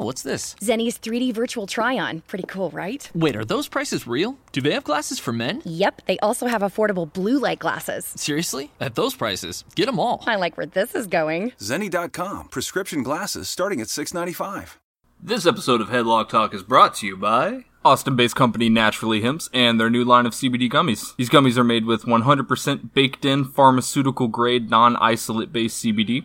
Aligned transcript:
Oh, 0.00 0.04
what's 0.04 0.22
this? 0.22 0.54
Zenni's 0.60 0.98
3D 0.98 1.34
virtual 1.34 1.66
try 1.66 1.98
on. 1.98 2.22
Pretty 2.22 2.46
cool, 2.48 2.70
right? 2.70 3.06
Wait, 3.14 3.36
are 3.36 3.44
those 3.44 3.68
prices 3.68 4.06
real? 4.06 4.38
Do 4.50 4.62
they 4.62 4.72
have 4.72 4.82
glasses 4.82 5.18
for 5.18 5.30
men? 5.30 5.60
Yep, 5.66 6.06
they 6.06 6.18
also 6.20 6.46
have 6.46 6.62
affordable 6.62 7.12
blue 7.12 7.38
light 7.38 7.58
glasses. 7.58 8.06
Seriously? 8.16 8.70
At 8.80 8.94
those 8.94 9.14
prices? 9.14 9.62
Get 9.74 9.84
them 9.84 10.00
all. 10.00 10.24
I 10.26 10.36
like 10.36 10.56
where 10.56 10.64
this 10.64 10.94
is 10.94 11.06
going. 11.06 11.50
Zenni.com. 11.58 12.48
Prescription 12.48 13.02
glasses 13.02 13.50
starting 13.50 13.82
at 13.82 13.88
$6.95. 13.88 14.76
This 15.22 15.44
episode 15.44 15.82
of 15.82 15.88
Headlock 15.88 16.30
Talk 16.30 16.54
is 16.54 16.62
brought 16.62 16.94
to 16.94 17.06
you 17.06 17.14
by 17.18 17.66
Austin 17.84 18.16
based 18.16 18.36
company 18.36 18.70
Naturally 18.70 19.20
Hemps 19.20 19.50
and 19.52 19.78
their 19.78 19.90
new 19.90 20.02
line 20.02 20.24
of 20.24 20.32
CBD 20.32 20.70
gummies. 20.70 21.14
These 21.16 21.28
gummies 21.28 21.58
are 21.58 21.64
made 21.64 21.84
with 21.84 22.04
100% 22.04 22.94
baked 22.94 23.26
in 23.26 23.44
pharmaceutical 23.44 24.28
grade 24.28 24.70
non 24.70 24.96
isolate 24.96 25.52
based 25.52 25.84
CBD. 25.84 26.24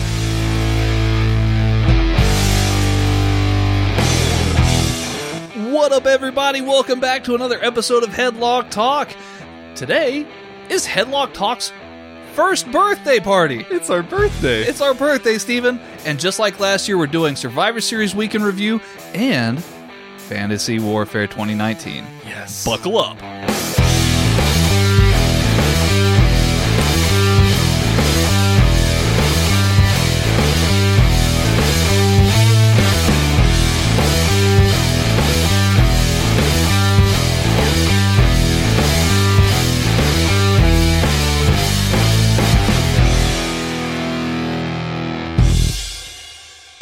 What 5.71 5.93
up, 5.93 6.05
everybody? 6.05 6.59
Welcome 6.59 6.99
back 6.99 7.23
to 7.23 7.33
another 7.33 7.57
episode 7.63 8.03
of 8.03 8.09
Headlock 8.09 8.69
Talk. 8.71 9.09
Today 9.73 10.27
is 10.69 10.85
Headlock 10.85 11.33
Talk's 11.33 11.71
first 12.33 12.69
birthday 12.73 13.21
party. 13.21 13.65
It's 13.69 13.89
our 13.89 14.03
birthday. 14.03 14.63
It's 14.63 14.81
our 14.81 14.93
birthday, 14.93 15.37
Steven. 15.37 15.79
And 16.05 16.19
just 16.19 16.39
like 16.39 16.59
last 16.59 16.89
year, 16.89 16.97
we're 16.97 17.07
doing 17.07 17.37
Survivor 17.37 17.79
Series 17.79 18.13
Week 18.13 18.35
in 18.35 18.43
Review 18.43 18.81
and 19.13 19.63
Fantasy 20.17 20.77
Warfare 20.77 21.27
2019. 21.27 22.05
yes. 22.25 22.65
Buckle 22.65 22.97
up. 22.97 23.17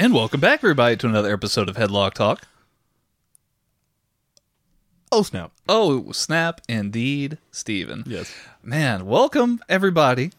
And 0.09 0.15
welcome 0.15 0.39
back, 0.39 0.61
everybody, 0.63 0.97
to 0.97 1.07
another 1.07 1.31
episode 1.31 1.69
of 1.69 1.75
Headlock 1.75 2.15
Talk. 2.15 2.41
Oh, 5.11 5.21
snap. 5.21 5.51
Oh, 5.67 6.11
snap 6.13 6.61
indeed, 6.67 7.37
Steven. 7.51 8.03
Yes. 8.07 8.33
Man, 8.63 9.05
welcome 9.05 9.61
everybody. 9.69 10.31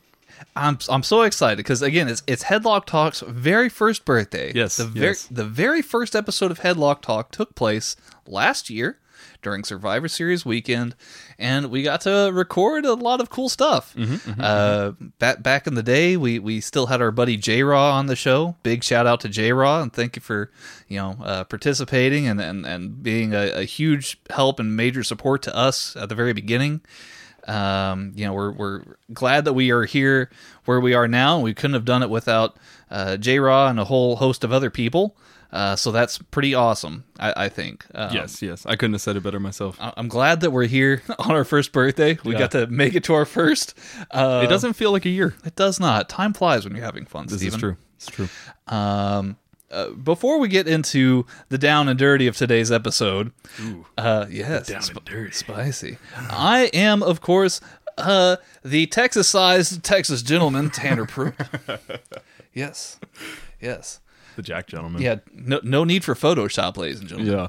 I'm 0.57 0.81
I'm 0.89 1.05
so 1.05 1.23
excited 1.23 1.59
because 1.59 1.83
again, 1.83 2.09
it's 2.09 2.25
it's 2.27 2.43
Headlock 2.43 2.85
Talk's 2.85 3.21
very 3.21 3.69
first 3.69 4.05
birthday. 4.05 4.53
Yes, 4.53 4.77
the 4.77 4.87
very 4.87 5.07
yes. 5.07 5.29
the 5.31 5.45
very 5.45 5.83
first 5.83 6.17
episode 6.17 6.51
of 6.51 6.59
Headlock 6.59 7.01
Talk 7.01 7.31
took 7.31 7.55
place 7.55 7.95
last 8.27 8.71
year 8.71 8.99
during 9.41 9.63
Survivor 9.63 10.09
Series 10.09 10.45
weekend, 10.45 10.97
and 11.41 11.71
we 11.71 11.83
got 11.83 12.03
to 12.03 12.31
record 12.33 12.85
a 12.85 12.95
lot 12.95 13.21
of 13.21 13.31
cool 13.31 13.49
stuff. 13.49 13.95
Mm-hmm, 13.95 14.41
uh, 14.41 14.93
back 15.19 15.43
back 15.43 15.67
in 15.67 15.75
the 15.75 15.83
day, 15.83 16.17
we 16.17 16.39
we 16.39 16.61
still 16.61 16.87
had 16.87 17.01
our 17.01 17.11
buddy 17.11 17.37
J 17.37 17.63
Raw 17.63 17.97
on 17.97 18.07
the 18.07 18.15
show. 18.15 18.57
Big 18.63 18.85
shout 18.85 19.07
out 19.07 19.21
to 19.23 19.29
J 19.29 19.53
Raw 19.53 19.81
and 19.83 19.93
thank 19.93 20.17
you 20.17 20.23
for 20.23 20.51
you 20.87 20.99
know 20.99 21.17
uh, 21.23 21.45
participating 21.45 22.27
and 22.27 22.41
and 22.41 22.67
and 22.67 23.03
being 23.03 23.35
a, 23.35 23.61
a 23.61 23.65
huge 23.65 24.21
help 24.31 24.61
and 24.61 24.77
major 24.77 25.03
support 25.03 25.43
to 25.43 25.57
us 25.57 25.97
at 25.97 26.09
the 26.09 26.15
very 26.15 26.33
beginning. 26.35 26.83
Um, 27.49 28.13
you 28.15 28.27
know, 28.27 28.35
we're 28.35 28.53
we're 28.53 28.83
glad 29.13 29.45
that 29.47 29.55
we 29.55 29.71
are 29.71 29.85
here 29.85 30.31
where 30.67 30.79
we 30.79 30.95
are 30.95 31.09
now. 31.09 31.41
We 31.41 31.55
couldn't 31.55 31.75
have 31.75 31.87
done 31.87 32.03
it 32.03 32.11
without 32.11 32.57
uh, 32.91 33.17
J 33.17 33.39
Raw 33.39 33.69
and 33.69 33.81
a 33.81 33.85
whole 33.85 34.17
host 34.17 34.45
of 34.45 34.53
other 34.53 34.71
people. 34.71 35.17
Uh, 35.53 35.75
so 35.77 35.91
that's 35.91 36.19
pretty 36.19 36.55
awesome, 36.55 37.05
I, 37.19 37.45
I 37.45 37.49
think. 37.49 37.85
Um, 37.95 38.15
Yes, 38.15 38.41
yes. 38.41 38.65
I 38.67 38.77
couldn't 38.77 38.95
have 38.95 39.01
said 39.03 39.17
it 39.17 39.23
better 39.23 39.41
myself. 39.41 39.77
I- 39.81 39.93
I'm 39.97 40.09
glad 40.09 40.41
that 40.43 40.51
we're 40.53 40.67
here 40.67 41.03
on 41.19 41.33
our 41.33 41.45
first 41.45 41.73
birthday. 41.73 42.19
We 42.25 42.33
Yeah. 42.35 42.39
got 42.39 42.51
to 42.53 42.67
make 42.69 42.95
it 42.95 43.05
to 43.05 43.15
our 43.15 43.25
first. 43.25 43.77
Uh, 44.13 44.43
it 44.45 44.49
doesn't 44.49 44.75
feel 44.75 44.93
like 44.93 45.05
a 45.07 45.11
year. 45.11 45.35
It 45.45 45.57
does 45.57 45.81
not. 45.81 46.09
Time 46.09 46.33
flies 46.33 46.65
when 46.65 46.75
you're 46.77 46.85
having 46.85 47.05
fun. 47.07 47.27
This 47.27 47.39
Steven. 47.39 47.55
is 47.57 47.61
true. 47.61 47.77
It's 47.97 48.07
true. 48.07 48.29
Um, 48.69 49.37
uh, 49.73 49.91
before 49.91 50.39
we 50.39 50.49
get 50.49 50.67
into 50.69 51.27
the 51.49 51.59
down 51.59 51.89
and 51.89 51.99
dirty 51.99 52.27
of 52.27 52.37
today's 52.37 52.73
episode, 52.73 53.33
uh, 53.99 54.27
yes, 54.31 54.69
down 54.69 54.83
and 54.83 55.05
dirty. 55.05 55.33
spicy. 55.33 55.99
I 56.17 56.71
am, 56.73 57.03
of 57.03 57.21
course, 57.21 57.61
uh, 57.99 58.37
the 58.65 58.87
Texas-sized 58.87 59.83
Texas 59.85 60.23
gentleman, 60.23 60.71
Tanner 60.71 61.07
Pruitt. 61.07 61.35
yes, 62.55 62.99
yes, 63.61 64.01
The 64.37 64.43
Jack 64.43 64.67
gentleman. 64.69 65.03
yeah. 65.03 65.17
No, 65.33 65.61
no 65.63 65.85
need 65.85 66.05
for 66.05 66.15
Photoshop, 66.15 66.77
ladies 66.77 67.01
and 67.01 67.09
gentlemen. 67.09 67.49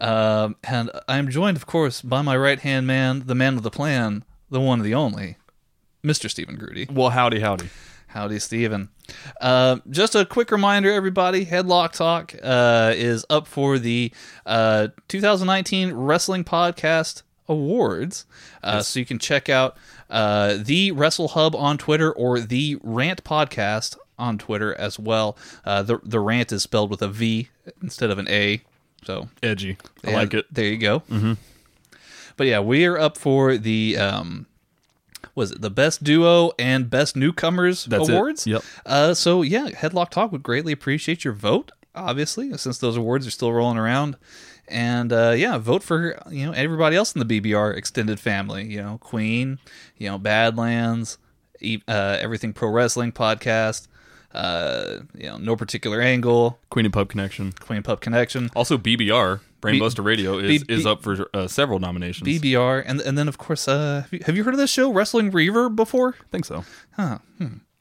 Yeah. 0.00 0.44
Um, 0.44 0.56
and 0.64 0.90
I 1.08 1.18
am 1.18 1.30
joined, 1.30 1.56
of 1.56 1.66
course, 1.66 2.02
by 2.02 2.22
my 2.22 2.36
right-hand 2.36 2.86
man, 2.86 3.22
the 3.26 3.34
man 3.34 3.54
with 3.54 3.64
the 3.64 3.70
plan, 3.70 4.24
the 4.50 4.60
one, 4.60 4.82
the 4.82 4.94
only, 4.94 5.36
Mr. 6.04 6.28
Stephen 6.30 6.56
Grudy. 6.56 6.86
Well, 6.90 7.10
howdy, 7.10 7.40
howdy. 7.40 7.68
Howdy, 8.08 8.38
Steven. 8.38 8.88
Uh, 9.40 9.76
just 9.90 10.14
a 10.14 10.24
quick 10.24 10.50
reminder, 10.50 10.90
everybody 10.92 11.44
Headlock 11.44 11.92
Talk 11.92 12.34
uh, 12.42 12.92
is 12.96 13.26
up 13.28 13.46
for 13.46 13.78
the 13.78 14.12
uh, 14.46 14.88
2019 15.08 15.92
Wrestling 15.92 16.42
Podcast 16.44 17.22
Awards. 17.48 18.24
Uh, 18.62 18.80
So 18.82 18.98
you 19.00 19.06
can 19.06 19.18
check 19.18 19.48
out 19.48 19.76
uh, 20.08 20.56
the 20.60 20.92
Wrestle 20.92 21.28
Hub 21.28 21.54
on 21.54 21.76
Twitter 21.78 22.10
or 22.12 22.40
the 22.40 22.78
Rant 22.82 23.22
Podcast 23.22 23.96
on 24.18 24.38
Twitter 24.38 24.74
as 24.74 24.98
well. 24.98 25.36
Uh, 25.64 25.82
the, 25.82 25.98
the 26.02 26.20
rant 26.20 26.52
is 26.52 26.62
spelled 26.62 26.90
with 26.90 27.02
a 27.02 27.08
V 27.08 27.48
instead 27.82 28.10
of 28.10 28.18
an 28.18 28.28
A. 28.28 28.62
So 29.04 29.28
Edgy. 29.42 29.76
I 30.04 30.12
like 30.12 30.34
it. 30.34 30.46
There 30.52 30.66
you 30.66 30.78
go. 30.78 31.00
Mm-hmm. 31.00 31.34
But 32.36 32.46
yeah, 32.48 32.60
we 32.60 32.84
are 32.84 32.98
up 32.98 33.16
for 33.16 33.56
the 33.56 33.96
um, 33.96 34.46
was 35.34 35.52
it 35.52 35.60
the 35.60 35.70
best 35.70 36.02
duo 36.02 36.52
and 36.58 36.90
best 36.90 37.16
newcomers 37.16 37.84
That's 37.84 38.08
it. 38.08 38.12
awards? 38.14 38.46
Yep. 38.46 38.62
Uh, 38.84 39.14
so 39.14 39.42
yeah, 39.42 39.68
Headlock 39.68 40.10
Talk 40.10 40.32
would 40.32 40.42
greatly 40.42 40.72
appreciate 40.72 41.24
your 41.24 41.34
vote. 41.34 41.72
Obviously, 41.94 42.56
since 42.58 42.78
those 42.78 42.96
awards 42.96 43.26
are 43.26 43.30
still 43.30 43.52
rolling 43.52 43.78
around, 43.78 44.16
and 44.68 45.12
uh, 45.12 45.34
yeah, 45.36 45.56
vote 45.56 45.82
for 45.82 46.20
you 46.30 46.46
know 46.46 46.52
everybody 46.52 46.96
else 46.96 47.14
in 47.14 47.26
the 47.26 47.40
BBR 47.40 47.76
extended 47.76 48.20
family. 48.20 48.66
You 48.66 48.82
know, 48.82 48.98
Queen, 48.98 49.58
you 49.96 50.10
know, 50.10 50.18
Badlands, 50.18 51.16
uh, 51.88 52.18
everything 52.20 52.52
pro 52.52 52.68
wrestling 52.70 53.12
podcast. 53.12 53.88
Uh, 54.36 55.00
you 55.16 55.26
know, 55.28 55.38
no 55.38 55.56
particular 55.56 56.00
angle, 56.00 56.58
Queen 56.70 56.84
and 56.86 56.92
Pub 56.92 57.08
Connection. 57.08 57.52
Queen 57.52 57.82
Pup 57.82 58.00
Connection, 58.00 58.50
Also, 58.54 58.76
BBR, 58.78 59.40
Brainbuster 59.60 60.04
Radio, 60.04 60.38
is, 60.38 60.62
B- 60.64 60.74
is 60.74 60.86
up 60.86 61.02
for 61.02 61.28
uh, 61.34 61.48
several 61.48 61.78
nominations. 61.78 62.28
BBR, 62.28 62.82
and 62.86 63.00
and 63.00 63.16
then 63.18 63.28
of 63.28 63.38
course, 63.38 63.66
uh, 63.66 64.02
have 64.02 64.12
you, 64.12 64.20
have 64.26 64.36
you 64.36 64.44
heard 64.44 64.54
of 64.54 64.58
this 64.60 64.70
show, 64.70 64.92
Wrestling 64.92 65.32
Reverb, 65.32 65.74
before? 65.76 66.14
I 66.20 66.24
think 66.30 66.44
so. 66.44 66.64
Huh. 66.92 67.18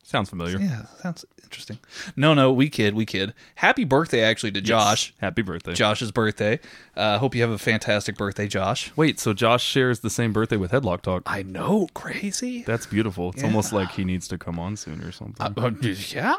Sounds 0.04 0.30
familiar. 0.30 0.60
Yeah, 0.60 0.86
sounds 1.02 1.25
interesting. 1.45 1.80
No, 2.15 2.33
no, 2.33 2.51
we 2.51 2.69
kid, 2.69 2.94
we 2.94 3.06
kid. 3.06 3.33
Happy 3.56 3.86
birthday, 3.86 4.21
actually, 4.21 4.51
to 4.51 4.62
Josh. 4.62 5.13
Happy 5.19 5.42
birthday. 5.42 5.74
Josh's 5.74 6.12
birthday. 6.12 6.59
Uh, 6.95 7.18
hope 7.19 7.33
you 7.33 7.42
have 7.42 7.51
a 7.51 7.57
fantastic 7.57 8.18
birthday, 8.18 8.47
Josh. 8.47 8.92
Wait, 8.95 9.19
so 9.19 9.33
Josh 9.33 9.63
shares 9.63 10.01
the 10.01 10.09
same 10.09 10.33
birthday 10.33 10.57
with 10.57 10.71
Headlock 10.71 11.01
Talk? 11.01 11.24
I 11.25 11.44
know, 11.44 11.88
crazy. 11.94 12.63
That's 12.63 12.86
beautiful. 12.86 13.30
It's 13.30 13.44
almost 13.44 13.71
like 13.71 13.92
he 13.92 14.03
needs 14.03 14.27
to 14.27 14.38
come 14.38 14.59
on 14.59 14.75
soon 14.75 15.01
or 15.01 15.12
something. 15.12 15.45
Uh, 15.45 15.71
yeah, 16.09 16.36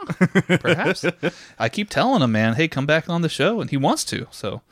perhaps. 0.59 1.05
I 1.59 1.69
keep 1.69 1.89
telling 1.89 2.23
him, 2.23 2.33
man, 2.33 2.55
hey, 2.55 2.69
come 2.69 2.87
back 2.87 3.09
on 3.09 3.23
the 3.23 3.29
show, 3.29 3.61
and 3.61 3.71
he 3.71 3.77
wants 3.77 4.05
to. 4.05 4.27
So, 4.31 4.63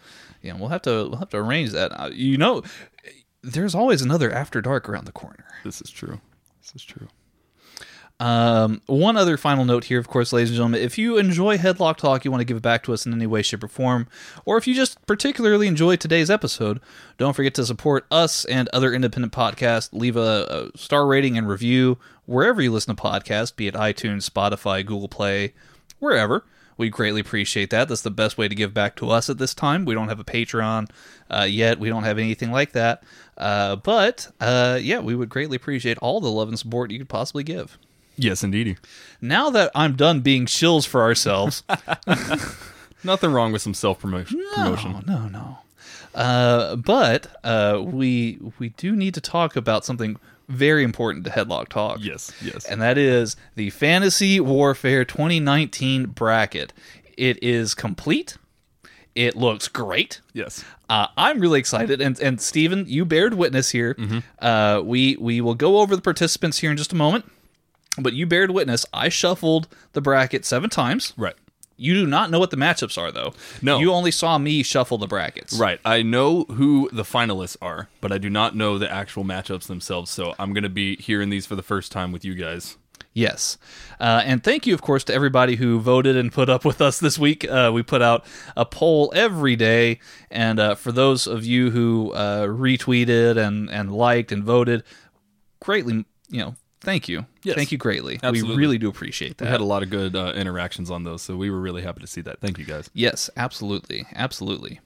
yeah, 0.42 0.54
we'll 0.54 0.68
have 0.68 0.82
to 0.82 1.08
we'll 1.08 1.18
have 1.18 1.30
to 1.30 1.38
arrange 1.38 1.70
that. 1.70 1.92
Uh, 1.98 2.10
you 2.12 2.36
know, 2.36 2.62
there's 3.42 3.74
always 3.74 4.02
another 4.02 4.30
After 4.30 4.60
Dark 4.60 4.88
around 4.88 5.06
the 5.06 5.12
corner. 5.12 5.46
this 5.64 5.80
is 5.80 5.90
true. 5.90 6.20
This 6.60 6.74
is 6.76 6.84
true. 6.84 7.08
Um, 8.20 8.80
one 8.86 9.16
other 9.16 9.36
final 9.36 9.64
note 9.64 9.84
here, 9.84 9.98
of 9.98 10.06
course, 10.06 10.32
ladies 10.32 10.50
and 10.50 10.56
gentlemen, 10.56 10.80
if 10.80 10.96
you 10.96 11.18
enjoy 11.18 11.58
Headlock 11.58 11.96
Talk, 11.96 12.24
you 12.24 12.30
want 12.30 12.42
to 12.42 12.44
give 12.44 12.56
it 12.56 12.62
back 12.62 12.84
to 12.84 12.92
us 12.92 13.06
in 13.06 13.12
any 13.12 13.26
way, 13.26 13.42
shape, 13.42 13.64
or 13.64 13.68
form, 13.68 14.06
or 14.44 14.56
if 14.56 14.68
you 14.68 14.74
just 14.74 15.04
particularly 15.06 15.66
enjoy 15.66 15.96
today's 15.96 16.30
episode, 16.30 16.80
don't 17.18 17.34
forget 17.34 17.54
to 17.54 17.66
support 17.66 18.06
us 18.12 18.44
and 18.44 18.68
other 18.68 18.94
independent 18.94 19.32
podcasts. 19.32 19.88
Leave 19.92 20.16
a, 20.16 20.70
a 20.74 20.78
star 20.78 21.06
rating 21.06 21.36
and 21.36 21.48
review 21.48 21.98
wherever 22.26 22.62
you 22.62 22.70
listen 22.70 22.94
to 22.94 23.02
podcasts, 23.02 23.54
be 23.54 23.66
it 23.66 23.74
iTunes, 23.74 24.28
Spotify, 24.28 24.86
Google 24.86 25.08
Play, 25.08 25.52
wherever. 25.98 26.44
We 26.76 26.90
greatly 26.90 27.20
appreciate 27.20 27.70
that. 27.70 27.88
That's 27.88 28.02
the 28.02 28.10
best 28.10 28.38
way 28.38 28.48
to 28.48 28.54
give 28.54 28.74
back 28.74 28.96
to 28.96 29.10
us 29.10 29.28
at 29.30 29.38
this 29.38 29.54
time. 29.54 29.84
We 29.84 29.94
don't 29.94 30.08
have 30.08 30.18
a 30.18 30.24
Patreon 30.24 30.90
uh, 31.30 31.46
yet. 31.48 31.78
We 31.78 31.88
don't 31.88 32.02
have 32.02 32.18
anything 32.18 32.50
like 32.50 32.72
that. 32.72 33.02
Uh, 33.36 33.76
but 33.76 34.32
uh, 34.40 34.78
yeah, 34.80 35.00
we 35.00 35.14
would 35.14 35.28
greatly 35.28 35.56
appreciate 35.56 35.98
all 35.98 36.20
the 36.20 36.30
love 36.30 36.48
and 36.48 36.58
support 36.58 36.90
you 36.90 36.98
could 36.98 37.08
possibly 37.08 37.44
give 37.44 37.78
Yes, 38.16 38.42
indeedy. 38.44 38.76
now 39.20 39.50
that 39.50 39.70
I'm 39.74 39.96
done 39.96 40.20
being 40.20 40.46
shills 40.46 40.86
for 40.86 41.02
ourselves, 41.02 41.62
Nothing 43.04 43.32
wrong 43.32 43.52
with 43.52 43.60
some 43.62 43.74
self 43.74 44.00
promotion. 44.00 44.42
no, 44.56 44.76
no, 45.06 45.28
no. 45.28 45.58
Uh, 46.14 46.76
but 46.76 47.26
uh, 47.44 47.80
we 47.84 48.38
we 48.58 48.70
do 48.70 48.94
need 48.96 49.14
to 49.14 49.20
talk 49.20 49.56
about 49.56 49.84
something 49.84 50.16
very 50.48 50.84
important 50.84 51.24
to 51.24 51.30
Headlock 51.30 51.68
Talk. 51.68 51.98
Yes, 52.00 52.32
yes. 52.42 52.64
and 52.66 52.80
that 52.80 52.96
is 52.96 53.36
the 53.56 53.70
Fantasy 53.70 54.40
Warfare 54.40 55.04
2019 55.04 56.06
bracket. 56.06 56.72
It 57.18 57.42
is 57.42 57.74
complete. 57.74 58.36
It 59.14 59.36
looks 59.36 59.68
great. 59.68 60.20
yes. 60.32 60.64
Uh, 60.88 61.06
I'm 61.16 61.40
really 61.40 61.58
excited, 61.60 62.00
and 62.00 62.18
and 62.20 62.40
Steven, 62.40 62.84
you 62.86 63.04
bared 63.04 63.34
witness 63.34 63.70
here. 63.70 63.96
Uh, 64.38 64.80
we 64.84 65.16
we 65.16 65.40
will 65.40 65.54
go 65.54 65.78
over 65.80 65.94
the 65.96 66.02
participants 66.02 66.58
here 66.58 66.70
in 66.70 66.76
just 66.76 66.92
a 66.92 66.96
moment, 66.96 67.24
but 67.98 68.12
you 68.12 68.26
bared 68.26 68.50
witness. 68.50 68.86
I 68.92 69.08
shuffled 69.08 69.68
the 69.92 70.00
bracket 70.00 70.44
seven 70.44 70.70
times. 70.70 71.12
Right. 71.16 71.34
You 71.76 71.94
do 71.94 72.06
not 72.06 72.30
know 72.30 72.38
what 72.38 72.50
the 72.50 72.56
matchups 72.56 72.96
are, 72.96 73.10
though. 73.10 73.34
No. 73.60 73.78
you 73.78 73.92
only 73.92 74.12
saw 74.12 74.38
me 74.38 74.62
shuffle 74.62 74.96
the 74.96 75.08
brackets. 75.08 75.58
Right. 75.58 75.80
I 75.84 76.02
know 76.02 76.44
who 76.44 76.88
the 76.92 77.02
finalists 77.02 77.56
are, 77.60 77.88
but 78.00 78.12
I 78.12 78.18
do 78.18 78.30
not 78.30 78.54
know 78.54 78.78
the 78.78 78.90
actual 78.90 79.24
matchups 79.24 79.66
themselves. 79.66 80.10
So 80.10 80.34
I'm 80.38 80.52
going 80.52 80.62
to 80.62 80.68
be 80.68 80.96
hearing 80.96 81.30
these 81.30 81.46
for 81.46 81.56
the 81.56 81.62
first 81.62 81.90
time 81.90 82.12
with 82.12 82.24
you 82.24 82.34
guys. 82.34 82.76
Yes. 83.12 83.58
Uh, 84.00 84.22
and 84.24 84.42
thank 84.42 84.66
you, 84.66 84.74
of 84.74 84.82
course, 84.82 85.04
to 85.04 85.14
everybody 85.14 85.56
who 85.56 85.80
voted 85.80 86.16
and 86.16 86.32
put 86.32 86.48
up 86.48 86.64
with 86.64 86.80
us 86.80 86.98
this 86.98 87.18
week. 87.18 87.48
Uh, 87.48 87.70
we 87.72 87.82
put 87.82 88.02
out 88.02 88.24
a 88.56 88.64
poll 88.64 89.12
every 89.14 89.56
day. 89.56 90.00
And 90.30 90.58
uh, 90.60 90.74
for 90.74 90.92
those 90.92 91.26
of 91.26 91.44
you 91.44 91.70
who 91.70 92.12
uh, 92.12 92.46
retweeted 92.46 93.36
and, 93.36 93.70
and 93.70 93.92
liked 93.92 94.30
and 94.32 94.42
voted, 94.44 94.82
greatly, 95.60 96.04
you 96.28 96.40
know, 96.40 96.54
thank 96.84 97.08
you. 97.08 97.26
Yes. 97.42 97.56
Thank 97.56 97.72
you 97.72 97.78
greatly. 97.78 98.20
Absolutely. 98.22 98.56
We 98.56 98.60
really 98.62 98.78
do 98.78 98.88
appreciate 98.88 99.38
that. 99.38 99.44
We 99.46 99.50
had 99.50 99.60
a 99.60 99.64
lot 99.64 99.82
of 99.82 99.90
good 99.90 100.14
uh, 100.14 100.32
interactions 100.36 100.90
on 100.90 101.04
those, 101.04 101.22
so 101.22 101.36
we 101.36 101.50
were 101.50 101.60
really 101.60 101.82
happy 101.82 102.00
to 102.00 102.06
see 102.06 102.20
that. 102.22 102.40
Thank 102.40 102.58
you 102.58 102.64
guys. 102.64 102.90
yes, 102.94 103.30
absolutely. 103.36 104.06
Absolutely. 104.14 104.80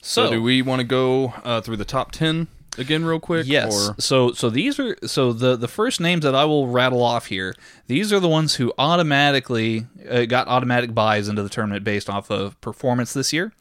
So, 0.00 0.26
So, 0.26 0.30
do 0.32 0.42
we 0.42 0.62
want 0.62 0.80
to 0.80 0.84
go 0.86 1.34
uh, 1.44 1.60
through 1.60 1.76
the 1.76 1.84
top 1.84 2.12
10 2.12 2.46
again, 2.76 3.04
real 3.04 3.20
quick? 3.20 3.46
Yes. 3.46 3.88
Or... 3.88 3.94
So 3.98 4.32
so 4.32 4.50
these 4.50 4.78
are 4.78 4.96
so 5.06 5.32
the 5.32 5.56
the 5.56 5.68
first 5.68 6.00
names 6.00 6.24
that 6.24 6.34
I 6.34 6.44
will 6.44 6.68
rattle 6.68 7.02
off 7.02 7.26
here. 7.26 7.54
These 7.86 8.12
are 8.12 8.20
the 8.20 8.28
ones 8.28 8.56
who 8.56 8.72
automatically 8.78 9.86
uh, 10.08 10.24
got 10.26 10.48
automatic 10.48 10.94
buys 10.94 11.28
into 11.28 11.42
the 11.42 11.48
tournament 11.48 11.84
based 11.84 12.10
off 12.10 12.30
of 12.30 12.60
performance 12.60 13.12
this 13.12 13.32
year. 13.32 13.52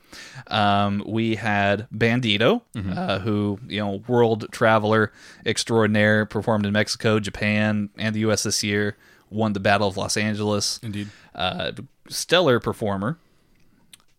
Um, 0.47 1.03
we 1.05 1.35
had 1.35 1.87
Bandito, 1.93 2.61
uh, 2.75 3.19
who 3.19 3.59
you 3.67 3.79
know 3.79 4.03
world 4.07 4.47
traveler 4.51 5.11
extraordinaire, 5.45 6.25
performed 6.25 6.65
in 6.65 6.73
Mexico, 6.73 7.19
Japan, 7.19 7.89
and 7.97 8.15
the 8.15 8.21
U.S. 8.21 8.43
this 8.43 8.63
year. 8.63 8.97
Won 9.29 9.51
the 9.51 9.59
Battle 9.59 9.89
of 9.89 9.97
Los 9.97 10.15
Angeles. 10.15 10.79
Indeed. 10.81 11.09
Uh, 11.35 11.73
stellar 12.07 12.59
performer. 12.61 13.17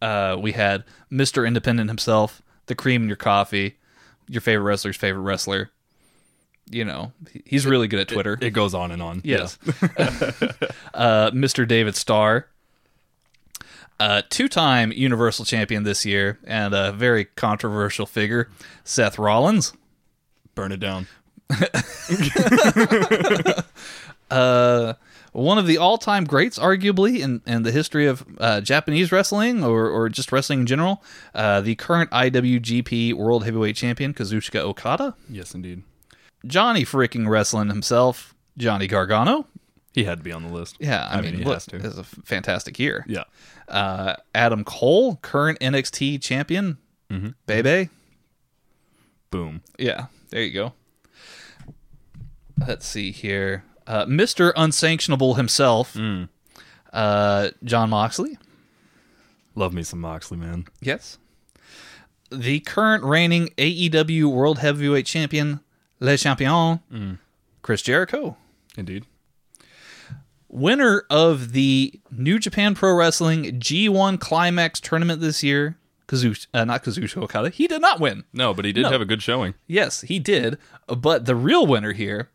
Uh, 0.01 0.37
we 0.39 0.53
had 0.53 0.85
Mr. 1.11 1.47
Independent 1.47 1.89
himself, 1.89 2.43
the 2.67 2.75
cream 2.75 3.03
in 3.03 3.09
your 3.09 3.17
coffee, 3.17 3.79
your 4.29 4.41
favorite 4.41 4.65
wrestler's 4.65 4.97
favorite 4.97 5.23
wrestler. 5.23 5.71
You 6.71 6.85
know, 6.85 7.13
he's 7.47 7.67
really 7.67 7.89
good 7.89 8.01
at 8.01 8.09
Twitter. 8.09 8.39
It 8.41 8.51
goes 8.51 8.75
on 8.75 8.93
and 8.93 9.01
on. 9.01 9.23
yes. 9.25 9.59
uh, 10.95 11.31
Mr. 11.31 11.67
David 11.67 11.97
Starr, 11.97 12.47
uh, 13.99 14.21
two-time 14.29 14.93
Universal 14.93 15.47
Champion 15.47 15.85
this 15.85 16.05
year, 16.05 16.39
and 16.45 16.75
a 16.75 16.93
very 16.93 17.25
controversial 17.25 18.05
figure, 18.05 18.51
Seth 18.85 19.19
Rollins. 19.19 19.73
Burn 20.55 20.73
it 20.73 20.81
down. 20.81 21.07
uh, 24.31 24.93
one 25.33 25.59
of 25.59 25.67
the 25.67 25.79
all-time 25.79 26.25
greats, 26.25 26.59
arguably 26.59 27.21
in, 27.21 27.43
in 27.47 27.63
the 27.63 27.73
history 27.73 28.07
of 28.07 28.25
uh, 28.39 28.61
Japanese 28.61 29.13
wrestling 29.13 29.63
or, 29.63 29.89
or 29.89 30.09
just 30.09 30.33
wrestling 30.33 30.61
in 30.61 30.67
general. 30.67 31.03
Uh, 31.35 31.61
the 31.61 31.75
current 31.75 32.11
IWGP 32.11 33.15
World 33.15 33.45
Heavyweight 33.45 33.77
Champion 33.77 34.15
Kazuchika 34.15 34.61
Okada, 34.61 35.15
Yes, 35.29 35.55
indeed. 35.55 35.83
Johnny 36.47 36.85
freaking 36.85 37.29
wrestling 37.29 37.69
himself, 37.69 38.35
Johnny 38.57 38.87
Gargano. 38.87 39.47
He 39.95 40.05
had 40.05 40.19
to 40.19 40.25
be 40.25 40.31
on 40.33 40.45
the 40.45 40.53
list. 40.53 40.77
Yeah, 40.79 41.09
I, 41.11 41.21
mean, 41.21 41.35
he 41.35 41.43
look, 41.45 41.55
has 41.55 41.67
to. 41.67 41.77
it's 41.77 41.97
a 41.97 42.01
f- 42.01 42.15
fantastic 42.25 42.79
year. 42.79 43.05
Yeah. 43.09 43.25
Uh, 43.67 44.15
Adam 44.35 44.63
Cole, 44.65 45.17
current 45.17 45.59
NXT 45.61 46.23
champion, 46.23 46.79
Mm-hmm. 47.11 47.29
Bebe. 47.47 47.89
Boom. 49.31 49.63
Yeah, 49.79 50.07
there 50.31 50.43
you 50.43 50.53
go. 50.53 50.73
Let's 52.67 52.87
see 52.87 53.13
here. 53.13 53.65
Uh, 53.89 54.05
Mr. 54.05 54.53
Unsanctionable 54.55 55.35
himself, 55.35 55.95
Mm. 55.95 56.29
uh, 56.93 57.49
Jon 57.65 57.89
Moxley. 57.91 58.37
Love 59.55 59.73
me 59.73 59.83
some 59.83 60.01
Moxley, 60.01 60.37
man. 60.37 60.67
Yes. 60.81 61.19
The 62.31 62.61
current 62.61 63.03
reigning 63.03 63.49
AEW 63.57 64.27
World 64.31 64.59
Heavyweight 64.59 65.07
Champion, 65.07 65.61
Le 66.01 66.17
Champion, 66.19 66.81
Mm. 66.93 67.19
Chris 67.63 67.81
Jericho. 67.83 68.37
Indeed. 68.77 69.07
Winner 70.51 71.05
of 71.11 71.53
the 71.53 72.01
New 72.11 72.39
Japan 72.39 72.75
Pro 72.75 72.95
Wrestling 72.95 73.59
G1 73.61 74.19
Climax 74.19 74.81
tournament 74.81 75.21
this 75.21 75.43
year, 75.43 75.77
Kazuch, 76.07 76.47
uh, 76.55 76.65
not 76.65 76.83
Kazuchika 76.85 77.23
Okada. 77.23 77.51
He 77.51 77.67
did 77.67 77.83
not 77.83 78.01
win. 78.01 78.25
No, 78.33 78.55
but 78.55 78.65
he 78.65 78.73
did 78.73 78.83
No. 78.85 78.91
have 78.91 79.01
a 79.03 79.05
good 79.07 79.23
showing. 79.23 79.55
Yes, 79.67 80.03
he 80.03 80.19
did. 80.19 80.57
But 80.87 81.27
the 81.27 81.35
real 81.35 81.67
winner 81.67 81.93
here, 81.93 82.31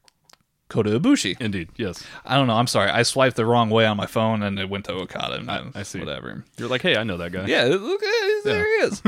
Kota 0.69 0.99
Ibushi. 0.99 1.39
Indeed. 1.39 1.69
Yes. 1.77 2.03
I 2.25 2.35
don't 2.35 2.47
know. 2.47 2.55
I'm 2.55 2.67
sorry. 2.67 2.89
I 2.89 3.03
swiped 3.03 3.35
the 3.35 3.45
wrong 3.45 3.69
way 3.69 3.85
on 3.85 3.95
my 3.97 4.05
phone 4.07 4.41
and 4.41 4.57
it 4.57 4.69
went 4.69 4.85
to 4.85 4.93
Okada. 4.93 5.35
And 5.35 5.51
I- 5.51 5.65
I 5.75 5.83
see. 5.83 5.99
Whatever. 5.99 6.43
You're 6.57 6.69
like, 6.69 6.81
hey, 6.81 6.97
I 6.97 7.03
know 7.03 7.17
that 7.17 7.31
guy. 7.31 7.45
Yeah, 7.45 7.63
look, 7.65 8.01
there 8.43 8.65
he 8.65 8.85
is. 8.87 9.01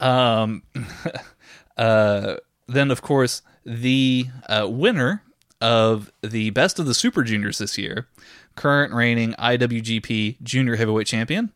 um, 0.00 0.62
uh, 1.76 2.36
then 2.68 2.90
of 2.90 3.02
course 3.02 3.42
the 3.64 4.26
uh, 4.48 4.66
winner 4.68 5.22
of 5.60 6.10
the 6.22 6.50
best 6.50 6.78
of 6.78 6.86
the 6.86 6.94
Super 6.94 7.22
Juniors 7.22 7.58
this 7.58 7.78
year, 7.78 8.08
current 8.56 8.92
reigning 8.92 9.32
IWGP 9.34 10.42
Junior 10.42 10.74
Heavyweight 10.76 11.06
Champion, 11.06 11.52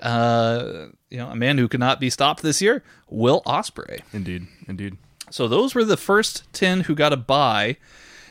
uh, 0.00 0.86
you 1.10 1.18
know, 1.18 1.28
a 1.28 1.34
man 1.36 1.58
who 1.58 1.66
could 1.68 1.80
not 1.80 1.98
be 1.98 2.08
stopped 2.10 2.42
this 2.42 2.62
year, 2.62 2.84
Will 3.08 3.42
Ospreay. 3.46 4.00
Indeed. 4.12 4.46
Indeed. 4.68 4.96
So 5.30 5.48
those 5.48 5.74
were 5.74 5.84
the 5.84 5.96
first 5.96 6.44
10 6.52 6.82
who 6.82 6.94
got 6.94 7.12
a 7.12 7.16
buy. 7.16 7.76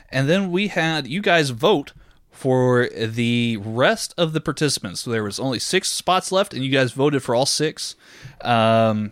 And 0.10 0.30
then 0.30 0.52
we 0.52 0.68
had 0.70 1.08
you 1.08 1.22
guys 1.22 1.50
vote 1.50 1.94
for 2.32 2.88
the 2.90 3.58
rest 3.58 4.14
of 4.18 4.34
the 4.34 4.40
participants. 4.42 5.02
So 5.02 5.12
there 5.12 5.24
was 5.24 5.40
only 5.40 5.60
six 5.60 5.90
spots 5.90 6.32
left, 6.32 6.54
and 6.54 6.64
you 6.64 6.72
guys 6.72 6.92
voted 6.92 7.24
for 7.24 7.34
all 7.36 7.46
six. 7.46 7.96
Um, 8.42 9.12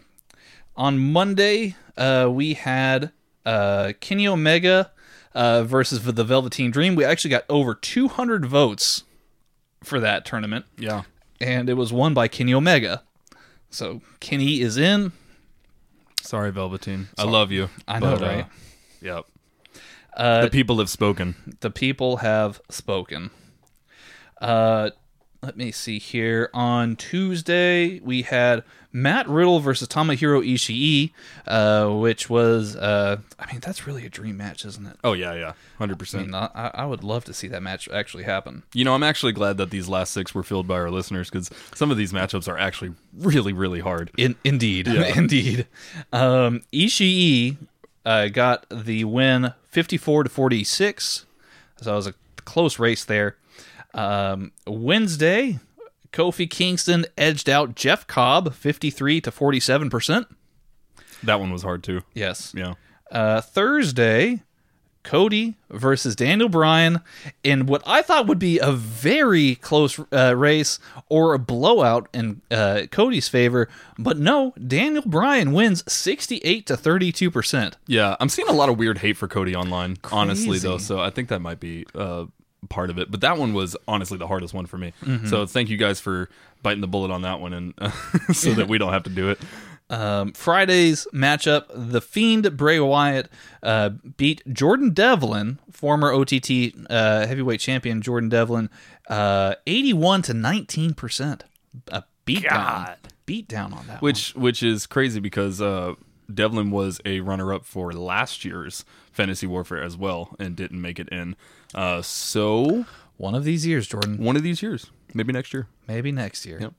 on 0.75 0.99
Monday, 0.99 1.75
uh, 1.97 2.29
we 2.31 2.53
had 2.53 3.11
uh, 3.45 3.93
Kenny 3.99 4.27
Omega 4.27 4.91
uh, 5.33 5.63
versus 5.63 6.03
the 6.03 6.23
Velveteen 6.23 6.71
Dream. 6.71 6.95
We 6.95 7.03
actually 7.03 7.31
got 7.31 7.45
over 7.49 7.73
200 7.73 8.45
votes 8.45 9.03
for 9.83 9.99
that 9.99 10.25
tournament, 10.25 10.65
Yeah. 10.77 11.03
and 11.41 11.69
it 11.69 11.73
was 11.75 11.91
won 11.91 12.13
by 12.13 12.27
Kenny 12.27 12.53
Omega. 12.53 13.03
So 13.69 14.01
Kenny 14.19 14.61
is 14.61 14.77
in. 14.77 15.11
Sorry, 16.21 16.51
Velveteen. 16.51 17.09
I 17.17 17.23
love 17.23 17.51
you. 17.51 17.69
I 17.87 17.99
know, 17.99 18.17
but, 18.17 18.21
uh, 18.21 18.25
right? 18.27 18.45
yep. 19.01 19.25
Uh, 20.15 20.41
the 20.41 20.49
people 20.49 20.79
have 20.79 20.89
spoken. 20.89 21.57
the 21.59 21.69
people 21.69 22.17
have 22.17 22.61
spoken. 22.69 23.31
Uh, 24.41 24.89
let 25.41 25.57
me 25.57 25.71
see 25.71 25.99
here. 25.99 26.49
On 26.53 26.95
Tuesday, 26.95 27.99
we 27.99 28.23
had 28.23 28.63
Matt 28.91 29.27
Riddle 29.29 29.59
versus 29.59 29.87
Tomohiro 29.87 30.41
Ishii, 30.43 31.11
uh, 31.47 31.93
which 31.95 32.29
was, 32.29 32.75
uh, 32.75 33.17
I 33.37 33.51
mean, 33.51 33.59
that's 33.61 33.85
really 33.85 34.05
a 34.05 34.09
dream 34.09 34.37
match, 34.37 34.65
isn't 34.65 34.87
it? 34.87 34.97
Oh 35.03 35.13
yeah, 35.13 35.33
yeah, 35.35 35.53
hundred 35.77 35.95
I 35.95 35.97
percent. 35.99 36.25
mean, 36.27 36.35
I, 36.35 36.71
I 36.73 36.85
would 36.85 37.03
love 37.03 37.25
to 37.25 37.33
see 37.33 37.47
that 37.49 37.61
match 37.61 37.87
actually 37.89 38.23
happen. 38.23 38.63
You 38.73 38.85
know, 38.85 38.95
I'm 38.95 39.03
actually 39.03 39.33
glad 39.33 39.57
that 39.57 39.69
these 39.69 39.87
last 39.87 40.13
six 40.13 40.33
were 40.33 40.43
filled 40.43 40.67
by 40.67 40.75
our 40.75 40.89
listeners 40.89 41.29
because 41.29 41.51
some 41.75 41.91
of 41.91 41.97
these 41.97 42.11
matchups 42.11 42.47
are 42.47 42.57
actually 42.57 42.93
really, 43.13 43.53
really 43.53 43.81
hard. 43.81 44.11
In, 44.17 44.35
indeed, 44.43 44.87
indeed. 45.15 45.67
Um, 46.11 46.61
Ishii 46.73 47.57
uh, 48.05 48.27
got 48.27 48.65
the 48.69 49.03
win, 49.03 49.53
fifty-four 49.67 50.23
to 50.23 50.29
forty-six. 50.29 51.25
So 51.81 51.93
it 51.93 51.95
was 51.95 52.07
a 52.07 52.13
close 52.45 52.79
race 52.79 53.03
there. 53.03 53.37
Um, 53.93 54.51
Wednesday, 54.67 55.59
Kofi 56.13 56.49
Kingston 56.49 57.05
edged 57.17 57.49
out 57.49 57.75
Jeff 57.75 58.07
Cobb, 58.07 58.53
fifty-three 58.53 59.19
to 59.21 59.31
forty-seven 59.31 59.89
percent. 59.89 60.27
That 61.23 61.39
one 61.39 61.51
was 61.51 61.63
hard 61.63 61.83
too. 61.83 62.01
Yes. 62.13 62.53
Yeah. 62.55 62.75
Uh, 63.11 63.41
Thursday, 63.41 64.43
Cody 65.05 65.55
versus 65.69 66.15
Daniel 66.15 66.49
Bryan 66.49 66.99
in 67.43 67.65
what 67.67 67.81
I 67.85 68.01
thought 68.01 68.27
would 68.27 68.39
be 68.39 68.59
a 68.59 68.71
very 68.73 69.55
close 69.55 69.97
uh, 70.11 70.35
race 70.35 70.79
or 71.07 71.33
a 71.33 71.39
blowout 71.39 72.09
in 72.13 72.41
uh, 72.51 72.81
Cody's 72.91 73.29
favor, 73.29 73.69
but 73.97 74.17
no, 74.17 74.53
Daniel 74.67 75.03
Bryan 75.05 75.53
wins 75.53 75.83
68 75.91 76.65
to 76.67 76.75
32 76.75 77.31
percent. 77.31 77.77
Yeah, 77.87 78.17
I'm 78.19 78.29
seeing 78.29 78.49
a 78.49 78.53
lot 78.53 78.67
of 78.67 78.77
weird 78.77 78.97
hate 78.97 79.15
for 79.15 79.27
Cody 79.29 79.55
online, 79.55 79.97
honestly 80.11 80.57
though. 80.59 80.77
So 80.79 80.99
I 80.99 81.09
think 81.11 81.29
that 81.29 81.39
might 81.39 81.59
be 81.61 81.85
uh, 81.95 82.25
part 82.67 82.89
of 82.89 82.97
it. 82.97 83.11
But 83.11 83.21
that 83.21 83.37
one 83.37 83.53
was 83.53 83.77
honestly 83.87 84.17
the 84.17 84.27
hardest 84.27 84.53
one 84.53 84.65
for 84.65 84.77
me. 84.77 84.91
So 85.27 85.45
thank 85.45 85.69
you 85.69 85.77
guys 85.77 85.99
for 85.99 86.29
biting 86.63 86.81
the 86.81 86.87
bullet 86.87 87.11
on 87.11 87.21
that 87.21 87.39
one, 87.39 87.53
and 87.53 87.73
so 88.33 88.53
that 88.53 88.67
we 88.67 88.77
don't 88.79 88.91
have 88.91 89.03
to 89.03 89.09
do 89.11 89.29
it. 89.29 89.39
Um, 89.89 90.33
Friday's 90.33 91.07
matchup: 91.13 91.65
The 91.73 92.01
Fiend 92.01 92.57
Bray 92.57 92.79
Wyatt 92.79 93.29
uh, 93.61 93.89
beat 94.17 94.41
Jordan 94.51 94.91
Devlin, 94.93 95.59
former 95.71 96.11
OTT 96.11 96.73
uh, 96.89 97.27
heavyweight 97.27 97.59
champion 97.59 98.01
Jordan 98.01 98.29
Devlin, 98.29 98.69
uh, 99.09 99.55
81 99.67 100.23
to 100.23 100.33
19 100.33 100.93
percent. 100.95 101.43
A 101.89 102.03
beat 102.25 102.43
down, 102.43 102.95
beat 103.25 103.47
down 103.47 103.73
on 103.73 103.85
that. 103.87 104.01
one. 104.01 104.09
Which 104.09 104.33
which 104.35 104.63
is 104.63 104.87
crazy 104.87 105.19
because 105.19 105.61
uh, 105.61 105.93
Devlin 106.33 106.71
was 106.71 106.99
a 107.05 107.19
runner 107.19 107.53
up 107.53 107.65
for 107.65 107.93
last 107.93 108.43
year's 108.45 108.85
Fantasy 109.11 109.45
Warfare 109.45 109.83
as 109.83 109.95
well 109.95 110.35
and 110.39 110.55
didn't 110.55 110.81
make 110.81 110.99
it 110.99 111.09
in. 111.09 111.35
Uh, 111.75 112.01
so 112.01 112.85
one 113.17 113.35
of 113.35 113.43
these 113.43 113.67
years, 113.67 113.87
Jordan. 113.87 114.17
one 114.17 114.35
of 114.35 114.43
these 114.43 114.61
years, 114.61 114.89
maybe 115.13 115.31
next 115.31 115.53
year. 115.53 115.67
Maybe 115.87 116.11
next 116.11 116.45
year. 116.45 116.59
Yep. 116.59 116.73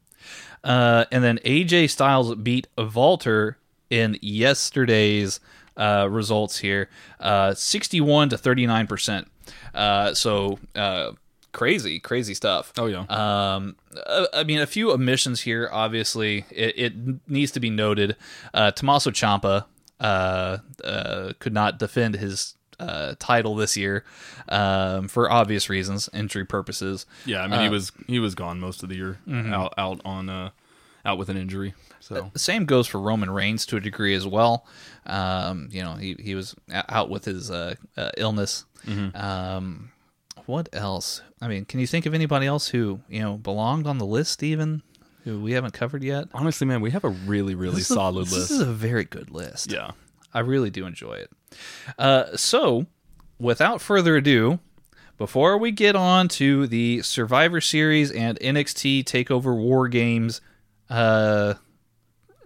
Uh, 0.64 1.04
and 1.12 1.22
then 1.22 1.38
AJ 1.44 1.90
Styles 1.90 2.34
beat 2.36 2.66
Valter 2.76 3.56
in 3.90 4.18
yesterday's 4.20 5.40
uh, 5.76 6.08
results 6.10 6.58
here, 6.58 6.88
uh, 7.20 7.54
61 7.54 8.30
to 8.30 8.38
39 8.38 8.86
percent. 8.86 9.28
Uh, 9.74 10.14
so 10.14 10.58
uh, 10.74 11.12
crazy, 11.52 11.98
crazy 11.98 12.34
stuff. 12.34 12.72
Oh 12.78 12.86
yeah. 12.86 13.04
Um, 13.08 13.76
uh, 14.06 14.26
I 14.32 14.44
mean, 14.44 14.60
a 14.60 14.66
few 14.66 14.92
omissions 14.92 15.42
here. 15.42 15.68
Obviously, 15.72 16.44
it, 16.50 16.78
it 16.78 17.28
needs 17.28 17.52
to 17.52 17.60
be 17.60 17.70
noted. 17.70 18.16
Uh, 18.52 18.70
Tommaso 18.70 19.10
Ciampa 19.10 19.64
uh, 20.00 20.58
uh, 20.84 21.32
could 21.38 21.54
not 21.54 21.78
defend 21.78 22.16
his 22.16 22.56
uh, 22.78 23.14
title 23.18 23.54
this 23.54 23.76
year 23.76 24.04
um, 24.48 25.08
for 25.08 25.30
obvious 25.30 25.68
reasons, 25.70 26.08
injury 26.12 26.44
purposes. 26.44 27.06
yeah, 27.24 27.42
I 27.42 27.46
mean 27.48 27.60
he 27.62 27.68
was 27.68 27.92
he 28.06 28.18
was 28.18 28.34
gone 28.34 28.60
most 28.60 28.82
of 28.82 28.88
the 28.88 28.96
year 28.96 29.18
out 29.28 29.74
out 29.78 30.00
on 30.04 30.28
uh, 30.28 30.50
out 31.04 31.18
with 31.18 31.28
an 31.28 31.36
injury. 31.36 31.74
So 32.00 32.30
the 32.32 32.38
Same 32.38 32.66
goes 32.66 32.86
for 32.86 33.00
Roman 33.00 33.30
Reigns 33.30 33.66
to 33.66 33.76
a 33.76 33.80
degree 33.80 34.14
as 34.14 34.26
well. 34.26 34.64
Um, 35.06 35.68
you 35.72 35.82
know, 35.82 35.94
he 35.94 36.16
he 36.20 36.34
was 36.34 36.54
out 36.70 37.10
with 37.10 37.24
his 37.24 37.50
uh, 37.50 37.74
uh, 37.96 38.10
illness. 38.16 38.64
Um, 39.14 39.90
what 40.46 40.68
else? 40.72 41.22
I 41.40 41.48
mean, 41.48 41.64
can 41.64 41.80
you 41.80 41.86
think 41.86 42.06
of 42.06 42.14
anybody 42.14 42.46
else 42.46 42.68
who 42.68 43.00
you 43.08 43.20
know 43.20 43.36
belonged 43.36 43.86
on 43.86 43.98
the 43.98 44.06
list, 44.06 44.42
even 44.42 44.82
who 45.24 45.40
we 45.40 45.52
haven't 45.52 45.72
covered 45.74 46.02
yet? 46.04 46.28
honestly, 46.34 46.66
man, 46.66 46.80
we 46.80 46.90
have 46.92 47.04
a 47.04 47.08
really 47.08 47.54
really 47.54 47.76
This 47.76 47.86
is 47.86 47.90
a- 47.90 47.94
solid 47.94 48.26
this 48.26 48.32
list. 48.34 48.48
This 48.50 48.60
is 48.60 48.66
a 48.68 48.72
very 48.72 49.04
good 49.04 49.30
list. 49.30 49.72
yeah. 49.72 49.92
I 50.34 50.40
really 50.40 50.68
do 50.70 50.84
enjoy 50.86 51.14
it. 51.14 51.30
Uh, 51.98 52.36
so, 52.36 52.86
without 53.38 53.80
further 53.80 54.16
ado, 54.16 54.58
before 55.18 55.58
we 55.58 55.70
get 55.70 55.96
on 55.96 56.28
to 56.28 56.66
the 56.66 57.02
Survivor 57.02 57.60
Series 57.60 58.10
and 58.10 58.38
NXT 58.40 59.04
Takeover 59.04 59.56
War 59.56 59.88
Games 59.88 60.40
uh, 60.90 61.54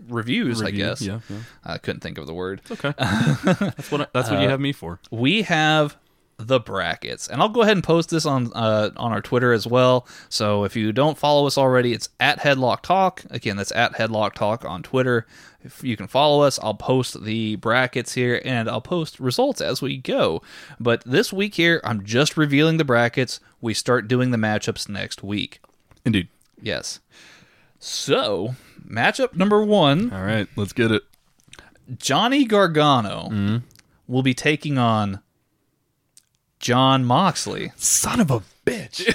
reviews, 0.08 0.62
I 0.62 0.70
guess. 0.70 1.02
yeah, 1.02 1.20
yeah. 1.28 1.38
I 1.64 1.78
couldn't 1.78 2.00
think 2.00 2.18
of 2.18 2.26
the 2.26 2.34
word. 2.34 2.60
Okay. 2.70 2.94
that's 2.98 3.90
what 3.90 4.12
that's 4.12 4.30
what 4.30 4.40
you 4.40 4.48
have 4.48 4.60
me 4.60 4.72
for. 4.72 5.00
We 5.10 5.42
have 5.42 5.96
the 6.46 6.58
brackets, 6.60 7.28
and 7.28 7.40
I'll 7.42 7.48
go 7.48 7.62
ahead 7.62 7.76
and 7.76 7.84
post 7.84 8.10
this 8.10 8.24
on 8.26 8.50
uh, 8.54 8.90
on 8.96 9.12
our 9.12 9.20
Twitter 9.20 9.52
as 9.52 9.66
well. 9.66 10.06
So 10.28 10.64
if 10.64 10.74
you 10.76 10.92
don't 10.92 11.18
follow 11.18 11.46
us 11.46 11.56
already, 11.58 11.92
it's 11.92 12.08
at 12.18 12.40
Headlock 12.40 12.80
Talk. 12.82 13.22
Again, 13.30 13.56
that's 13.56 13.72
at 13.72 13.94
Headlock 13.94 14.34
Talk 14.34 14.64
on 14.64 14.82
Twitter. 14.82 15.26
If 15.62 15.84
you 15.84 15.94
can 15.96 16.06
follow 16.06 16.40
us, 16.42 16.58
I'll 16.62 16.72
post 16.74 17.22
the 17.22 17.56
brackets 17.56 18.14
here, 18.14 18.40
and 18.44 18.68
I'll 18.68 18.80
post 18.80 19.20
results 19.20 19.60
as 19.60 19.82
we 19.82 19.98
go. 19.98 20.40
But 20.80 21.02
this 21.04 21.32
week 21.32 21.54
here, 21.56 21.80
I'm 21.84 22.04
just 22.04 22.36
revealing 22.38 22.78
the 22.78 22.84
brackets. 22.84 23.40
We 23.60 23.74
start 23.74 24.08
doing 24.08 24.30
the 24.30 24.38
matchups 24.38 24.88
next 24.88 25.22
week. 25.22 25.60
Indeed. 26.04 26.28
Yes. 26.62 27.00
So 27.78 28.54
matchup 28.86 29.34
number 29.36 29.62
one. 29.62 30.12
All 30.12 30.22
right, 30.24 30.48
let's 30.56 30.72
get 30.72 30.90
it. 30.90 31.02
Johnny 31.98 32.44
Gargano 32.44 33.28
Mm-hmm. 33.30 33.56
will 34.06 34.22
be 34.22 34.34
taking 34.34 34.78
on 34.78 35.20
Jon 36.60 37.04
Moxley. 37.04 37.72
Son 37.76 38.20
of 38.20 38.30
a 38.30 38.42
bitch. 38.64 39.06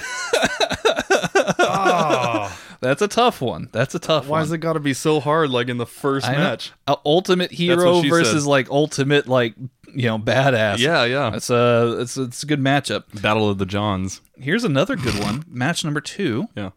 That's 2.80 3.00
a 3.00 3.08
tough 3.08 3.40
one. 3.40 3.68
That's 3.72 3.94
a 3.94 3.98
tough 3.98 4.24
Why 4.26 4.32
one. 4.32 4.40
has 4.40 4.52
it 4.52 4.58
got 4.58 4.74
to 4.74 4.80
be 4.80 4.92
so 4.92 5.18
hard 5.20 5.48
like 5.50 5.68
in 5.68 5.78
the 5.78 5.86
first 5.86 6.26
I 6.28 6.32
match? 6.32 6.72
Uh, 6.86 6.96
ultimate 7.06 7.50
hero 7.50 8.02
versus 8.02 8.44
said. 8.44 8.48
like 8.50 8.70
ultimate 8.70 9.26
like 9.26 9.54
you 9.94 10.06
know 10.08 10.18
badass. 10.18 10.78
Yeah, 10.78 11.04
yeah. 11.04 11.34
It's 11.34 11.48
a 11.48 11.96
it's 12.00 12.16
it's 12.18 12.42
a 12.42 12.46
good 12.46 12.60
matchup. 12.60 13.20
Battle 13.22 13.48
of 13.48 13.58
the 13.58 13.66
Johns. 13.66 14.20
Here's 14.38 14.64
another 14.64 14.96
good 14.96 15.18
one. 15.22 15.44
Match 15.48 15.84
number 15.84 16.00
two. 16.00 16.48
Yeah. 16.54 16.70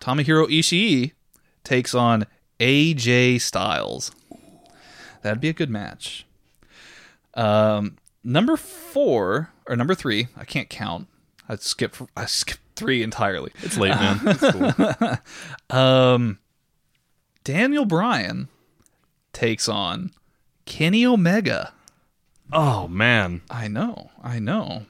Tomohiro 0.00 0.46
Ishii 0.48 1.12
takes 1.64 1.94
on 1.94 2.26
AJ 2.58 3.40
Styles. 3.40 4.10
That'd 5.22 5.40
be 5.40 5.48
a 5.48 5.52
good 5.52 5.70
match. 5.70 6.26
Um, 7.34 7.96
number 8.28 8.56
four 8.56 9.50
or 9.66 9.74
number 9.76 9.94
three, 9.94 10.28
I 10.36 10.44
can't 10.44 10.68
count. 10.68 11.08
I 11.48 11.56
skipped. 11.56 12.00
I 12.16 12.26
skipped 12.26 12.60
three 12.76 13.02
entirely. 13.02 13.50
It's 13.62 13.76
late, 13.76 13.94
man. 13.94 14.20
It's 14.26 14.50
cool. 15.70 15.76
Um, 15.76 16.38
Daniel 17.42 17.86
Bryan 17.86 18.48
takes 19.32 19.68
on 19.68 20.10
Kenny 20.66 21.04
Omega. 21.04 21.72
Oh 22.52 22.86
man. 22.88 23.42
I 23.50 23.68
know. 23.68 24.10
I 24.22 24.38
know. 24.38 24.86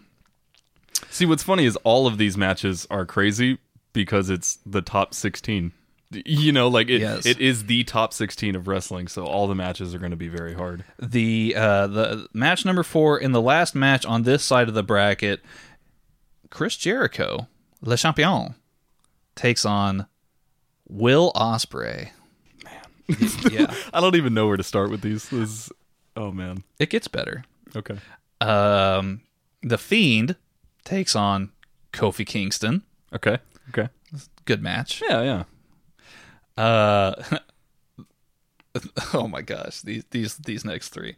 See, 1.11 1.27
what's 1.27 1.43
funny 1.43 1.65
is 1.65 1.77
all 1.85 2.07
of 2.07 2.19
these 2.19 2.37
matches 2.37 2.87
are 2.91 3.07
crazy 3.07 3.59
because 3.93 4.31
it's 4.31 4.59
the 4.67 4.83
top 4.83 5.15
16. 5.15 5.73
You 6.11 6.53
know, 6.53 6.69
like 6.69 6.89
it, 6.89 7.01
Yes. 7.03 7.27
it 7.27 7.39
is 7.39 7.67
the 7.67 7.85
top 7.85 8.15
16 8.15 8.55
of 8.57 8.67
wrestling, 8.67 9.09
so 9.09 9.27
all 9.27 9.47
the 9.47 9.55
matches 9.55 9.95
are 9.95 9.99
going 9.99 10.11
to 10.13 10.17
be 10.17 10.29
very 10.29 10.55
hard. 10.55 10.85
the 10.99 11.55
uh, 11.57 11.87
the 11.87 12.29
match 12.33 12.65
number 12.65 12.83
four 12.83 13.19
in 13.19 13.33
the 13.33 13.43
last 13.43 13.75
match 13.75 14.07
on 14.07 14.23
this 14.23 14.43
side 14.43 14.69
of 14.69 14.75
the 14.75 14.83
bracket, 14.83 15.43
Chris 16.51 16.77
Jericho, 16.77 17.47
Le 17.83 17.97
Champion, 17.99 18.55
takes 19.35 19.67
on 19.67 20.07
Will 20.89 21.31
Ospreay. 21.35 22.11
Man, 22.65 23.19
yeah, 23.51 23.75
I 23.93 24.01
don't 24.01 24.17
even 24.17 24.33
know 24.33 24.47
where 24.49 24.57
to 24.57 24.63
start 24.63 24.91
with 24.91 25.03
these. 25.03 25.29
This 25.29 25.51
is- 25.51 25.73
oh 26.17 26.33
man. 26.33 26.65
it 26.79 26.89
gets 26.89 27.07
better. 27.09 27.45
Okay. 27.77 27.99
Um, 28.41 29.21
the 29.63 29.77
Fiend 29.77 30.37
takes 30.85 31.15
on 31.15 31.51
Kofi 31.93 32.27
Kingston. 32.27 32.83
Okay. 33.13 33.39
Okay. 33.69 33.91
Good 34.47 34.63
match. 34.63 35.03
Yeah, 35.07 35.23
yeah. 35.23 35.43
Uh, 36.59 37.15
oh 39.15 39.29
my 39.29 39.43
gosh, 39.43 39.81
these 39.83 40.05
these 40.11 40.37
these 40.39 40.65
next 40.65 40.89
three. 40.89 41.15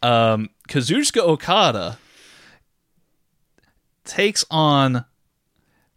Um, 0.00 0.50
Kazuchika 0.68 1.20
Okada 1.20 1.98
takes 4.04 4.44
on 4.48 5.04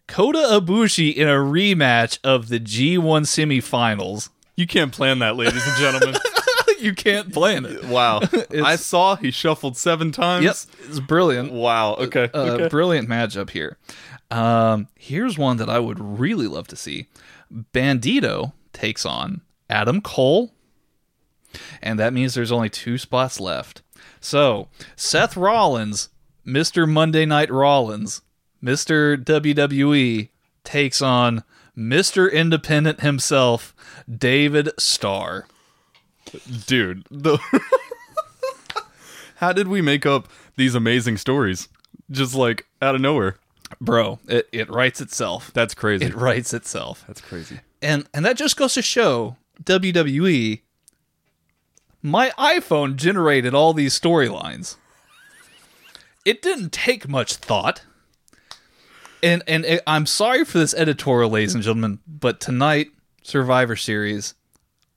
Kota 0.07 0.39
Ibushi 0.39 1.13
in 1.13 1.27
a 1.27 1.33
rematch 1.33 2.17
of 2.23 2.49
the 2.49 2.59
G1 2.59 2.97
semifinals. 2.97 4.29
You 4.55 4.65
can't 4.65 4.91
plan 4.91 5.19
that, 5.19 5.35
ladies 5.35 5.65
and 5.65 5.77
gentlemen. 5.77 6.19
you 6.79 6.95
can't 6.95 7.31
plan 7.31 7.65
it. 7.65 7.85
wow. 7.85 8.21
I 8.63 8.75
saw 8.75 9.15
he 9.15 9.29
shuffled 9.29 9.77
seven 9.77 10.11
times. 10.11 10.45
Yep, 10.45 10.55
it's 10.89 10.99
brilliant. 10.99 11.53
Wow. 11.53 11.93
Okay. 11.93 12.27
Uh, 12.33 12.39
okay. 12.39 12.67
Brilliant 12.69 13.07
matchup 13.07 13.51
here. 13.51 13.77
Um, 14.31 14.87
here's 14.95 15.37
one 15.37 15.57
that 15.57 15.69
I 15.69 15.77
would 15.77 15.99
really 15.99 16.47
love 16.47 16.67
to 16.69 16.75
see. 16.75 17.07
Bandito 17.73 18.53
takes 18.73 19.05
on 19.05 19.41
Adam 19.69 20.01
Cole, 20.01 20.51
and 21.81 21.99
that 21.99 22.13
means 22.13 22.33
there's 22.33 22.51
only 22.51 22.69
two 22.69 22.97
spots 22.97 23.39
left. 23.39 23.81
So 24.19 24.67
Seth 24.95 25.37
Rollins, 25.37 26.09
Mr. 26.45 26.89
Monday 26.89 27.25
Night 27.25 27.51
Rollins, 27.51 28.21
Mr. 28.63 29.21
WWE 29.23 30.29
takes 30.63 31.01
on 31.01 31.43
Mr. 31.77 32.31
Independent 32.31 33.01
himself, 33.01 33.73
David 34.13 34.69
Starr. 34.77 35.47
Dude, 36.67 37.05
the 37.09 37.39
How 39.37 39.53
did 39.53 39.69
we 39.69 39.81
make 39.81 40.05
up 40.05 40.27
these 40.57 40.75
amazing 40.75 41.15
stories? 41.17 41.69
Just 42.11 42.35
like 42.35 42.65
out 42.81 42.95
of 42.95 43.01
nowhere. 43.01 43.37
Bro, 43.79 44.19
it, 44.27 44.49
it 44.51 44.69
writes 44.69 44.99
itself. 44.99 45.51
That's 45.53 45.73
crazy. 45.73 46.05
It 46.05 46.13
writes 46.13 46.53
itself. 46.53 47.05
That's 47.07 47.21
crazy. 47.21 47.59
And 47.81 48.07
and 48.13 48.25
that 48.25 48.37
just 48.37 48.57
goes 48.57 48.73
to 48.75 48.81
show 48.81 49.37
WWE. 49.63 50.61
My 52.01 52.29
iPhone 52.37 52.95
generated 52.95 53.53
all 53.53 53.73
these 53.73 53.99
storylines. 53.99 54.77
It 56.25 56.41
didn't 56.41 56.71
take 56.71 57.07
much 57.07 57.35
thought. 57.35 57.83
And 59.21 59.43
and 59.47 59.65
it, 59.65 59.83
I'm 59.85 60.05
sorry 60.05 60.45
for 60.45 60.59
this 60.59 60.73
editorial, 60.73 61.29
ladies 61.29 61.53
and 61.53 61.63
gentlemen, 61.63 61.99
but 62.07 62.39
tonight 62.39 62.91
Survivor 63.21 63.75
Series, 63.75 64.33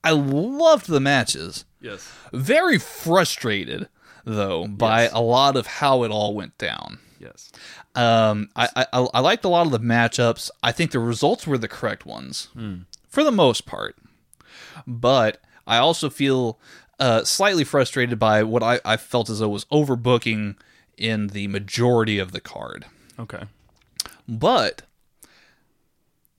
I 0.04 0.12
loved 0.12 0.86
the 0.88 1.00
matches. 1.00 1.64
Yes. 1.80 2.08
Very 2.32 2.78
frustrated 2.78 3.88
though 4.24 4.68
by 4.68 5.02
Yes. 5.02 5.12
a 5.14 5.20
lot 5.20 5.56
of 5.56 5.66
how 5.66 6.04
it 6.04 6.12
all 6.12 6.34
went 6.34 6.56
down. 6.58 6.98
Yes. 7.18 7.50
Um, 7.94 8.48
I, 8.56 8.68
I 8.76 8.86
I 9.14 9.20
liked 9.20 9.44
a 9.44 9.48
lot 9.48 9.66
of 9.66 9.72
the 9.72 9.78
matchups. 9.80 10.50
I 10.62 10.72
think 10.72 10.92
the 10.92 10.98
results 10.98 11.46
were 11.46 11.58
the 11.58 11.68
correct 11.68 12.06
ones 12.06 12.48
for 13.08 13.22
the 13.22 13.32
most 13.32 13.66
part, 13.66 13.96
but 14.86 15.42
I 15.66 15.76
also 15.78 16.08
feel 16.08 16.58
uh, 16.98 17.24
slightly 17.24 17.64
frustrated 17.64 18.18
by 18.18 18.42
what 18.44 18.62
I, 18.62 18.80
I 18.84 18.96
felt 18.96 19.28
as 19.28 19.40
though 19.40 19.48
was 19.50 19.64
overbooking 19.66 20.56
in 20.96 21.28
the 21.28 21.48
majority 21.48 22.18
of 22.18 22.32
the 22.32 22.40
card. 22.40 22.86
Okay. 23.18 23.42
But 24.28 24.82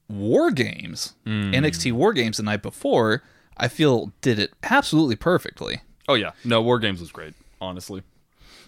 War 0.08 0.52
Games, 0.52 1.14
NXT 1.26 1.92
War 1.94 2.14
Games 2.14 2.38
the 2.38 2.44
night 2.44 2.62
before, 2.62 3.24
I 3.58 3.68
feel 3.68 4.12
did 4.22 4.40
it 4.40 4.54
absolutely 4.64 5.16
perfectly. 5.16 5.82
Oh 6.08 6.16
yeah. 6.16 6.32
No, 6.44 6.62
War 6.62 6.80
Games 6.80 7.00
was 7.00 7.12
great, 7.12 7.34
honestly. 7.62 8.04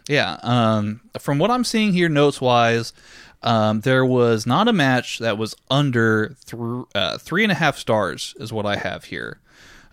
Yeah. 0.08 0.38
Um, 0.44 1.02
from 1.20 1.40
what 1.40 1.52
I'm 1.52 1.64
seeing 1.64 1.94
here, 1.94 2.10
notes 2.10 2.40
wise, 2.40 2.94
um, 3.42 3.82
there 3.82 4.06
was 4.06 4.46
not 4.46 4.68
a 4.68 4.74
match 4.74 5.20
that 5.20 5.38
was 5.38 5.56
under 5.70 6.36
thr 6.46 6.82
uh, 6.94 7.18
three 7.18 7.44
and 7.44 7.52
a 7.52 7.56
half 7.56 7.78
stars, 7.78 8.36
is 8.40 8.52
what 8.52 8.66
I 8.66 8.76
have 8.76 9.06
here 9.06 9.40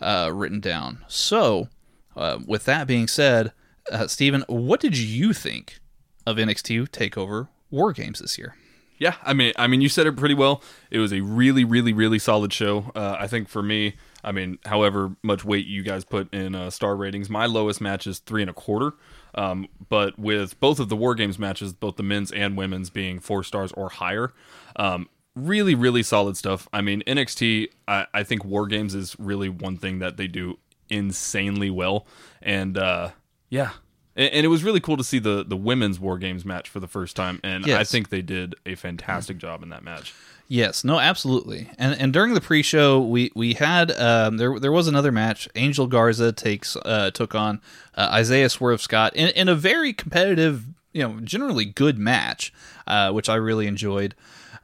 uh, 0.00 0.30
written 0.32 0.60
down. 0.60 1.04
So, 1.08 1.68
uh, 2.16 2.38
with 2.46 2.64
that 2.64 2.86
being 2.86 3.08
said, 3.08 3.52
uh, 3.90 4.06
Steven, 4.06 4.44
what 4.48 4.80
did 4.80 4.96
you 4.96 5.32
think 5.32 5.80
of 6.26 6.36
NXT 6.36 6.88
Takeover 6.90 7.48
War 7.70 7.92
Games 7.92 8.20
this 8.20 8.38
year? 8.38 8.56
Yeah, 8.98 9.16
I 9.24 9.32
mean, 9.32 9.52
I 9.56 9.66
mean, 9.66 9.80
you 9.80 9.88
said 9.88 10.06
it 10.06 10.16
pretty 10.16 10.34
well. 10.34 10.62
It 10.90 10.98
was 10.98 11.12
a 11.12 11.22
really, 11.22 11.64
really, 11.64 11.92
really 11.92 12.20
solid 12.20 12.52
show. 12.52 12.92
Uh, 12.94 13.16
I 13.18 13.26
think 13.26 13.48
for 13.48 13.60
me, 13.60 13.94
I 14.22 14.30
mean, 14.30 14.58
however 14.64 15.16
much 15.22 15.44
weight 15.44 15.66
you 15.66 15.82
guys 15.82 16.04
put 16.04 16.32
in 16.32 16.54
uh, 16.54 16.70
star 16.70 16.94
ratings, 16.94 17.28
my 17.28 17.46
lowest 17.46 17.80
match 17.80 18.06
is 18.06 18.20
three 18.20 18.42
and 18.42 18.50
a 18.50 18.54
quarter. 18.54 18.92
Um, 19.34 19.68
but 19.88 20.18
with 20.18 20.58
both 20.60 20.78
of 20.78 20.88
the 20.88 20.96
War 20.96 21.14
Games 21.14 21.38
matches, 21.38 21.72
both 21.72 21.96
the 21.96 22.02
men's 22.02 22.30
and 22.32 22.56
women's 22.56 22.90
being 22.90 23.20
four 23.20 23.42
stars 23.42 23.72
or 23.72 23.88
higher, 23.88 24.32
um, 24.76 25.08
really, 25.34 25.74
really 25.74 26.02
solid 26.02 26.36
stuff. 26.36 26.68
I 26.72 26.80
mean, 26.80 27.02
NXT, 27.06 27.68
I, 27.88 28.06
I 28.12 28.22
think 28.22 28.44
War 28.44 28.66
Games 28.66 28.94
is 28.94 29.16
really 29.18 29.48
one 29.48 29.76
thing 29.76 29.98
that 30.00 30.16
they 30.16 30.26
do 30.26 30.58
insanely 30.88 31.70
well, 31.70 32.06
and 32.40 32.76
uh, 32.76 33.10
yeah. 33.48 33.72
And, 34.14 34.32
and 34.32 34.44
it 34.44 34.48
was 34.48 34.62
really 34.62 34.80
cool 34.80 34.98
to 34.98 35.04
see 35.04 35.18
the 35.18 35.44
the 35.44 35.56
women's 35.56 35.98
War 35.98 36.18
Games 36.18 36.44
match 36.44 36.68
for 36.68 36.80
the 36.80 36.88
first 36.88 37.16
time, 37.16 37.40
and 37.42 37.64
I 37.78 37.84
think 37.84 38.10
they 38.10 38.22
did 38.22 38.54
a 38.66 38.74
fantastic 38.74 39.38
job 39.38 39.62
in 39.62 39.70
that 39.70 39.82
match. 39.82 40.14
Yes, 40.48 40.84
no, 40.84 40.98
absolutely. 40.98 41.70
And 41.78 41.98
and 41.98 42.12
during 42.12 42.34
the 42.34 42.40
pre-show, 42.40 43.00
we 43.00 43.30
we 43.34 43.54
had 43.54 43.90
um, 43.92 44.36
there 44.36 44.58
there 44.58 44.72
was 44.72 44.86
another 44.86 45.10
match. 45.10 45.48
Angel 45.54 45.86
Garza 45.86 46.32
takes 46.32 46.76
uh, 46.76 47.10
took 47.12 47.34
on 47.34 47.60
uh, 47.94 48.10
Isaiah 48.12 48.50
Swerve 48.50 48.82
Scott 48.82 49.14
in, 49.16 49.28
in 49.30 49.48
a 49.48 49.54
very 49.54 49.92
competitive, 49.92 50.66
you 50.92 51.02
know, 51.02 51.20
generally 51.20 51.64
good 51.64 51.98
match, 51.98 52.52
uh, 52.86 53.12
which 53.12 53.28
I 53.28 53.36
really 53.36 53.66
enjoyed. 53.66 54.14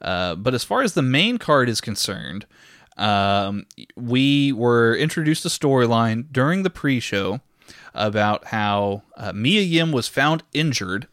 Uh, 0.02 0.34
but 0.34 0.54
as 0.54 0.62
far 0.62 0.82
as 0.82 0.94
the 0.94 1.02
main 1.02 1.38
card 1.38 1.68
is 1.68 1.80
concerned, 1.80 2.46
um, 2.96 3.66
we 3.96 4.52
were 4.52 4.94
introduced 4.94 5.44
a 5.44 5.48
storyline 5.48 6.26
during 6.30 6.62
the 6.62 6.70
pre-show 6.70 7.40
about 7.94 8.46
how 8.46 9.02
uh, 9.16 9.32
Mia 9.32 9.62
Yim 9.62 9.90
was 9.90 10.06
found 10.06 10.42
injured 10.52 11.08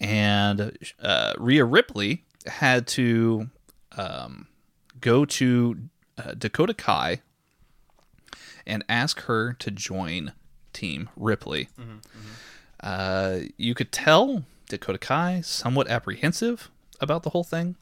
and 0.00 0.76
uh, 1.02 1.32
Rhea 1.38 1.64
Ripley 1.64 2.24
had 2.46 2.86
to 2.88 3.48
um, 3.98 4.46
go 5.00 5.24
to 5.24 5.76
uh, 6.16 6.34
Dakota 6.34 6.74
Kai 6.74 7.20
and 8.66 8.84
ask 8.88 9.22
her 9.22 9.54
to 9.54 9.70
join 9.70 10.32
Team 10.72 11.08
Ripley. 11.16 11.68
Uh, 12.80 13.40
you 13.56 13.74
could 13.74 13.90
tell 13.90 14.44
Dakota 14.68 14.98
Kai 14.98 15.40
somewhat 15.40 15.88
apprehensive 15.88 16.70
about 17.00 17.22
the 17.22 17.30
whole 17.30 17.44
thing, 17.44 17.76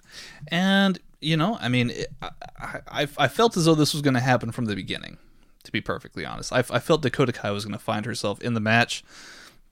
and 0.49 0.99
you 1.21 1.37
know, 1.37 1.59
I 1.61 1.69
mean, 1.69 1.91
it, 1.91 2.13
I, 2.23 2.81
I, 2.89 3.09
I 3.19 3.29
felt 3.29 3.57
as 3.57 3.65
though 3.65 3.75
this 3.75 3.93
was 3.93 4.03
going 4.03 4.15
to 4.15 4.21
happen 4.21 4.53
from 4.53 4.67
the 4.67 4.75
beginning. 4.75 5.19
To 5.65 5.73
be 5.73 5.81
perfectly 5.81 6.25
honest, 6.25 6.53
I, 6.53 6.61
I 6.71 6.79
felt 6.79 7.03
Dakota 7.03 7.33
Kai 7.33 7.51
was 7.51 7.65
going 7.65 7.73
to 7.73 7.85
find 7.85 8.07
herself 8.07 8.41
in 8.41 8.55
the 8.55 8.61
match 8.61 9.03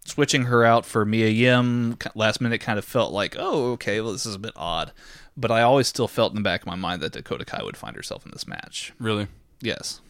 switching 0.05 0.45
her 0.45 0.65
out 0.65 0.85
for 0.85 1.05
Mia 1.05 1.29
Yim 1.29 1.97
last 2.15 2.41
minute 2.41 2.61
kind 2.61 2.79
of 2.79 2.85
felt 2.85 3.13
like, 3.13 3.37
oh, 3.39 3.73
okay, 3.73 4.01
well, 4.01 4.13
this 4.13 4.27
is 4.27 4.35
a 4.35 4.39
bit 4.39 4.53
odd. 4.57 4.93
But 5.37 5.51
I 5.51 5.63
always 5.63 5.89
still 5.89 6.07
felt 6.09 6.33
in 6.33 6.37
the 6.37 6.43
back 6.43 6.61
of 6.63 6.67
my 6.67 6.77
mind 6.77 7.03
that 7.03 7.13
Dakota 7.13 7.45
Kai 7.45 7.63
would 7.63 7.77
find 7.77 7.97
herself 7.97 8.25
in 8.25 8.31
this 8.33 8.47
match. 8.47 8.93
Really, 8.99 9.27
Yes. 9.61 10.01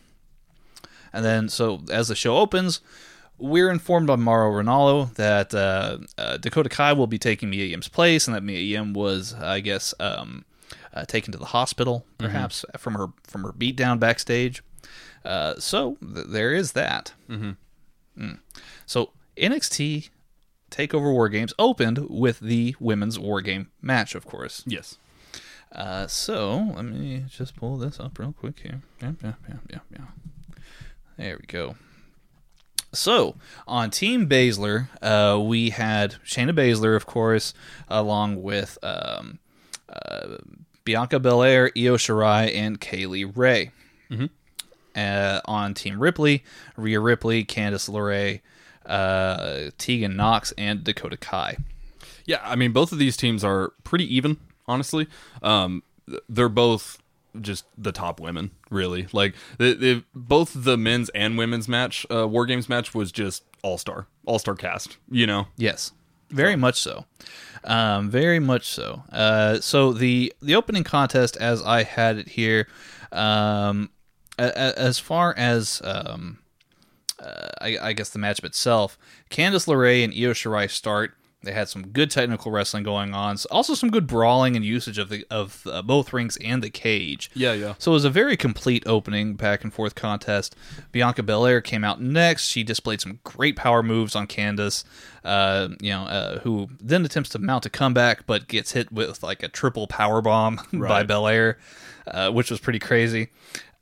And 1.13 1.25
then, 1.25 1.49
so 1.49 1.81
as 1.93 2.09
the 2.09 2.17
show 2.17 2.37
opens, 2.39 2.81
we're 3.39 3.71
informed 3.71 4.07
by 4.09 4.17
Mauro 4.17 4.51
Ranallo 4.51 5.15
that 5.15 5.55
uh, 5.55 5.99
uh, 6.19 6.37
Dakota 6.39 6.69
Kai 6.69 6.93
will 6.93 7.07
be 7.07 7.19
taking 7.19 7.51
Mia 7.51 7.67
Yim's 7.67 7.89
place, 7.89 8.27
and 8.27 8.35
that 8.35 8.43
Mia 8.43 8.59
Yim 8.61 8.93
was, 8.95 9.33
I 9.35 9.61
guess, 9.61 9.95
um, 10.01 10.45
uh, 10.93 11.05
taken 11.05 11.31
to 11.33 11.39
the 11.39 11.47
hospital, 11.47 12.05
perhaps 12.19 12.65
from 12.79 12.95
her 12.95 13.09
from 13.23 13.45
her 13.45 13.53
beatdown 13.53 13.99
backstage. 14.01 14.63
Uh, 15.25 15.55
so 15.59 15.97
th- 16.01 16.27
there 16.29 16.53
is 16.53 16.73
that. 16.73 17.13
Mm-hmm. 17.31 18.33
So 18.87 19.11
NXT 19.37 20.11
Takeover 20.71 21.13
War 21.13 21.29
Games 21.29 21.55
opened 21.59 22.09
with 22.11 22.41
the 22.41 22.75
women's 22.81 23.19
War 23.19 23.41
Game 23.41 23.69
match, 23.81 24.15
of 24.15 24.27
course. 24.27 24.63
yes. 24.67 24.99
Uh, 25.75 26.07
so 26.07 26.71
let 26.75 26.85
me 26.85 27.25
just 27.29 27.57
pull 27.57 27.77
this 27.77 27.99
up 27.99 28.19
real 28.19 28.33
quick 28.33 28.61
here. 28.61 28.83
Yeah, 29.03 29.13
yeah, 29.23 29.33
yeah, 29.49 29.57
yeah, 29.71 29.79
yeah. 29.91 30.05
There 31.17 31.37
we 31.41 31.47
go. 31.47 31.77
So 32.93 33.37
on 33.67 33.91
Team 33.91 34.29
Baszler, 34.29 34.89
uh, 35.03 35.41
we 35.41 35.71
had 35.71 36.17
Shayna 36.25 36.53
Baszler, 36.53 36.95
of 36.95 37.07
course, 37.07 37.55
along 37.89 38.43
with 38.43 38.79
um, 38.85 39.41
uh, 39.89 40.37
Bianca 40.85 41.19
Belair, 41.19 41.73
Io 41.77 41.97
Shirai, 41.97 42.55
and 42.55 42.81
Kay 42.81 43.07
Lee 43.07 43.25
Ray. 43.25 43.71
Uh, 44.97 45.41
on 45.47 45.75
Team 45.75 45.99
Ripley, 45.99 46.45
Rhea 46.77 47.01
Ripley, 47.01 47.45
Candice 47.45 47.91
LeRae, 47.91 48.41
uh, 48.87 49.71
Tegan 49.77 50.15
Nox, 50.15 50.53
and 50.57 50.85
Dakota 50.85 51.17
Kai. 51.17 51.57
Yeah, 52.27 52.41
I 52.45 52.55
mean, 52.55 52.71
both 52.71 52.93
of 52.93 52.99
these 52.99 53.17
teams 53.17 53.43
are 53.43 53.73
pretty 53.83 54.15
even, 54.15 54.37
honestly. 54.66 55.09
Um, 55.42 55.83
they're 56.29 56.48
both 56.48 56.98
just 57.40 57.64
the 57.77 57.92
top 57.92 58.20
women, 58.20 58.50
really. 58.70 59.09
Like, 59.12 59.35
they, 59.59 59.74
they, 59.74 60.05
both 60.14 60.53
the 60.55 60.77
men's 60.77 61.09
and 61.11 61.37
women's 61.38 61.68
match, 61.68 62.07
uh, 62.11 62.29
War 62.29 62.46
Games 62.46 62.68
match, 62.68 62.94
was 62.94 63.11
just 63.11 63.42
all 63.62 63.79
star, 63.79 64.07
all 64.27 64.38
star 64.38 64.55
cast. 64.55 64.98
You 65.11 65.27
know, 65.27 65.46
Yes, 65.57 65.92
very 66.31 66.57
much 66.57 66.81
so. 66.81 67.07
Um, 67.64 68.11
very 68.11 68.38
much 68.38 68.66
so. 68.68 69.03
Uh, 69.11 69.61
so 69.61 69.92
the 69.92 70.33
the 70.42 70.55
opening 70.55 70.85
contest, 70.85 71.37
as 71.38 71.62
I 71.62 71.83
had 71.83 72.18
it 72.18 72.29
here, 72.29 72.68
um, 73.11 73.90
a- 74.38 74.44
a- 74.55 74.79
as 74.79 74.98
far 74.98 75.35
as 75.38 75.81
um, 75.83 76.38
uh, 77.18 77.48
I, 77.61 77.79
I 77.81 77.92
guess 77.94 78.11
the 78.11 78.18
matchup 78.18 78.44
itself, 78.44 78.98
Candice 79.31 79.66
LeRae 79.66 80.05
and 80.05 80.12
Io 80.12 80.33
Shirai 80.35 80.70
start 80.70 81.14
They 81.44 81.52
had 81.52 81.68
some 81.68 81.88
good 81.88 82.11
technical 82.11 82.50
wrestling 82.50 82.83
going 82.83 83.14
on. 83.14 83.37
Also, 83.50 83.74
some 83.74 83.90
good 83.90 84.07
brawling 84.07 84.57
and 84.57 84.64
usage 84.64 84.98
of 84.98 85.09
the 85.09 85.26
of 85.30 85.66
uh, 85.66 85.83
both 85.83 86.12
rings 86.12 86.37
and 86.38 86.62
the 86.62 86.70
cage. 86.70 87.30
Yeah, 87.35 87.52
yeah. 87.52 87.74
So 87.78 87.92
it 87.92 87.94
was 87.94 88.04
a 88.04 88.11
very 88.11 88.37
complete 88.37 88.83
opening 88.87 89.35
back 89.35 89.62
and 89.62 89.72
forth 89.72 89.94
contest. 89.94 90.57
Bianca 90.92 91.22
Belair 91.22 91.61
came 91.61 91.85
out 91.85 92.00
next. 92.00 92.46
She 92.48 92.62
displayed 92.62 93.00
some 93.00 93.20
great 93.24 93.57
power 93.57 93.83
moves 93.83 94.14
on 94.16 94.26
Candice, 94.26 94.85
uh, 95.24 95.68
you 95.80 95.90
know, 95.90 96.04
uh, 96.04 96.38
who 96.40 96.68
then 96.80 97.04
attempts 97.04 97.30
to 97.30 97.38
mount 97.38 97.66
a 97.66 97.70
comeback 97.70 98.26
but 98.26 98.48
gets 98.48 98.72
hit 98.72 98.90
with 98.92 99.22
like 99.22 99.42
a 99.42 99.48
triple 99.48 99.87
power 99.87 100.20
bomb 100.20 100.61
by 100.72 101.02
Belair, 101.02 101.59
uh, 102.07 102.30
which 102.30 102.50
was 102.50 102.61
pretty 102.61 102.78
crazy. 102.78 103.28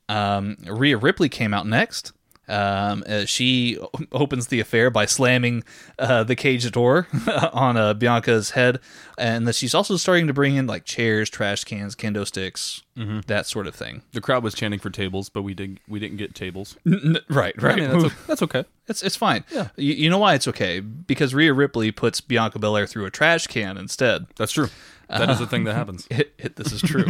Um, 0.09 0.57
Rhea 0.65 0.97
Ripley 0.97 1.29
came 1.29 1.53
out 1.53 1.65
next. 1.65 2.13
Um, 2.47 3.03
uh, 3.07 3.25
she 3.25 3.77
opens 4.11 4.47
the 4.47 4.59
affair 4.59 4.89
by 4.89 5.05
slamming 5.05 5.63
uh, 5.97 6.23
the 6.23 6.35
cage 6.35 6.69
door 6.71 7.07
on 7.53 7.77
uh, 7.77 7.93
Bianca's 7.93 8.51
head, 8.51 8.79
and 9.17 9.47
that 9.47 9.55
she's 9.55 9.73
also 9.73 9.97
starting 9.97 10.27
to 10.27 10.33
bring 10.33 10.55
in 10.55 10.67
like 10.67 10.83
chairs, 10.85 11.29
trash 11.29 11.63
cans, 11.63 11.95
kendo 11.95 12.25
sticks, 12.27 12.81
that 13.27 13.45
sort 13.47 13.65
of 13.67 13.75
thing. 13.75 14.03
The 14.11 14.21
crowd 14.21 14.43
was 14.43 14.53
chanting 14.53 14.79
for 14.79 14.89
tables, 14.89 15.29
but 15.29 15.41
we 15.43 15.53
did 15.53 15.79
we 15.87 15.99
didn't 15.99 16.17
get 16.17 16.35
tables. 16.35 16.75
N- 16.85 17.17
right, 17.29 17.59
right. 17.61 17.81
I 17.81 17.87
mean, 17.87 18.01
that's, 18.01 18.15
that's 18.27 18.41
okay. 18.43 18.65
It's 18.87 19.01
it's 19.01 19.15
fine. 19.15 19.45
Yeah. 19.49 19.69
You, 19.77 19.93
you 19.93 20.09
know 20.09 20.19
why 20.19 20.33
it's 20.35 20.47
okay? 20.47 20.79
Because 20.79 21.33
Rhea 21.33 21.53
Ripley 21.53 21.91
puts 21.91 22.21
Bianca 22.21 22.59
Belair 22.59 22.85
through 22.87 23.05
a 23.05 23.11
trash 23.11 23.47
can 23.47 23.77
instead. 23.77 24.27
That's 24.35 24.51
true. 24.51 24.67
That 25.09 25.29
is 25.29 25.39
the 25.39 25.47
thing 25.47 25.63
that 25.65 25.75
happens. 25.75 26.07
It, 26.09 26.33
it, 26.39 26.55
this 26.55 26.71
is 26.71 26.81
true. 26.81 27.05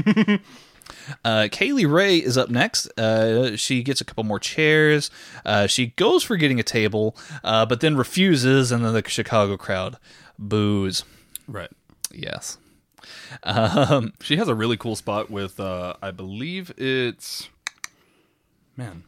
Uh, 1.24 1.48
Kay 1.52 1.72
Lee 1.72 1.86
Ray 1.86 2.18
is 2.18 2.38
up 2.38 2.50
next. 2.50 2.88
Uh, 2.98 3.56
she 3.56 3.84
gets 3.84 4.02
a 4.02 4.06
couple 4.06 4.24
more 4.24 4.40
chairs. 4.40 5.10
Uh, 5.46 5.68
she 5.68 5.88
goes 5.88 6.24
for 6.24 6.38
getting 6.38 6.60
a 6.60 6.64
table, 6.64 7.16
uh, 7.44 7.66
but 7.66 7.80
then 7.82 7.96
refuses, 7.96 8.72
and 8.72 8.84
then 8.86 8.94
the 8.94 9.08
Chicago 9.08 9.58
crowd 9.58 9.98
boos. 10.38 11.04
Right. 11.48 11.72
Yes. 12.12 12.58
She 14.22 14.38
has 14.38 14.48
a 14.48 14.56
really 14.56 14.78
cool 14.78 14.96
spot 14.96 15.30
with 15.30 15.60
uh 15.60 15.96
I 16.02 16.12
believe 16.12 16.72
it's 16.78 17.50
man. 18.78 19.04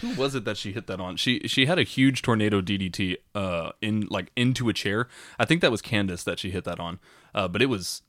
Who 0.00 0.14
was 0.14 0.34
it 0.34 0.44
that 0.44 0.56
she 0.56 0.72
hit 0.72 0.86
that 0.86 1.00
on? 1.00 1.16
She 1.16 1.40
she 1.46 1.66
had 1.66 1.78
a 1.78 1.82
huge 1.82 2.22
tornado 2.22 2.60
DDT 2.60 3.16
uh 3.34 3.70
in 3.80 4.06
like 4.10 4.30
into 4.36 4.68
a 4.68 4.72
chair. 4.72 5.08
I 5.38 5.44
think 5.44 5.60
that 5.60 5.70
was 5.70 5.82
Candice 5.82 6.24
that 6.24 6.38
she 6.38 6.50
hit 6.50 6.64
that 6.64 6.80
on. 6.80 6.98
Uh 7.34 7.48
but 7.48 7.62
it 7.62 7.66
was 7.66 8.02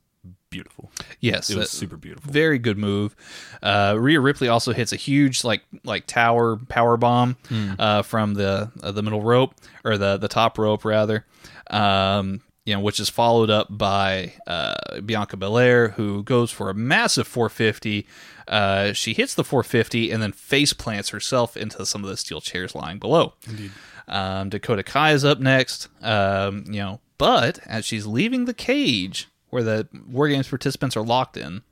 beautiful. 0.50 0.90
Yes, 1.20 1.48
It 1.50 1.56
was 1.56 1.66
uh, 1.66 1.68
super 1.68 1.96
beautiful. 1.96 2.30
Very 2.30 2.58
good 2.58 2.76
move. 2.78 3.14
Uh, 3.62 3.94
Rhea 3.98 4.20
Ripley 4.20 4.48
also 4.48 4.72
hits 4.72 4.92
a 4.92 4.96
huge 4.96 5.44
like 5.44 5.62
like 5.84 6.06
tower 6.06 6.56
power 6.68 6.96
bomb 6.96 7.36
Hmm. 7.48 7.72
uh, 7.78 8.02
from 8.02 8.34
the 8.34 8.70
uh, 8.82 8.92
the 8.92 9.02
middle 9.02 9.22
rope 9.22 9.54
or 9.84 9.96
the 9.98 10.16
the 10.16 10.28
top 10.28 10.58
rope 10.58 10.84
rather. 10.84 11.24
Um, 11.70 12.40
you 12.66 12.74
know, 12.74 12.80
which 12.80 13.00
is 13.00 13.08
followed 13.08 13.48
up 13.50 13.66
by 13.70 14.34
uh, 14.46 15.00
Bianca 15.00 15.36
Belair, 15.36 15.88
who 15.90 16.22
goes 16.22 16.50
for 16.50 16.68
a 16.68 16.74
massive 16.74 17.26
450. 17.26 18.06
Uh, 18.46 18.92
she 18.92 19.14
hits 19.14 19.34
the 19.34 19.42
450 19.44 20.10
and 20.10 20.22
then 20.22 20.30
face 20.32 20.72
plants 20.72 21.08
herself 21.08 21.56
into 21.56 21.84
some 21.86 22.04
of 22.04 22.10
the 22.10 22.16
steel 22.16 22.40
chairs 22.40 22.74
lying 22.74 22.98
below. 22.98 23.34
Indeed. 23.48 23.70
Um, 24.08 24.50
Dakota 24.50 24.82
Kai 24.82 25.12
is 25.12 25.24
up 25.24 25.40
next. 25.40 25.88
Um, 26.02 26.64
you 26.66 26.80
know, 26.80 27.00
but 27.16 27.60
as 27.66 27.84
she's 27.84 28.06
leaving 28.06 28.44
the 28.44 28.54
cage 28.54 29.28
where 29.50 29.62
the 29.62 29.88
War 30.08 30.28
Games 30.28 30.48
participants 30.48 30.96
are 30.96 31.02
locked 31.04 31.36
in, 31.36 31.62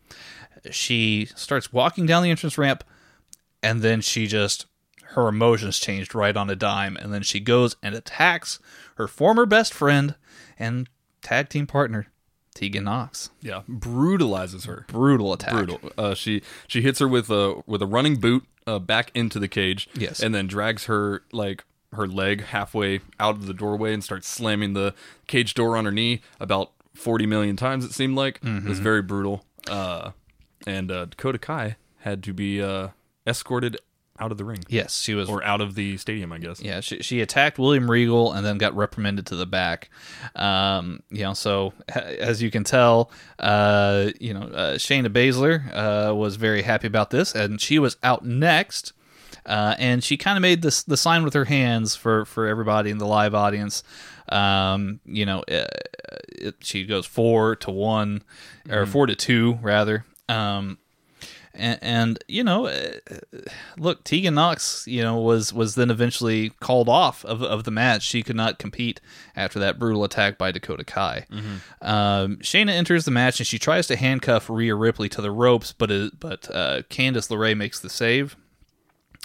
she 0.70 1.26
starts 1.34 1.72
walking 1.72 2.06
down 2.06 2.22
the 2.22 2.30
entrance 2.30 2.58
ramp, 2.58 2.84
and 3.62 3.82
then 3.82 4.00
she 4.00 4.26
just 4.26 4.66
her 5.12 5.28
emotions 5.28 5.78
changed 5.78 6.14
right 6.14 6.36
on 6.36 6.50
a 6.50 6.56
dime, 6.56 6.96
and 6.96 7.12
then 7.12 7.22
she 7.22 7.40
goes 7.40 7.76
and 7.82 7.94
attacks 7.94 8.58
her 8.96 9.08
former 9.08 9.46
best 9.46 9.72
friend 9.72 10.14
and 10.58 10.88
tag 11.22 11.48
team 11.48 11.66
partner 11.66 12.08
Tegan 12.54 12.84
Nox. 12.84 13.30
Yeah, 13.40 13.62
brutalizes 13.68 14.64
her. 14.64 14.84
Brutal 14.88 15.32
attack. 15.32 15.52
Brutal. 15.52 15.80
Uh, 15.96 16.14
she 16.14 16.42
she 16.66 16.82
hits 16.82 16.98
her 16.98 17.08
with 17.08 17.30
a 17.30 17.62
with 17.66 17.80
a 17.80 17.86
running 17.86 18.16
boot 18.16 18.44
uh, 18.66 18.78
back 18.78 19.10
into 19.14 19.38
the 19.38 19.48
cage. 19.48 19.88
Yes. 19.94 20.20
and 20.20 20.34
then 20.34 20.46
drags 20.46 20.84
her 20.86 21.22
like 21.32 21.64
her 21.92 22.06
leg 22.06 22.44
halfway 22.46 23.00
out 23.18 23.36
of 23.36 23.46
the 23.46 23.54
doorway 23.54 23.94
and 23.94 24.04
starts 24.04 24.28
slamming 24.28 24.74
the 24.74 24.94
cage 25.26 25.54
door 25.54 25.76
on 25.76 25.84
her 25.86 25.92
knee 25.92 26.20
about 26.38 26.72
forty 26.98 27.26
million 27.26 27.56
times. 27.56 27.84
It 27.84 27.92
seemed 27.92 28.16
like 28.16 28.40
it 28.42 28.64
was 28.64 28.78
very 28.78 29.02
brutal. 29.02 29.44
Uh, 29.68 30.11
and 30.66 30.90
uh, 30.90 31.06
Dakota 31.06 31.38
Kai 31.38 31.76
had 32.00 32.22
to 32.24 32.32
be 32.32 32.62
uh, 32.62 32.88
escorted 33.26 33.78
out 34.20 34.32
of 34.32 34.38
the 34.38 34.44
ring 34.44 34.58
Yes, 34.68 35.00
she 35.00 35.14
was 35.14 35.28
or 35.28 35.44
out 35.44 35.61
of 35.61 35.74
the 35.74 35.96
stadium, 35.96 36.32
I 36.32 36.38
guess. 36.38 36.61
Yeah, 36.61 36.80
she, 36.80 37.02
she 37.02 37.20
attacked 37.20 37.58
William 37.58 37.88
Regal 37.90 38.32
and 38.32 38.44
then 38.44 38.58
got 38.58 38.74
reprimanded 38.74 39.26
to 39.26 39.37
the 39.37 39.46
back. 39.46 39.90
Um, 40.34 41.02
you 41.11 41.22
know, 41.22 41.34
so 41.34 41.72
as 41.94 42.42
you 42.42 42.50
can 42.50 42.64
tell, 42.64 43.11
uh, 43.38 44.11
you 44.20 44.34
know, 44.34 44.42
uh, 44.42 44.74
Shayna 44.74 45.08
Baszler 45.08 46.11
uh, 46.11 46.14
was 46.14 46.37
very 46.37 46.62
happy 46.62 46.87
about 46.88 47.11
this, 47.11 47.34
and 47.34 47.61
she 47.61 47.78
was 47.78 47.96
out 48.02 48.24
next. 48.24 48.92
Uh, 49.46 49.74
and 49.78 50.04
she 50.04 50.16
kind 50.16 50.37
of 50.37 50.42
made 50.42 50.61
this 50.61 50.82
the 50.82 50.96
sign 50.96 51.22
with 51.24 51.32
her 51.32 51.46
hands 51.46 51.94
for 51.96 52.26
for 52.26 52.46
everybody 52.46 52.90
in 52.90 52.98
the 52.98 53.06
live 53.06 53.34
audience. 53.34 53.82
Um, 54.30 55.00
you 55.04 55.26
know, 55.26 55.40
uh, 55.40 55.66
it, 56.28 56.56
she 56.60 56.84
goes 56.84 57.06
four 57.06 57.56
to 57.56 57.70
one 57.70 58.22
or 58.70 58.86
four 58.86 59.06
to 59.06 59.14
two 59.14 59.58
rather. 59.62 60.04
Um, 60.28 60.78
and, 61.54 61.78
and 61.82 62.24
you 62.28 62.44
know, 62.44 62.66
uh, 62.66 62.90
look, 63.78 64.04
Tegan 64.04 64.34
Nox, 64.34 64.86
you 64.86 65.02
know, 65.02 65.18
was 65.18 65.52
was 65.52 65.74
then 65.74 65.90
eventually 65.90 66.50
called 66.60 66.88
off 66.88 67.24
of 67.24 67.42
of 67.42 67.64
the 67.64 67.70
match. 67.70 68.02
She 68.02 68.22
could 68.22 68.36
not 68.36 68.58
compete 68.58 69.00
after 69.34 69.58
that 69.58 69.78
brutal 69.78 70.04
attack 70.04 70.38
by 70.38 70.52
Dakota 70.52 70.84
Kai. 70.84 71.26
Um, 71.82 72.36
Shayna 72.36 72.70
enters 72.70 73.04
the 73.06 73.10
match 73.10 73.40
and 73.40 73.46
she 73.46 73.58
tries 73.58 73.86
to 73.88 73.96
handcuff 73.96 74.48
Rhea 74.48 74.74
Ripley 74.74 75.08
to 75.08 75.22
the 75.22 75.32
ropes, 75.32 75.72
but 75.72 75.90
it, 75.90 76.20
but 76.20 76.48
uh, 76.54 76.82
Candice 76.90 77.28
LeRae 77.28 77.56
makes 77.56 77.80
the 77.80 77.88
save. 77.90 78.36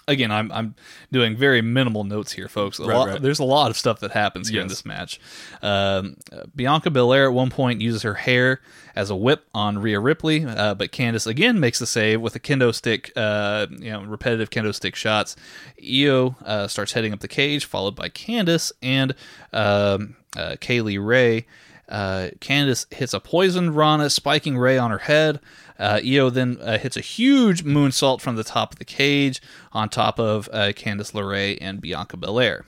Again, 0.07 0.31
I'm 0.31 0.51
I'm 0.51 0.75
doing 1.11 1.37
very 1.37 1.61
minimal 1.61 2.03
notes 2.03 2.33
here, 2.33 2.47
folks. 2.47 2.77
A 2.79 2.83
Right, 2.85 2.95
lot, 2.97 3.07
right. 3.07 3.21
There's 3.21 3.39
a 3.39 3.43
lot 3.45 3.69
of 3.69 3.77
stuff 3.77 3.99
that 4.01 4.11
happens 4.11 4.49
here 4.49 4.61
in 4.61 4.67
this 4.67 4.85
match. 4.85 5.19
Um, 5.61 6.17
Bianca 6.55 6.89
Belair 6.91 7.27
at 7.27 7.33
one 7.33 7.49
point 7.49 7.79
uses 7.81 8.01
her 8.01 8.15
hair 8.15 8.59
as 8.95 9.09
a 9.09 9.15
whip 9.15 9.45
on 9.53 9.79
Rhea 9.79 9.99
Ripley, 9.99 10.45
uh, 10.45 10.73
but 10.75 10.91
Candice 10.91 11.25
again 11.25 11.59
makes 11.59 11.79
the 11.79 11.87
save 11.87 12.21
with 12.21 12.35
a 12.35 12.39
kendo 12.39 12.73
stick, 12.75 13.11
uh, 13.15 13.67
you 13.71 13.91
know, 13.91 14.03
repetitive 14.03 14.49
kendo 14.49 14.75
stick 14.75 14.95
shots. 14.95 15.35
Io 15.81 16.35
uh, 16.45 16.67
starts 16.67 16.91
heading 16.93 17.13
up 17.13 17.19
the 17.21 17.27
cage, 17.27 17.65
followed 17.65 17.95
by 17.95 18.09
Candice 18.09 18.71
and 18.81 19.15
um, 19.53 20.15
uh, 20.35 20.57
Kay 20.59 20.81
Lee 20.81 20.97
Ray. 20.97 21.45
Uh, 21.89 22.29
Candice 22.39 22.91
hits 22.93 23.13
a 23.13 23.19
poisoned 23.19 23.75
Rana, 23.75 24.09
spiking 24.09 24.57
Ray 24.57 24.77
on 24.77 24.89
her 24.91 24.99
head. 24.99 25.39
Uh, 25.79 25.99
Io 26.05 26.29
then 26.29 26.57
uh, 26.61 26.77
hits 26.77 26.95
a 26.97 27.01
huge 27.01 27.63
moonsault 27.63 28.21
from 28.21 28.35
the 28.35 28.43
top 28.43 28.73
of 28.73 28.79
the 28.79 28.85
cage 28.85 29.41
on 29.71 29.89
top 29.89 30.19
of 30.19 30.47
uh, 30.53 30.71
Candice 30.73 31.13
LeRae 31.13 31.57
and 31.59 31.81
Bianca 31.81 32.17
Belair. 32.17 32.65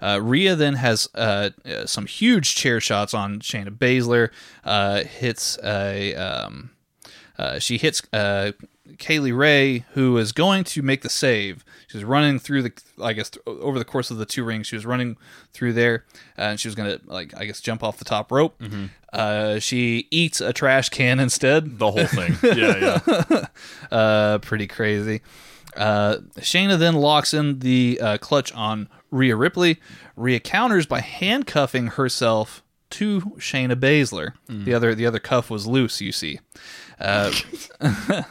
Uh, 0.00 0.20
Rhea 0.22 0.54
then 0.54 0.74
has 0.74 1.08
uh, 1.14 1.50
uh, 1.64 1.86
some 1.86 2.06
huge 2.06 2.54
chair 2.54 2.80
shots 2.80 3.14
on 3.14 3.40
Shayna 3.40 3.70
Baszler. 3.70 4.30
Uh, 4.64 5.04
hits 5.04 5.58
a 5.64 6.14
um, 6.14 6.70
uh, 7.38 7.58
she 7.58 7.78
hits 7.78 8.02
uh, 8.12 8.52
Kay 8.98 9.18
Lee 9.18 9.32
Ray, 9.32 9.84
who 9.92 10.16
is 10.18 10.32
going 10.32 10.64
to 10.64 10.82
make 10.82 11.02
the 11.02 11.08
save. 11.10 11.64
She's 11.88 12.04
running 12.04 12.38
through 12.38 12.62
the, 12.62 12.72
I 13.02 13.12
guess, 13.12 13.30
th- 13.30 13.42
over 13.46 13.78
the 13.78 13.84
course 13.84 14.10
of 14.10 14.18
the 14.18 14.26
two 14.26 14.42
rings. 14.44 14.66
She 14.66 14.76
was 14.76 14.84
running 14.86 15.16
through 15.52 15.72
there, 15.74 16.04
uh, 16.38 16.42
and 16.42 16.60
she 16.60 16.68
was 16.68 16.74
going 16.74 16.98
to, 16.98 17.00
like, 17.06 17.32
I 17.36 17.44
guess, 17.44 17.60
jump 17.60 17.82
off 17.84 17.98
the 17.98 18.04
top 18.04 18.30
rope. 18.32 18.60
Uh, 19.12 19.58
she 19.60 20.08
eats 20.10 20.40
a 20.40 20.52
trash 20.52 20.88
can 20.88 21.20
instead. 21.20 21.78
The 21.78 21.90
whole 21.90 22.06
thing. 22.06 22.36
yeah, 22.42 23.00
yeah. 23.30 23.46
Uh, 23.90 24.38
pretty 24.38 24.66
crazy. 24.66 25.22
Uh, 25.76 26.16
Shayna 26.38 26.78
then 26.78 26.94
locks 26.94 27.32
in 27.34 27.58
the 27.60 27.98
uh, 28.02 28.18
clutch 28.18 28.52
on 28.52 28.88
Rhea 29.10 29.36
Ripley. 29.36 29.78
Rhea 30.16 30.40
counters 30.40 30.86
by 30.86 31.00
handcuffing 31.00 31.88
herself 31.88 32.62
to 32.90 33.20
Shayna 33.38 33.74
Baszler. 33.74 34.32
The 34.48 34.72
other 34.74 34.94
the 34.94 35.06
other 35.06 35.18
cuff 35.18 35.50
was 35.50 35.66
loose. 35.66 36.00
You 36.00 36.12
see. 36.12 36.40
Uh, 36.98 37.32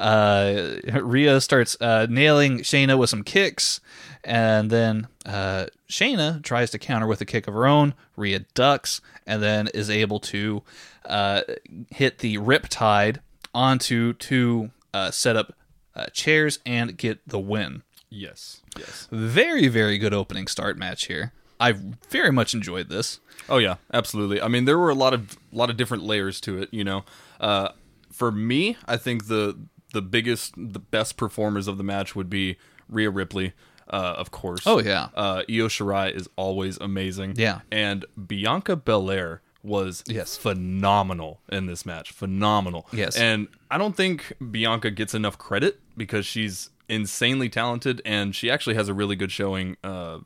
uh, 0.00 0.76
Rhea 1.02 1.40
starts 1.40 1.76
uh, 1.80 2.06
nailing 2.08 2.60
Shayna 2.60 2.98
with 2.98 3.10
some 3.10 3.22
kicks, 3.22 3.80
and 4.24 4.70
then 4.70 5.08
uh, 5.24 5.66
Shayna 5.88 6.42
tries 6.42 6.70
to 6.70 6.78
counter 6.78 7.06
with 7.06 7.20
a 7.20 7.26
kick 7.26 7.46
of 7.46 7.54
her 7.54 7.66
own. 7.66 7.94
Rhea 8.16 8.40
ducks, 8.54 9.00
and 9.26 9.42
then 9.42 9.68
is 9.68 9.90
able 9.90 10.20
to 10.20 10.62
uh, 11.04 11.42
hit 11.90 12.18
the 12.18 12.38
Riptide 12.38 13.18
onto 13.54 14.12
two 14.14 14.70
uh, 14.92 15.10
setup 15.10 15.54
uh, 15.94 16.06
chairs 16.06 16.58
and 16.66 16.96
get 16.96 17.26
the 17.26 17.38
win. 17.38 17.82
Yes. 18.10 18.62
Yes. 18.78 19.08
Very, 19.10 19.68
very 19.68 19.98
good 19.98 20.14
opening 20.14 20.46
start 20.46 20.78
match 20.78 21.06
here. 21.06 21.32
I 21.58 21.72
very 22.10 22.30
much 22.30 22.54
enjoyed 22.54 22.88
this. 22.88 23.20
Oh 23.48 23.58
yeah, 23.58 23.76
absolutely. 23.92 24.40
I 24.40 24.48
mean, 24.48 24.66
there 24.66 24.78
were 24.78 24.90
a 24.90 24.94
lot 24.94 25.14
of 25.14 25.38
lot 25.52 25.70
of 25.70 25.76
different 25.76 26.02
layers 26.02 26.40
to 26.42 26.60
it. 26.60 26.68
You 26.72 26.84
know, 26.84 27.04
uh, 27.40 27.70
for 28.16 28.30
me, 28.32 28.76
I 28.86 28.96
think 28.96 29.26
the 29.28 29.56
the 29.92 30.02
biggest, 30.02 30.54
the 30.56 30.78
best 30.80 31.16
performers 31.16 31.68
of 31.68 31.78
the 31.78 31.84
match 31.84 32.14
would 32.16 32.28
be 32.28 32.56
Rhea 32.88 33.10
Ripley. 33.10 33.52
uh, 33.88 34.14
of 34.18 34.30
course. 34.32 34.62
Oh, 34.66 34.80
yeah. 34.80 35.08
Uh, 35.14 35.42
Io 35.48 35.68
Shirai 35.68 36.12
is 36.12 36.28
always 36.36 36.76
amazing. 36.78 37.34
Yeah. 37.36 37.60
And 37.70 38.04
Bianca 38.26 38.74
Belair 38.76 39.42
was 39.62 40.02
Yes. 40.08 40.36
phenomenal 40.36 41.40
in 41.50 41.66
this 41.66 41.86
match. 41.86 42.10
Phenomenal. 42.10 42.86
Yes. 42.92 43.16
And 43.16 43.46
I 43.70 43.78
don't 43.78 43.96
think 43.96 44.32
Bianca 44.50 44.90
gets 44.90 45.14
enough 45.14 45.38
credit 45.38 45.78
because 45.96 46.26
she's 46.26 46.70
insanely 46.88 47.48
talented 47.48 48.02
and 48.04 48.34
she 48.34 48.50
actually 48.50 48.74
has 48.74 48.88
a 48.88 48.94
really 48.94 49.14
good 49.16 49.30
showing 49.32 49.76
uh, 49.84 50.18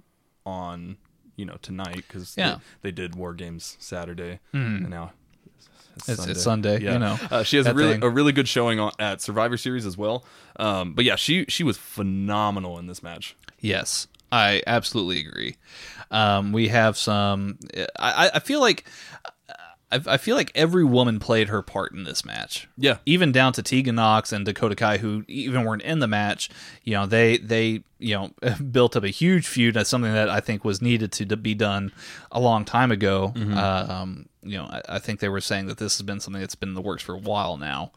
on, 0.47 0.97
you 1.37 1.45
know, 1.45 1.57
tonight 1.63 1.97
because 2.09 2.35
Yeah. 2.37 2.57
They, 2.83 2.91
they 2.91 2.93
did 2.93 3.15
War 3.15 3.35
Games 3.35 3.77
Saturday 3.79 4.41
and 4.55 4.89
now 4.89 5.13
It's- 6.09 6.27
it's 6.27 6.43
Sunday, 6.43 6.81
you 6.95 6.99
know, 6.99 7.19
uh, 7.31 7.43
she 7.43 7.57
has 7.59 7.67
a 7.67 7.75
really 7.75 7.93
thing. 7.95 8.05
a 8.05 8.09
really 8.09 8.33
good 8.33 8.49
showing 8.49 8.81
on, 8.81 8.93
at 8.99 9.21
Survivor 9.21 9.57
Series 9.57 9.85
as 9.87 9.97
well. 9.99 10.25
Um, 10.57 10.95
but 10.95 11.05
yeah, 11.05 11.17
she 11.17 11.45
she 11.49 11.63
was 11.65 11.77
phenomenal 11.77 12.79
in 12.79 12.87
this 12.87 13.03
match. 13.03 13.37
Yes, 13.61 14.07
I 14.33 14.63
absolutely 14.67 15.21
agree. 15.21 15.57
Um, 16.11 16.53
we 16.53 16.69
have 16.69 16.97
some. 16.97 17.59
I, 17.99 18.31
I 18.35 18.39
feel 18.41 18.61
like. 18.61 18.85
I, 19.93 20.01
I 20.07 20.17
feel 20.17 20.37
like 20.37 20.53
every 20.55 20.85
woman 20.85 21.19
played 21.19 21.49
her 21.49 21.63
part 21.63 21.93
in 21.93 22.05
this 22.05 22.25
match. 22.25 22.69
Yeah. 22.77 22.99
even 23.07 23.33
down 23.33 23.53
to 23.55 23.63
Tegan 23.63 23.97
Nox 23.97 24.33
and 24.33 24.45
Dakota 24.45 24.77
Kai, 24.77 24.99
who 24.99 25.25
even 25.29 25.65
weren't 25.65 25.83
in 25.83 25.99
the 25.99 26.07
match. 26.07 26.49
You 26.85 26.95
know, 26.95 27.07
they 27.07 27.39
they 27.39 27.83
you 27.99 28.15
know 28.15 28.31
built 28.71 28.97
up 28.97 29.05
a 29.05 29.09
huge 29.09 29.47
feud. 29.47 29.75
That's 29.75 29.91
something 29.91 30.13
that 30.13 30.29
I 30.31 30.41
think 30.41 30.65
was 30.65 30.81
needed 30.81 31.13
to 31.13 31.37
be 31.37 31.55
done 31.55 31.93
a 32.31 32.41
long 32.41 32.65
time 32.65 32.91
ago. 32.93 33.33
Um, 33.37 34.29
you 34.43 34.57
know, 34.57 34.65
I, 34.65 34.83
I 34.89 34.99
think 34.99 35.21
they 35.21 35.29
were 35.29 35.41
saying 35.41 35.67
that 35.67 35.79
this 35.79 35.99
has 35.99 36.03
been 36.07 36.21
something 36.21 36.41
that's 36.41 36.55
been 36.55 36.71
in 36.71 36.75
the 36.75 36.81
works 36.81 37.03
for 37.03 37.15
a 37.15 37.19
while 37.19 37.57
now. 37.57 37.93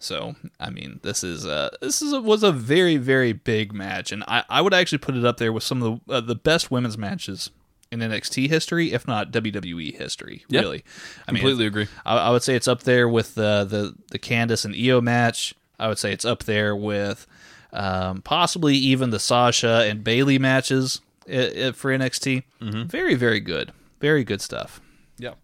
So, 0.00 0.36
I 0.60 0.70
mean, 0.70 1.00
this 1.02 1.24
is 1.24 1.44
uh 1.44 1.70
this 1.80 2.02
is 2.02 2.12
a, 2.12 2.20
was 2.20 2.44
a 2.44 2.52
very 2.52 2.98
very 2.98 3.32
big 3.32 3.72
match, 3.72 4.12
and 4.12 4.22
I, 4.28 4.44
I 4.48 4.60
would 4.60 4.72
actually 4.74 4.98
put 4.98 5.16
it 5.16 5.24
up 5.24 5.38
there 5.38 5.52
with 5.52 5.64
some 5.64 5.82
of 5.82 6.00
the 6.06 6.14
uh, 6.14 6.20
the 6.20 6.36
best 6.36 6.70
women's 6.70 6.96
matches 6.96 7.50
in 7.90 8.00
NXT 8.00 8.48
history, 8.48 8.92
if 8.92 9.06
not 9.06 9.32
WWE 9.32 9.96
history. 9.96 10.44
Yeah. 10.48 10.60
Really, 10.60 10.84
I 11.26 11.32
Completely 11.32 11.60
mean, 11.60 11.68
agree. 11.68 11.86
I, 12.04 12.16
I 12.16 12.30
would 12.30 12.42
say 12.42 12.54
it's 12.54 12.68
up 12.68 12.82
there 12.82 13.08
with 13.08 13.34
the 13.34 13.64
the 13.64 13.94
the 14.10 14.18
Candice 14.18 14.64
and 14.64 14.74
Io 14.74 15.00
match. 15.00 15.54
I 15.78 15.88
would 15.88 15.98
say 15.98 16.12
it's 16.12 16.24
up 16.24 16.44
there 16.44 16.74
with 16.74 17.26
um, 17.72 18.22
possibly 18.22 18.74
even 18.76 19.10
the 19.10 19.20
Sasha 19.20 19.86
and 19.88 20.02
Bayley 20.02 20.38
matches 20.38 21.00
i 21.28 21.68
i 21.68 21.72
for 21.72 21.90
NXT. 21.90 22.42
Very 22.60 23.14
very 23.14 23.40
good, 23.40 23.72
very 24.00 24.24
good 24.24 24.40
stuff. 24.40 24.80
Yeah. 25.18 25.34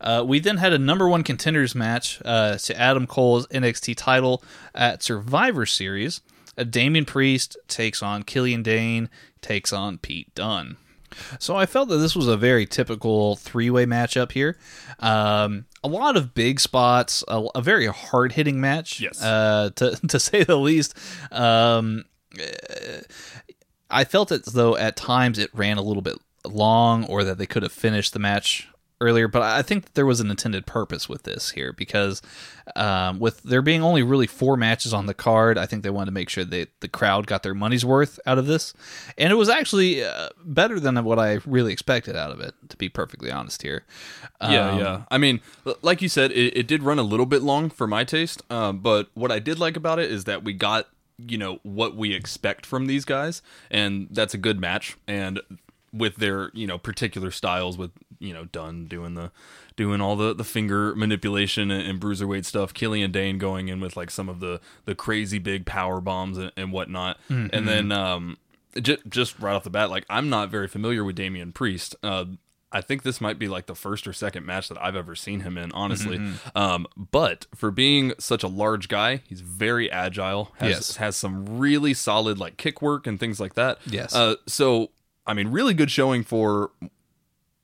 Uh, 0.00 0.24
we 0.26 0.38
then 0.38 0.58
had 0.58 0.72
a 0.72 0.78
number 0.78 1.08
one 1.08 1.22
contenders 1.24 1.74
match 1.74 2.20
uh, 2.24 2.56
to 2.56 2.78
Adam 2.78 3.06
Cole's 3.06 3.46
NXT 3.48 3.96
title 3.96 4.42
at 4.74 5.02
Survivor 5.02 5.66
Series. 5.66 6.20
Uh, 6.56 6.64
Damian 6.64 7.04
Priest 7.04 7.56
takes 7.66 8.02
on 8.02 8.22
Killian 8.22 8.62
Dain, 8.62 9.08
takes 9.40 9.72
on 9.72 9.98
Pete 9.98 10.32
Dunne. 10.34 10.76
So 11.38 11.56
I 11.56 11.66
felt 11.66 11.88
that 11.88 11.96
this 11.98 12.14
was 12.16 12.28
a 12.28 12.36
very 12.36 12.66
typical 12.66 13.36
three-way 13.36 13.86
matchup 13.86 14.32
here. 14.32 14.56
Um, 15.00 15.66
a 15.84 15.88
lot 15.88 16.16
of 16.16 16.34
big 16.34 16.60
spots, 16.60 17.22
a, 17.28 17.44
a 17.54 17.62
very 17.62 17.86
hard-hitting 17.86 18.60
match, 18.60 19.00
Yes. 19.00 19.22
uh, 19.22 19.70
to 19.76 19.96
to 20.08 20.18
say 20.20 20.44
the 20.44 20.56
least. 20.56 20.94
Um, 21.30 22.04
I 23.90 24.04
felt 24.04 24.30
as 24.32 24.42
though 24.42 24.76
at 24.76 24.96
times 24.96 25.38
it 25.38 25.50
ran 25.54 25.78
a 25.78 25.82
little 25.82 26.02
bit 26.02 26.18
long 26.44 27.04
or 27.06 27.24
that 27.24 27.38
they 27.38 27.46
could 27.46 27.62
have 27.62 27.72
finished 27.72 28.12
the 28.12 28.18
match 28.18 28.68
earlier, 29.00 29.28
but 29.28 29.42
I 29.42 29.62
think 29.62 29.84
that 29.84 29.94
there 29.94 30.06
was 30.06 30.20
an 30.20 30.30
intended 30.30 30.66
purpose 30.66 31.08
with 31.08 31.22
this 31.22 31.50
here 31.50 31.72
because 31.72 32.20
um, 32.74 33.18
with 33.20 33.42
there 33.42 33.62
being 33.62 33.82
only 33.82 34.02
really 34.02 34.26
four 34.26 34.56
matches 34.56 34.92
on 34.92 35.06
the 35.06 35.14
card, 35.14 35.56
I 35.56 35.66
think 35.66 35.82
they 35.82 35.90
wanted 35.90 36.06
to 36.06 36.12
make 36.12 36.28
sure 36.28 36.44
that 36.44 36.68
the 36.80 36.88
crowd 36.88 37.26
got 37.26 37.42
their 37.42 37.54
money's 37.54 37.84
worth 37.84 38.18
out 38.26 38.38
of 38.38 38.46
this. 38.46 38.74
And 39.16 39.32
it 39.32 39.36
was 39.36 39.48
actually 39.48 40.02
uh, 40.02 40.30
better 40.44 40.80
than 40.80 41.02
what 41.04 41.18
I 41.18 41.38
really 41.46 41.72
expected 41.72 42.16
out 42.16 42.32
of 42.32 42.40
it, 42.40 42.54
to 42.68 42.76
be 42.76 42.88
perfectly 42.88 43.30
honest 43.30 43.62
here. 43.62 43.84
Yeah, 44.40 44.70
Um, 44.70 44.78
yeah. 44.78 45.02
I 45.10 45.18
mean, 45.18 45.40
like 45.82 46.02
you 46.02 46.08
said, 46.08 46.32
it, 46.32 46.56
it 46.56 46.66
did 46.66 46.82
run 46.82 46.98
a 46.98 47.02
little 47.02 47.26
bit 47.26 47.42
long 47.42 47.70
for 47.70 47.86
my 47.86 48.04
taste. 48.04 48.42
Um, 48.50 48.78
but 48.78 49.08
what 49.14 49.30
I 49.30 49.38
did 49.38 49.58
like 49.58 49.76
about 49.76 49.98
it 49.98 50.10
is 50.10 50.24
that 50.24 50.44
we 50.44 50.52
got, 50.52 50.88
you 51.18 51.38
know, 51.38 51.60
what 51.62 51.96
we 51.96 52.14
expect 52.14 52.66
from 52.66 52.86
these 52.86 53.04
guys, 53.04 53.42
and 53.70 54.08
that's 54.10 54.34
a 54.34 54.38
good 54.38 54.60
match. 54.60 54.96
And 55.06 55.40
with 55.92 56.16
their, 56.16 56.50
you 56.52 56.66
know, 56.66 56.76
particular 56.78 57.30
styles, 57.30 57.78
with 57.78 57.90
you 58.20 58.32
know, 58.34 58.44
Dunne 58.46 58.86
doing 58.86 59.14
the, 59.14 59.30
doing 59.76 60.00
all 60.00 60.16
the 60.16 60.34
the 60.34 60.44
finger 60.44 60.94
manipulation 60.94 61.70
and, 61.70 61.86
and 61.86 62.00
bruiserweight 62.00 62.44
stuff, 62.44 62.74
Killian 62.74 63.12
Dain 63.12 63.38
going 63.38 63.68
in 63.68 63.80
with 63.80 63.96
like 63.96 64.10
some 64.10 64.28
of 64.28 64.40
the 64.40 64.60
the 64.84 64.94
crazy 64.94 65.38
big 65.38 65.66
power 65.66 66.00
bombs 66.00 66.38
and, 66.38 66.52
and 66.56 66.72
whatnot, 66.72 67.18
and 67.28 67.66
then 67.68 67.92
um, 67.92 68.38
just 68.80 69.00
just 69.08 69.38
right 69.38 69.54
off 69.54 69.64
the 69.64 69.70
bat, 69.70 69.90
like 69.90 70.04
I'm 70.10 70.28
not 70.28 70.50
very 70.50 70.68
familiar 70.68 71.04
with 71.04 71.16
Damian 71.16 71.52
Priest. 71.52 71.94
Uh, 72.02 72.24
I 72.70 72.82
think 72.82 73.02
this 73.02 73.18
might 73.18 73.38
be 73.38 73.48
like 73.48 73.64
the 73.64 73.74
first 73.74 74.06
or 74.06 74.12
second 74.12 74.44
match 74.44 74.68
that 74.68 74.76
I've 74.82 74.94
ever 74.94 75.14
seen 75.14 75.40
him 75.40 75.56
in, 75.56 75.72
honestly. 75.72 76.20
Um, 76.54 76.86
but 76.94 77.46
for 77.54 77.70
being 77.70 78.12
such 78.18 78.42
a 78.42 78.46
large 78.48 78.88
guy, 78.88 79.22
he's 79.26 79.40
very 79.40 79.90
agile. 79.90 80.52
Has, 80.58 80.68
Yes. 80.70 80.96
has 80.96 81.16
some 81.16 81.58
really 81.58 81.94
solid 81.94 82.38
like 82.38 82.58
kick 82.58 82.82
work 82.82 83.06
and 83.06 83.18
things 83.18 83.40
like 83.40 83.54
that. 83.54 83.78
Yes. 83.86 84.14
Uh, 84.14 84.34
so 84.46 84.90
I 85.26 85.32
mean, 85.32 85.48
really 85.48 85.72
good 85.72 85.90
showing 85.90 86.24
for 86.24 86.70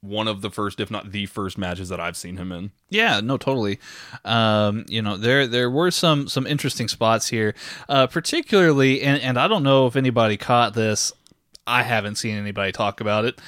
one 0.04 0.28
of 0.28 0.42
the 0.42 0.50
first, 0.50 0.80
if 0.80 0.90
not 0.90 1.12
the 1.12 1.26
first, 1.26 1.56
matches 1.56 1.88
that 1.88 1.98
I've 1.98 2.16
seen 2.16 2.36
him 2.36 2.52
in. 2.52 2.70
Yeah, 2.90 3.20
no, 3.20 3.36
totally. 3.36 3.78
Um, 4.24 4.84
you 4.88 5.00
know, 5.02 5.16
there 5.16 5.46
there 5.46 5.70
were 5.70 5.90
some 5.90 6.28
some 6.28 6.46
interesting 6.46 6.88
spots 6.88 7.28
here, 7.28 7.54
uh, 7.88 8.06
particularly, 8.06 9.02
and 9.02 9.20
and 9.22 9.38
I 9.38 9.48
don't 9.48 9.62
know 9.62 9.86
if 9.86 9.96
anybody 9.96 10.36
caught 10.36 10.74
this. 10.74 11.12
I 11.66 11.82
haven't 11.82 12.16
seen 12.16 12.36
anybody 12.36 12.72
talk 12.72 13.00
about 13.00 13.24
it. 13.24 13.40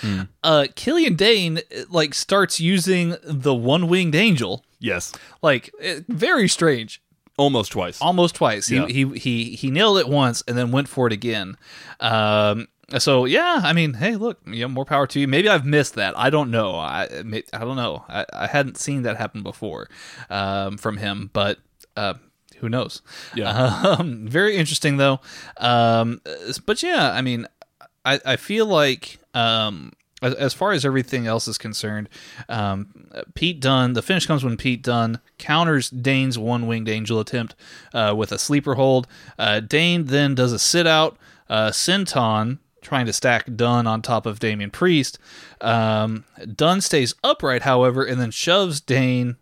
Uh, 0.43 0.67
Killian 0.75 1.17
Dain 1.17 1.61
like 1.91 2.15
starts 2.15 2.59
using 2.59 3.15
the 3.23 3.55
one 3.55 3.89
winged 3.89 4.15
angel, 4.15 4.65
Yes, 4.81 5.13
like 5.43 5.71
it, 5.79 6.07
very 6.09 6.49
strange 6.49 7.03
almost 7.37 7.73
twice. 7.73 8.01
almost 8.01 8.35
twice. 8.35 8.69
He, 8.69 8.83
he 8.87 9.05
he 9.19 9.45
he 9.57 9.71
nailed 9.71 9.99
it 9.99 10.09
once 10.09 10.43
and 10.49 10.57
then 10.57 10.71
went 10.73 10.89
for 10.89 11.07
it 11.07 11.13
again. 11.13 11.59
Um, 12.01 12.69
so 12.99 13.25
yeah, 13.25 13.61
I 13.65 13.73
mean, 13.73 13.95
hey, 13.95 14.15
look, 14.17 14.39
you 14.47 14.63
know, 14.63 14.69
more 14.69 14.85
power 14.85 15.07
to 15.09 15.21
you. 15.21 15.27
Maybe 15.27 15.49
I've 15.49 15.67
missed 15.67 15.95
that. 15.95 16.17
I 16.17 16.31
don't 16.31 16.51
know. 16.51 16.77
I 16.77 17.05
I 17.53 17.59
don't 17.59 17.77
know. 17.77 18.05
I, 18.09 18.25
I 18.33 18.47
hadn't 18.47 18.79
seen 18.79 19.03
that 19.03 19.17
happen 19.17 19.43
before 19.43 19.89
um, 20.31 20.77
from 20.77 20.99
him, 20.99 21.31
but 21.33 21.59
uh, 21.97 22.15
who 22.59 22.69
knows? 22.69 23.03
Yeah. 23.35 23.83
Um, 23.99 24.27
very 24.27 24.57
interesting 24.57 24.97
though. 24.97 25.21
Um, 25.59 26.21
but 26.65 26.83
yeah, 26.83 27.11
I 27.13 27.23
mean, 27.23 27.47
I 28.05 28.21
I 28.25 28.37
feel 28.37 28.67
like 28.67 29.19
um. 29.35 29.93
As, 30.23 30.33
as 30.33 30.55
far 30.55 30.73
as 30.73 30.87
everything 30.87 31.27
else 31.27 31.47
is 31.47 31.59
concerned, 31.59 32.09
um, 32.49 33.11
Pete 33.35 33.61
Dunne, 33.61 33.93
the 33.93 34.01
finish 34.01 34.25
comes 34.25 34.43
when 34.43 34.57
Pete 34.57 34.83
Dunne 34.83 35.21
counters 35.37 35.91
Dain's 35.91 36.39
one 36.39 36.67
winged 36.67 36.89
angel 36.89 37.21
attempt 37.21 37.55
uh, 37.93 38.15
with 38.17 38.33
a 38.33 38.39
sleeper 38.39 38.77
hold. 38.77 39.07
Uh, 39.39 39.61
Dain 39.61 40.07
then 40.07 40.35
does 40.35 40.55
a 40.55 40.59
sit 40.59 40.87
out. 40.87 41.19
Uh, 41.51 41.69
Senton 41.69 42.61
trying 42.87 43.05
to 43.07 43.13
stack 43.13 43.45
Dunne 43.57 43.87
on 43.87 44.01
top 44.01 44.27
of 44.27 44.39
Damian 44.39 44.71
Priest. 44.71 45.19
Um, 45.61 46.25
Dunne 46.55 46.81
stays 46.81 47.15
upright, 47.25 47.63
however, 47.63 48.05
and 48.05 48.21
then 48.21 48.31
shoves 48.31 48.81
Dain. 48.81 49.37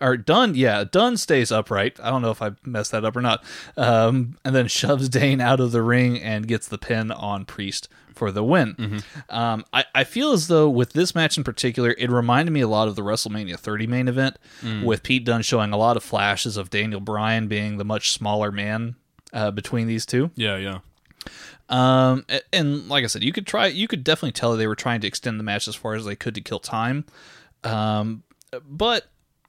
Or 0.00 0.16
Dunne, 0.16 0.54
yeah, 0.54 0.84
Dunne 0.84 1.16
stays 1.16 1.50
upright. 1.52 1.98
I 2.02 2.10
don't 2.10 2.22
know 2.22 2.30
if 2.30 2.42
I 2.42 2.52
messed 2.64 2.90
that 2.92 3.04
up 3.04 3.16
or 3.16 3.20
not. 3.20 3.42
Um, 3.76 4.36
and 4.44 4.54
then 4.54 4.66
shoves 4.80 5.08
Dain 5.08 5.40
out 5.40 5.60
of 5.60 5.72
the 5.72 5.82
ring 5.82 6.20
and 6.20 6.46
gets 6.48 6.66
the 6.68 6.78
pin 6.78 7.10
on 7.10 7.44
Priest 7.44 7.88
for 8.14 8.32
the 8.32 8.42
win. 8.42 9.02
Um, 9.28 9.64
I, 9.72 9.84
I 9.94 10.02
feel 10.04 10.32
as 10.32 10.48
though 10.48 10.68
with 10.68 10.92
this 10.92 11.14
match 11.14 11.38
in 11.38 11.44
particular, 11.44 11.94
it 11.98 12.10
reminded 12.10 12.50
me 12.50 12.60
a 12.60 12.68
lot 12.68 12.88
of 12.88 12.96
the 12.96 13.02
WrestleMania 13.02 13.56
30 13.58 13.86
main 13.86 14.08
event, 14.08 14.36
with 14.84 15.04
Pete 15.04 15.24
Dunne 15.24 15.42
showing 15.42 15.72
a 15.72 15.76
lot 15.76 15.96
of 15.96 16.02
flashes 16.02 16.56
of 16.56 16.68
Daniel 16.68 17.00
Bryan 17.00 17.46
being 17.46 17.78
the 17.78 17.84
much 17.84 18.10
smaller 18.10 18.50
man 18.50 18.96
uh, 19.32 19.52
between 19.52 19.86
these 19.86 20.04
two. 20.04 20.30
yeah, 20.34 20.56
yeah. 20.56 20.78
Um, 21.68 22.24
and 22.52 22.88
like 22.88 23.04
I 23.04 23.08
said, 23.08 23.22
you 23.22 23.32
could 23.32 23.46
try, 23.46 23.66
you 23.66 23.88
could 23.88 24.04
definitely 24.04 24.32
tell 24.32 24.56
they 24.56 24.66
were 24.66 24.74
trying 24.74 25.00
to 25.02 25.06
extend 25.06 25.38
the 25.38 25.44
match 25.44 25.68
as 25.68 25.74
far 25.74 25.94
as 25.94 26.04
they 26.04 26.16
could 26.16 26.34
to 26.34 26.40
kill 26.40 26.60
time. 26.60 27.04
Um, 27.64 28.22
but 28.64 29.06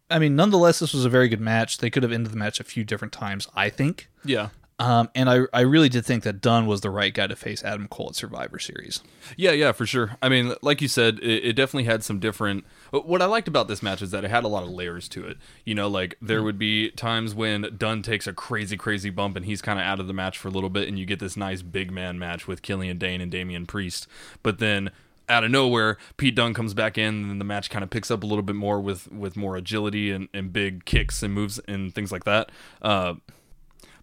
I 0.10 0.20
mean, 0.20 0.36
nonetheless, 0.36 0.80
this 0.80 0.94
was 0.94 1.06
a 1.06 1.10
very 1.10 1.30
good 1.30 1.40
match. 1.42 1.78
They 1.78 1.90
could 1.90 2.04
have 2.04 2.12
ended 2.12 2.34
the 2.34 2.38
match 2.38 2.60
a 2.60 2.64
few 2.64 2.84
different 2.84 3.14
times, 3.14 3.48
I 3.56 3.70
think. 3.70 4.10
Yeah. 4.26 4.50
Um, 4.80 5.10
and 5.14 5.30
I, 5.30 5.42
I 5.54 5.62
really 5.62 5.90
did 5.90 6.06
think 6.06 6.24
that 6.24 6.40
Dunne 6.40 6.66
was 6.66 6.82
the 6.82 6.90
right 6.90 7.14
guy 7.14 7.28
to 7.28 7.36
face 7.36 7.64
Adam 7.64 7.88
Cole 7.90 8.08
at 8.10 8.16
Survivor 8.16 8.60
Series. 8.60 9.02
Yeah, 9.36 9.52
yeah, 9.52 9.74
for 9.74 9.86
sure. 9.86 10.18
I 10.22 10.30
mean, 10.30 10.54
like 10.62 10.82
you 10.82 10.88
said, 10.88 11.20
it, 11.20 11.46
it 11.46 11.54
definitely 11.54 11.84
had 11.84 12.04
some 12.04 12.20
different. 12.20 12.66
What 12.92 13.22
I 13.22 13.26
liked 13.26 13.48
about 13.48 13.68
this 13.68 13.84
match 13.84 14.02
is 14.02 14.12
that 14.12 14.24
it 14.24 14.30
had 14.30 14.44
a 14.44 14.48
lot 14.48 14.64
of 14.64 14.70
layers 14.70 15.08
to 15.10 15.28
it. 15.28 15.38
You 15.66 15.76
know, 15.76 15.88
like 15.88 16.16
there 16.22 16.44
would 16.44 16.58
be 16.58 16.92
times 16.92 17.34
when 17.36 17.76
Dunne 17.78 18.02
takes 18.02 18.28
a 18.28 18.34
crazy, 18.34 18.78
crazy 18.78 19.10
bump 19.10 19.36
and 19.36 19.46
he's 19.46 19.62
kind 19.62 19.80
of 19.80 19.86
out 19.86 20.00
of 20.00 20.08
the 20.08 20.14
match 20.14 20.38
for 20.38 20.48
a 20.48 20.52
little 20.52 20.70
bit, 20.70 20.88
and 20.88 20.98
you 20.98 21.06
get 21.06 21.20
this 21.20 21.38
nice 21.38 21.62
big 21.62 21.92
man 21.92 22.20
match 22.20 22.48
with 22.48 22.62
Killian 22.62 22.98
Dain 22.98 23.22
and 23.22 23.32
Damian 23.32 23.66
Priest. 23.66 24.08
But 24.44 24.60
then 24.60 24.92
out 25.28 25.44
of 25.44 25.52
nowhere, 25.52 25.98
Pete 26.18 26.36
Dunne 26.36 26.54
comes 26.54 26.74
back 26.74 26.98
in, 26.98 27.30
and 27.30 27.40
the 27.40 27.46
match 27.46 27.70
kind 27.70 27.84
of 27.84 27.90
picks 27.90 28.10
up 28.10 28.24
a 28.24 28.26
little 28.26 28.42
bit 28.42 28.56
more 28.56 28.82
with 28.82 29.12
with 29.12 29.38
more 29.38 29.56
agility 29.56 30.12
and, 30.12 30.28
and 30.34 30.52
big 30.52 30.86
kicks 30.86 31.22
and 31.22 31.34
moves 31.34 31.60
and 31.68 31.94
things 31.94 32.12
like 32.12 32.24
that. 32.24 32.52
Uh, 32.82 33.16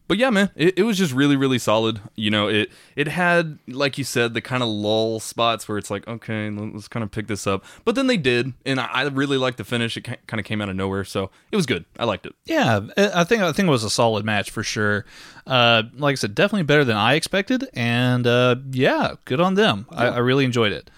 but 0.08 0.18
yeah, 0.18 0.30
man, 0.30 0.50
it, 0.54 0.78
it 0.78 0.82
was 0.82 0.98
just 0.98 1.12
really, 1.12 1.36
really 1.36 1.58
solid. 1.58 2.00
You 2.14 2.30
know, 2.30 2.48
it 2.48 2.70
it 2.94 3.08
had, 3.08 3.58
like 3.66 3.98
you 3.98 4.04
said, 4.04 4.34
the 4.34 4.40
kind 4.40 4.62
of 4.62 4.68
lull 4.68 5.20
spots 5.20 5.68
where 5.68 5.78
it's 5.78 5.90
like, 5.90 6.06
okay, 6.06 6.50
let's 6.50 6.88
kind 6.88 7.02
of 7.02 7.10
pick 7.10 7.26
this 7.26 7.46
up. 7.46 7.64
But 7.84 7.94
then 7.94 8.06
they 8.06 8.16
did, 8.16 8.52
and 8.64 8.80
I, 8.80 8.86
I 8.92 9.02
really 9.04 9.36
liked 9.36 9.58
the 9.58 9.64
finish. 9.64 9.96
It 9.96 10.02
kind 10.02 10.40
of 10.40 10.44
came 10.44 10.60
out 10.60 10.68
of 10.68 10.76
nowhere, 10.76 11.04
so 11.04 11.30
it 11.50 11.56
was 11.56 11.66
good. 11.66 11.84
I 11.98 12.04
liked 12.04 12.26
it. 12.26 12.34
Yeah, 12.44 12.80
I 12.96 13.24
think 13.24 13.42
I 13.42 13.52
think 13.52 13.68
it 13.68 13.70
was 13.70 13.84
a 13.84 13.90
solid 13.90 14.24
match 14.24 14.50
for 14.50 14.62
sure. 14.62 15.04
Uh, 15.46 15.84
like 15.96 16.12
I 16.12 16.16
said, 16.16 16.34
definitely 16.34 16.64
better 16.64 16.84
than 16.84 16.96
I 16.96 17.14
expected, 17.14 17.68
and 17.72 18.26
uh, 18.26 18.56
yeah, 18.70 19.14
good 19.24 19.40
on 19.40 19.54
them. 19.54 19.86
I, 19.90 20.06
I 20.08 20.18
really 20.18 20.44
enjoyed 20.44 20.72
it. 20.72 20.90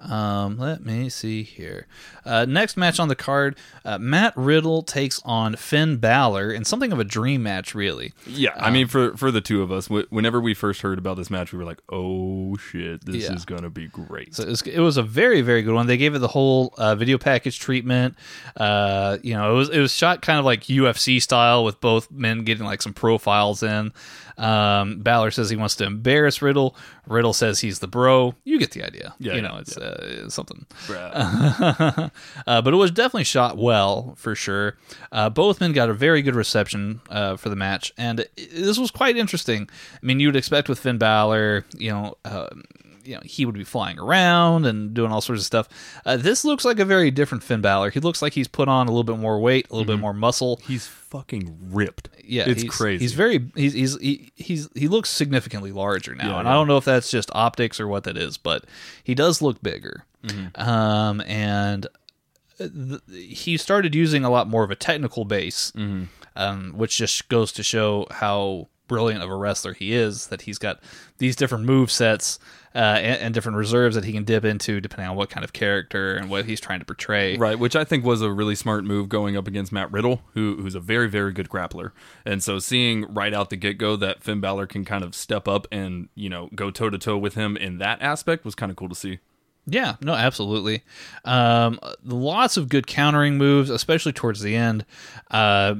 Um, 0.00 0.58
let 0.58 0.84
me 0.84 1.08
see 1.10 1.42
here. 1.42 1.86
Uh, 2.24 2.46
next 2.48 2.76
match 2.76 2.98
on 2.98 3.08
the 3.08 3.14
card 3.16 3.56
uh, 3.84 3.98
Matt 3.98 4.32
Riddle 4.36 4.82
takes 4.82 5.20
on 5.24 5.56
Finn 5.56 5.96
Balor 5.98 6.50
in 6.52 6.64
something 6.64 6.90
of 6.92 6.98
a 6.98 7.04
dream 7.04 7.42
match, 7.42 7.74
really. 7.74 8.12
Yeah, 8.26 8.50
I 8.56 8.70
mean, 8.70 8.86
for 8.86 9.16
for 9.16 9.30
the 9.30 9.40
two 9.40 9.62
of 9.62 9.70
us, 9.70 9.88
wh- 9.88 10.10
whenever 10.10 10.40
we 10.40 10.54
first 10.54 10.80
heard 10.82 10.98
about 10.98 11.16
this 11.16 11.30
match, 11.30 11.52
we 11.52 11.58
were 11.58 11.64
like, 11.64 11.80
"Oh 11.90 12.56
shit, 12.56 13.04
this 13.04 13.24
Yeah. 13.24 13.34
is 13.34 13.44
gonna 13.44 13.70
be 13.70 13.88
great." 13.88 14.34
So 14.34 14.42
it 14.44 14.48
was, 14.48 14.62
it 14.62 14.80
was 14.80 14.96
a 14.96 15.02
very 15.02 15.40
very 15.42 15.62
good 15.62 15.74
one. 15.74 15.86
They 15.86 15.96
gave 15.96 16.14
it 16.14 16.20
the 16.20 16.28
whole 16.28 16.72
uh, 16.78 16.94
video 16.94 17.18
package 17.18 17.58
treatment. 17.58 18.16
Uh, 18.56 19.18
you 19.22 19.34
know, 19.34 19.52
it 19.52 19.54
was 19.56 19.68
it 19.70 19.80
was 19.80 19.94
shot 19.94 20.22
kind 20.22 20.38
of 20.38 20.44
like 20.44 20.62
UFC 20.64 21.20
style 21.20 21.64
with 21.64 21.80
both 21.80 22.10
men 22.10 22.44
getting 22.44 22.64
like 22.64 22.82
some 22.82 22.94
profiles 22.94 23.62
in. 23.62 23.92
Um, 24.40 25.00
Balor 25.00 25.30
says 25.32 25.50
he 25.50 25.56
wants 25.56 25.76
to 25.76 25.84
embarrass 25.84 26.40
Riddle. 26.40 26.74
Riddle 27.06 27.34
says 27.34 27.60
he's 27.60 27.80
the 27.80 27.86
bro. 27.86 28.34
You 28.44 28.58
get 28.58 28.70
the 28.70 28.82
idea. 28.82 29.14
Yeah, 29.18 29.34
you 29.34 29.42
know, 29.42 29.58
it's, 29.58 29.76
uh, 29.76 30.28
something. 30.28 30.66
Uh, 32.46 32.62
but 32.62 32.72
it 32.72 32.76
was 32.76 32.90
definitely 32.90 33.24
shot 33.24 33.56
well 33.56 34.14
for 34.16 34.34
sure. 34.34 34.76
Uh, 35.12 35.28
both 35.28 35.60
men 35.60 35.72
got 35.72 35.90
a 35.90 35.94
very 35.94 36.22
good 36.22 36.34
reception 36.34 37.00
uh, 37.10 37.36
for 37.36 37.48
the 37.48 37.56
match, 37.56 37.92
and 37.98 38.20
it, 38.20 38.32
this 38.36 38.78
was 38.78 38.90
quite 38.90 39.16
interesting. 39.16 39.68
I 39.94 40.06
mean, 40.06 40.20
you 40.20 40.28
would 40.28 40.36
expect 40.36 40.68
with 40.68 40.78
Finn 40.78 40.98
Balor, 40.98 41.64
you 41.76 41.90
know. 41.90 42.16
You 43.04 43.14
know, 43.16 43.20
he 43.24 43.46
would 43.46 43.54
be 43.54 43.64
flying 43.64 43.98
around 43.98 44.66
and 44.66 44.92
doing 44.94 45.10
all 45.12 45.20
sorts 45.20 45.42
of 45.42 45.46
stuff. 45.46 45.68
Uh, 46.04 46.16
this 46.16 46.44
looks 46.44 46.64
like 46.64 46.78
a 46.78 46.84
very 46.84 47.10
different 47.10 47.42
Finn 47.42 47.60
Balor. 47.60 47.90
He 47.90 48.00
looks 48.00 48.20
like 48.22 48.32
he's 48.34 48.48
put 48.48 48.68
on 48.68 48.86
a 48.86 48.90
little 48.90 49.04
bit 49.04 49.18
more 49.18 49.40
weight, 49.40 49.66
a 49.70 49.72
little 49.74 49.86
bit 49.86 50.00
more 50.00 50.12
muscle. 50.12 50.60
He's 50.66 50.86
fucking 50.86 51.56
ripped. 51.70 52.08
Yeah, 52.24 52.44
it's 52.46 52.62
he's, 52.62 52.70
crazy. 52.70 53.02
He's 53.04 53.14
very 53.14 53.50
he's 53.54 53.72
he's 53.72 53.98
he, 54.00 54.32
he's 54.36 54.68
he 54.74 54.86
looks 54.88 55.08
significantly 55.10 55.72
larger 55.72 56.14
now, 56.14 56.28
Yeah, 56.30 56.38
and 56.38 56.46
yeah. 56.46 56.50
I 56.52 56.54
don't 56.54 56.68
know 56.68 56.76
if 56.76 56.84
that's 56.84 57.10
just 57.10 57.30
optics 57.34 57.80
or 57.80 57.88
what 57.88 58.04
that 58.04 58.16
is, 58.16 58.36
but 58.36 58.64
he 59.02 59.14
does 59.14 59.40
look 59.42 59.62
bigger. 59.62 60.04
Mm-hmm. 60.24 60.60
Um, 60.60 61.20
and 61.22 61.86
th- 62.58 63.00
he 63.10 63.56
started 63.56 63.94
using 63.94 64.24
a 64.24 64.30
lot 64.30 64.48
more 64.48 64.64
of 64.64 64.70
a 64.70 64.76
technical 64.76 65.24
base, 65.24 65.72
Mm-hmm. 65.72 66.04
um, 66.36 66.72
which 66.76 66.96
just 66.98 67.28
goes 67.28 67.52
to 67.52 67.62
show 67.62 68.06
how 68.10 68.68
brilliant 68.90 69.22
of 69.22 69.30
a 69.30 69.36
wrestler 69.36 69.72
he 69.72 69.94
is. 69.94 70.26
That 70.26 70.42
he's 70.42 70.58
got 70.58 70.80
these 71.18 71.36
different 71.36 71.64
move 71.64 71.92
sets 71.92 72.40
uh, 72.74 72.78
and, 72.78 73.22
and 73.22 73.34
different 73.34 73.56
reserves 73.56 73.94
that 73.94 74.04
he 74.04 74.12
can 74.12 74.24
dip 74.24 74.44
into 74.44 74.80
depending 74.80 75.08
on 75.08 75.16
what 75.16 75.30
kind 75.30 75.44
of 75.44 75.52
character 75.52 76.16
and 76.16 76.28
what 76.28 76.44
he's 76.44 76.60
trying 76.60 76.80
to 76.80 76.84
portray. 76.84 77.36
Right, 77.36 77.56
which 77.56 77.76
I 77.76 77.84
think 77.84 78.04
was 78.04 78.20
a 78.20 78.32
really 78.32 78.56
smart 78.56 78.84
move 78.84 79.08
going 79.08 79.36
up 79.36 79.46
against 79.46 79.70
Matt 79.70 79.92
Riddle, 79.92 80.22
who 80.34 80.56
who's 80.60 80.74
a 80.74 80.80
very 80.80 81.08
very 81.08 81.32
good 81.32 81.48
grappler. 81.48 81.92
And 82.26 82.42
so 82.42 82.58
seeing 82.58 83.14
right 83.14 83.32
out 83.32 83.50
the 83.50 83.56
get 83.56 83.78
go 83.78 83.94
that 83.96 84.24
Finn 84.24 84.40
Balor 84.40 84.66
can 84.66 84.84
kind 84.84 85.04
of 85.04 85.14
step 85.14 85.46
up 85.46 85.68
and 85.70 86.08
you 86.16 86.28
know 86.28 86.50
go 86.54 86.72
toe 86.72 86.90
to 86.90 86.98
toe 86.98 87.16
with 87.16 87.34
him 87.36 87.56
in 87.56 87.78
that 87.78 88.02
aspect 88.02 88.44
was 88.44 88.56
kind 88.56 88.70
of 88.70 88.76
cool 88.76 88.88
to 88.88 88.96
see. 88.96 89.20
Yeah, 89.66 89.96
no, 90.00 90.14
absolutely. 90.14 90.82
Um, 91.24 91.78
lots 92.04 92.56
of 92.56 92.68
good 92.68 92.86
countering 92.86 93.36
moves, 93.38 93.70
especially 93.70 94.12
towards 94.12 94.40
the 94.40 94.56
end. 94.56 94.84
Uh, 95.30 95.76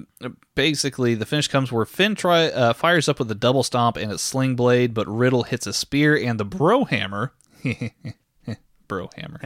basically, 0.54 1.14
the 1.14 1.26
finish 1.26 1.48
comes 1.48 1.72
where 1.72 1.84
Finn 1.84 2.14
try 2.14 2.46
uh, 2.46 2.72
fires 2.72 3.08
up 3.08 3.18
with 3.18 3.30
a 3.30 3.34
double 3.34 3.62
stomp 3.62 3.96
and 3.96 4.12
a 4.12 4.18
sling 4.18 4.54
blade, 4.54 4.94
but 4.94 5.08
Riddle 5.08 5.42
hits 5.44 5.66
a 5.66 5.72
spear 5.72 6.16
and 6.16 6.38
the 6.38 6.44
bro 6.44 6.84
hammer. 6.84 7.32
bro 8.90 9.08
hammer. 9.16 9.40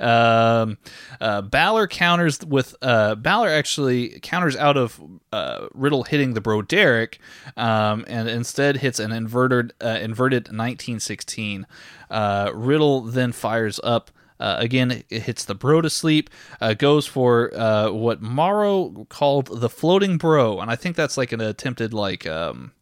Um, 0.00 0.78
uh, 1.20 1.42
Balor 1.42 1.88
counters 1.88 2.40
with 2.42 2.74
uh, 2.80 3.16
Balor 3.16 3.48
actually 3.50 4.18
counters 4.20 4.56
out 4.56 4.76
of 4.78 4.98
uh, 5.32 5.66
Riddle 5.74 6.04
hitting 6.04 6.32
the 6.32 6.40
bro 6.40 6.62
Derek, 6.62 7.18
um, 7.58 8.04
and 8.08 8.28
instead 8.30 8.78
hits 8.78 8.98
an 8.98 9.12
inverted 9.12 9.74
uh, 9.84 9.98
inverted 10.00 10.44
1916. 10.44 11.66
Uh, 12.10 12.50
Riddle 12.54 13.02
then 13.02 13.32
fires 13.32 13.78
up. 13.84 14.10
Uh, 14.38 14.56
again, 14.58 15.02
it 15.08 15.22
hits 15.22 15.44
the 15.46 15.54
bro 15.54 15.80
to 15.80 15.88
sleep. 15.90 16.28
Uh, 16.60 16.74
goes 16.74 17.06
for 17.06 17.50
uh, 17.58 17.90
what 17.90 18.20
Mauro 18.22 19.06
called 19.08 19.46
the 19.60 19.68
floating 19.70 20.18
bro, 20.18 20.60
and 20.60 20.70
I 20.70 20.76
think 20.76 20.94
that's 20.94 21.16
like 21.16 21.32
an 21.32 21.40
attempted 21.40 21.94
like 21.94 22.26
um, 22.26 22.72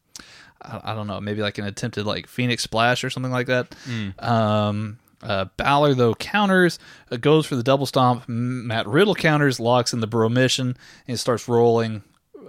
I, 0.61 0.81
I 0.93 0.95
don't 0.95 1.07
know, 1.07 1.21
maybe 1.21 1.43
like 1.43 1.59
an 1.59 1.65
attempted 1.65 2.07
like 2.07 2.27
Phoenix 2.27 2.63
splash 2.65 3.05
or 3.05 3.11
something 3.11 3.31
like 3.33 3.47
that. 3.47 3.75
Um, 4.19 4.99
uh, 5.25 5.47
Balor 5.57 5.95
though 5.95 6.15
counters, 6.15 6.79
uh, 7.11 7.17
goes 7.17 7.47
for 7.47 7.57
the 7.57 7.63
double 7.63 7.87
stomp. 7.87 8.29
Matt 8.29 8.87
Riddle 8.87 9.15
counters, 9.15 9.59
locks 9.59 9.93
in 9.93 10.01
the 10.01 10.07
bro 10.07 10.29
mission, 10.29 10.77
and 11.09 11.19
starts 11.19 11.49
rolling 11.49 12.03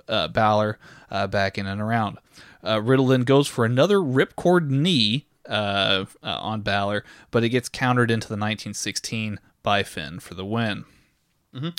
uh, 0.08 0.28
Balor 0.28 0.78
uh, 1.10 1.28
back 1.28 1.58
in 1.58 1.66
and 1.66 1.82
around. 1.82 2.18
Uh, 2.64 2.82
Riddle 2.82 3.08
then 3.08 3.22
goes 3.22 3.48
for 3.48 3.66
another 3.66 3.98
ripcord 3.98 4.70
knee 4.70 5.26
uh, 5.48 6.06
uh, 6.24 6.38
on 6.40 6.62
Balor, 6.62 7.04
but 7.32 7.44
it 7.44 7.50
gets 7.50 7.70
countered 7.70 8.12
into 8.12 8.28
the 8.28 8.34
1916 8.34 9.40
by 9.64 9.84
Finn 9.84 10.20
for 10.20 10.34
the 10.34 10.46
win 10.46 10.86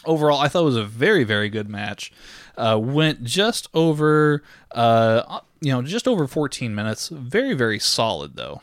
overall, 0.05 0.41
I 0.41 0.49
thought 0.49 0.63
it 0.63 0.67
was 0.67 0.77
a 0.77 0.85
very, 0.85 1.25
very 1.25 1.49
good 1.49 1.69
match. 1.69 2.13
Uh, 2.57 2.79
went 2.81 3.25
just 3.25 3.69
over, 3.75 4.43
uh, 4.73 5.41
you 5.61 5.71
know, 5.73 5.83
just 5.83 6.09
over 6.09 6.27
14 6.27 6.75
minutes. 6.75 7.09
Very, 7.09 7.55
very 7.55 7.79
solid 7.79 8.37
though. 8.37 8.63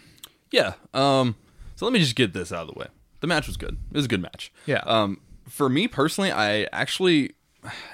Yeah. 0.52 0.74
Um. 0.93 1.36
So 1.84 1.88
let 1.88 1.91
me 1.91 2.00
just 2.00 2.15
get 2.15 2.32
this 2.32 2.54
out 2.54 2.62
of 2.62 2.74
the 2.74 2.80
way. 2.80 2.88
The 3.19 3.28
match 3.28 3.46
was 3.46 3.58
good. 3.58 3.78
It 3.91 3.98
was 3.98 4.06
a 4.06 4.08
good 4.08 4.22
match. 4.22 4.54
Yeah. 4.65 4.84
Um. 4.86 5.19
For 5.50 5.67
me 5.67 5.89
personally, 5.89 6.32
I 6.32 6.63
actually, 6.72 7.32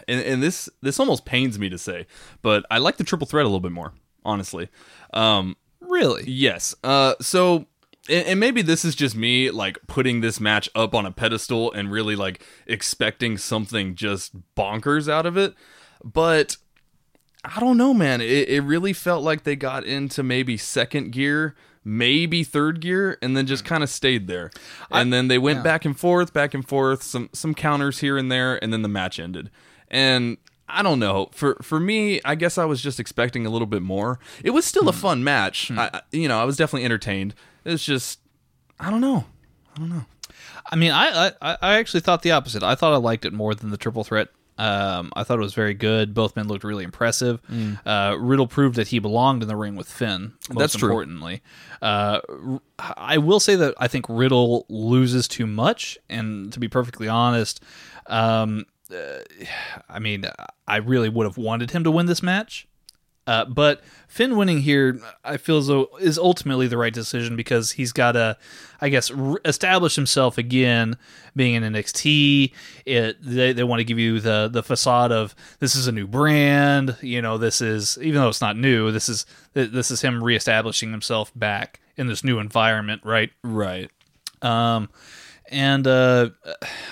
and, 0.08 0.22
and 0.22 0.44
this 0.44 0.70
this 0.84 1.00
almost 1.00 1.26
pains 1.26 1.58
me 1.58 1.70
to 1.70 1.78
say, 1.80 2.06
but 2.44 2.68
I 2.70 2.78
like 2.78 2.98
the 2.98 3.04
triple 3.04 3.26
threat 3.26 3.46
a 3.46 3.48
little 3.48 3.60
bit 3.60 3.72
more. 3.72 3.96
Honestly. 4.24 4.70
Um. 5.12 5.58
Really? 5.80 6.24
Yes. 6.28 6.76
Uh. 6.84 7.16
So. 7.20 7.66
And 8.08 8.28
and 8.28 8.40
maybe 8.40 8.62
this 8.62 8.86
is 8.86 8.94
just 8.94 9.16
me 9.16 9.50
like 9.50 9.80
putting 9.88 10.22
this 10.22 10.40
match 10.40 10.70
up 10.76 10.94
on 10.94 11.08
a 11.08 11.12
pedestal 11.12 11.72
and 11.72 11.92
really 11.92 12.16
like 12.16 12.46
expecting 12.68 13.40
something 13.40 13.96
just 13.96 14.34
bonkers 14.56 15.12
out 15.12 15.26
of 15.26 15.36
it. 15.36 15.56
But 16.04 16.58
I 17.44 17.60
don't 17.60 17.78
know, 17.78 17.96
man. 17.96 18.22
It, 18.22 18.50
it 18.50 18.62
really 18.62 18.94
felt 18.94 19.24
like 19.24 19.46
they 19.46 19.56
got 19.56 19.84
into 19.84 20.22
maybe 20.22 20.58
second 20.58 21.12
gear, 21.12 21.56
maybe 21.90 22.44
third 22.44 22.80
gear, 22.80 23.18
and 23.22 23.36
then 23.36 23.48
just 23.48 23.64
hmm. 23.64 23.70
kind 23.70 23.84
of 23.84 23.90
stayed 23.90 24.28
there. 24.28 24.52
And 24.92 25.12
then 25.12 25.28
they 25.28 25.38
went 25.38 25.64
back 25.64 25.86
and 25.86 26.00
forth, 26.00 26.34
back 26.34 26.54
and 26.54 26.68
forth, 26.68 27.04
some 27.04 27.30
some 27.34 27.54
counters 27.54 28.00
here 28.00 28.18
and 28.18 28.32
there, 28.32 28.62
and 28.64 28.72
then 28.72 28.84
the 28.84 28.90
match 28.90 29.20
ended. 29.20 29.50
And 29.90 30.38
I 30.68 30.84
don't 30.84 31.00
know. 31.00 31.30
For 31.34 31.56
for 31.62 31.80
me, 31.80 32.22
I 32.24 32.36
guess 32.36 32.58
I 32.58 32.66
was 32.66 32.82
just 32.82 33.00
expecting 33.00 33.46
a 33.46 33.50
little 33.50 33.68
bit 33.68 33.82
more. 33.82 34.20
It 34.44 34.52
was 34.52 34.66
still 34.66 34.88
a 34.88 34.94
hmm. 34.94 35.00
fun 35.00 35.24
match. 35.24 35.70
Hmm. 35.70 35.80
I, 35.80 35.90
I- 35.94 36.02
you 36.12 36.28
know, 36.28 36.40
I 36.40 36.44
was 36.46 36.58
definitely 36.58 36.86
entertained. 36.86 37.34
It's 37.66 37.84
just 37.84 38.20
I 38.80 38.90
don't 38.90 39.02
know. 39.02 39.26
I 39.76 39.80
don't 39.80 39.90
know. 39.90 40.06
I 40.72 40.76
mean, 40.76 40.92
I, 40.92 41.32
I 41.42 41.58
I 41.62 41.78
actually 41.80 42.02
thought 42.02 42.22
the 42.22 42.32
opposite. 42.32 42.62
I 42.62 42.76
thought 42.76 42.94
I 42.94 42.98
liked 42.98 43.26
it 43.26 43.34
more 43.34 43.56
than 43.56 43.72
the 43.72 43.78
triple 43.78 44.04
threat. 44.04 44.30
Um, 44.60 45.14
I 45.16 45.24
thought 45.24 45.40
it 45.40 45.42
was 45.42 45.54
very 45.54 45.74
good. 45.74 46.14
Both 46.14 46.36
men 46.36 46.48
looked 46.50 46.66
really 46.66 46.84
impressive. 46.84 47.40
Uh, 47.86 48.18
Riddle 48.20 48.46
proved 48.48 48.76
that 48.76 48.90
he 48.90 49.00
belonged 49.00 49.42
in 49.42 49.48
the 49.48 49.56
ring 49.56 49.78
with 49.78 49.90
Finn. 49.90 50.34
That's 50.50 50.76
true. 50.76 50.90
Importantly, 50.90 51.42
uh, 51.82 52.20
I 52.78 53.18
will 53.18 53.40
say 53.40 53.56
that 53.56 53.74
I 53.80 53.88
think 53.88 54.06
Riddle 54.10 54.66
loses 54.68 55.28
too 55.30 55.48
much. 55.48 55.98
And 56.10 56.52
to 56.52 56.60
be 56.60 56.68
perfectly 56.68 57.08
honest, 57.08 57.64
um, 58.08 58.66
uh, 58.94 59.20
I 59.88 60.00
mean, 60.00 60.26
I 60.68 60.78
really 60.78 61.08
would 61.10 61.26
have 61.26 61.38
wanted 61.38 61.72
him 61.72 61.86
to 61.86 61.92
win 61.92 62.08
this 62.08 62.22
match. 62.22 62.68
Uh, 63.30 63.46
but 63.46 63.84
Finn 64.08 64.38
winning 64.38 64.58
here, 64.58 65.00
I 65.24 65.38
feel 65.38 65.60
as 65.60 65.68
though 65.68 65.90
is 66.00 66.18
ultimately 66.18 66.66
the 66.66 66.80
right 66.80 66.92
decision 66.92 67.36
because 67.36 67.74
he's 67.74 67.92
got 67.92 68.14
to, 68.14 68.36
I 68.82 68.90
guess, 68.90 69.12
re- 69.12 69.38
establish 69.46 69.96
himself 69.96 70.40
again, 70.40 70.98
being 71.36 71.54
in 71.54 71.62
NXT. 71.62 72.52
It 72.88 73.18
they, 73.22 73.54
they 73.54 73.64
want 73.64 73.82
to 73.82 73.84
give 73.84 74.00
you 74.00 74.20
the 74.20 74.50
the 74.52 74.64
facade 74.64 75.12
of 75.12 75.36
this 75.60 75.76
is 75.76 75.86
a 75.86 75.92
new 75.92 76.08
brand. 76.08 76.98
You 77.02 77.22
know, 77.22 77.38
this 77.38 77.62
is 77.62 78.00
even 78.02 78.20
though 78.20 78.30
it's 78.30 78.42
not 78.42 78.58
new. 78.58 78.92
This 78.92 79.10
is 79.10 79.28
this 79.54 79.92
is 79.92 80.02
him 80.02 80.24
reestablishing 80.24 80.90
himself 80.90 81.32
back 81.36 81.82
in 81.98 82.08
this 82.08 82.24
new 82.24 82.40
environment, 82.40 83.04
right? 83.06 83.30
Right. 83.44 83.92
Um, 84.42 84.90
and 85.50 85.88
uh, 85.88 86.30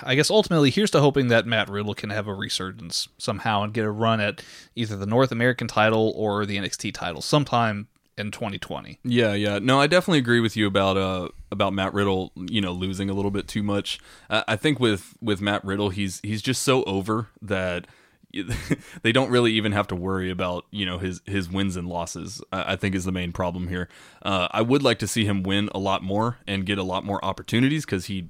I 0.02 0.14
guess 0.14 0.30
ultimately, 0.30 0.70
here's 0.70 0.90
to 0.92 1.00
hoping 1.00 1.28
that 1.28 1.46
Matt 1.46 1.68
Riddle 1.68 1.94
can 1.94 2.10
have 2.10 2.26
a 2.26 2.34
resurgence 2.34 3.08
somehow 3.16 3.62
and 3.62 3.72
get 3.72 3.84
a 3.84 3.90
run 3.90 4.20
at 4.20 4.42
either 4.74 4.96
the 4.96 5.06
North 5.06 5.32
American 5.32 5.68
title 5.68 6.12
or 6.16 6.44
the 6.44 6.58
NXT 6.58 6.92
title 6.94 7.22
sometime 7.22 7.88
in 8.16 8.30
2020. 8.30 8.98
Yeah, 9.04 9.32
yeah. 9.34 9.58
No, 9.60 9.80
I 9.80 9.86
definitely 9.86 10.18
agree 10.18 10.40
with 10.40 10.56
you 10.56 10.66
about 10.66 10.96
uh 10.96 11.28
about 11.50 11.72
Matt 11.72 11.94
Riddle, 11.94 12.32
you 12.36 12.60
know, 12.60 12.72
losing 12.72 13.08
a 13.08 13.14
little 13.14 13.30
bit 13.30 13.48
too 13.48 13.62
much. 13.62 13.98
Uh, 14.28 14.42
I 14.48 14.56
think 14.56 14.80
with 14.80 15.14
with 15.20 15.40
Matt 15.40 15.64
Riddle, 15.64 15.90
he's 15.90 16.20
he's 16.22 16.42
just 16.42 16.62
so 16.62 16.82
over 16.84 17.28
that 17.40 17.86
they 19.02 19.12
don't 19.12 19.30
really 19.30 19.52
even 19.52 19.72
have 19.72 19.86
to 19.86 19.96
worry 19.96 20.30
about 20.30 20.66
you 20.70 20.84
know 20.84 20.98
his 20.98 21.22
his 21.24 21.48
wins 21.48 21.76
and 21.76 21.88
losses. 21.88 22.42
I, 22.52 22.72
I 22.72 22.76
think 22.76 22.94
is 22.94 23.04
the 23.04 23.12
main 23.12 23.32
problem 23.32 23.68
here. 23.68 23.88
Uh, 24.22 24.48
I 24.50 24.62
would 24.62 24.82
like 24.82 24.98
to 24.98 25.08
see 25.08 25.24
him 25.24 25.42
win 25.42 25.70
a 25.74 25.78
lot 25.78 26.02
more 26.02 26.38
and 26.46 26.66
get 26.66 26.78
a 26.78 26.82
lot 26.82 27.04
more 27.04 27.24
opportunities 27.24 27.84
because 27.84 28.06
he 28.06 28.28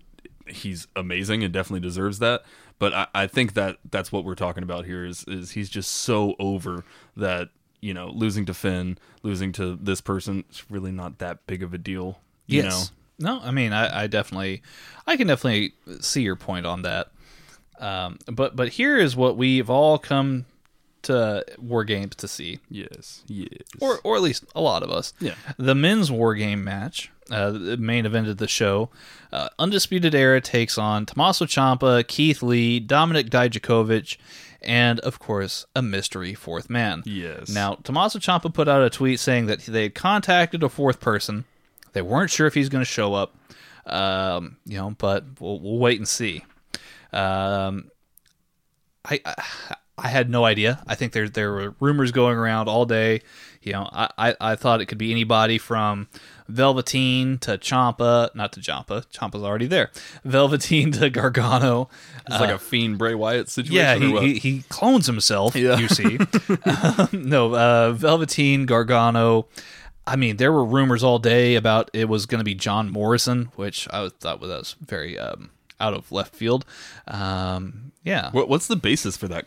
he's 0.50 0.86
amazing 0.96 1.42
and 1.42 1.52
definitely 1.52 1.86
deserves 1.86 2.18
that. 2.18 2.42
But 2.78 2.94
I, 2.94 3.06
I 3.14 3.26
think 3.26 3.54
that 3.54 3.78
that's 3.90 4.12
what 4.12 4.24
we're 4.24 4.34
talking 4.34 4.62
about 4.62 4.84
here 4.84 5.04
is 5.04 5.24
is 5.24 5.52
he's 5.52 5.68
just 5.68 5.90
so 5.90 6.34
over 6.38 6.84
that 7.16 7.48
you 7.80 7.94
know 7.94 8.08
losing 8.08 8.46
to 8.46 8.54
Finn, 8.54 8.98
losing 9.22 9.52
to 9.52 9.76
this 9.76 10.00
person, 10.00 10.44
it's 10.48 10.70
really 10.70 10.92
not 10.92 11.18
that 11.18 11.46
big 11.46 11.62
of 11.62 11.74
a 11.74 11.78
deal. 11.78 12.20
You 12.46 12.62
know? 12.62 12.82
No, 13.18 13.40
I 13.42 13.50
mean, 13.50 13.72
I, 13.72 14.04
I 14.04 14.06
definitely, 14.06 14.62
I 15.06 15.16
can 15.16 15.26
definitely 15.26 15.74
see 16.00 16.22
your 16.22 16.36
point 16.36 16.66
on 16.66 16.82
that. 16.82 17.08
Um, 17.78 18.18
but 18.26 18.56
but 18.56 18.70
here 18.70 18.96
is 18.96 19.16
what 19.16 19.36
we've 19.36 19.68
all 19.70 19.98
come 19.98 20.46
to 21.02 21.44
war 21.58 21.84
games 21.84 22.16
to 22.16 22.28
see, 22.28 22.58
Yes, 22.70 23.22
yes. 23.26 23.48
or 23.80 24.00
or 24.04 24.16
at 24.16 24.22
least 24.22 24.44
a 24.54 24.60
lot 24.60 24.82
of 24.82 24.90
us. 24.90 25.12
Yeah. 25.20 25.34
The 25.56 25.74
men's 25.74 26.10
war 26.10 26.34
game 26.34 26.64
match, 26.64 27.10
uh, 27.30 27.50
the 27.50 27.76
main 27.76 28.04
event 28.06 28.28
of 28.28 28.38
the 28.38 28.48
show, 28.48 28.90
uh, 29.32 29.48
Undisputed 29.58 30.14
Era 30.14 30.40
takes 30.40 30.76
on 30.78 31.06
Tommaso 31.06 31.44
Ciampa, 31.46 32.06
Keith 32.06 32.42
Lee, 32.42 32.80
Dominic 32.80 33.30
Dijakovic, 33.30 34.16
and 34.60 34.98
of 35.00 35.18
course 35.18 35.66
a 35.76 35.82
mystery 35.82 36.34
fourth 36.34 36.68
man. 36.68 37.02
Yes. 37.06 37.48
Now 37.48 37.74
Tommaso 37.84 38.18
Ciampa 38.18 38.52
put 38.52 38.66
out 38.68 38.82
a 38.82 38.90
tweet 38.90 39.20
saying 39.20 39.46
that 39.46 39.60
they 39.60 39.84
had 39.84 39.94
contacted 39.94 40.62
a 40.62 40.68
fourth 40.68 41.00
person. 41.00 41.44
They 41.92 42.02
weren't 42.02 42.30
sure 42.30 42.46
if 42.46 42.54
he's 42.54 42.68
going 42.68 42.82
to 42.82 42.90
show 42.90 43.14
up. 43.14 43.34
Um, 43.86 44.58
you 44.66 44.76
know, 44.76 44.94
but 44.98 45.24
we'll, 45.40 45.58
we'll 45.60 45.78
wait 45.78 45.98
and 45.98 46.06
see. 46.06 46.44
Um, 47.12 47.90
I, 49.04 49.20
I 49.24 49.42
I 49.98 50.08
had 50.08 50.30
no 50.30 50.44
idea. 50.44 50.82
I 50.86 50.94
think 50.94 51.12
there 51.12 51.28
there 51.28 51.52
were 51.52 51.74
rumors 51.80 52.12
going 52.12 52.36
around 52.36 52.68
all 52.68 52.86
day. 52.86 53.22
You 53.62 53.72
know, 53.72 53.88
I, 53.92 54.08
I, 54.16 54.36
I 54.40 54.56
thought 54.56 54.80
it 54.80 54.86
could 54.86 54.98
be 54.98 55.10
anybody 55.10 55.58
from 55.58 56.06
Velveteen 56.48 57.38
to 57.38 57.58
Ciampa, 57.58 58.34
not 58.34 58.52
to 58.52 58.60
Ciampa. 58.60 59.04
Ciampa's 59.12 59.42
already 59.42 59.66
there. 59.66 59.90
Velveteen 60.24 60.92
to 60.92 61.10
Gargano. 61.10 61.88
it's 62.26 62.40
like 62.40 62.50
a 62.50 62.58
fiend 62.58 62.98
Bray 62.98 63.14
Wyatt 63.14 63.48
situation. 63.48 63.74
Yeah, 63.74 63.96
he, 64.20 64.34
he, 64.34 64.38
he 64.38 64.62
clones 64.68 65.06
himself. 65.06 65.54
Yeah. 65.56 65.78
You 65.78 65.88
see, 65.88 66.18
um, 66.64 67.08
no, 67.12 67.54
uh, 67.54 67.92
Velveteen, 67.92 68.64
Gargano. 68.66 69.46
I 70.06 70.16
mean, 70.16 70.38
there 70.38 70.52
were 70.52 70.64
rumors 70.64 71.04
all 71.04 71.18
day 71.18 71.54
about 71.56 71.90
it 71.92 72.08
was 72.08 72.24
going 72.24 72.38
to 72.38 72.44
be 72.44 72.54
John 72.54 72.90
Morrison, 72.90 73.50
which 73.56 73.86
I 73.90 74.08
thought 74.08 74.40
was, 74.40 74.48
that 74.48 74.58
was 74.58 74.76
very 74.80 75.18
um, 75.18 75.50
out 75.80 75.92
of 75.92 76.10
left 76.10 76.34
field. 76.34 76.64
Um, 77.06 77.92
yeah, 78.04 78.30
What, 78.30 78.48
what's 78.48 78.68
the 78.68 78.76
basis 78.76 79.16
for 79.16 79.28
that? 79.28 79.44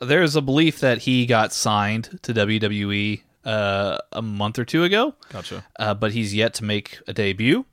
There's 0.00 0.36
a 0.36 0.40
belief 0.40 0.80
that 0.80 0.98
he 0.98 1.26
got 1.26 1.52
signed 1.52 2.18
to 2.22 2.34
WWE 2.34 3.22
uh, 3.44 3.98
a 4.12 4.22
month 4.22 4.58
or 4.58 4.64
two 4.64 4.84
ago. 4.84 5.14
Gotcha. 5.30 5.64
uh, 5.78 5.94
but 5.94 6.12
he's 6.12 6.34
yet 6.34 6.54
to 6.54 6.64
make 6.64 6.98
a 7.06 7.12
debut. 7.12 7.64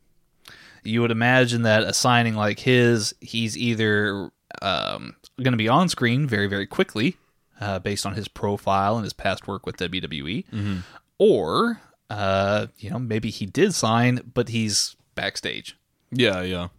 You 0.84 1.02
would 1.02 1.12
imagine 1.12 1.64
that 1.64 1.84
a 1.84 1.94
signing 1.94 2.36
like 2.36 2.60
his, 2.60 3.14
he's 3.20 3.58
either 3.58 4.32
um, 4.62 5.16
going 5.38 5.52
to 5.52 5.58
be 5.58 5.68
on 5.68 5.90
screen 5.90 6.26
very, 6.28 6.48
very 6.48 6.66
quickly, 6.66 7.18
uh, 7.60 7.80
based 7.80 8.06
on 8.06 8.14
his 8.14 8.28
profile 8.28 8.96
and 8.96 9.04
his 9.04 9.14
past 9.14 9.48
work 9.48 9.66
with 9.66 9.78
WWE, 9.78 10.46
or 11.18 11.82
uh, 12.10 12.68
you 12.78 12.90
know 12.90 12.98
maybe 12.98 13.30
he 13.30 13.46
did 13.46 13.74
sign, 13.76 14.22
but 14.34 14.50
he's 14.50 14.96
backstage. 15.16 15.78
Yeah, 16.12 16.42
yeah. 16.42 16.70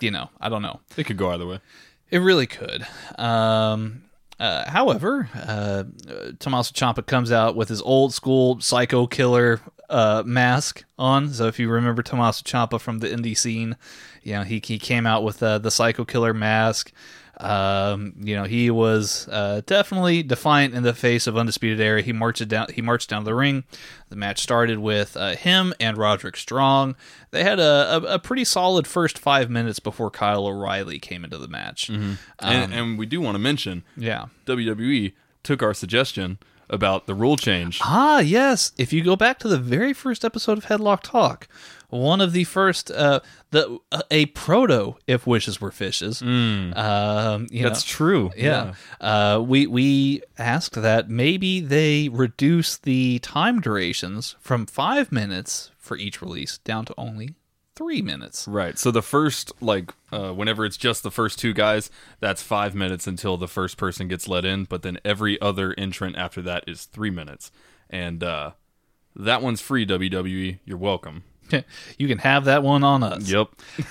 You 0.00 0.10
know, 0.10 0.30
I 0.40 0.48
don't 0.48 0.62
know. 0.62 0.80
It 0.96 1.04
could 1.04 1.16
go 1.18 1.30
either 1.30 1.46
way. 1.46 1.60
It 2.10 2.18
really 2.18 2.46
could. 2.46 2.86
Um, 3.18 4.04
uh, 4.42 4.68
however, 4.68 5.28
uh, 5.36 5.84
Tommaso 6.40 6.72
Ciampa 6.72 7.06
comes 7.06 7.30
out 7.30 7.54
with 7.54 7.68
his 7.68 7.80
old 7.80 8.12
school 8.12 8.58
psycho 8.58 9.06
killer 9.06 9.60
uh, 9.88 10.24
mask 10.26 10.84
on. 10.98 11.28
So 11.28 11.46
if 11.46 11.60
you 11.60 11.70
remember 11.70 12.02
Tommaso 12.02 12.42
Ciampa 12.42 12.80
from 12.80 12.98
the 12.98 13.06
indie 13.06 13.38
scene, 13.38 13.76
you 14.24 14.32
know 14.32 14.42
he 14.42 14.60
he 14.64 14.80
came 14.80 15.06
out 15.06 15.22
with 15.22 15.40
uh, 15.44 15.58
the 15.58 15.70
psycho 15.70 16.04
killer 16.04 16.34
mask. 16.34 16.92
Um, 17.40 18.12
you 18.20 18.36
know 18.36 18.44
he 18.44 18.70
was 18.70 19.26
uh, 19.28 19.62
definitely 19.66 20.22
defiant 20.22 20.74
in 20.74 20.82
the 20.82 20.92
face 20.94 21.26
of 21.26 21.36
Undisputed 21.36 21.80
Era. 21.80 22.02
He 22.02 22.12
marched 22.12 22.46
down. 22.46 22.66
He 22.72 22.82
marched 22.82 23.08
down 23.10 23.24
the 23.24 23.34
ring. 23.34 23.64
The 24.10 24.16
match 24.16 24.40
started 24.42 24.78
with 24.78 25.16
uh, 25.16 25.34
him 25.36 25.72
and 25.80 25.96
Roderick 25.96 26.36
Strong. 26.36 26.94
They 27.30 27.42
had 27.42 27.58
a, 27.58 27.96
a, 27.96 28.14
a 28.14 28.18
pretty 28.18 28.44
solid 28.44 28.86
first 28.86 29.18
five 29.18 29.48
minutes 29.50 29.78
before 29.80 30.10
Kyle 30.10 30.46
O'Reilly 30.46 30.98
came 30.98 31.24
into 31.24 31.38
the 31.38 31.48
match. 31.48 31.88
and, 31.88 32.18
and 32.40 32.98
we 32.98 33.06
do 33.06 33.20
want 33.20 33.34
to 33.34 33.38
mention 33.40 33.82
Yeah. 33.96 34.26
WWE 34.46 35.12
took 35.42 35.62
our 35.62 35.72
suggestion 35.74 36.38
about 36.68 37.06
the 37.06 37.14
rule 37.14 37.36
change. 37.36 37.80
Ah, 37.82 38.20
yes. 38.20 38.72
If 38.78 38.92
you 38.92 39.02
go 39.02 39.16
back 39.16 39.38
to 39.40 39.48
the 39.48 39.58
very 39.58 39.92
first 39.94 40.24
episode 40.24 40.58
of 40.58 40.66
Headlock 40.66 41.00
Talk, 41.02 41.48
one 41.92 42.20
of 42.20 42.32
the 42.32 42.44
first, 42.44 42.90
uh, 42.90 43.20
the 43.50 43.78
a 44.10 44.26
proto 44.26 44.96
"If 45.06 45.26
Wishes 45.26 45.60
Were 45.60 45.70
Fishes." 45.70 46.22
Um, 46.22 47.46
you 47.50 47.62
That's 47.62 47.84
know, 47.84 47.88
true. 47.88 48.30
Yeah. 48.36 48.74
Uh, 49.00 49.42
we 49.46 49.66
we 49.66 50.22
asked 50.38 50.80
that 50.80 51.10
maybe 51.10 51.60
they 51.60 52.08
reduce 52.08 52.78
the 52.78 53.18
time 53.18 53.60
durations 53.60 54.36
from 54.40 54.66
five 54.66 55.12
minutes 55.12 55.70
for 55.78 55.96
each 55.96 56.22
release 56.22 56.58
down 56.58 56.86
to 56.86 56.94
only 56.96 57.34
three 57.74 58.02
minutes. 58.02 58.46
Right. 58.48 58.78
So 58.78 58.90
the 58.90 59.02
first, 59.02 59.52
like, 59.60 59.92
uh, 60.12 60.32
whenever 60.32 60.64
it's 60.64 60.76
just 60.76 61.02
the 61.02 61.10
first 61.10 61.38
two 61.38 61.52
guys, 61.52 61.90
that's 62.20 62.42
five 62.42 62.74
minutes 62.74 63.06
until 63.06 63.36
the 63.36 63.48
first 63.48 63.76
person 63.76 64.08
gets 64.08 64.28
let 64.28 64.44
in. 64.44 64.64
But 64.64 64.82
then 64.82 64.98
every 65.04 65.40
other 65.40 65.74
entrant 65.76 66.16
after 66.16 66.42
that 66.42 66.64
is 66.66 66.84
three 66.84 67.10
minutes. 67.10 67.50
And 67.90 68.22
uh, 68.22 68.52
that 69.16 69.42
one's 69.42 69.60
free, 69.60 69.86
WWE. 69.86 70.60
You're 70.64 70.78
welcome. 70.78 71.24
you 71.98 72.08
can 72.08 72.18
have 72.18 72.44
that 72.46 72.62
one 72.62 72.84
on 72.84 73.02
us. 73.02 73.28
Yep. 73.28 73.48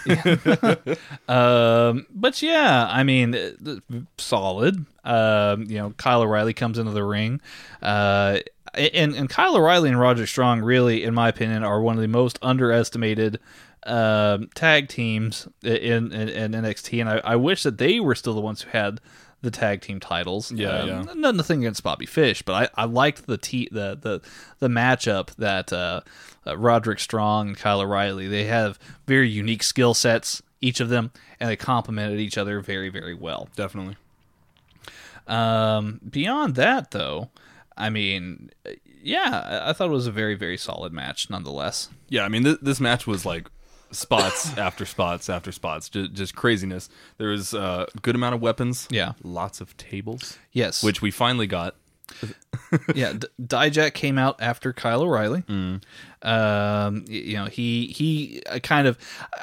Um, 1.27 2.05
but 2.13 2.41
yeah, 2.41 2.87
I 2.89 3.03
mean, 3.03 3.35
uh, 3.35 3.79
solid. 4.17 4.85
Um, 5.05 5.63
you 5.63 5.77
know, 5.77 5.91
Kyle 5.91 6.21
O'Reilly 6.21 6.53
comes 6.53 6.77
into 6.77 6.91
the 6.91 7.03
ring. 7.03 7.39
Uh, 7.81 8.39
and, 8.73 9.15
and 9.15 9.29
Kyle 9.29 9.55
O'Reilly 9.55 9.89
and 9.89 9.99
Roger 9.99 10.27
Strong, 10.27 10.61
really, 10.61 11.03
in 11.03 11.13
my 11.13 11.29
opinion, 11.29 11.63
are 11.63 11.81
one 11.81 11.95
of 11.95 12.01
the 12.01 12.07
most 12.07 12.37
underestimated 12.41 13.39
um, 13.85 14.49
tag 14.55 14.89
teams 14.89 15.47
in, 15.63 16.11
in, 16.11 16.29
in 16.29 16.51
NXT. 16.51 17.01
And 17.01 17.09
I, 17.09 17.21
I 17.23 17.35
wish 17.35 17.63
that 17.63 17.77
they 17.77 17.99
were 17.99 18.15
still 18.15 18.33
the 18.33 18.41
ones 18.41 18.61
who 18.61 18.69
had 18.71 18.99
the 19.41 19.51
tag 19.51 19.81
team 19.81 19.99
titles. 19.99 20.51
Yeah, 20.51 20.69
um, 20.79 20.87
yeah. 21.21 21.31
Nothing 21.31 21.59
against 21.63 21.83
Bobby 21.83 22.05
Fish, 22.05 22.41
but 22.43 22.71
I, 22.75 22.83
I 22.83 22.85
liked 22.85 23.25
the 23.27 23.37
t- 23.37 23.69
the 23.71 23.97
the 23.99 24.21
the 24.59 24.67
matchup 24.67 25.33
that 25.35 25.71
uh, 25.73 26.01
uh, 26.45 26.57
Roderick 26.57 26.99
Strong 26.99 27.49
and 27.49 27.57
Kyle 27.57 27.81
O'Reilly. 27.81 28.27
They 28.27 28.45
have 28.45 28.77
very 29.07 29.29
unique 29.29 29.63
skill 29.63 29.93
sets, 29.93 30.41
each 30.61 30.79
of 30.79 30.89
them, 30.89 31.11
and 31.39 31.49
they 31.49 31.55
complemented 31.55 32.19
each 32.19 32.37
other 32.37 32.59
very 32.61 32.89
very 32.89 33.13
well. 33.15 33.49
Definitely. 33.55 33.97
Um, 35.27 35.99
beyond 36.09 36.55
that, 36.55 36.91
though, 36.91 37.29
I 37.77 37.89
mean, 37.89 38.51
yeah, 39.01 39.61
I- 39.65 39.69
I 39.69 39.73
thought 39.73 39.87
it 39.87 39.91
was 39.93 40.07
a 40.07 40.11
very 40.11 40.35
very 40.35 40.57
solid 40.57 40.91
match 40.93 41.29
nonetheless. 41.29 41.89
Yeah, 42.09 42.23
I 42.23 42.27
mean, 42.29 42.43
th- 42.43 42.59
this 42.61 42.79
match 42.79 43.07
was 43.07 43.25
like 43.25 43.47
spots 43.91 44.57
after 44.57 44.85
spots 44.85 45.29
after 45.29 45.51
spots, 45.51 45.89
just, 45.89 46.13
just 46.13 46.35
craziness. 46.35 46.89
There 47.17 47.29
was 47.29 47.53
a 47.53 47.87
good 48.01 48.15
amount 48.15 48.35
of 48.35 48.41
weapons. 48.41 48.87
Yeah. 48.91 49.13
Lots 49.23 49.61
of 49.61 49.75
tables, 49.77 50.37
Yes, 50.51 50.83
which 50.83 51.01
we 51.01 51.11
finally 51.11 51.47
got. 51.47 51.75
yeah, 52.95 53.13
D- 53.13 53.27
Dijak 53.41 53.93
came 53.93 54.17
out 54.17 54.35
after 54.41 54.73
Kyle 54.73 55.01
O'Reilly. 55.01 55.43
Mm. 55.43 55.81
Um, 56.23 57.05
you 57.07 57.35
know, 57.35 57.45
he 57.45 57.87
he 57.87 58.43
uh, 58.49 58.59
kind 58.59 58.87
of, 58.87 58.97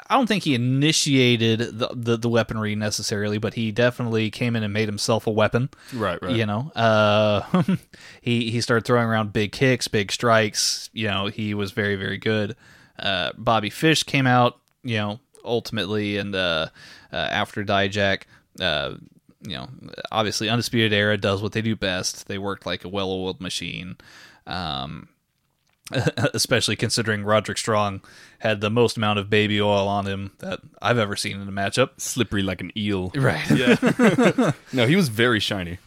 I 0.07 0.15
don't 0.15 0.27
think 0.27 0.43
he 0.43 0.55
initiated 0.55 1.59
the, 1.59 1.89
the 1.93 2.17
the 2.17 2.29
weaponry 2.29 2.75
necessarily, 2.75 3.37
but 3.37 3.55
he 3.55 3.71
definitely 3.71 4.29
came 4.29 4.55
in 4.55 4.63
and 4.63 4.71
made 4.71 4.87
himself 4.87 5.27
a 5.27 5.31
weapon. 5.31 5.69
Right, 5.93 6.21
right. 6.21 6.35
You 6.35 6.45
know, 6.45 6.71
uh, 6.75 7.63
he 8.21 8.51
he 8.51 8.61
started 8.61 8.85
throwing 8.85 9.07
around 9.07 9.33
big 9.33 9.51
kicks, 9.51 9.87
big 9.87 10.11
strikes. 10.11 10.89
You 10.93 11.07
know, 11.07 11.27
he 11.27 11.53
was 11.53 11.71
very 11.71 11.95
very 11.95 12.17
good. 12.17 12.55
Uh, 12.99 13.31
Bobby 13.37 13.69
Fish 13.69 14.03
came 14.03 14.27
out. 14.27 14.59
You 14.83 14.97
know, 14.97 15.19
ultimately, 15.43 16.17
and 16.17 16.33
uh, 16.33 16.67
uh, 17.11 17.15
after 17.15 17.63
Dijak. 17.63 18.23
Uh, 18.59 18.95
you 19.41 19.55
know, 19.55 19.69
obviously, 20.11 20.49
Undisputed 20.49 20.91
Era 20.91 21.17
does 21.17 21.41
what 21.41 21.53
they 21.53 21.61
do 21.61 21.75
best. 21.75 22.27
They 22.27 22.37
worked 22.37 22.65
like 22.65 22.83
a 22.83 22.89
well-oiled 22.89 23.39
machine. 23.39 23.95
Um, 24.45 25.07
especially 26.33 26.75
considering 26.75 27.23
Roderick 27.23 27.57
Strong 27.57 28.01
had 28.39 28.61
the 28.61 28.69
most 28.69 28.97
amount 28.97 29.19
of 29.19 29.29
baby 29.29 29.61
oil 29.61 29.87
on 29.87 30.05
him 30.05 30.31
that 30.39 30.59
I've 30.81 30.97
ever 30.97 31.15
seen 31.15 31.41
in 31.41 31.47
a 31.47 31.51
matchup. 31.51 31.99
Slippery 31.99 32.43
like 32.43 32.61
an 32.61 32.71
eel. 32.77 33.11
Right. 33.15 33.49
Yeah. 33.49 34.51
no, 34.73 34.85
he 34.85 34.95
was 34.95 35.09
very 35.09 35.39
shiny. 35.39 35.79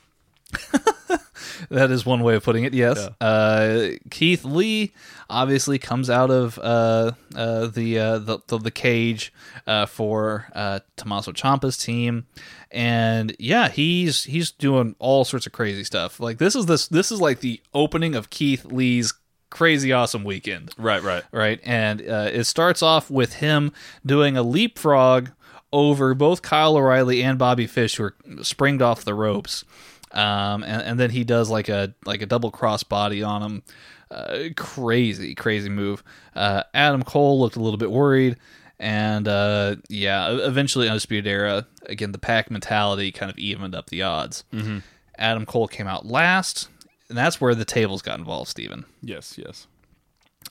that 1.71 1.91
is 1.91 2.05
one 2.05 2.23
way 2.23 2.35
of 2.35 2.43
putting 2.43 2.65
it. 2.65 2.75
Yes. 2.75 2.99
Uh, 3.21 3.91
Keith 4.11 4.45
Lee 4.45 4.93
obviously 5.33 5.79
comes 5.79 6.09
out 6.11 6.31
of 6.31 6.59
uh, 6.59 7.13
uh, 7.35 7.67
the, 7.67 7.99
uh, 7.99 8.19
the 8.19 8.39
the 8.47 8.59
the 8.59 8.71
cage 8.71 9.33
uh, 9.67 9.87
for 9.87 10.47
uh, 10.55 10.81
Tommaso 10.97 11.33
Ciampa's 11.33 11.77
team, 11.77 12.27
and 12.71 13.35
yeah, 13.39 13.69
he's 13.69 14.25
he's 14.25 14.51
doing 14.51 14.95
all 14.99 15.25
sorts 15.25 15.47
of 15.47 15.53
crazy 15.53 15.85
stuff. 15.85 16.21
Like 16.21 16.39
this 16.39 16.55
is 16.55 16.67
this 16.67 16.87
this 16.89 17.11
is 17.11 17.21
like 17.21 17.41
the 17.41 17.61
opening 17.75 18.15
of 18.15 18.31
Keith 18.31 18.65
Lee's 18.67 19.15
crazy 19.51 19.93
awesome 19.93 20.25
weekend 20.25 20.73
Right, 20.79 21.03
right. 21.03 21.23
right? 21.31 21.61
And 21.63 22.01
uh, 22.01 22.31
it 22.33 22.45
starts 22.45 22.83
off 22.83 23.11
with 23.11 23.35
him 23.35 23.73
doing 24.05 24.35
a 24.35 24.43
leapfrog 24.43 25.29
over 25.73 26.15
both 26.15 26.41
Kyle 26.43 26.77
O'Reilly 26.77 27.23
and 27.23 27.39
Bobby 27.39 27.67
Fish, 27.67 27.97
who 27.97 28.05
are 28.05 28.15
springed 28.43 28.81
off 28.83 29.05
the 29.05 29.15
ropes. 29.15 29.65
Um, 30.13 30.63
and, 30.63 30.83
and 30.83 31.01
then 31.01 31.11
he 31.11 31.25
does 31.25 31.51
like 31.51 31.69
a 31.69 31.95
like 32.05 32.23
a 32.23 32.27
double 32.27 32.51
cross 32.51 32.83
body 32.83 33.23
on 33.23 33.43
him. 33.43 33.63
Uh, 34.11 34.49
crazy, 34.57 35.35
crazy 35.35 35.71
move. 35.71 36.05
Uh, 36.35 36.63
Adam 36.75 37.03
Cole 37.03 37.41
looked 37.41 37.57
a 37.57 37.61
little 37.61 37.79
bit 37.79 37.91
worried, 37.91 38.37
and 38.79 39.27
uh, 39.27 39.77
yeah, 39.89 40.31
eventually 40.31 40.89
Undisputed 40.89 41.27
Era 41.27 41.67
again 41.87 42.13
the 42.13 42.19
pack 42.19 42.51
mentality 42.51 43.11
kind 43.11 43.31
of 43.31 43.39
evened 43.39 43.75
up 43.75 43.89
the 43.89 44.03
odds. 44.03 44.45
Mm-hmm. 44.53 44.79
Adam 45.17 45.47
Cole 45.47 45.69
came 45.69 45.87
out 45.87 46.05
last, 46.05 46.69
and 47.09 47.17
that's 47.17 47.41
where 47.41 47.55
the 47.55 47.65
tables 47.65 48.03
got 48.03 48.19
involved. 48.19 48.51
Steven. 48.51 48.85
Yes, 49.03 49.39
yes. 49.39 49.67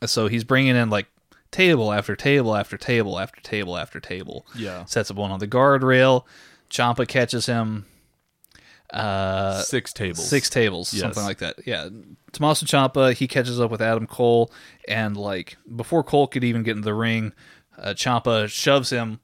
So 0.06 0.28
he's 0.28 0.44
bringing 0.44 0.76
in 0.76 0.90
like 0.90 1.08
table 1.52 1.92
after 1.92 2.16
table 2.16 2.56
after 2.56 2.78
table 2.78 3.20
after 3.20 3.42
table 3.42 3.78
after 3.78 4.00
table. 4.00 4.46
Yeah. 4.56 4.86
Sets 4.86 5.12
up 5.12 5.18
one 5.18 5.32
on 5.32 5.40
the 5.40 5.48
guardrail. 5.48 6.24
Ciampa 6.70 7.08
catches 7.08 7.46
him. 7.46 7.86
Uh, 8.92 9.62
Six 9.62 9.94
tables. 9.94 10.28
six 10.28 10.50
tables, 10.50 10.94
Yes. 10.94 11.02
something 11.02 11.24
like 11.24 11.38
that. 11.38 11.56
Yeah. 11.66 11.88
Tommaso 12.34 12.66
Ciampa, 12.66 13.14
he 13.14 13.28
catches 13.28 13.60
up 13.60 13.72
with 13.72 13.82
Adam 13.82 14.06
Cole, 14.08 14.52
and 14.88 15.16
like 15.16 15.58
before 15.76 16.04
Cole 16.04 16.28
could 16.28 16.44
even 16.44 16.64
get 16.64 16.76
in 16.76 16.82
the 16.82 16.94
ring, 16.94 17.32
uh, 17.78 17.94
Ciampa 17.96 18.50
shoves 18.50 18.90
him 18.90 19.20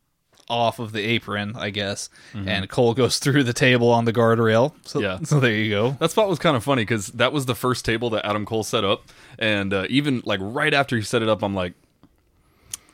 off 0.50 0.80
of 0.80 0.94
the 0.94 1.02
apron, 1.02 1.54
I 1.58 1.70
guess, 1.72 2.10
and 2.34 2.70
Cole 2.70 2.94
goes 2.94 3.20
through 3.24 3.44
the 3.44 3.52
table 3.52 3.90
on 3.92 4.06
the 4.06 4.14
guardrail. 4.14 4.74
So, 4.88 5.02
Mm-hmm. 5.02 5.04
Yeah. 5.24 5.28
so 5.28 5.42
there 5.42 5.52
you 5.54 5.70
go. 5.70 5.92
That 6.00 6.12
spot 6.12 6.30
was 6.30 6.40
kind 6.40 6.56
of 6.56 6.64
funny 6.64 6.84
because 6.84 7.08
that 7.08 7.34
was 7.34 7.46
the 7.46 7.56
first 7.56 7.84
table 7.84 8.10
that 8.12 8.26
Adam 8.26 8.46
Cole 8.46 8.64
set 8.64 8.86
up, 8.86 9.04
and 9.38 9.74
uh, 9.74 9.86
even 9.90 10.22
like 10.26 10.40
right 10.42 10.74
after 10.74 10.96
he 10.96 11.02
set 11.02 11.22
it 11.22 11.28
up, 11.28 11.44
I'm 11.44 11.54
like, 11.54 11.74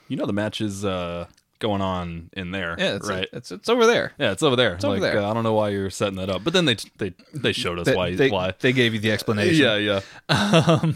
you 0.07 0.17
know, 0.17 0.25
the 0.25 0.33
match 0.33 0.61
is 0.61 0.83
uh, 0.83 1.27
going 1.63 1.81
on 1.81 2.29
in 2.33 2.51
there, 2.51 2.75
Yeah, 2.77 2.95
it's, 2.97 3.09
right? 3.09 3.27
it's 3.33 3.51
it's 3.51 3.69
over 3.69 3.87
there. 3.87 4.11
yeah, 4.19 4.31
it's 4.33 4.43
over 4.43 4.55
there. 4.55 4.75
over 4.75 4.89
like, 4.89 5.01
there. 5.01 5.19
uh, 5.19 5.31
I 5.31 5.33
don't 5.33 5.43
know 5.43 5.53
why 5.53 5.69
you're 5.69 5.89
setting 5.89 6.17
that 6.17 6.29
up, 6.29 6.43
but 6.43 6.53
then 6.53 6.65
they 6.65 6.75
they 6.97 7.13
they 7.33 7.53
showed 7.53 7.79
us 7.79 7.85
They, 7.87 7.95
why 7.95 8.13
they, 8.15 8.29
why. 8.29 8.53
they 8.59 8.73
gave 8.73 8.93
you 8.93 8.99
the 8.99 9.11
explanation. 9.11 9.63
Yeah, 9.63 10.01
yeah. 10.29 10.91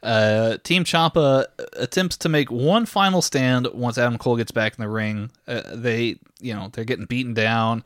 Uh, 0.00 0.58
Team 0.58 0.84
Ciampa 0.84 1.46
attempts 1.72 2.16
to 2.18 2.28
make 2.28 2.52
one 2.52 2.86
final 2.86 3.20
stand 3.20 3.66
once 3.74 3.98
Adam 3.98 4.16
Cole 4.16 4.36
gets 4.36 4.52
back 4.52 4.78
in 4.78 4.82
the 4.82 4.88
ring. 4.88 5.30
Uh, 5.48 5.62
they, 5.74 6.20
you 6.38 6.54
know, 6.54 6.68
they're 6.72 6.84
getting 6.84 7.06
beaten 7.06 7.34
down. 7.34 7.82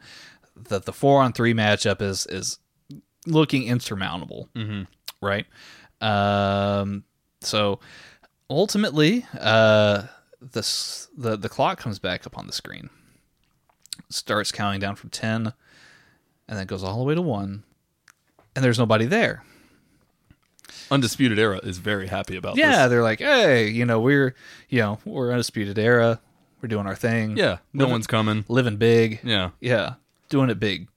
The 0.55 0.81
the 0.81 0.93
four 0.93 1.23
on 1.23 1.33
three 1.33 1.55
matchup 1.55 2.03
is 2.03 2.27
is 2.27 2.59
looking 3.27 3.63
insurmountable, 3.63 4.51
mm-hmm. 4.55 4.83
right? 5.25 5.47
Um, 6.03 7.05
so 7.41 7.81
ultimately, 8.51 9.25
uh, 9.41 10.03
this 10.53 11.09
the 11.17 11.37
the 11.37 11.49
clock 11.49 11.79
comes 11.79 11.99
back 11.99 12.27
up 12.27 12.37
on 12.37 12.47
the 12.47 12.53
screen, 12.53 12.91
starts 14.09 14.51
counting 14.53 14.81
down 14.81 14.97
from 14.97 15.11
ten, 15.11 15.53
and 16.49 16.59
then 16.59 16.67
goes 16.67 16.83
all 16.83 16.99
the 16.99 17.05
way 17.05 17.15
to 17.15 17.23
one, 17.23 17.63
and 18.57 18.65
there's 18.65 18.79
nobody 18.79 19.07
there. 19.07 19.45
Undisputed 20.91 21.39
Era 21.39 21.59
is 21.63 21.79
very 21.79 22.07
happy 22.07 22.37
about 22.37 22.55
this. 22.57 22.61
Yeah, 22.65 22.83
this. 22.83 22.91
they're 22.91 23.03
like, 23.03 23.21
hey, 23.21 23.69
you 23.69 23.85
know, 23.85 24.01
we're 24.01 24.35
you 24.69 24.81
know, 24.81 24.99
we're 25.05 25.31
undisputed 25.31 25.79
era. 25.79 26.21
We're 26.61 26.69
doing 26.69 26.87
our 26.87 26.95
thing. 26.95 27.37
Yeah, 27.37 27.59
no 27.73 27.85
Living- 27.85 27.93
one's 27.93 28.07
coming. 28.07 28.45
living 28.49 28.77
big. 28.77 29.21
Yeah. 29.25 29.51
Yeah, 29.61 29.95
doing 30.29 30.49
it 30.51 30.61
big. 30.61 30.89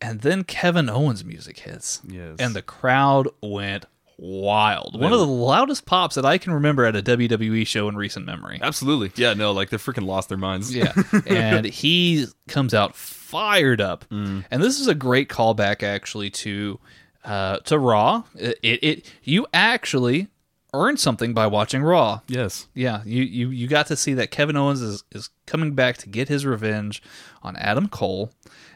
And 0.00 0.20
then 0.20 0.44
Kevin 0.44 0.90
Owens' 0.90 1.24
music 1.24 1.60
hits. 1.60 2.02
Yes. 2.06 2.36
And 2.38 2.54
the 2.54 2.60
crowd 2.62 3.28
went 3.42 3.86
wild. 4.18 5.00
One 5.00 5.12
of 5.12 5.18
the 5.18 5.26
loudest 5.26 5.84
pops 5.86 6.14
that 6.14 6.24
I 6.24 6.38
can 6.38 6.52
remember 6.52 6.84
at 6.84 6.96
a 6.96 7.02
WWE 7.02 7.66
show 7.66 7.88
in 7.88 7.96
recent 7.96 8.26
memory. 8.26 8.58
Absolutely. 8.62 9.12
Yeah, 9.16 9.34
no, 9.34 9.52
like 9.52 9.70
they're 9.70 9.78
freaking 9.78 10.06
lost 10.06 10.28
their 10.28 10.38
minds. 10.38 10.74
Yeah. 10.74 10.92
and 11.26 11.66
he 11.66 12.26
comes 12.48 12.74
out 12.74 12.96
fired 12.96 13.80
up. 13.80 14.04
And 14.10 14.44
this 14.50 14.80
is 14.80 14.88
a 14.88 14.94
great 14.94 15.28
callback 15.28 15.82
actually 15.82 16.30
to 16.30 16.78
uh 17.24 17.58
to 17.58 17.78
Raw. 17.78 18.22
It, 18.34 18.58
it, 18.62 18.84
it 18.84 19.12
you 19.22 19.46
actually 19.52 20.28
earned 20.72 21.00
something 21.00 21.32
by 21.34 21.46
watching 21.46 21.82
Raw. 21.82 22.20
Yes. 22.28 22.68
Yeah, 22.74 23.02
you, 23.04 23.22
you 23.22 23.50
you 23.50 23.66
got 23.66 23.86
to 23.88 23.96
see 23.96 24.14
that 24.14 24.30
Kevin 24.30 24.56
Owens 24.56 24.80
is, 24.80 25.04
is 25.12 25.30
coming 25.46 25.74
back 25.74 25.96
to 25.98 26.08
get 26.08 26.28
his 26.28 26.46
revenge 26.46 27.02
on 27.42 27.56
Adam 27.56 27.88
Cole 27.88 28.30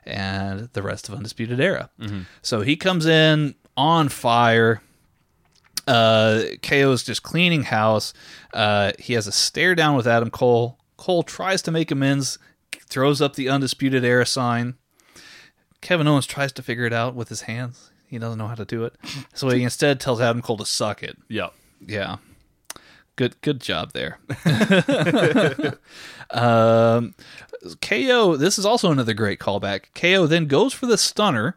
and 0.04 0.68
the 0.72 0.82
rest 0.82 1.08
of 1.08 1.14
Undisputed 1.14 1.60
Era. 1.60 1.90
So 2.42 2.62
he 2.62 2.76
comes 2.76 3.06
in 3.06 3.54
on 3.76 4.08
fire. 4.08 4.82
Uh, 5.90 6.44
KO 6.62 6.92
is 6.92 7.02
just 7.02 7.22
cleaning 7.24 7.64
house. 7.64 8.12
Uh, 8.54 8.92
he 8.98 9.14
has 9.14 9.26
a 9.26 9.32
stare 9.32 9.74
down 9.74 9.96
with 9.96 10.06
Adam 10.06 10.30
Cole. 10.30 10.78
Cole 10.96 11.22
tries 11.24 11.62
to 11.62 11.70
make 11.70 11.90
amends, 11.90 12.38
throws 12.86 13.20
up 13.20 13.34
the 13.34 13.48
Undisputed 13.48 14.04
Era 14.04 14.24
sign. 14.24 14.74
Kevin 15.80 16.06
Owens 16.06 16.26
tries 16.26 16.52
to 16.52 16.62
figure 16.62 16.84
it 16.84 16.92
out 16.92 17.14
with 17.14 17.28
his 17.28 17.42
hands. 17.42 17.90
He 18.06 18.18
doesn't 18.18 18.38
know 18.38 18.46
how 18.46 18.54
to 18.54 18.64
do 18.64 18.84
it. 18.84 18.94
So 19.34 19.48
he 19.48 19.62
instead 19.62 19.98
tells 19.98 20.20
Adam 20.20 20.42
Cole 20.42 20.58
to 20.58 20.66
suck 20.66 21.02
it. 21.02 21.16
Yeah. 21.28 21.48
Yeah. 21.84 22.18
Good 23.16 23.40
good 23.40 23.60
job 23.60 23.92
there. 23.92 24.18
um 26.30 27.14
KO, 27.80 28.36
this 28.36 28.58
is 28.58 28.64
also 28.64 28.90
another 28.90 29.14
great 29.14 29.38
callback. 29.38 29.86
KO 29.94 30.26
then 30.26 30.46
goes 30.46 30.72
for 30.72 30.86
the 30.86 30.96
stunner 30.96 31.56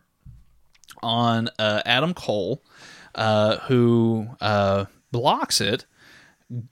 on 1.01 1.49
uh, 1.59 1.81
Adam 1.85 2.13
Cole, 2.13 2.63
uh, 3.15 3.57
who 3.67 4.27
uh, 4.41 4.85
blocks 5.11 5.61
it, 5.61 5.85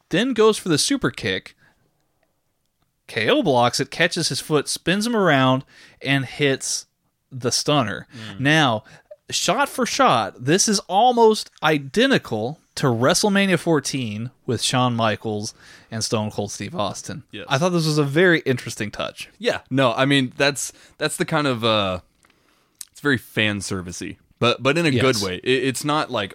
then 0.10 0.34
goes 0.34 0.58
for 0.58 0.70
the 0.70 0.78
super 0.78 1.12
kick. 1.12 1.56
KO 3.08 3.44
blocks 3.44 3.80
it, 3.80 3.92
catches 3.92 4.30
his 4.30 4.40
foot, 4.40 4.68
spins 4.68 5.06
him 5.06 5.16
around, 5.16 5.66
and 6.02 6.26
hits 6.26 6.86
the 7.32 7.52
stunner. 7.52 8.08
Now, 8.40 8.84
shot 9.30 9.70
for 9.70 9.86
shot, 9.86 10.46
this 10.46 10.68
is 10.68 10.80
almost 10.82 11.52
identical 11.62 12.60
to 12.76 12.88
WrestleMania 12.88 13.60
14 13.60 14.32
with 14.46 14.62
Shawn 14.62 14.96
Michaels 14.96 15.54
and 15.90 16.04
Stone 16.04 16.32
Cold 16.32 16.52
Steve 16.52 16.74
Austin. 16.76 17.24
Yes. 17.32 17.46
I 17.50 17.58
thought 17.58 17.70
this 17.70 17.86
was 17.86 17.98
a 17.98 18.04
very 18.04 18.40
interesting 18.42 18.92
touch. 18.92 19.30
Yeah, 19.38 19.62
no, 19.70 19.94
I 19.94 20.06
mean 20.06 20.34
that's 20.38 20.72
that's 20.98 21.18
the 21.18 21.26
kind 21.26 21.48
of 21.48 21.64
uh 21.66 22.00
it's 22.92 23.02
very 23.02 23.18
fan 23.18 23.60
servicey, 23.60 24.18
but 24.42 24.62
but 24.62 24.78
in 24.78 24.86
a 24.86 24.90
Yes. 24.90 25.02
good 25.02 25.26
way. 25.26 25.36
It, 25.38 25.64
it's 25.70 25.86
not 25.86 26.12
like 26.12 26.34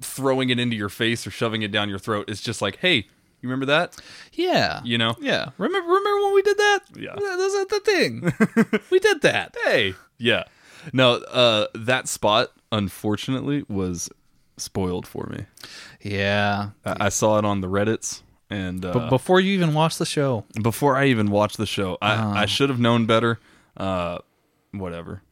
throwing 0.00 0.50
it 0.50 0.58
into 0.58 0.74
your 0.76 0.88
face 0.88 1.24
or 1.26 1.30
shoving 1.30 1.62
it 1.62 1.70
down 1.70 1.88
your 1.88 2.00
throat. 2.00 2.28
It's 2.28 2.40
just 2.40 2.60
like, 2.60 2.78
hey, 2.78 2.96
you 2.96 3.48
remember 3.48 3.66
that? 3.66 3.96
Yeah. 4.32 4.80
You 4.84 4.98
know? 4.98 5.14
Yeah. 5.20 5.50
Remember 5.58 5.88
remember 5.88 6.24
when 6.24 6.34
we 6.34 6.42
did 6.42 6.56
that? 6.58 6.80
Yeah. 6.96 7.14
That 7.14 7.36
was 7.38 7.68
the 7.68 7.80
thing. 7.80 8.80
we 8.90 8.98
did 8.98 9.20
that. 9.22 9.54
Hey, 9.64 9.94
yeah. 10.18 10.44
No, 10.92 11.14
uh, 11.14 11.68
that 11.74 12.08
spot 12.08 12.48
unfortunately 12.72 13.64
was 13.68 14.10
spoiled 14.56 15.06
for 15.06 15.26
me. 15.30 15.46
Yeah. 16.02 16.70
I, 16.84 17.06
I 17.06 17.08
saw 17.08 17.38
it 17.38 17.44
on 17.44 17.60
the 17.60 17.68
Reddits, 17.68 18.22
and 18.50 18.84
uh, 18.84 18.92
But 18.92 19.08
before 19.10 19.40
you 19.40 19.52
even 19.54 19.72
watched 19.74 19.98
the 19.98 20.06
show. 20.06 20.44
before 20.62 20.96
I 20.96 21.06
even 21.06 21.30
watched 21.30 21.56
the 21.56 21.66
show, 21.66 21.96
I, 22.02 22.42
I 22.42 22.46
should 22.46 22.68
have 22.68 22.78
known 22.80 23.06
better. 23.06 23.38
Uh, 23.76 24.18
whatever. 24.72 25.22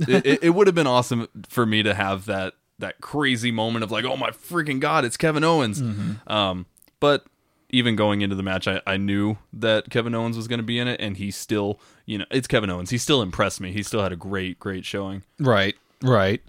It, 0.00 0.26
it, 0.26 0.42
it 0.44 0.50
would 0.50 0.66
have 0.66 0.74
been 0.74 0.86
awesome 0.86 1.28
for 1.48 1.66
me 1.66 1.82
to 1.82 1.94
have 1.94 2.26
that 2.26 2.54
that 2.78 3.00
crazy 3.00 3.50
moment 3.50 3.84
of 3.84 3.90
like, 3.90 4.04
oh 4.04 4.16
my 4.16 4.30
freaking 4.30 4.80
god, 4.80 5.04
it's 5.04 5.16
Kevin 5.16 5.44
Owens. 5.44 5.80
Um, 6.26 6.66
but 6.98 7.24
even 7.70 7.94
going 7.94 8.20
into 8.22 8.34
the 8.34 8.42
match, 8.42 8.66
I, 8.66 8.80
I 8.86 8.96
knew 8.96 9.36
that 9.52 9.90
Kevin 9.90 10.14
Owens 10.14 10.36
was 10.36 10.48
going 10.48 10.58
to 10.58 10.64
be 10.64 10.78
in 10.78 10.88
it, 10.88 11.00
and 11.00 11.16
he 11.16 11.30
still, 11.30 11.78
you 12.06 12.18
know, 12.18 12.24
it's 12.30 12.48
Kevin 12.48 12.68
Owens. 12.70 12.90
He 12.90 12.98
still 12.98 13.22
impressed 13.22 13.60
me. 13.60 13.70
He 13.72 13.82
still 13.82 14.02
had 14.02 14.12
a 14.12 14.16
great, 14.16 14.58
great 14.58 14.84
showing. 14.84 15.22
Right, 15.38 15.76
right. 16.02 16.42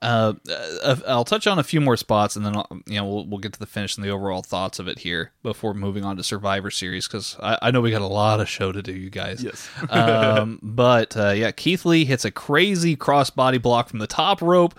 Uh, 0.00 0.34
uh, 0.48 0.96
I'll 1.08 1.24
touch 1.24 1.48
on 1.48 1.58
a 1.58 1.64
few 1.64 1.80
more 1.80 1.96
spots, 1.96 2.36
and 2.36 2.46
then 2.46 2.56
I'll, 2.56 2.68
you 2.86 2.96
know 2.96 3.06
we'll 3.06 3.26
we'll 3.26 3.40
get 3.40 3.52
to 3.54 3.58
the 3.58 3.66
finish 3.66 3.96
and 3.96 4.04
the 4.04 4.10
overall 4.10 4.42
thoughts 4.42 4.78
of 4.78 4.86
it 4.86 5.00
here 5.00 5.32
before 5.42 5.74
moving 5.74 6.04
on 6.04 6.16
to 6.16 6.22
Survivor 6.22 6.70
Series 6.70 7.08
because 7.08 7.36
I, 7.40 7.58
I 7.62 7.70
know 7.72 7.80
we 7.80 7.90
got 7.90 8.02
a 8.02 8.06
lot 8.06 8.40
of 8.40 8.48
show 8.48 8.70
to 8.70 8.80
do, 8.80 8.92
you 8.92 9.10
guys. 9.10 9.42
Yes. 9.42 9.68
um, 9.90 10.60
but 10.62 11.16
uh, 11.16 11.30
yeah, 11.30 11.50
Keith 11.50 11.84
Lee 11.84 12.04
hits 12.04 12.24
a 12.24 12.30
crazy 12.30 12.96
crossbody 12.96 13.60
block 13.60 13.88
from 13.88 13.98
the 13.98 14.06
top 14.06 14.40
rope 14.40 14.78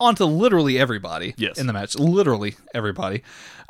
onto 0.00 0.24
literally 0.24 0.76
everybody. 0.78 1.34
Yes. 1.36 1.58
in 1.58 1.68
the 1.68 1.72
match, 1.72 1.94
literally 1.96 2.56
everybody. 2.74 3.22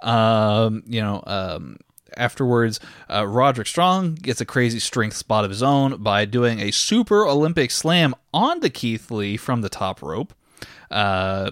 Um, 0.02 0.82
you 0.86 1.02
know, 1.02 1.22
um, 1.26 1.76
afterwards, 2.16 2.80
uh, 3.10 3.26
Roderick 3.26 3.66
Strong 3.66 4.14
gets 4.16 4.40
a 4.40 4.46
crazy 4.46 4.78
strength 4.78 5.16
spot 5.16 5.44
of 5.44 5.50
his 5.50 5.62
own 5.62 6.02
by 6.02 6.24
doing 6.24 6.60
a 6.60 6.70
super 6.70 7.26
Olympic 7.26 7.70
slam 7.70 8.14
onto 8.32 8.70
Keith 8.70 9.10
Lee 9.10 9.36
from 9.36 9.60
the 9.60 9.68
top 9.68 10.02
rope. 10.02 10.32
Uh, 10.92 11.50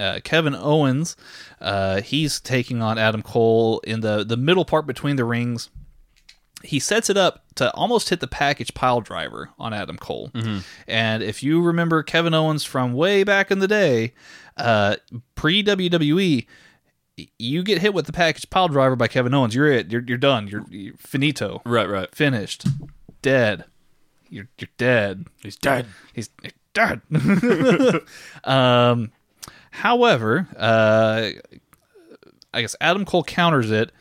uh, 0.00 0.20
Kevin 0.24 0.54
Owens, 0.56 1.16
uh, 1.60 2.00
he's 2.00 2.40
taking 2.40 2.82
on 2.82 2.98
Adam 2.98 3.22
Cole 3.22 3.80
in 3.80 4.00
the 4.00 4.24
the 4.24 4.36
middle 4.36 4.64
part 4.64 4.86
between 4.86 5.16
the 5.16 5.24
rings. 5.24 5.70
He 6.64 6.80
sets 6.80 7.08
it 7.08 7.16
up 7.16 7.44
to 7.54 7.72
almost 7.74 8.08
hit 8.08 8.18
the 8.18 8.26
package 8.26 8.74
pile 8.74 9.00
driver 9.00 9.50
on 9.58 9.72
Adam 9.72 9.96
Cole. 9.96 10.32
And 10.88 11.22
if 11.22 11.40
you 11.44 11.62
remember 11.62 12.02
Kevin 12.02 12.34
Owens 12.34 12.64
from 12.64 12.92
way 12.94 13.22
back 13.22 13.52
in 13.52 13.60
the 13.60 13.68
day, 13.68 14.12
uh, 14.56 14.96
pre 15.36 15.62
WWE, 15.62 16.46
you 17.38 17.62
get 17.62 17.80
hit 17.80 17.94
with 17.94 18.06
the 18.06 18.12
package 18.12 18.50
pile 18.50 18.66
driver 18.66 18.96
by 18.96 19.06
Kevin 19.06 19.34
Owens, 19.34 19.54
you're 19.54 19.70
it. 19.70 19.92
You're 19.92 20.02
you're 20.06 20.18
done. 20.18 20.48
You're, 20.48 20.64
you're 20.68 20.94
finito. 20.96 21.62
Right, 21.64 21.88
right. 21.88 22.12
Finished. 22.12 22.66
Dead. 23.22 23.64
You're 24.28 24.48
you're 24.58 24.68
dead. 24.76 25.26
He's 25.42 25.56
dead. 25.56 25.86
He's 26.12 26.30
dead. 26.78 28.02
um, 28.44 29.10
however, 29.70 30.48
uh, 30.56 31.30
I 32.52 32.60
guess 32.60 32.76
Adam 32.80 33.04
Cole 33.04 33.24
counters 33.24 33.70
it, 33.70 33.92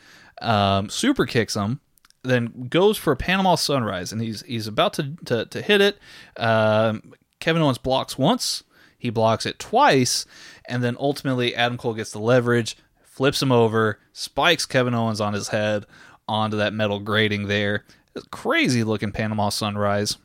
um, 0.42 0.90
super 0.90 1.26
kicks 1.26 1.56
him, 1.56 1.80
then 2.24 2.68
goes 2.70 2.98
for 2.98 3.12
a 3.14 3.18
Panama 3.18 3.56
Sunrise, 3.56 4.12
and 4.12 4.22
he's 4.22 4.42
he's 4.44 4.68
about 4.68 4.94
to 4.94 5.16
to, 5.26 5.46
to 5.46 5.62
hit 5.62 5.82
it. 5.82 5.98
Um, 6.38 7.14
Kevin 7.40 7.62
Owens 7.62 7.78
blocks 7.78 8.18
once, 8.18 8.64
he 8.98 9.10
blocks 9.10 9.46
it 9.46 9.60
twice, 9.60 10.26
and 10.66 10.84
then 10.84 10.96
ultimately 11.00 11.56
Adam 11.56 11.78
Cole 11.78 11.94
gets 11.94 12.12
the 12.12 12.20
leverage, 12.20 12.78
flips 13.04 13.42
him 13.42 13.52
over, 13.52 14.00
spikes 14.14 14.66
Kevin 14.66 14.94
Owens 14.94 15.22
on 15.22 15.34
his 15.34 15.50
head 15.50 15.86
onto 16.28 16.58
that 16.58 16.74
metal 16.74 17.00
grating 17.00 17.48
there. 17.48 17.86
Crazy 18.32 18.84
looking 18.84 19.12
Panama 19.12 19.50
Sunrise. 19.50 20.18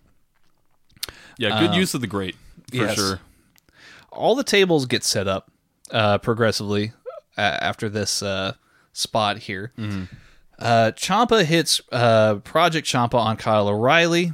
Yeah, 1.38 1.60
good 1.60 1.74
use 1.74 1.94
of 1.94 2.00
the 2.00 2.06
grate 2.06 2.36
for 2.72 2.76
yes. 2.78 2.94
sure. 2.96 3.20
all 4.10 4.34
the 4.34 4.44
tables 4.44 4.86
get 4.86 5.04
set 5.04 5.28
up 5.28 5.50
uh, 5.90 6.18
progressively 6.18 6.92
uh, 7.36 7.40
after 7.40 7.88
this 7.88 8.22
uh, 8.22 8.54
spot 8.92 9.38
here. 9.38 9.72
Uh, 10.58 10.92
Ciampa 10.94 11.44
hits 11.44 11.80
uh, 11.90 12.36
Project 12.36 12.86
Ciampa 12.86 13.14
on 13.14 13.36
Kyle 13.36 13.68
O'Reilly, 13.68 14.32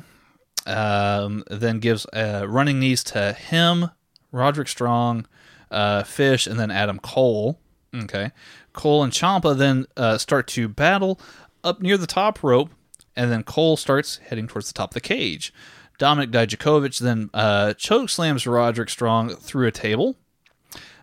um, 0.66 1.43
then 1.51 1.78
gives 1.78 2.07
uh, 2.12 2.45
running 2.49 2.78
knees 2.78 3.03
to 3.05 3.32
him, 3.32 3.91
Roderick 4.30 4.68
Strong, 4.68 5.26
uh, 5.70 6.03
Fish, 6.03 6.47
and 6.47 6.59
then 6.61 6.70
Adam 6.70 6.99
Cole. 6.99 7.59
Okay, 7.95 8.32
Cole 8.74 9.03
and 9.03 9.12
Ciampa 9.12 9.57
then 9.57 9.86
uh, 9.97 10.18
start 10.18 10.47
to 10.49 10.68
battle 10.68 11.18
up 11.64 11.80
near 11.80 11.97
the 11.97 12.07
top 12.07 12.43
rope, 12.43 12.70
and 13.16 13.32
then 13.32 13.43
Cole 13.43 13.78
starts 13.78 14.18
heading 14.18 14.47
towards 14.47 14.68
the 14.68 14.74
top 14.74 14.91
of 14.91 14.95
the 14.95 15.01
cage. 15.01 15.55
Dominic 15.99 16.30
Dijakovic 16.30 16.99
then 17.01 17.30
uh, 17.34 17.74
choke 17.74 18.09
slams 18.09 18.46
Roderick 18.46 18.88
Strong 18.90 19.30
through 19.36 19.66
a 19.66 19.72
table. 19.72 20.16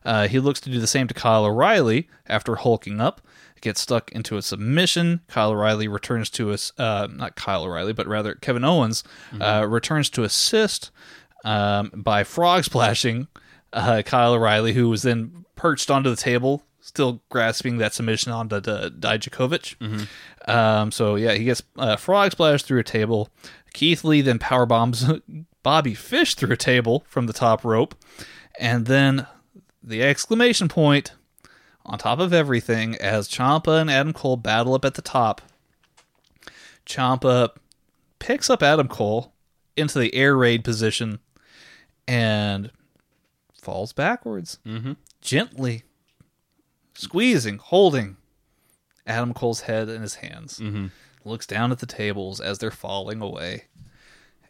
Uh, 0.04 0.28
he 0.28 0.40
looks 0.40 0.60
to 0.62 0.70
do 0.70 0.80
the 0.80 0.88
same 0.88 1.08
to 1.08 1.14
Kyle 1.14 1.46
O'Reilly 1.46 2.08
after 2.28 2.56
hulking 2.56 3.02
up. 3.02 3.22
Gets 3.62 3.82
stuck 3.82 4.12
into 4.12 4.38
a 4.38 4.42
submission. 4.44 5.22
Kyle 5.28 5.50
O'Reilly 5.52 5.88
returns 5.88 6.30
to 6.32 6.52
us. 6.52 6.72
Uh, 6.78 7.08
not 7.12 7.36
Kyle 7.36 7.64
O'Reilly, 7.64 7.94
but 7.94 8.06
rather 8.08 8.36
Kevin 8.36 8.64
Owens 8.64 9.04
uh, 9.42 9.66
returns 9.68 10.10
to 10.12 10.24
assist 10.24 10.92
um, 11.44 11.92
by 11.96 12.24
frog 12.24 12.64
splashing 12.64 13.28
uh, 13.74 14.04
Kyle 14.06 14.34
O'Reilly, 14.34 14.74
who 14.74 14.88
was 14.90 15.02
then 15.02 15.46
perched 15.56 15.90
onto 15.90 16.10
the 16.12 16.16
table, 16.16 16.62
still 16.80 17.24
grasping 17.30 17.80
that 17.80 17.94
submission 17.94 18.32
onto 18.32 18.60
the 18.60 18.94
Dijakovic. 19.00 19.76
Um, 20.48 20.92
so 20.92 21.16
yeah, 21.16 21.34
he 21.34 21.46
gets 21.46 21.64
uh, 21.78 21.96
frog 21.96 22.34
splashed 22.34 22.68
through 22.68 22.82
a 22.82 22.84
table. 22.84 23.30
Keith 23.76 24.06
Lee 24.06 24.22
then 24.22 24.40
power 24.40 24.66
bombs 24.66 25.04
Bobby 25.64 25.94
Fish 25.94 26.36
through 26.36 26.54
a 26.54 26.58
table 26.58 27.04
from 27.10 27.28
the 27.28 27.34
top 27.34 27.66
rope, 27.66 27.94
and 28.58 28.86
then 28.86 29.28
the 29.84 30.02
exclamation 30.02 30.70
point 30.70 31.12
on 31.86 32.00
top 32.00 32.20
of 32.20 32.32
everything 32.34 32.96
as 32.96 33.28
Ciampa 33.28 33.82
and 33.82 33.92
Adam 33.92 34.14
Cole 34.14 34.38
battle 34.38 34.76
up 34.76 34.86
at 34.86 34.94
the 34.94 35.02
top. 35.02 35.42
Ciampa 36.86 37.50
picks 38.18 38.50
up 38.50 38.64
Adam 38.64 38.88
Cole 38.88 39.34
into 39.76 40.00
the 40.00 40.16
air 40.16 40.38
raid 40.38 40.64
position 40.64 41.20
and 42.08 42.72
falls 43.62 43.92
backwards, 43.92 44.58
mm-hmm. 44.66 44.94
gently 45.20 45.84
squeezing, 46.94 47.58
holding 47.58 48.16
Adam 49.06 49.34
Cole's 49.34 49.62
head 49.62 49.90
in 49.90 50.02
his 50.02 50.16
hands. 50.16 50.62
Mm-hmm. 50.62 50.88
Looks 51.26 51.48
down 51.48 51.72
at 51.72 51.80
the 51.80 51.86
tables 51.86 52.40
as 52.40 52.60
they're 52.60 52.72
falling 52.72 53.20
away, 53.22 53.66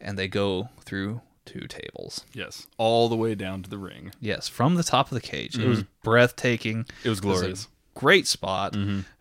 and 0.00 0.18
they 0.18 0.28
go 0.28 0.68
through 0.82 1.22
two 1.46 1.66
tables. 1.68 2.24
Yes, 2.34 2.66
all 2.76 3.08
the 3.08 3.16
way 3.16 3.34
down 3.34 3.62
to 3.62 3.70
the 3.70 3.78
ring. 3.78 4.12
Yes, 4.20 4.46
from 4.48 4.74
the 4.74 4.82
top 4.82 5.06
of 5.10 5.14
the 5.14 5.20
cage. 5.20 5.58
It 5.58 5.66
was 5.66 5.84
breathtaking. 6.02 6.86
It 7.02 7.08
was 7.08 7.20
glorious. 7.20 7.68
great 7.94 8.26
spot. 8.26 8.76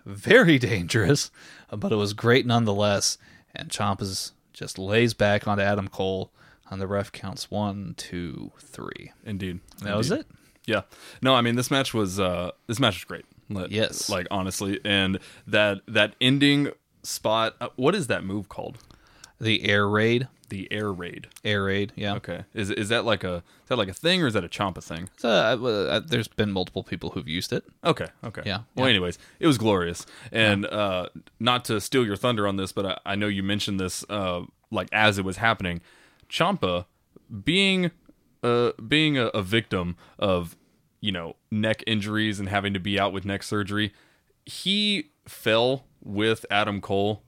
Very 0.05 0.59
dangerous, 0.71 1.31
but 1.71 1.91
it 1.91 1.95
was 1.95 2.13
great 2.13 2.45
nonetheless. 2.45 3.17
And 3.55 3.69
Ciampa's 3.69 4.33
just 4.53 4.77
lays 4.77 5.13
back 5.13 5.47
onto 5.47 5.63
Adam 5.63 5.87
Cole, 5.87 6.31
and 6.69 6.81
the 6.81 6.87
ref 6.87 7.11
counts 7.11 7.49
one, 7.49 7.93
two, 7.97 8.51
three. 8.59 9.11
Indeed. 9.23 9.61
That 9.81 9.95
was 9.95 10.11
it. 10.11 10.25
Yeah. 10.65 10.81
No, 11.21 11.35
I 11.35 11.41
mean 11.41 11.55
this 11.55 11.71
match 11.71 11.93
was 11.93 12.19
uh 12.19 12.51
this 12.67 12.79
match 12.79 12.95
was 12.95 13.03
great. 13.05 13.25
Yes. 13.71 14.09
Like 14.09 14.27
honestly, 14.31 14.79
and 14.83 15.19
that 15.47 15.81
that 15.87 16.15
ending 16.19 16.71
spot. 17.05 17.55
Uh, 17.61 17.69
what 17.75 17.95
is 17.95 18.07
that 18.07 18.23
move 18.23 18.49
called? 18.49 18.77
The 19.39 19.65
air 19.69 19.87
raid. 19.87 20.27
The 20.49 20.71
air 20.71 20.93
raid. 20.93 21.27
Air 21.43 21.63
raid, 21.63 21.91
yeah. 21.95 22.13
Okay. 22.15 22.43
Is 22.53 22.69
is 22.69 22.89
that 22.89 23.03
like 23.03 23.23
a 23.23 23.37
is 23.37 23.69
that 23.69 23.77
like 23.77 23.87
a 23.87 23.93
thing 23.93 24.21
or 24.21 24.27
is 24.27 24.33
that 24.35 24.43
a 24.43 24.47
Ciampa 24.47 24.83
thing? 24.83 25.09
So, 25.17 25.27
uh, 25.27 25.67
uh, 25.67 25.99
there's 26.05 26.27
been 26.27 26.51
multiple 26.51 26.83
people 26.83 27.09
who've 27.09 27.27
used 27.27 27.51
it. 27.51 27.63
Okay. 27.83 28.07
Okay. 28.23 28.43
Yeah, 28.45 28.59
Well, 28.75 28.85
yeah. 28.85 28.91
anyways, 28.91 29.17
it 29.39 29.47
was 29.47 29.57
glorious, 29.57 30.05
and 30.31 30.65
uh, 30.67 31.09
not 31.39 31.65
to 31.65 31.81
steal 31.81 32.05
your 32.05 32.15
thunder 32.15 32.47
on 32.47 32.57
this, 32.57 32.71
but 32.71 32.85
I, 32.85 32.97
I 33.13 33.15
know 33.15 33.27
you 33.27 33.41
mentioned 33.41 33.79
this 33.79 34.05
uh, 34.09 34.43
like 34.69 34.87
as 34.93 35.17
it 35.17 35.25
was 35.25 35.37
happening. 35.37 35.81
Ciampa 36.29 36.85
being 37.43 37.89
uh 38.43 38.71
being 38.87 39.17
a, 39.17 39.25
a 39.27 39.41
victim 39.41 39.95
of 40.19 40.55
you 41.01 41.11
know 41.11 41.35
neck 41.49 41.83
injuries 41.87 42.39
and 42.39 42.49
having 42.49 42.71
to 42.73 42.79
be 42.79 42.99
out 42.99 43.11
with 43.11 43.25
neck 43.25 43.41
surgery, 43.41 43.93
he 44.45 45.09
fell 45.27 45.85
with 46.05 46.45
Adam 46.49 46.79
Cole 46.79 47.23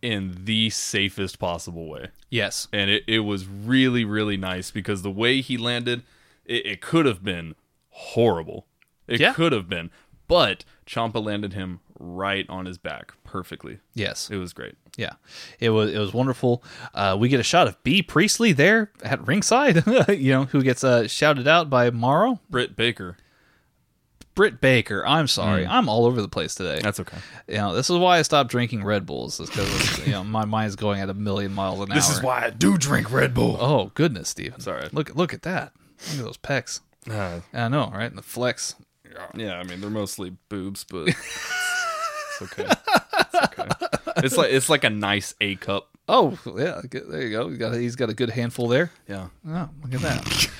in 0.00 0.44
the 0.44 0.70
safest 0.70 1.38
possible 1.38 1.86
way 1.90 2.08
Yes. 2.30 2.68
and 2.72 2.88
it, 2.88 3.02
it 3.06 3.18
was 3.20 3.46
really 3.46 4.04
really 4.06 4.38
nice 4.38 4.70
because 4.70 5.02
the 5.02 5.10
way 5.10 5.42
he 5.42 5.58
landed 5.58 6.02
it, 6.46 6.64
it 6.64 6.80
could 6.80 7.04
have 7.04 7.22
been 7.22 7.54
horrible 7.90 8.66
it 9.06 9.20
Yeah. 9.20 9.34
could 9.34 9.52
have 9.52 9.68
been 9.68 9.90
but 10.26 10.64
Ciampa 10.86 11.22
landed 11.22 11.52
him 11.52 11.80
right 11.98 12.46
on 12.48 12.64
his 12.64 12.78
back 12.78 13.12
perfectly 13.24 13.78
Yes. 13.94 14.30
it 14.30 14.36
was 14.38 14.52
great 14.54 14.76
Yeah, 14.96 15.14
it 15.58 15.70
was 15.70 15.92
it 15.92 15.98
was 15.98 16.14
wonderful. 16.14 16.62
Uh, 16.94 17.16
we 17.20 17.28
get 17.28 17.40
a 17.40 17.44
shot 17.44 17.68
of 17.68 17.82
Bea 17.84 18.00
Priestley 18.02 18.52
there 18.52 18.90
at 19.04 19.24
ringside, 19.26 19.84
you 20.08 20.32
know, 20.32 20.44
who 20.46 20.62
gets 20.62 20.82
uh, 20.82 21.06
shouted 21.08 21.46
out 21.46 21.68
by 21.70 21.90
Mauro. 21.90 22.40
Britt 22.50 22.74
Baker 22.76 23.16
Britt 24.34 24.60
Baker. 24.60 25.04
I'm 25.06 25.26
sorry, 25.26 25.66
I'm 25.66 25.88
all 25.88 26.06
over 26.06 26.22
the 26.22 26.28
place 26.28 26.54
today. 26.54 26.80
That's 26.82 27.00
okay 27.00 27.18
you 27.48 27.56
know, 27.56 27.74
this 27.74 27.90
is 27.90 27.96
why 27.98 28.18
I 28.18 28.22
stopped 28.22 28.50
drinking 28.50 28.84
Red 28.84 29.04
Bulls. 29.06 29.40
Is 29.40 29.50
because 29.50 30.06
you 30.06 30.12
know 30.12 30.24
my 30.24 30.44
mind's 30.44 30.76
going 30.76 31.00
at 31.00 31.10
a 31.10 31.14
million 31.14 31.52
miles 31.52 31.80
an 31.80 31.90
hour. 31.90 31.94
This 31.96 32.10
is 32.10 32.22
why 32.22 32.44
I 32.46 32.50
do 32.50 32.78
drink 32.78 33.10
Red 33.12 33.34
Bull 33.34 33.56
Oh 33.60 33.90
goodness, 33.94 34.28
Steven. 34.30 34.60
Sorry. 34.60 34.88
Look 34.92 35.14
look 35.14 35.34
at 35.34 35.42
that. 35.42 35.72
Look 36.12 36.18
at 36.20 36.24
those 36.24 36.38
pecs. 36.38 36.80
uh, 37.10 37.40
I 37.52 37.68
know, 37.68 37.90
right? 37.92 38.04
And 38.06 38.16
the 38.18 38.22
flex. 38.22 38.76
yeah 39.34 39.58
I 39.58 39.64
mean 39.64 39.80
they're 39.80 39.90
mostly 39.90 40.36
boobs 40.48 40.84
but 40.84 41.08
it's 41.08 42.42
okay 42.42 42.66
it's 42.68 43.34
okay 43.34 43.68
it's 44.18 44.36
like 44.36 44.52
it's 44.52 44.68
like 44.68 44.84
a 44.84 44.90
nice 44.90 45.34
A 45.40 45.56
cup 45.56 45.89
Oh 46.12 46.38
yeah, 46.56 46.80
good- 46.90 47.08
there 47.08 47.22
you 47.22 47.30
go. 47.30 47.48
He's 47.48 47.58
got, 47.58 47.74
he's 47.74 47.96
got 47.96 48.10
a 48.10 48.14
good 48.14 48.30
handful 48.30 48.66
there. 48.68 48.90
yeah 49.08 49.28
Oh, 49.46 49.68
look 49.82 49.94
at 49.94 50.00
that. 50.00 50.50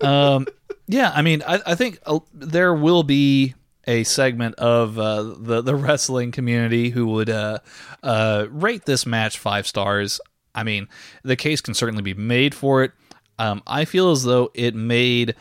um, 0.06 0.46
yeah, 0.86 1.12
I 1.14 1.22
mean, 1.22 1.42
I, 1.46 1.60
I 1.66 1.74
think 1.74 1.98
uh, 2.06 2.20
there 2.32 2.74
will 2.74 3.02
be 3.02 3.54
a 3.86 4.04
segment 4.04 4.54
of 4.56 4.98
uh, 4.98 5.22
the 5.38 5.62
the 5.62 5.74
wrestling 5.74 6.30
community 6.32 6.90
who 6.90 7.06
would 7.08 7.28
uh, 7.30 7.58
uh, 8.02 8.46
rate 8.50 8.84
this 8.84 9.04
match 9.06 9.38
five 9.38 9.66
stars. 9.66 10.20
I 10.54 10.62
mean, 10.64 10.88
the 11.24 11.36
case 11.36 11.60
can 11.60 11.74
certainly 11.74 12.02
be 12.02 12.14
made 12.14 12.54
for 12.54 12.84
it. 12.84 12.92
Um, 13.38 13.62
I 13.66 13.84
feel 13.84 14.10
as 14.10 14.22
though 14.24 14.50
it 14.54 14.74
made 14.74 15.34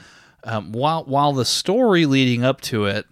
um, 0.44 0.72
while 0.72 1.04
while 1.04 1.34
the 1.34 1.46
story 1.46 2.06
leading 2.06 2.44
up 2.44 2.62
to 2.62 2.86
it 2.86 3.06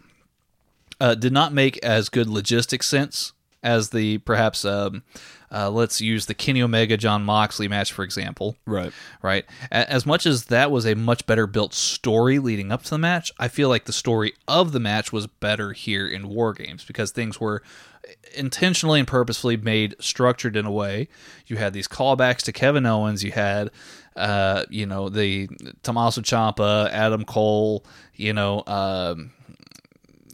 uh, 0.99 1.13
did 1.15 1.33
not 1.33 1.53
make 1.53 1.77
as 1.83 2.09
good 2.09 2.27
logistic 2.27 2.83
sense 2.83 3.33
as 3.63 3.89
the 3.89 4.19
perhaps 4.19 4.63
um, 4.63 5.03
uh, 5.51 5.69
let's 5.69 6.01
use 6.01 6.25
the 6.25 6.33
Kenny 6.33 6.61
Omega 6.61 6.97
Jon 6.97 7.23
Moxley 7.23 7.67
match 7.67 7.93
for 7.93 8.03
example. 8.03 8.55
Right. 8.65 8.91
Right. 9.21 9.45
As 9.71 10.05
much 10.05 10.25
as 10.25 10.45
that 10.45 10.71
was 10.71 10.85
a 10.85 10.95
much 10.95 11.25
better 11.25 11.47
built 11.47 11.73
story 11.73 12.39
leading 12.39 12.71
up 12.71 12.83
to 12.83 12.89
the 12.89 12.97
match, 12.97 13.31
I 13.39 13.47
feel 13.47 13.69
like 13.69 13.85
the 13.85 13.93
story 13.93 14.33
of 14.47 14.71
the 14.71 14.79
match 14.79 15.11
was 15.11 15.27
better 15.27 15.73
here 15.73 16.07
in 16.07 16.29
War 16.29 16.53
Games 16.53 16.83
because 16.83 17.11
things 17.11 17.39
were 17.39 17.61
intentionally 18.35 18.99
and 18.99 19.07
purposefully 19.07 19.57
made 19.57 19.95
structured 19.99 20.55
in 20.55 20.65
a 20.65 20.71
way. 20.71 21.07
You 21.47 21.57
had 21.57 21.73
these 21.73 21.87
callbacks 21.87 22.41
to 22.43 22.51
Kevin 22.53 22.85
Owens. 22.85 23.23
You 23.23 23.31
had, 23.31 23.71
uh, 24.15 24.63
you 24.69 24.85
know, 24.85 25.09
the 25.09 25.49
Tommaso 25.83 26.21
Ciampa, 26.21 26.89
Adam 26.91 27.25
Cole, 27.25 27.85
you 28.15 28.33
know, 28.33 28.63
um, 28.67 29.31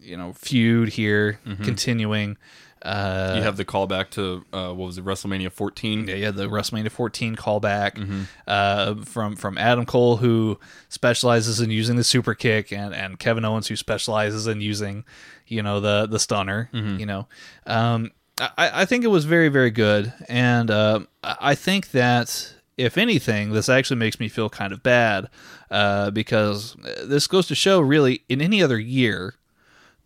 you 0.02 0.18
know, 0.18 0.34
feud 0.34 0.90
here 0.90 1.40
continuing. 1.64 2.38
Uh, 2.84 3.34
you 3.38 3.42
have 3.42 3.56
the 3.56 3.64
callback 3.64 4.10
to 4.12 4.44
uh, 4.52 4.74
what 4.74 4.88
was 4.88 4.98
it, 4.98 5.06
WrestleMania 5.06 5.52
14? 5.52 6.08
yeah, 6.08 6.16
yeah, 6.16 6.32
the 6.32 6.48
WrestleMania 6.50 6.92
14 6.92 7.36
callback 7.36 8.26
uh, 8.46 8.96
from 9.06 9.36
from 9.38 9.58
Adam 9.58 9.86
Cole, 9.86 10.18
who 10.18 10.60
specializes 10.90 11.62
in 11.62 11.70
using 11.72 11.96
the 11.96 12.04
super 12.04 12.36
kick, 12.36 12.74
and 12.74 12.94
and 12.94 13.18
Kevin 13.20 13.46
Owens, 13.46 13.68
who 13.68 13.76
specializes 13.76 14.48
in 14.48 14.60
using, 14.62 15.06
you 15.48 15.64
know, 15.64 15.80
the 15.80 16.08
the 16.08 16.20
stunner. 16.20 16.70
You 17.00 17.06
know, 17.06 17.28
um, 17.66 18.12
I, 18.40 18.82
I 18.82 18.86
think 18.86 19.04
it 19.06 19.08
was 19.08 19.26
very 19.26 19.48
very 19.50 19.72
good, 19.72 20.12
and 20.28 20.70
uh, 20.70 21.00
I 21.24 21.38
I 21.40 21.56
think 21.56 21.92
that 21.92 22.54
if 22.76 22.98
anything, 22.98 23.52
this 23.54 23.70
actually 23.70 23.98
makes 23.98 24.20
me 24.20 24.28
feel 24.28 24.50
kind 24.50 24.74
of 24.74 24.82
bad 24.84 25.30
uh, 25.72 26.10
because 26.12 26.76
this 27.04 27.28
goes 27.28 27.48
to 27.48 27.56
show, 27.56 27.80
really, 27.80 28.24
in 28.28 28.42
any 28.42 28.62
other 28.64 28.80
year. 28.80 29.36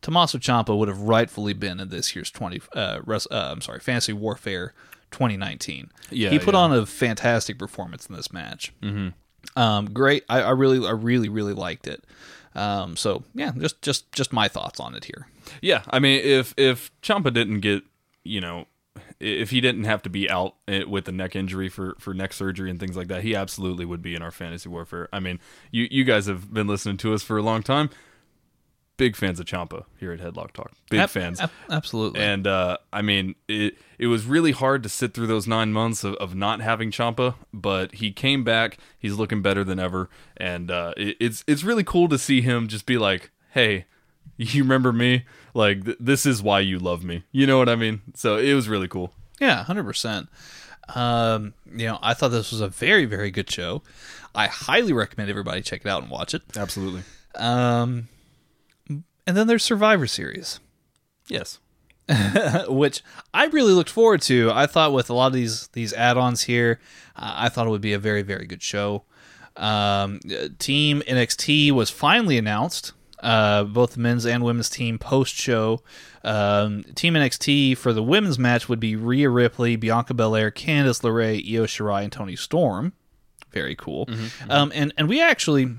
Tommaso 0.01 0.37
Ciampa 0.37 0.77
would 0.77 0.87
have 0.87 1.01
rightfully 1.01 1.53
been 1.53 1.79
in 1.79 1.89
this 1.89 2.15
year's 2.15 2.31
20 2.31 2.61
uh, 2.73 2.99
res- 3.05 3.27
uh 3.31 3.49
I'm 3.51 3.61
sorry, 3.61 3.79
Fantasy 3.79 4.13
Warfare 4.13 4.73
2019. 5.11 5.91
Yeah, 6.11 6.29
he 6.29 6.39
put 6.39 6.53
yeah. 6.53 6.59
on 6.61 6.73
a 6.73 6.85
fantastic 6.85 7.57
performance 7.57 8.05
in 8.07 8.15
this 8.15 8.31
match. 8.31 8.73
Mm-hmm. 8.81 9.59
Um, 9.59 9.91
great. 9.91 10.23
I, 10.29 10.41
I 10.41 10.49
really, 10.51 10.85
I 10.85 10.91
really, 10.91 11.29
really 11.29 11.53
liked 11.53 11.87
it. 11.87 12.03
Um, 12.55 12.95
so 12.95 13.23
yeah, 13.33 13.51
just, 13.57 13.81
just, 13.81 14.11
just 14.11 14.33
my 14.33 14.47
thoughts 14.47 14.79
on 14.79 14.95
it 14.95 15.05
here. 15.05 15.27
Yeah, 15.61 15.83
I 15.89 15.99
mean, 15.99 16.21
if 16.23 16.53
if 16.57 16.91
Ciampa 17.01 17.33
didn't 17.33 17.61
get, 17.61 17.83
you 18.23 18.41
know, 18.41 18.65
if 19.19 19.51
he 19.51 19.61
didn't 19.61 19.85
have 19.85 20.01
to 20.03 20.09
be 20.09 20.29
out 20.29 20.55
eh, 20.67 20.83
with 20.83 21.07
a 21.07 21.11
neck 21.11 21.35
injury 21.35 21.69
for 21.69 21.95
for 21.99 22.13
neck 22.13 22.33
surgery 22.33 22.69
and 22.69 22.79
things 22.79 22.97
like 22.97 23.07
that, 23.07 23.23
he 23.23 23.35
absolutely 23.35 23.85
would 23.85 24.01
be 24.01 24.15
in 24.15 24.21
our 24.21 24.31
fantasy 24.31 24.69
warfare. 24.69 25.07
I 25.13 25.19
mean, 25.19 25.39
you 25.71 25.87
you 25.89 26.03
guys 26.03 26.25
have 26.25 26.53
been 26.53 26.67
listening 26.67 26.97
to 26.97 27.13
us 27.13 27.23
for 27.23 27.37
a 27.37 27.41
long 27.41 27.63
time. 27.63 27.89
Big 28.97 29.15
fans 29.15 29.39
of 29.39 29.45
Ciampa 29.45 29.85
here 29.99 30.11
at 30.11 30.19
Headlock 30.19 30.51
Talk. 30.53 30.71
Big 30.89 30.99
Ab- 30.99 31.09
fans. 31.11 31.39
ab- 31.39 31.51
absolutely. 31.69 32.19
And 32.19 32.47
uh, 32.47 32.77
I 32.91 33.01
mean, 33.03 33.35
it 33.47 33.77
it 33.99 34.07
was 34.07 34.25
really 34.25 34.51
hard 34.51 34.81
to 34.83 34.89
sit 34.89 35.13
through 35.13 35.27
those 35.27 35.47
nine 35.47 35.71
months 35.71 36.03
of, 36.03 36.15
of 36.15 36.33
not 36.35 36.61
having 36.61 36.89
Ciampa, 36.91 37.35
but 37.53 37.93
he 37.95 38.11
came 38.11 38.43
back. 38.43 38.77
He's 38.97 39.13
looking 39.15 39.41
better 39.43 39.63
than 39.63 39.79
ever, 39.79 40.09
and 40.35 40.71
uh, 40.71 40.93
it, 40.97 41.15
it's 41.19 41.43
it's 41.47 41.63
really 41.63 41.83
cool 41.83 42.07
to 42.09 42.17
see 42.17 42.41
him 42.41 42.67
just 42.67 42.85
be 42.87 42.97
like, 42.97 43.29
"Hey, 43.51 43.85
you 44.37 44.63
remember 44.63 44.91
me? 44.91 45.25
Like 45.53 45.85
th- 45.85 45.97
this 45.99 46.25
is 46.25 46.41
why 46.41 46.59
you 46.61 46.79
love 46.79 47.03
me." 47.03 47.23
You 47.31 47.45
know 47.47 47.57
what 47.59 47.69
I 47.69 47.75
mean? 47.75 48.01
So 48.15 48.37
it 48.37 48.53
was 48.53 48.67
really 48.67 48.87
cool. 48.87 49.13
Yeah, 49.39 49.63
hundred 49.63 49.83
percent. 49.83 50.27
Um, 50.95 51.53
you 51.71 51.85
know, 51.85 51.99
I 52.01 52.13
thought 52.13 52.29
this 52.29 52.51
was 52.51 52.61
a 52.61 52.69
very, 52.69 53.05
very 53.05 53.29
good 53.29 53.51
show. 53.51 53.83
I 54.33 54.47
highly 54.47 54.93
recommend 54.93 55.29
everybody 55.29 55.61
check 55.61 55.81
it 55.81 55.87
out 55.87 56.01
and 56.01 56.09
watch 56.11 56.33
it. 56.33 56.41
Absolutely. 56.55 57.03
Um, 57.35 58.07
and 59.27 59.37
then 59.37 59.45
there's 59.45 59.63
Survivor 59.63 60.07
Series. 60.07 60.59
Yes. 61.27 61.59
which 62.69 63.03
I 63.33 63.47
really 63.47 63.73
looked 63.73 63.89
forward 63.89 64.21
to. 64.23 64.49
I 64.53 64.65
thought 64.65 64.93
with 64.93 65.09
a 65.09 65.13
lot 65.13 65.27
of 65.27 65.33
these 65.33 65.67
these 65.73 65.93
add-ons 65.93 66.43
here, 66.43 66.79
uh, 67.17 67.33
I 67.35 67.49
thought 67.49 67.67
it 67.67 67.69
would 67.69 67.81
be 67.81 67.93
a 67.93 67.99
very 67.99 68.21
very 68.21 68.47
good 68.47 68.63
show. 68.63 69.03
Um, 69.57 70.19
team 70.57 71.01
NXT 71.01 71.71
was 71.71 71.89
finally 71.89 72.37
announced. 72.37 72.93
Uh, 73.19 73.63
both 73.63 73.93
the 73.93 73.99
men's 73.99 74.27
and 74.27 74.43
women's 74.43 74.69
team 74.69 74.99
post 74.99 75.33
show. 75.35 75.81
Um, 76.23 76.83
team 76.95 77.15
NXT 77.15 77.75
for 77.75 77.91
the 77.91 78.03
women's 78.03 78.37
match 78.37 78.69
would 78.69 78.79
be 78.79 78.95
Rhea 78.95 79.29
Ripley, 79.29 79.75
Bianca 79.75 80.13
Belair, 80.13 80.51
Candice 80.51 81.01
LeRae, 81.01 81.43
Io 81.51 81.65
Shirai, 81.65 82.03
and 82.03 82.11
Toni 82.11 82.35
Storm. 82.35 82.93
Very 83.51 83.75
cool. 83.75 84.07
Um, 84.49 84.71
and 84.75 84.93
and 84.97 85.09
we 85.09 85.21
actually 85.21 85.77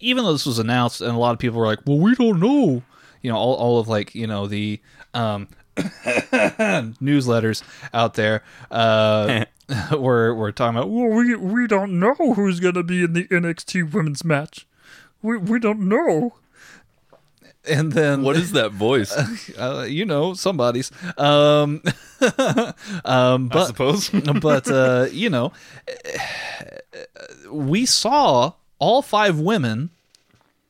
even 0.00 0.24
though 0.24 0.32
this 0.32 0.46
was 0.46 0.58
announced 0.58 1.00
and 1.00 1.10
a 1.10 1.18
lot 1.18 1.32
of 1.32 1.38
people 1.38 1.58
were 1.58 1.66
like, 1.66 1.80
well, 1.86 1.98
we 1.98 2.14
don't 2.14 2.40
know, 2.40 2.82
you 3.22 3.30
know, 3.30 3.36
all, 3.36 3.54
all 3.54 3.78
of 3.78 3.88
like, 3.88 4.14
you 4.14 4.26
know, 4.26 4.46
the 4.46 4.80
um, 5.14 5.48
newsletters 5.76 7.62
out 7.92 8.14
there 8.14 8.42
uh, 8.70 9.44
were, 9.98 10.34
were 10.34 10.52
talking 10.52 10.76
about, 10.76 10.90
well, 10.90 11.08
we, 11.08 11.34
we 11.36 11.66
don't 11.66 11.98
know 11.98 12.14
who's 12.14 12.60
going 12.60 12.74
to 12.74 12.82
be 12.82 13.02
in 13.02 13.12
the 13.12 13.24
NXT 13.28 13.92
women's 13.92 14.24
match. 14.24 14.66
We, 15.22 15.36
we 15.36 15.58
don't 15.58 15.80
know. 15.80 16.34
And 17.68 17.92
then 17.92 18.22
What 18.22 18.36
is 18.36 18.52
that 18.52 18.72
voice? 18.72 19.12
uh, 19.58 19.86
you 19.88 20.06
know, 20.06 20.32
somebody's. 20.32 20.90
Um, 21.18 21.82
um, 22.20 22.72
I 23.04 23.48
but 23.50 23.66
suppose. 23.66 24.08
but 24.08 24.70
uh, 24.70 25.08
you 25.12 25.28
know, 25.28 25.52
we 27.50 27.84
saw 27.84 28.54
all 28.80 29.02
five 29.02 29.38
women 29.38 29.90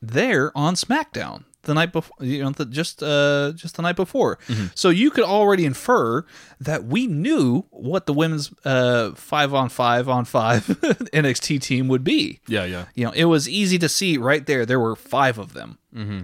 there 0.01 0.55
on 0.55 0.75
SmackDown 0.75 1.45
the 1.63 1.73
night 1.73 1.91
before. 1.91 2.15
You 2.19 2.43
know, 2.43 2.49
the, 2.51 2.65
just 2.65 3.01
uh, 3.03 3.53
just 3.55 3.75
the 3.75 3.81
night 3.81 3.95
before. 3.95 4.39
So 4.75 4.89
you 4.89 5.11
could 5.11 5.23
already 5.23 5.65
infer 5.65 6.25
that 6.59 6.85
we 6.85 7.07
knew 7.07 7.65
what 7.69 8.05
the 8.05 8.13
women's 8.13 8.51
uh, 8.65 9.11
five 9.15 9.53
on 9.53 9.69
five 9.69 10.07
on 10.09 10.25
five 10.25 10.65
NXT 10.67 11.61
team 11.61 11.87
would 11.87 12.03
be. 12.03 12.39
yeah, 12.47 12.65
yeah. 12.65 12.85
You 12.95 13.05
know, 13.05 13.11
it 13.11 13.25
was 13.25 13.49
easy 13.49 13.79
to 13.79 13.89
see 13.89 14.17
right 14.17 14.45
there. 14.45 14.65
There 14.65 14.79
were 14.79 14.95
five 14.95 15.37
of 15.37 15.53
them. 15.53 15.77
Mm-hmm. 15.95 16.21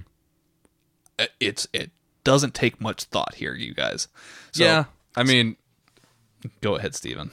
It's 1.40 1.68
it 1.74 1.92
doesn't 2.24 2.54
take 2.54 2.82
much 2.82 3.06
thought 3.06 3.36
here, 3.36 3.56
you 3.56 3.74
guys. 3.74 4.08
So, 4.52 4.64
yeah. 4.64 4.84
I 5.16 5.24
mean, 5.24 5.56
go 6.62 6.76
ahead, 6.76 6.94
Steven. 6.94 7.32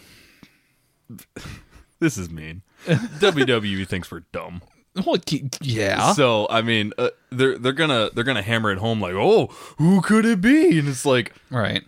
this 2.04 2.18
is 2.18 2.30
mean. 2.30 2.60
WWE 2.86 3.88
thinks 3.88 4.10
we're 4.10 4.20
dumb. 4.30 4.60
Well, 4.94 5.16
yeah. 5.62 6.12
So 6.12 6.46
I 6.50 6.60
mean, 6.60 6.92
uh, 6.98 7.10
they're 7.30 7.58
they're 7.58 7.72
gonna 7.72 8.10
they're 8.12 8.24
gonna 8.24 8.42
hammer 8.42 8.70
it 8.70 8.78
home 8.78 9.00
like, 9.00 9.14
oh, 9.14 9.46
who 9.78 10.02
could 10.02 10.26
it 10.26 10.40
be? 10.40 10.78
And 10.78 10.86
it's 10.86 11.06
like 11.06 11.32
right. 11.50 11.82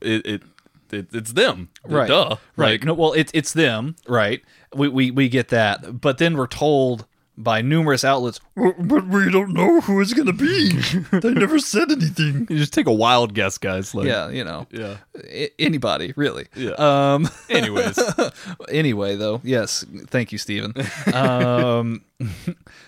it 0.00 0.24
it, 0.24 0.42
it 0.90 1.08
it's 1.12 1.32
them, 1.32 1.68
Right. 1.84 2.08
Duh, 2.08 2.36
Right. 2.56 2.72
Like, 2.72 2.84
no, 2.84 2.94
well, 2.94 3.12
it's 3.12 3.32
it's 3.34 3.52
them. 3.52 3.96
Right. 4.08 4.42
We, 4.72 4.88
we 4.88 5.10
we 5.10 5.28
get 5.28 5.48
that, 5.48 6.00
but 6.00 6.18
then 6.18 6.36
we're 6.36 6.46
told 6.46 7.06
by 7.42 7.62
numerous 7.62 8.04
outlets, 8.04 8.40
but 8.56 9.06
we 9.08 9.30
don't 9.30 9.52
know 9.52 9.80
who 9.80 10.00
it's 10.00 10.12
gonna 10.14 10.32
be. 10.32 10.70
they 11.12 11.32
never 11.34 11.58
said 11.58 11.90
anything. 11.90 12.46
you 12.50 12.58
just 12.58 12.72
take 12.72 12.86
a 12.86 12.92
wild 12.92 13.34
guess, 13.34 13.58
guys. 13.58 13.94
Like, 13.94 14.06
Yeah, 14.06 14.28
you 14.28 14.44
know, 14.44 14.66
yeah. 14.70 14.98
I- 15.16 15.50
anybody 15.58 16.12
really. 16.16 16.46
Yeah. 16.54 16.72
Um. 16.78 17.28
Anyways, 17.50 17.98
anyway, 18.68 19.16
though, 19.16 19.40
yes, 19.44 19.84
thank 20.06 20.32
you, 20.32 20.38
Stephen. 20.38 20.74
um, 21.14 22.02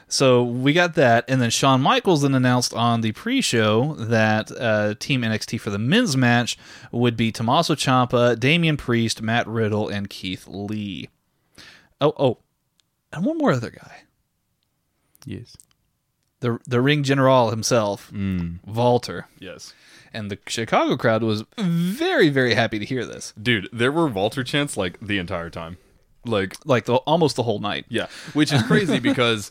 so 0.09 0.43
we 0.45 0.73
got 0.73 0.95
that, 0.95 1.25
and 1.29 1.41
then 1.41 1.51
Shawn 1.51 1.81
Michaels 1.81 2.23
then 2.23 2.35
announced 2.35 2.75
on 2.75 3.01
the 3.01 3.13
pre-show 3.13 3.95
that 3.95 4.51
uh, 4.53 4.95
Team 4.99 5.23
NXT 5.23 5.61
for 5.61 5.71
the 5.71 5.79
men's 5.79 6.17
match 6.17 6.59
would 6.93 7.17
be 7.17 7.33
Tommaso 7.33 7.75
Ciampa, 7.75 8.39
Damian 8.39 8.77
Priest, 8.77 9.23
Matt 9.23 9.47
Riddle, 9.47 9.89
and 9.89 10.09
Keith 10.11 10.47
Lee. 10.47 11.09
Oh, 12.01 12.13
oh, 12.19 12.39
and 13.13 13.25
one 13.25 13.39
more 13.39 13.53
other 13.53 13.71
guy, 13.71 14.03
yes, 15.25 15.57
the 16.41 16.59
the 16.67 16.81
ring 16.81 17.03
general 17.03 17.51
himself, 17.51 18.11
mm. 18.13 18.59
Walter, 18.67 19.29
yes, 19.39 19.75
and 20.13 20.31
the 20.31 20.39
Chicago 20.47 20.97
crowd 20.97 21.23
was 21.23 21.45
very 21.59 22.29
very 22.29 22.55
happy 22.55 22.79
to 22.79 22.85
hear 22.85 23.05
this, 23.05 23.33
dude. 23.41 23.69
There 23.73 23.93
were 23.93 24.07
Walter 24.07 24.45
chants 24.45 24.77
like 24.77 25.01
the 25.01 25.19
entire 25.19 25.51
time, 25.51 25.79
like 26.25 26.57
like 26.65 26.85
the, 26.85 26.97
almost 26.97 27.37
the 27.37 27.43
whole 27.45 27.61
night. 27.61 27.87
yeah, 27.89 28.07
which 28.33 28.53
is 28.53 28.63
crazy 28.65 28.99
because 29.11 29.51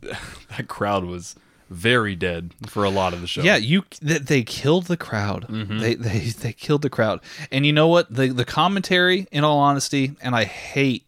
that 0.00 0.68
crowd 0.68 1.04
was 1.04 1.36
very 1.68 2.16
dead 2.16 2.52
for 2.66 2.84
a 2.84 2.90
lot 2.90 3.12
of 3.12 3.20
the 3.20 3.26
show. 3.26 3.42
Yeah, 3.42 3.56
you 3.56 3.82
th- 3.82 4.22
they 4.22 4.42
killed 4.42 4.86
the 4.86 4.96
crowd. 4.96 5.46
Mm-hmm. 5.48 5.78
They 5.78 5.94
they 5.94 6.18
they 6.18 6.52
killed 6.52 6.82
the 6.82 6.90
crowd. 6.90 7.20
And 7.52 7.64
you 7.64 7.72
know 7.72 7.86
what? 7.86 8.12
The 8.12 8.28
the 8.28 8.44
commentary 8.44 9.28
in 9.30 9.44
all 9.44 9.58
honesty, 9.58 10.16
and 10.20 10.34
I 10.34 10.44
hate 10.44 11.04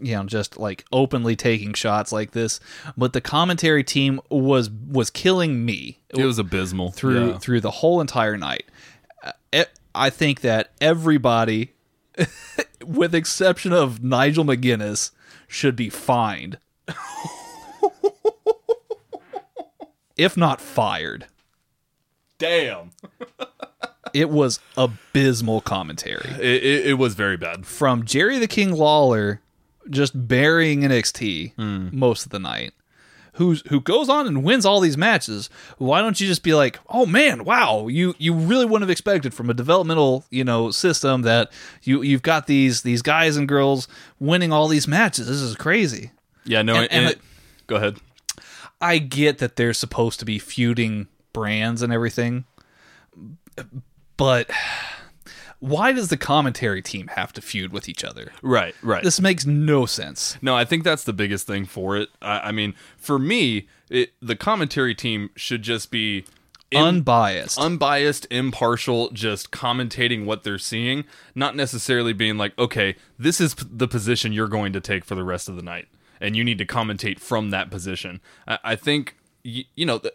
you 0.00 0.14
know 0.16 0.24
just 0.24 0.56
like 0.58 0.84
openly 0.92 1.36
taking 1.36 1.74
shots 1.74 2.10
like 2.12 2.30
this, 2.32 2.58
but 2.96 3.12
the 3.12 3.20
commentary 3.20 3.84
team 3.84 4.20
was 4.30 4.70
was 4.70 5.10
killing 5.10 5.64
me 5.64 5.98
it 6.10 6.24
was 6.24 6.38
abysmal 6.38 6.90
through 6.92 7.28
Yeah. 7.32 7.38
through 7.38 7.60
the 7.60 7.70
whole 7.70 8.00
entire 8.00 8.36
night. 8.36 8.64
Uh, 9.52 9.64
I 9.94 10.08
think 10.10 10.40
that 10.40 10.72
everybody 10.80 11.72
with 12.84 13.14
exception 13.14 13.72
of 13.72 14.02
Nigel 14.02 14.44
McGuinness 14.44 15.10
should 15.48 15.76
be 15.76 15.90
fined. 15.90 16.58
if 20.16 20.36
not 20.36 20.60
fired. 20.60 21.26
Damn. 22.38 22.90
it 24.14 24.30
was 24.30 24.60
abysmal 24.76 25.60
commentary 25.60 26.28
It, 26.40 26.62
it, 26.64 26.86
it 26.86 26.94
was 26.98 27.14
very 27.14 27.36
bad. 27.36 27.66
from 27.66 28.04
Jerry 28.04 28.38
the 28.38 28.46
King 28.48 28.72
Lawler 28.72 29.40
just 29.90 30.28
burying 30.28 30.80
NXT 30.82 31.92
most 31.92 32.24
of 32.24 32.30
the 32.30 32.38
night. 32.38 32.72
Who's 33.36 33.62
who 33.68 33.80
goes 33.80 34.10
on 34.10 34.26
and 34.26 34.44
wins 34.44 34.66
all 34.66 34.78
these 34.80 34.98
matches? 34.98 35.48
Why 35.78 36.02
don't 36.02 36.20
you 36.20 36.26
just 36.26 36.42
be 36.42 36.52
like, 36.52 36.78
oh 36.90 37.06
man, 37.06 37.44
wow, 37.44 37.86
you 37.88 38.14
you 38.18 38.34
really 38.34 38.66
wouldn't 38.66 38.82
have 38.82 38.90
expected 38.90 39.32
from 39.32 39.48
a 39.48 39.54
developmental 39.54 40.26
you 40.28 40.44
know 40.44 40.70
system 40.70 41.22
that 41.22 41.50
you 41.82 42.02
you've 42.02 42.20
got 42.20 42.46
these 42.46 42.82
these 42.82 43.00
guys 43.00 43.38
and 43.38 43.48
girls 43.48 43.88
winning 44.20 44.52
all 44.52 44.68
these 44.68 44.86
matches. 44.86 45.28
This 45.28 45.38
is 45.40 45.56
crazy. 45.56 46.10
Yeah, 46.44 46.60
no, 46.60 46.74
And- 46.74 46.92
and, 46.92 47.04
and 47.06 47.10
it- 47.14 47.20
go 47.66 47.76
ahead. 47.76 47.96
I 48.82 48.98
get 48.98 49.38
that 49.38 49.56
they're 49.56 49.72
supposed 49.72 50.18
to 50.20 50.26
be 50.26 50.38
feuding 50.38 51.06
brands 51.32 51.80
and 51.80 51.90
everything, 51.92 52.44
but 54.22 54.50
why 55.58 55.92
does 55.92 56.08
the 56.08 56.16
commentary 56.16 56.82
team 56.82 57.08
have 57.08 57.32
to 57.34 57.40
feud 57.40 57.72
with 57.72 57.88
each 57.88 58.02
other? 58.04 58.32
Right, 58.42 58.74
right. 58.82 59.02
This 59.02 59.20
makes 59.20 59.46
no 59.46 59.86
sense. 59.86 60.36
No, 60.42 60.56
I 60.56 60.64
think 60.64 60.82
that's 60.84 61.04
the 61.04 61.12
biggest 61.12 61.46
thing 61.46 61.66
for 61.66 61.96
it. 61.96 62.08
I, 62.20 62.38
I 62.48 62.52
mean, 62.52 62.74
for 62.96 63.18
me, 63.18 63.68
it, 63.88 64.12
the 64.20 64.34
commentary 64.36 64.94
team 64.94 65.30
should 65.36 65.62
just 65.62 65.90
be 65.90 66.24
im- 66.72 66.84
Unbiased. 66.84 67.58
unbiased, 67.60 68.26
impartial, 68.30 69.10
just 69.10 69.50
commentating 69.52 70.24
what 70.24 70.42
they're 70.42 70.58
seeing, 70.58 71.04
not 71.34 71.54
necessarily 71.54 72.12
being 72.12 72.36
like, 72.38 72.58
okay, 72.58 72.96
this 73.18 73.40
is 73.40 73.54
p- 73.54 73.66
the 73.70 73.86
position 73.86 74.32
you're 74.32 74.48
going 74.48 74.72
to 74.72 74.80
take 74.80 75.04
for 75.04 75.14
the 75.14 75.24
rest 75.24 75.48
of 75.48 75.54
the 75.56 75.62
night, 75.62 75.86
and 76.20 76.34
you 76.34 76.42
need 76.42 76.58
to 76.58 76.66
commentate 76.66 77.20
from 77.20 77.50
that 77.50 77.70
position. 77.70 78.20
I, 78.48 78.58
I 78.64 78.76
think, 78.76 79.16
y- 79.44 79.66
you 79.76 79.86
know, 79.86 79.98
the, 79.98 80.12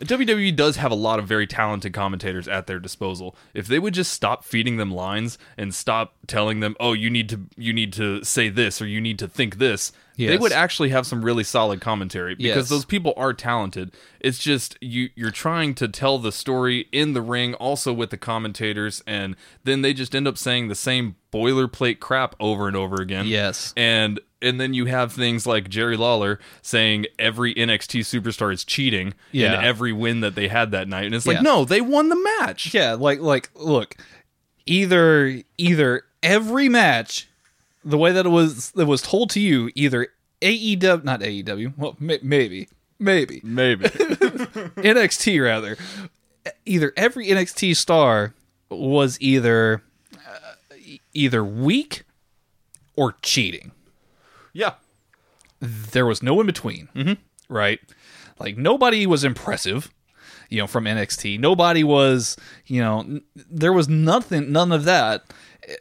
WWE 0.00 0.54
does 0.54 0.76
have 0.76 0.90
a 0.90 0.94
lot 0.96 1.18
of 1.18 1.26
very 1.26 1.46
talented 1.46 1.92
commentators 1.92 2.46
at 2.48 2.66
their 2.66 2.78
disposal. 2.78 3.36
If 3.54 3.66
they 3.66 3.78
would 3.78 3.94
just 3.94 4.12
stop 4.12 4.44
feeding 4.44 4.76
them 4.76 4.90
lines 4.90 5.38
and 5.56 5.74
stop 5.74 6.14
telling 6.26 6.60
them, 6.60 6.76
"Oh, 6.78 6.92
you 6.92 7.10
need 7.10 7.28
to 7.30 7.40
you 7.56 7.72
need 7.72 7.92
to 7.94 8.22
say 8.24 8.48
this 8.48 8.80
or 8.80 8.86
you 8.86 9.00
need 9.00 9.18
to 9.18 9.28
think 9.28 9.58
this," 9.58 9.92
they 10.16 10.36
would 10.36 10.52
actually 10.52 10.88
have 10.88 11.06
some 11.06 11.24
really 11.24 11.44
solid 11.44 11.80
commentary 11.80 12.34
because 12.34 12.56
Yes. 12.56 12.68
those 12.68 12.84
people 12.84 13.12
are 13.16 13.32
talented. 13.32 13.92
It's 14.20 14.38
just 14.38 14.76
you 14.80 15.10
you're 15.14 15.30
trying 15.30 15.74
to 15.76 15.88
tell 15.88 16.18
the 16.18 16.32
story 16.32 16.88
in 16.92 17.12
the 17.12 17.22
ring 17.22 17.54
also 17.54 17.92
with 17.92 18.10
the 18.10 18.16
commentators 18.16 19.02
and 19.06 19.36
then 19.64 19.82
they 19.82 19.92
just 19.92 20.14
end 20.14 20.26
up 20.28 20.36
saying 20.38 20.68
the 20.68 20.74
same 20.74 21.16
boilerplate 21.32 22.00
crap 22.00 22.34
over 22.40 22.66
and 22.68 22.76
over 22.76 22.96
again. 23.02 23.26
Yes. 23.26 23.72
And 23.76 24.18
and 24.40 24.60
then 24.60 24.72
you 24.74 24.84
have 24.86 25.12
things 25.12 25.46
like 25.46 25.68
Jerry 25.68 25.96
Lawler 25.96 26.38
saying 26.62 27.06
every 27.18 27.54
NXT 27.54 28.00
superstar 28.00 28.52
is 28.52 28.64
cheating 28.64 29.14
Yeah. 29.32 29.58
in 29.58 29.64
every 29.64 29.92
win 29.92 30.20
that 30.20 30.34
they 30.34 30.48
had 30.48 30.70
that 30.70 30.86
night. 30.88 31.06
And 31.06 31.14
it's 31.14 31.26
like, 31.26 31.36
Yeah. 31.38 31.42
no, 31.42 31.64
they 31.64 31.80
won 31.80 32.08
the 32.08 32.34
match. 32.38 32.72
Yeah, 32.72 32.94
like 32.94 33.20
like 33.20 33.50
look, 33.54 33.96
either 34.66 35.42
either 35.56 36.02
every 36.22 36.68
match, 36.68 37.28
the 37.84 37.98
way 37.98 38.12
that 38.12 38.26
it 38.26 38.30
was 38.30 38.70
that 38.72 38.86
was 38.86 39.02
told 39.02 39.30
to 39.30 39.40
you, 39.40 39.70
either 39.74 40.08
AEW, 40.40 41.02
not 41.04 41.20
AEW, 41.20 41.74
well 41.76 41.96
may, 41.98 42.18
maybe 42.22 42.68
maybe 43.00 43.40
Maybe. 43.44 43.84
NXT 43.88 45.42
rather, 45.42 45.76
either 46.64 46.92
every 46.96 47.26
NXT 47.28 47.76
star 47.76 48.34
was 48.70 49.18
either 49.20 49.82
uh, 50.14 50.74
either 51.12 51.44
weak 51.44 52.02
or 52.96 53.14
cheating. 53.22 53.72
Yeah. 54.52 54.74
there 55.60 56.06
was 56.06 56.22
no 56.22 56.40
in 56.40 56.46
between, 56.46 56.88
mm-hmm. 56.94 57.14
right? 57.52 57.80
Like 58.38 58.56
nobody 58.56 59.06
was 59.06 59.24
impressive, 59.24 59.90
you 60.48 60.58
know, 60.58 60.66
from 60.66 60.84
NXT. 60.84 61.38
Nobody 61.40 61.82
was, 61.84 62.36
you 62.66 62.80
know, 62.80 63.00
n- 63.00 63.22
there 63.34 63.72
was 63.72 63.88
nothing, 63.88 64.52
none 64.52 64.72
of 64.72 64.84
that, 64.84 65.24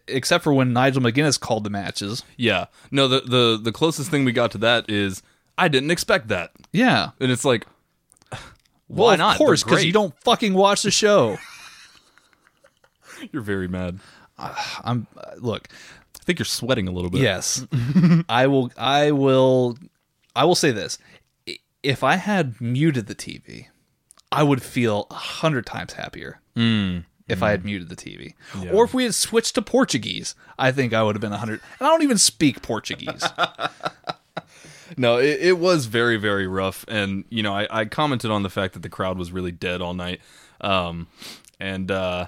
except 0.08 0.44
for 0.44 0.54
when 0.54 0.74
Nigel 0.74 1.02
McGuinness 1.02 1.40
called 1.40 1.64
the 1.64 1.70
matches. 1.70 2.24
Yeah. 2.36 2.66
No, 2.92 3.08
the, 3.08 3.22
the 3.22 3.60
the 3.62 3.72
closest 3.72 4.10
thing 4.10 4.26
we 4.26 4.32
got 4.32 4.52
to 4.52 4.58
that 4.60 4.90
is 4.90 5.22
I 5.58 5.68
didn't 5.68 5.92
expect 5.92 6.28
that. 6.30 6.52
Yeah, 6.72 7.12
And 7.20 7.32
it's 7.32 7.46
like 7.46 7.66
well, 8.32 9.08
why 9.08 9.14
of 9.14 9.20
not? 9.20 9.38
course, 9.38 9.64
because 9.64 9.86
you 9.86 9.94
don't 9.94 10.18
fucking 10.22 10.54
watch 10.54 10.82
the 10.82 10.92
show. 10.92 11.38
You're 13.32 13.42
very 13.42 13.68
mad. 13.68 14.00
I'm 14.84 15.08
uh, 15.18 15.32
look, 15.38 15.68
think 16.28 16.38
you're 16.40 16.46
sweating 16.46 16.88
a 16.88 16.92
little 16.92 17.10
bit. 17.10 17.22
yes, 17.22 17.66
I 18.30 18.46
will, 18.46 18.72
I 18.78 19.10
will, 19.12 19.78
I 20.36 20.46
will 20.46 20.54
say 20.56 20.70
this: 20.72 21.00
if 21.82 22.04
I 22.04 22.18
had 22.18 22.62
muted 22.62 23.08
the 23.08 23.16
TV, 23.16 23.68
I 24.32 24.44
would 24.44 24.62
feel 24.62 25.08
a 25.10 25.16
hundred 25.16 25.66
times 25.66 25.94
happier. 25.94 26.40
if 26.56 27.44
I 27.44 27.50
had 27.52 27.66
muted 27.66 27.90
the 27.90 27.96
TV. 27.96 28.34
Or 28.72 28.84
if 28.86 28.94
we 28.94 29.04
had 29.04 29.14
switched 29.16 29.56
to 29.56 29.62
Portuguese, 29.62 30.34
I 30.58 30.72
think 30.72 30.94
I 30.94 31.04
would 31.04 31.16
have 31.16 31.22
been 31.22 31.32
a 31.34 31.42
100. 31.42 31.60
And 31.80 31.88
I 31.88 31.92
don't 31.92 32.04
even 32.04 32.18
speak 32.18 32.62
Portuguese. 32.62 33.24
No, 34.96 35.18
it, 35.18 35.40
it 35.42 35.58
was 35.60 35.86
very, 35.86 36.16
very 36.16 36.48
rough. 36.48 36.86
And, 36.88 37.26
you 37.30 37.44
know, 37.44 37.54
I, 37.54 37.68
I 37.70 37.86
commented 37.86 38.32
on 38.32 38.44
the 38.44 38.50
fact 38.50 38.74
that 38.74 38.84
the 38.84 38.90
crowd 38.90 39.18
was 39.18 39.34
really 39.34 39.52
dead 39.52 39.82
all 39.82 39.94
night. 39.94 40.22
Um, 40.62 41.08
and, 41.60 41.92
uh, 41.92 42.28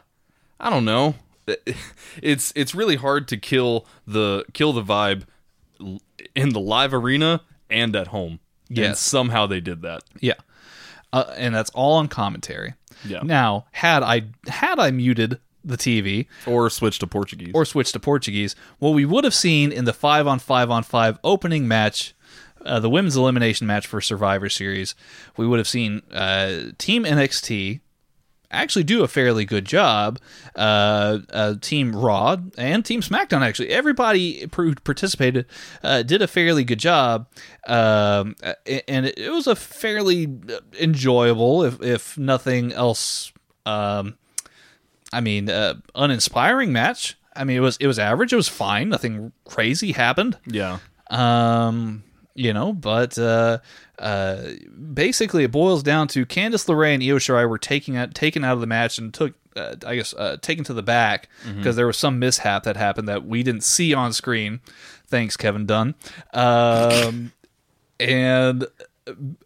I 0.59 0.69
don't 0.69 0.83
know. 0.83 1.15
It's 2.21 2.51
it's 2.55 2.73
really 2.75 2.95
hard 2.95 3.27
to 3.29 3.37
kill 3.37 3.85
the 4.07 4.43
kill 4.53 4.73
the 4.73 4.83
vibe 4.83 5.23
in 6.35 6.49
the 6.49 6.59
live 6.59 6.93
arena 6.93 7.41
and 7.69 7.95
at 7.95 8.07
home. 8.07 8.39
And 8.75 8.95
somehow 8.97 9.47
they 9.47 9.59
did 9.61 9.81
that. 9.81 10.03
yeah. 10.19 10.33
Uh, 11.11 11.23
and 11.37 11.55
that's 11.55 11.71
all 11.71 11.95
on 11.97 12.07
commentary. 12.07 12.75
Yeah. 13.03 13.21
Now, 13.23 13.65
had 13.71 14.03
I 14.03 14.23
had 14.47 14.77
I 14.79 14.91
muted 14.91 15.39
the 15.65 15.75
TV 15.77 16.27
Or 16.45 16.69
switched 16.69 16.99
to 16.99 17.07
Portuguese. 17.07 17.51
or 17.55 17.65
switched 17.65 17.93
to 17.93 17.99
Portuguese, 17.99 18.55
what 18.77 18.91
we 18.91 19.05
would 19.05 19.23
have 19.23 19.33
seen 19.33 19.71
in 19.71 19.85
the 19.85 19.93
5 19.93 20.27
on 20.27 20.39
5 20.39 20.69
on 20.71 20.83
5 20.83 21.19
opening 21.23 21.67
match 21.67 22.13
uh, 22.65 22.79
the 22.79 22.89
women's 22.89 23.15
elimination 23.15 23.65
match 23.65 23.87
for 23.87 24.01
Survivor 24.01 24.49
Series, 24.49 24.93
we 25.37 25.47
would 25.47 25.59
have 25.59 25.67
seen 25.67 26.01
uh, 26.11 26.71
Team 26.77 27.05
NXT 27.05 27.79
actually 28.51 28.83
do 28.83 29.03
a 29.03 29.07
fairly 29.07 29.45
good 29.45 29.65
job. 29.65 30.19
Uh, 30.55 31.19
uh, 31.31 31.55
Team 31.61 31.95
Raw 31.95 32.37
and 32.57 32.83
Team 32.83 33.01
SmackDown 33.01 33.41
actually, 33.41 33.69
everybody 33.69 34.47
who 34.53 34.75
participated 34.75 35.45
uh, 35.83 36.03
did 36.03 36.21
a 36.21 36.27
fairly 36.27 36.63
good 36.63 36.79
job, 36.79 37.27
um, 37.67 38.35
and 38.87 39.05
it, 39.05 39.31
was 39.31 39.47
a 39.47 39.55
fairly 39.55 40.27
enjoyable, 40.79 41.63
if 41.63 41.81
if 41.81 42.17
nothing 42.17 42.71
else. 42.73 43.31
Um, 43.65 44.17
I 45.11 45.21
mean, 45.21 45.49
uh, 45.49 45.75
uninspiring 45.95 46.71
match. 46.71 47.17
I 47.35 47.43
mean, 47.43 47.57
it 47.57 47.61
was 47.61 47.77
it 47.77 47.87
was 47.87 47.99
average. 47.99 48.33
It 48.33 48.37
was 48.37 48.47
fine. 48.47 48.89
Nothing 48.89 49.31
crazy 49.45 49.91
happened. 49.91 50.37
yeah. 50.45 50.79
Um, 51.09 52.03
you 52.39 52.53
know, 52.53 52.71
but 52.71 53.17
uh, 53.17 53.57
uh, 53.99 54.43
basically 54.93 55.43
it 55.43 55.51
boils 55.51 55.83
down 55.83 56.07
to 56.07 56.25
Candice 56.25 56.67
LeRae 56.67 56.93
and 56.93 57.03
Io 57.03 57.17
Shirai 57.17 57.47
were 57.47 57.57
taking 57.57 57.97
out 57.97 58.15
taken 58.15 58.45
out 58.45 58.53
of 58.53 58.61
the 58.61 58.67
match 58.67 58.97
and 58.97 59.13
took. 59.13 59.35
Uh, 59.55 59.75
I 59.85 59.95
guess 59.95 60.13
uh, 60.13 60.37
taken 60.41 60.63
to 60.65 60.73
the 60.73 60.83
back 60.83 61.27
because 61.57 61.75
there 61.75 61.87
was 61.87 61.97
some 61.97 62.17
mishap 62.17 62.63
that 62.63 62.77
happened 62.77 63.09
that 63.09 63.25
we 63.25 63.43
didn't 63.43 63.63
see 63.63 63.93
on 63.93 64.13
screen. 64.13 64.61
Thanks, 65.07 65.35
Kevin 65.35 65.65
Dunn. 65.65 65.95
Um, 66.33 67.33
and 67.99 68.67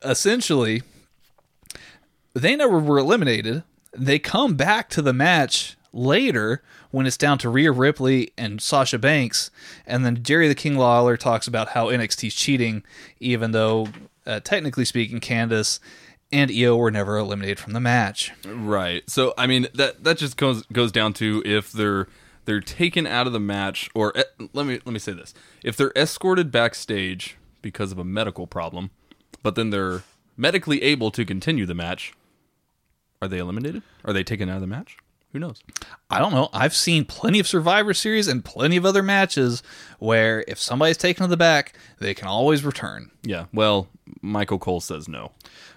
essentially, 0.04 0.84
they 2.34 2.56
never 2.56 2.78
were 2.78 3.00
eliminated. 3.00 3.64
They 3.98 4.20
come 4.20 4.56
back 4.56 4.90
to 4.90 5.02
the 5.02 5.14
match 5.14 5.78
later 5.94 6.62
when 6.94 7.08
it's 7.08 7.18
down 7.18 7.40
to 7.40 7.50
Rhea 7.50 7.72
Ripley 7.72 8.32
and 8.38 8.62
Sasha 8.62 9.00
Banks, 9.00 9.50
and 9.88 10.06
then 10.06 10.22
Jerry 10.22 10.48
the 10.48 10.54
King 10.54 10.78
Lawler 10.78 11.18
talks 11.18 11.48
about 11.48 11.70
how 11.70 11.88
NXT's 11.88 12.36
cheating, 12.36 12.84
even 13.20 13.50
though 13.52 13.88
uh, 14.28 14.40
technically 14.42 14.86
speaking, 14.86 15.20
Candice 15.20 15.80
and 16.32 16.52
Io 16.52 16.78
were 16.78 16.92
never 16.92 17.18
eliminated 17.18 17.60
from 17.60 17.74
the 17.74 17.80
match. 17.80 18.32
Right. 18.46 19.10
So 19.10 19.34
I 19.40 19.48
mean 19.48 19.68
that 19.74 20.04
that 20.04 20.20
just 20.20 20.38
goes 20.38 20.68
goes 20.68 20.92
down 20.92 21.14
to 21.14 21.42
if 21.44 21.72
they're 21.72 22.08
they're 22.46 22.62
taken 22.62 23.08
out 23.08 23.26
of 23.26 23.34
the 23.34 23.40
match 23.40 23.90
or 23.96 24.16
eh, 24.16 24.24
let 24.54 24.68
me 24.68 24.80
let 24.86 24.94
me 24.94 25.00
say 25.00 25.14
this. 25.14 25.34
If 25.64 25.76
they're 25.76 25.94
escorted 25.96 26.52
backstage 26.52 27.38
because 27.64 27.92
of 27.92 27.98
a 27.98 28.06
medical 28.06 28.46
problem, 28.46 28.92
but 29.42 29.56
then 29.56 29.72
they're 29.72 30.04
medically 30.38 30.84
able 30.84 31.10
to 31.10 31.26
continue 31.26 31.66
the 31.66 31.74
match, 31.74 32.14
are 33.20 33.28
they 33.28 33.40
eliminated? 33.40 33.82
Are 34.06 34.14
they 34.14 34.24
taken 34.24 34.48
out 34.48 34.58
of 34.58 34.62
the 34.62 34.68
match? 34.68 34.98
Who 35.34 35.40
knows? 35.40 35.62
I 36.10 36.20
don't 36.20 36.32
know. 36.32 36.50
I've 36.54 36.76
seen 36.76 37.06
plenty 37.06 37.40
of 37.40 37.48
Survivor 37.48 37.94
Series 37.94 38.28
and 38.28 38.46
plenty 38.46 38.78
of 38.78 38.86
other 38.86 39.04
matches 39.04 39.62
where 40.00 40.46
if 40.48 40.60
somebody's 40.60 40.98
taken 40.98 41.24
to 41.24 41.28
the 41.28 41.36
back, 41.38 41.74
they 42.00 42.14
can 42.14 42.28
always 42.28 42.64
return. 42.64 43.12
Yeah. 43.24 43.46
Well, 43.52 43.88
Michael 44.22 44.60
Cole 44.60 44.80
says 44.80 45.08
no. 45.08 45.32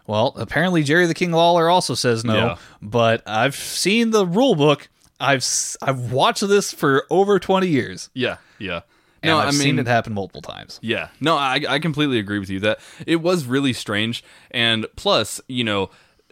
Well, 0.06 0.34
apparently 0.36 0.82
Jerry 0.82 1.06
the 1.06 1.14
King 1.14 1.32
Lawler 1.32 1.68
also 1.68 1.94
says 1.94 2.24
no, 2.24 2.36
Yeah. 2.36 2.56
but 2.82 3.22
I've 3.26 3.56
seen 3.56 4.10
the 4.10 4.26
rule 4.26 4.54
book. 4.54 4.88
I've 5.18 5.44
I've 5.82 6.12
watched 6.12 6.46
this 6.46 6.72
for 6.72 7.06
over 7.10 7.38
20 7.38 7.66
years. 7.66 8.10
Yeah. 8.14 8.36
Yeah. 8.58 8.82
And 9.22 9.30
no, 9.30 9.38
I've 9.38 9.48
I 9.48 9.50
mean, 9.52 9.60
seen 9.60 9.78
it 9.78 9.86
happen 9.86 10.12
multiple 10.12 10.42
times. 10.42 10.78
Yeah. 10.82 11.08
No, 11.20 11.34
I, 11.36 11.62
I 11.68 11.78
completely 11.78 12.18
agree 12.18 12.38
with 12.38 12.50
you 12.50 12.60
that 12.60 12.78
it 13.06 13.16
was 13.22 13.46
really 13.46 13.72
strange. 13.72 14.22
And 14.50 14.86
plus, 14.94 15.40
you 15.48 15.64
know, 15.64 15.88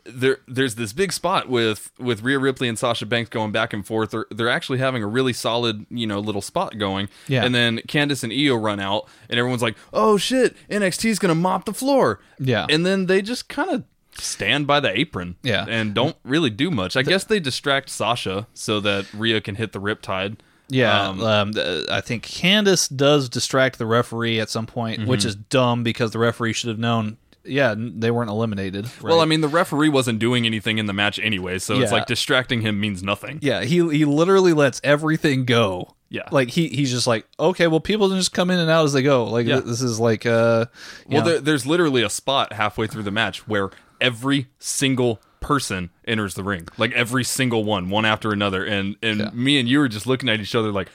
there 0.06 0.38
there's 0.46 0.74
this 0.74 0.92
big 0.92 1.12
spot 1.12 1.48
with 1.48 1.90
with 1.98 2.22
Rhea 2.22 2.38
Ripley 2.38 2.68
and 2.68 2.78
Sasha 2.78 3.06
Banks 3.06 3.30
going 3.30 3.52
back 3.52 3.72
and 3.72 3.86
forth. 3.86 4.10
They're, 4.10 4.26
they're 4.30 4.48
actually 4.50 4.78
having 4.78 5.02
a 5.02 5.06
really 5.06 5.32
solid 5.32 5.86
you 5.90 6.06
know 6.06 6.18
little 6.20 6.42
spot 6.42 6.78
going. 6.78 7.08
Yeah. 7.28 7.44
And 7.44 7.54
then 7.54 7.78
Candice 7.88 8.22
and 8.22 8.32
Io 8.32 8.56
run 8.56 8.80
out, 8.80 9.08
and 9.30 9.38
everyone's 9.38 9.62
like, 9.62 9.76
"Oh 9.92 10.16
shit, 10.16 10.56
NXT's 10.70 11.18
gonna 11.18 11.34
mop 11.34 11.64
the 11.64 11.74
floor." 11.74 12.20
Yeah. 12.38 12.66
And 12.68 12.84
then 12.84 13.06
they 13.06 13.22
just 13.22 13.48
kind 13.48 13.70
of 13.70 13.84
stand 14.16 14.66
by 14.66 14.78
the 14.80 14.96
apron. 14.96 15.36
Yeah. 15.42 15.64
And 15.68 15.94
don't 15.94 16.16
really 16.22 16.50
do 16.50 16.70
much. 16.70 16.96
I 16.96 17.02
guess 17.02 17.24
they 17.24 17.40
distract 17.40 17.90
Sasha 17.90 18.46
so 18.54 18.80
that 18.80 19.12
Rhea 19.12 19.40
can 19.40 19.54
hit 19.56 19.72
the 19.72 19.80
Riptide. 19.80 20.36
Yeah, 20.68 21.08
Um, 21.08 21.20
um, 21.22 21.52
I 21.90 22.00
think 22.00 22.24
Candice 22.24 22.88
does 22.94 23.28
distract 23.28 23.76
the 23.78 23.84
referee 23.84 24.40
at 24.40 24.48
some 24.48 24.64
point, 24.66 25.00
Mm-hmm. 25.00 25.10
which 25.10 25.24
is 25.26 25.34
dumb 25.36 25.82
because 25.82 26.12
the 26.12 26.18
referee 26.18 26.54
should 26.54 26.68
have 26.68 26.78
known. 26.78 27.18
Yeah, 27.44 27.74
they 27.76 28.10
weren't 28.10 28.30
eliminated. 28.30 28.88
Well. 29.02 29.20
I 29.20 29.24
mean, 29.26 29.40
the 29.40 29.48
referee 29.48 29.88
wasn't 29.90 30.18
doing 30.18 30.46
anything 30.46 30.78
in 30.78 30.86
the 30.86 30.92
match 30.92 31.18
anyway, 31.18 31.58
so 31.58 31.78
it's 31.80 31.92
like 31.92 32.06
distracting 32.06 32.62
him 32.62 32.80
means 32.80 33.02
nothing. 33.02 33.38
yeah, 33.42 33.62
he 33.64 33.76
he 33.90 34.04
literally 34.04 34.52
lets 34.52 34.80
everything 34.84 35.44
go. 35.44 35.94
Yeah. 36.10 36.28
like 36.30 36.48
he 36.50 36.68
he's 36.68 36.92
just 36.92 37.06
like, 37.08 37.26
okay, 37.40 37.66
well, 37.66 37.80
people 37.80 38.08
just 38.10 38.32
come 38.32 38.48
in 38.50 38.60
and 38.60 38.70
out 38.70 38.84
as 38.84 38.92
they 38.92 39.02
go. 39.02 39.24
Like 39.24 39.46
Yeah. 39.48 39.58
this 39.60 39.82
is 39.82 39.98
like, 39.98 40.24
uh, 40.24 40.66
Well, 41.08 41.22
there, 41.24 41.40
there's 41.40 41.66
literally 41.66 42.02
a 42.04 42.10
spot 42.10 42.52
halfway 42.52 42.86
through 42.86 43.02
the 43.02 43.10
match 43.10 43.48
where 43.48 43.70
every 44.00 44.46
single 44.60 45.20
person 45.40 45.90
enters 46.06 46.34
the 46.34 46.44
ring, 46.44 46.68
like 46.78 46.92
every 46.92 47.24
single 47.24 47.64
one, 47.64 47.90
one 47.90 48.04
after 48.04 48.30
another, 48.30 48.64
and 48.64 48.94
and 49.02 49.18
Yeah. 49.20 49.30
me 49.34 49.58
and 49.58 49.68
you 49.68 49.80
were 49.80 49.88
just 49.88 50.06
looking 50.06 50.28
at 50.28 50.38
each 50.40 50.54
other 50.54 50.70
like, 50.70 50.88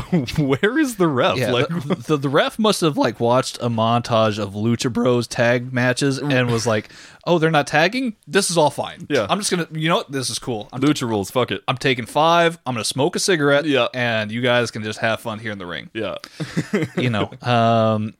where 0.38 0.78
is 0.78 0.96
the 0.96 1.06
ref? 1.06 1.36
Yeah, 1.36 1.52
like, 1.52 1.68
the, 1.68 1.94
the, 2.08 2.16
the 2.16 2.28
ref 2.28 2.58
must 2.58 2.80
have 2.80 2.96
like 2.96 3.20
watched 3.20 3.58
a 3.58 3.68
montage 3.68 4.38
of 4.38 4.54
Lucha 4.54 4.92
Bros 4.92 5.26
tag 5.26 5.72
matches 5.72 6.18
and 6.18 6.50
was 6.50 6.66
like, 6.66 6.90
"Oh, 7.26 7.38
they're 7.38 7.50
not 7.50 7.66
tagging. 7.66 8.16
This 8.26 8.50
is 8.50 8.56
all 8.56 8.70
fine. 8.70 9.06
Yeah. 9.10 9.26
I'm 9.28 9.38
just 9.38 9.50
gonna, 9.50 9.68
you 9.72 9.88
know 9.88 9.96
what? 9.96 10.10
This 10.10 10.30
is 10.30 10.38
cool. 10.38 10.68
I'm, 10.72 10.80
lucha 10.80 11.08
rules. 11.08 11.30
Fuck 11.30 11.50
it. 11.50 11.62
I'm 11.68 11.76
taking 11.76 12.06
five. 12.06 12.58
I'm 12.64 12.74
gonna 12.74 12.84
smoke 12.84 13.16
a 13.16 13.18
cigarette. 13.18 13.66
Yeah. 13.66 13.88
and 13.92 14.32
you 14.32 14.40
guys 14.40 14.70
can 14.70 14.82
just 14.82 14.98
have 15.00 15.20
fun 15.20 15.38
here 15.38 15.52
in 15.52 15.58
the 15.58 15.66
ring. 15.66 15.90
Yeah, 15.92 16.16
You 16.96 17.10
know, 17.10 17.30
um, 17.42 18.14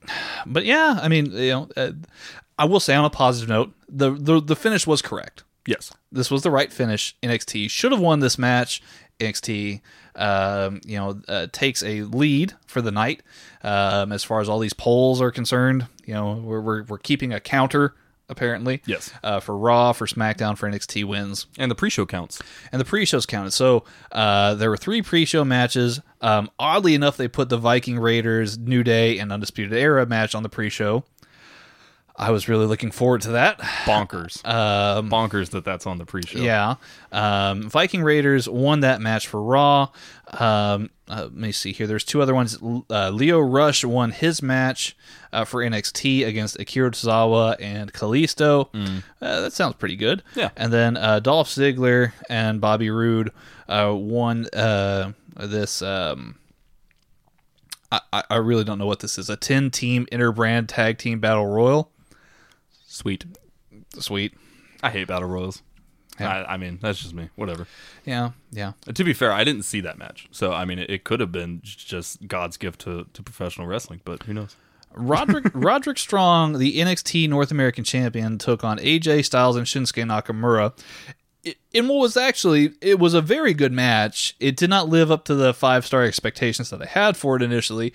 but 0.45 0.65
yeah, 0.65 0.99
I 1.01 1.07
mean, 1.07 1.31
you 1.31 1.49
know, 1.51 1.69
uh, 1.75 1.91
I 2.59 2.65
will 2.65 2.79
say 2.79 2.93
on 2.93 3.05
a 3.05 3.09
positive 3.09 3.49
note, 3.49 3.73
the 3.89 4.11
the 4.11 4.39
the 4.39 4.55
finish 4.55 4.85
was 4.85 5.01
correct. 5.01 5.43
yes, 5.65 5.91
This 6.11 6.29
was 6.29 6.43
the 6.43 6.51
right 6.51 6.71
finish. 6.71 7.15
NXT 7.23 7.69
should 7.69 7.91
have 7.91 8.01
won 8.01 8.19
this 8.19 8.37
match. 8.37 8.81
NXT, 9.19 9.81
um, 10.15 10.81
you 10.85 10.97
know, 10.97 11.21
uh, 11.27 11.47
takes 11.51 11.83
a 11.83 12.03
lead 12.03 12.53
for 12.67 12.81
the 12.81 12.91
night 12.91 13.21
um, 13.63 14.11
as 14.11 14.23
far 14.23 14.41
as 14.41 14.49
all 14.49 14.59
these 14.59 14.73
polls 14.73 15.21
are 15.21 15.31
concerned. 15.31 15.87
You 16.05 16.13
know, 16.13 16.33
we're 16.33 16.61
we're, 16.61 16.83
we're 16.83 16.97
keeping 16.97 17.33
a 17.33 17.39
counter 17.39 17.95
apparently. 18.29 18.81
Yes. 18.85 19.11
Uh, 19.23 19.39
for 19.39 19.57
Raw, 19.57 19.93
for 19.93 20.05
SmackDown, 20.05 20.57
for 20.57 20.69
NXT 20.69 21.05
wins, 21.05 21.47
and 21.57 21.69
the 21.69 21.75
pre-show 21.75 22.05
counts. 22.05 22.41
and 22.71 22.79
the 22.79 22.85
pre-shows 22.85 23.25
counted. 23.25 23.51
So 23.51 23.83
uh, 24.11 24.55
there 24.55 24.69
were 24.69 24.77
three 24.77 25.01
pre-show 25.01 25.43
matches. 25.45 25.99
Um, 26.21 26.49
oddly 26.57 26.95
enough, 26.95 27.17
they 27.17 27.27
put 27.27 27.49
the 27.49 27.57
Viking 27.57 27.99
Raiders, 27.99 28.57
New 28.57 28.83
Day, 28.83 29.19
and 29.19 29.31
Undisputed 29.31 29.73
Era 29.73 30.05
match 30.05 30.35
on 30.35 30.43
the 30.43 30.49
pre-show. 30.49 31.03
I 32.15 32.29
was 32.29 32.47
really 32.47 32.67
looking 32.67 32.91
forward 32.91 33.21
to 33.23 33.31
that. 33.31 33.59
Bonkers, 33.59 34.45
Um, 34.47 35.09
bonkers 35.09 35.49
that 35.49 35.65
that's 35.65 35.87
on 35.87 35.97
the 35.97 36.05
pre-show. 36.05 36.37
Yeah. 36.39 36.75
Um, 37.11 37.67
Viking 37.69 38.03
Raiders 38.03 38.47
won 38.47 38.81
that 38.81 39.01
match 39.01 39.27
for 39.27 39.41
Raw. 39.41 39.89
Um, 40.31 40.91
uh, 41.09 41.23
let 41.23 41.33
me 41.33 41.51
see 41.51 41.71
here. 41.73 41.87
There's 41.87 42.03
two 42.03 42.21
other 42.21 42.35
ones. 42.35 42.57
Uh, 42.89 43.09
Lio 43.09 43.39
Rush 43.39 43.83
won 43.83 44.11
his 44.11 44.43
match 44.43 44.95
uh, 45.31 45.43
for 45.43 45.61
NXT 45.63 46.25
against 46.27 46.59
Akira 46.59 46.91
Tozawa 46.91 47.55
and 47.59 47.91
Kalisto. 47.91 48.69
Uh, 49.19 49.41
that 49.41 49.53
sounds 49.53 49.75
pretty 49.75 49.95
good. 49.95 50.21
Yeah. 50.35 50.51
And 50.55 50.71
then 50.71 50.97
uh, 50.97 51.19
Dolph 51.19 51.49
Ziggler 51.49 52.11
and 52.29 52.61
Bobby 52.61 52.91
Roode 52.91 53.31
uh, 53.67 53.91
won 53.95 54.45
uh, 54.53 55.13
this. 55.35 55.81
Um, 55.81 56.35
I, 57.91 58.01
I- 58.11 58.23
I 58.29 58.35
really 58.37 58.63
don't 58.63 58.79
know 58.79 58.85
what 58.85 58.99
this 58.99 59.17
is. 59.17 59.29
A 59.29 59.35
10 59.35 59.71
team 59.71 60.05
interbrand 60.11 60.65
tag 60.67 60.97
team 60.99 61.19
battle 61.19 61.47
royal. 61.47 61.89
Sweet. 62.93 63.25
Sweet. 63.99 64.33
I 64.81 64.89
hate 64.89 65.07
battle 65.07 65.29
royals. 65.29 65.61
Yeah. 66.19 66.29
I, 66.29 66.53
I 66.53 66.57
mean, 66.57 66.77
that's 66.81 66.99
just 67.01 67.13
me. 67.13 67.29
Whatever. 67.35 67.65
Yeah. 68.05 68.31
Yeah. 68.51 68.73
Uh, 68.87 68.91
To 68.91 69.03
be 69.03 69.13
fair, 69.13 69.31
I 69.31 69.43
didn't 69.43 69.63
see 69.63 69.81
that 69.81 69.97
match, 69.97 70.27
so 70.31 70.53
I 70.53 70.63
mean, 70.65 70.77
it, 70.79 70.89
it 70.89 71.03
could 71.03 71.19
have 71.19 71.31
been 71.31 71.59
just 71.63 72.27
God's 72.27 72.57
gift 72.57 72.81
to, 72.81 73.05
to 73.13 73.23
professional 73.23 73.65
wrestling, 73.67 74.01
but 74.05 74.23
who 74.23 74.33
knows? 74.33 74.55
Roderick 74.93 75.45
Roderick 75.55 75.97
Strong, 75.97 76.59
the 76.59 76.77
NXT 76.77 77.27
North 77.29 77.49
American 77.49 77.83
Champion, 77.83 78.37
took 78.37 78.63
on 78.63 78.77
AJ 78.77 79.25
Styles 79.25 79.55
and 79.55 79.65
Shinsuke 79.65 80.03
Nakamura. 80.05 80.77
In 81.73 81.87
what 81.87 81.97
was 81.97 82.15
actually 82.15 82.73
it 82.79 82.99
was 82.99 83.13
a 83.15 83.21
very 83.21 83.53
good 83.55 83.71
match. 83.73 84.35
It 84.39 84.55
did 84.55 84.69
not 84.69 84.87
live 84.89 85.09
up 85.11 85.25
to 85.25 85.35
the 85.35 85.51
five 85.53 85.83
star 85.85 86.03
expectations 86.03 86.69
that 86.69 86.81
I 86.81 86.85
had 86.85 87.17
for 87.17 87.35
it 87.35 87.41
initially, 87.41 87.91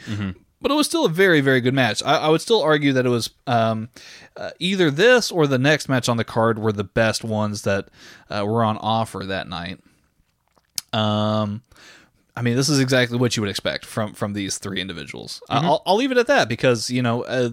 but 0.60 0.70
it 0.70 0.74
was 0.74 0.86
still 0.86 1.04
a 1.04 1.08
very 1.10 1.40
very 1.40 1.60
good 1.60 1.74
match. 1.74 2.02
I, 2.04 2.16
I 2.16 2.28
would 2.28 2.40
still 2.40 2.62
argue 2.62 2.92
that 2.92 3.06
it 3.06 3.10
was 3.10 3.30
um, 3.46 3.88
uh, 4.36 4.50
either 4.58 4.90
this 4.90 5.30
or 5.30 5.46
the 5.46 5.58
next 5.58 5.88
match 5.88 6.08
on 6.08 6.16
the 6.16 6.24
card 6.24 6.58
were 6.58 6.72
the 6.72 6.84
best 6.84 7.24
ones 7.24 7.62
that 7.62 7.88
uh, 8.30 8.44
were 8.46 8.62
on 8.64 8.76
offer 8.78 9.24
that 9.26 9.48
night. 9.48 9.80
Um, 10.92 11.62
I 12.36 12.42
mean, 12.42 12.54
this 12.56 12.68
is 12.68 12.78
exactly 12.80 13.18
what 13.18 13.36
you 13.36 13.42
would 13.42 13.50
expect 13.50 13.84
from 13.84 14.14
from 14.14 14.32
these 14.32 14.58
three 14.58 14.80
individuals. 14.80 15.42
I- 15.48 15.58
I'll, 15.66 15.82
I'll 15.86 15.96
leave 15.96 16.12
it 16.12 16.18
at 16.18 16.28
that 16.28 16.48
because 16.48 16.88
you 16.90 17.02
know, 17.02 17.22
uh, 17.24 17.50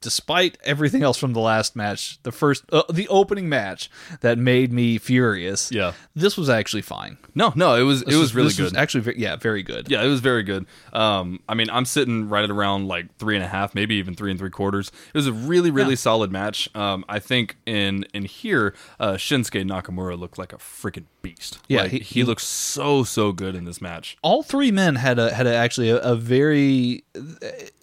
despite 0.00 0.56
everything 0.64 1.02
else 1.02 1.18
from 1.18 1.32
the 1.32 1.40
last 1.40 1.74
match, 1.74 2.22
the 2.22 2.32
first, 2.32 2.64
uh, 2.72 2.82
the 2.92 3.08
opening 3.08 3.48
match 3.48 3.90
that 4.20 4.38
made 4.38 4.72
me 4.72 4.98
furious. 4.98 5.70
Yeah. 5.72 5.92
this 6.14 6.36
was 6.36 6.48
actually 6.48 6.82
fine. 6.82 7.18
No, 7.34 7.52
no, 7.56 7.74
it 7.74 7.82
was 7.82 8.02
it 8.02 8.06
This 8.08 8.16
was 8.16 8.34
really 8.34 8.48
this 8.48 8.56
good. 8.56 8.76
actually, 8.76 9.00
ve- 9.00 9.14
yeah, 9.16 9.36
very 9.36 9.62
good. 9.62 9.90
Yeah, 9.90 10.02
it 10.02 10.08
was 10.08 10.20
very 10.20 10.42
good. 10.42 10.66
Um, 10.92 11.40
I 11.48 11.54
mean, 11.54 11.68
I'm 11.70 11.84
sitting 11.84 12.28
right 12.28 12.44
at 12.44 12.50
around 12.50 12.86
like 12.88 13.16
three 13.18 13.34
and 13.36 13.44
a 13.44 13.48
half, 13.48 13.74
maybe 13.74 13.96
even 13.96 14.14
three 14.14 14.30
and 14.30 14.38
three 14.38 14.50
quarters. 14.50 14.88
It 15.08 15.14
was 15.16 15.26
a 15.26 15.32
really, 15.32 15.70
really 15.70 15.96
solid 15.96 16.30
match. 16.32 16.68
Um, 16.74 17.04
I 17.08 17.18
think 17.18 17.56
in 17.66 18.04
in 18.14 18.24
here, 18.24 18.74
uh, 19.00 19.12
Shinsuke 19.14 19.64
Nakamura 19.64 20.18
looked 20.18 20.38
like 20.38 20.52
a 20.52 20.56
freaking 20.58 21.04
beast. 21.22 21.58
Yeah, 21.68 21.82
Like, 21.82 21.90
he- 21.92 21.98
he, 22.00 22.24
looks 22.24 22.44
so 22.44 23.04
so 23.04 23.32
good 23.32 23.54
in 23.54 23.64
this 23.64 23.80
match. 23.80 24.16
all 24.22 24.42
three 24.42 24.70
men 24.70 24.96
had 24.96 25.18
a 25.18 25.32
had 25.34 25.46
a, 25.46 25.54
actually 25.54 25.90
a, 25.90 25.98
a 25.98 26.14
very 26.16 27.02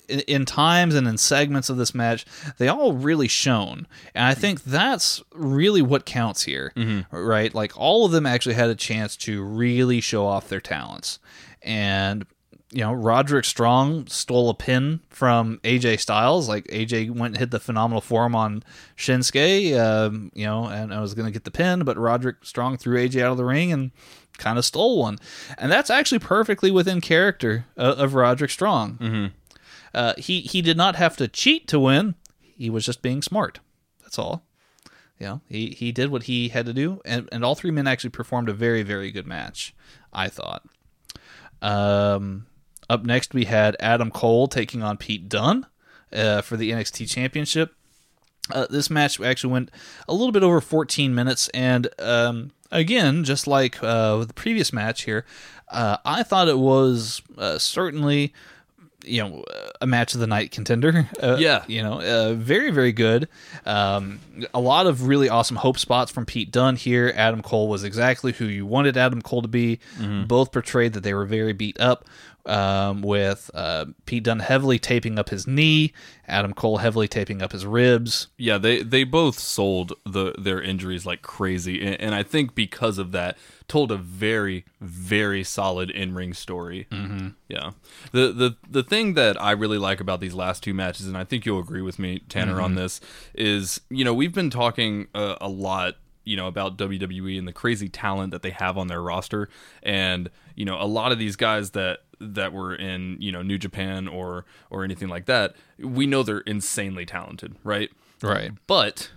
in, 0.07 0.19
in 0.21 0.45
times 0.45 0.95
and 0.95 1.07
in 1.07 1.17
segments 1.17 1.69
of 1.69 1.77
this 1.77 1.93
match 1.95 2.25
they 2.57 2.67
all 2.67 2.93
really 2.93 3.27
shone. 3.27 3.87
And 4.13 4.25
i 4.25 4.33
think 4.33 4.63
that's 4.63 5.23
really 5.33 5.81
what 5.81 6.05
counts 6.05 6.43
here 6.43 6.71
right? 7.11 7.53
Like 7.53 7.77
all 7.77 8.05
of 8.05 8.11
them 8.11 8.25
actually 8.25 8.55
had 8.55 8.69
a 8.69 8.75
chance 8.75 9.15
to 9.17 9.43
really 9.43 10.01
show 10.01 10.25
off 10.25 10.49
their 10.49 10.61
talents. 10.61 11.19
And 11.61 12.25
you 12.71 12.81
know 12.81 12.91
roderick 12.93 13.45
strong 13.45 14.07
stole 14.07 14.49
a 14.49 14.53
pin 14.53 14.99
from 15.09 15.59
aj 15.63 15.99
styles. 15.99 16.49
Like 16.49 16.65
aj 16.65 17.09
went 17.11 17.33
and 17.33 17.37
hit 17.37 17.51
the 17.51 17.59
phenomenal 17.59 18.01
forearm 18.01 18.35
on 18.35 18.63
shinsuke 18.97 19.77
um, 19.79 20.31
you 20.33 20.45
know 20.45 20.65
and 20.65 20.93
i 20.93 20.99
was 20.99 21.13
going 21.13 21.27
to 21.27 21.31
get 21.31 21.43
the 21.43 21.51
pin 21.51 21.83
but 21.83 21.97
roderick 21.97 22.37
strong 22.43 22.75
threw 22.77 22.97
aj 22.97 23.21
out 23.21 23.31
of 23.31 23.37
the 23.37 23.45
ring 23.45 23.71
and 23.71 23.91
kind 24.37 24.57
of 24.57 24.65
stole 24.65 24.99
one, 24.99 25.17
and 25.57 25.71
that's 25.71 25.89
actually 25.89 26.19
perfectly 26.19 26.71
within 26.71 27.01
character 27.01 27.65
uh, 27.77 27.95
of 27.97 28.15
Roderick 28.15 28.51
Strong. 28.51 28.97
Mm-hmm. 28.97 29.25
Uh, 29.95 30.13
he 30.17 30.41
he 30.41 30.61
did 30.61 30.77
not 30.77 30.95
have 30.97 31.17
to 31.17 31.27
cheat 31.27 31.67
to 31.69 31.79
win; 31.79 32.15
he 32.39 32.69
was 32.69 32.85
just 32.85 33.01
being 33.01 33.21
smart. 33.21 33.59
That's 34.03 34.19
all. 34.19 34.45
Know, 35.19 35.41
he 35.47 35.69
he 35.69 35.91
did 35.93 36.11
what 36.11 36.23
he 36.23 36.49
had 36.49 36.65
to 36.65 36.73
do, 36.73 37.01
and 37.05 37.29
and 37.31 37.43
all 37.43 37.55
three 37.55 37.71
men 37.71 37.87
actually 37.87 38.09
performed 38.09 38.49
a 38.49 38.53
very 38.53 38.83
very 38.83 39.09
good 39.11 39.25
match. 39.25 39.73
I 40.11 40.27
thought. 40.27 40.63
Um, 41.61 42.45
up 42.89 43.05
next 43.05 43.33
we 43.33 43.45
had 43.45 43.77
Adam 43.79 44.11
Cole 44.11 44.47
taking 44.47 44.83
on 44.83 44.97
Pete 44.97 45.29
Dunne 45.29 45.65
uh, 46.13 46.41
for 46.41 46.57
the 46.57 46.71
NXT 46.71 47.09
Championship. 47.09 47.73
Uh, 48.51 48.67
this 48.69 48.89
match 48.89 49.19
actually 49.19 49.53
went 49.53 49.71
a 50.07 50.13
little 50.13 50.31
bit 50.31 50.43
over 50.43 50.61
14 50.61 51.15
minutes, 51.15 51.47
and 51.49 51.87
um, 51.97 52.51
again, 52.71 53.23
just 53.23 53.47
like 53.47 53.81
uh, 53.81 54.17
the 54.25 54.33
previous 54.33 54.71
match 54.71 55.03
here, 55.03 55.25
uh, 55.69 55.97
I 56.05 56.21
thought 56.21 56.47
it 56.47 56.59
was 56.59 57.23
uh, 57.37 57.57
certainly, 57.57 58.33
you 59.07 59.21
know, 59.23 59.43
a 59.81 59.87
match 59.87 60.13
of 60.13 60.19
the 60.19 60.27
night 60.27 60.51
contender. 60.51 61.09
Uh, 61.21 61.37
Yeah. 61.39 61.63
you 61.67 61.81
know, 61.81 62.01
uh, 62.01 62.33
very 62.33 62.71
very 62.71 62.91
good. 62.91 63.27
Um, 63.65 64.19
a 64.53 64.59
lot 64.59 64.85
of 64.87 65.07
really 65.07 65.29
awesome 65.29 65.57
hope 65.57 65.79
spots 65.79 66.11
from 66.11 66.25
Pete 66.25 66.51
Dunne 66.51 66.75
here. 66.75 67.11
Adam 67.15 67.41
Cole 67.41 67.67
was 67.69 67.83
exactly 67.83 68.31
who 68.33 68.45
you 68.45 68.65
wanted 68.65 68.97
Adam 68.97 69.21
Cole 69.21 69.41
to 69.41 69.47
be. 69.47 69.79
Both 70.27 70.51
portrayed 70.51 70.93
that 70.93 71.01
they 71.03 71.13
were 71.13 71.25
very 71.25 71.53
beat 71.53 71.79
up. 71.79 72.05
Um, 72.47 73.01
with 73.01 73.49
uh, 73.55 73.85
Pete 74.05 74.23
Dunne 74.23 74.39
heavily 74.39 74.77
taping 74.77 75.17
up 75.17 75.29
his 75.29 75.47
knee, 75.47 75.93
Adam 76.27 76.53
Cole 76.53 76.77
heavily 76.77 77.07
taping 77.07 77.41
up 77.41 77.51
his 77.51 77.65
ribs. 77.65 78.27
Yeah, 78.37 78.59
they 78.59 78.83
they 78.83 79.03
both 79.03 79.39
sold 79.39 79.93
the 80.05 80.33
their 80.37 80.61
injuries 80.61 81.05
like 81.05 81.21
crazy, 81.23 81.83
and, 81.83 81.99
and 81.99 82.15
I 82.15 82.21
think 82.21 82.53
because 82.53 82.99
of 82.99 83.11
that, 83.13 83.37
told 83.67 83.91
a 83.91 83.97
very 83.97 84.65
very 84.79 85.43
solid 85.43 85.89
in 85.89 86.13
ring 86.13 86.33
story. 86.33 86.87
Mm-hmm. 86.91 87.29
Yeah, 87.47 87.71
the 88.11 88.31
the 88.31 88.55
the 88.69 88.83
thing 88.83 89.15
that 89.15 89.41
I 89.41 89.51
really 89.51 89.79
like 89.79 89.99
about 89.99 90.19
these 90.19 90.33
last 90.33 90.61
two 90.61 90.73
matches, 90.73 91.07
and 91.07 91.17
I 91.17 91.23
think 91.23 91.45
you'll 91.45 91.59
agree 91.59 91.81
with 91.81 91.97
me, 91.97 92.19
Tanner, 92.29 92.61
on 92.61 92.75
this, 92.75 93.01
is 93.33 93.81
you 93.89 94.05
know 94.05 94.13
we've 94.13 94.33
been 94.33 94.49
talking 94.49 95.07
uh, 95.15 95.35
a 95.41 95.49
lot 95.49 95.95
you 96.25 96.35
know 96.35 96.47
about 96.47 96.77
WWE 96.77 97.37
and 97.37 97.47
the 97.47 97.53
crazy 97.53 97.87
talent 97.87 98.31
that 98.31 98.41
they 98.41 98.49
have 98.49 98.77
on 98.77 98.87
their 98.87 99.01
roster, 99.01 99.47
and 99.81 100.29
you 100.55 100.65
know 100.65 100.81
a 100.81 100.85
lot 100.85 101.11
of 101.11 101.19
these 101.19 101.35
guys 101.35 101.71
that 101.71 101.99
that 102.19 102.53
were 102.53 102.75
in 102.75 103.17
you 103.19 103.31
know 103.31 103.41
New 103.41 103.57
Japan 103.57 104.07
or 104.07 104.45
or 104.69 104.83
anything 104.83 105.07
like 105.07 105.25
that, 105.25 105.55
we 105.79 106.05
know 106.05 106.23
they're 106.23 106.39
insanely 106.39 107.05
talented, 107.05 107.55
right? 107.63 107.91
Right. 108.21 108.51
But 108.67 109.11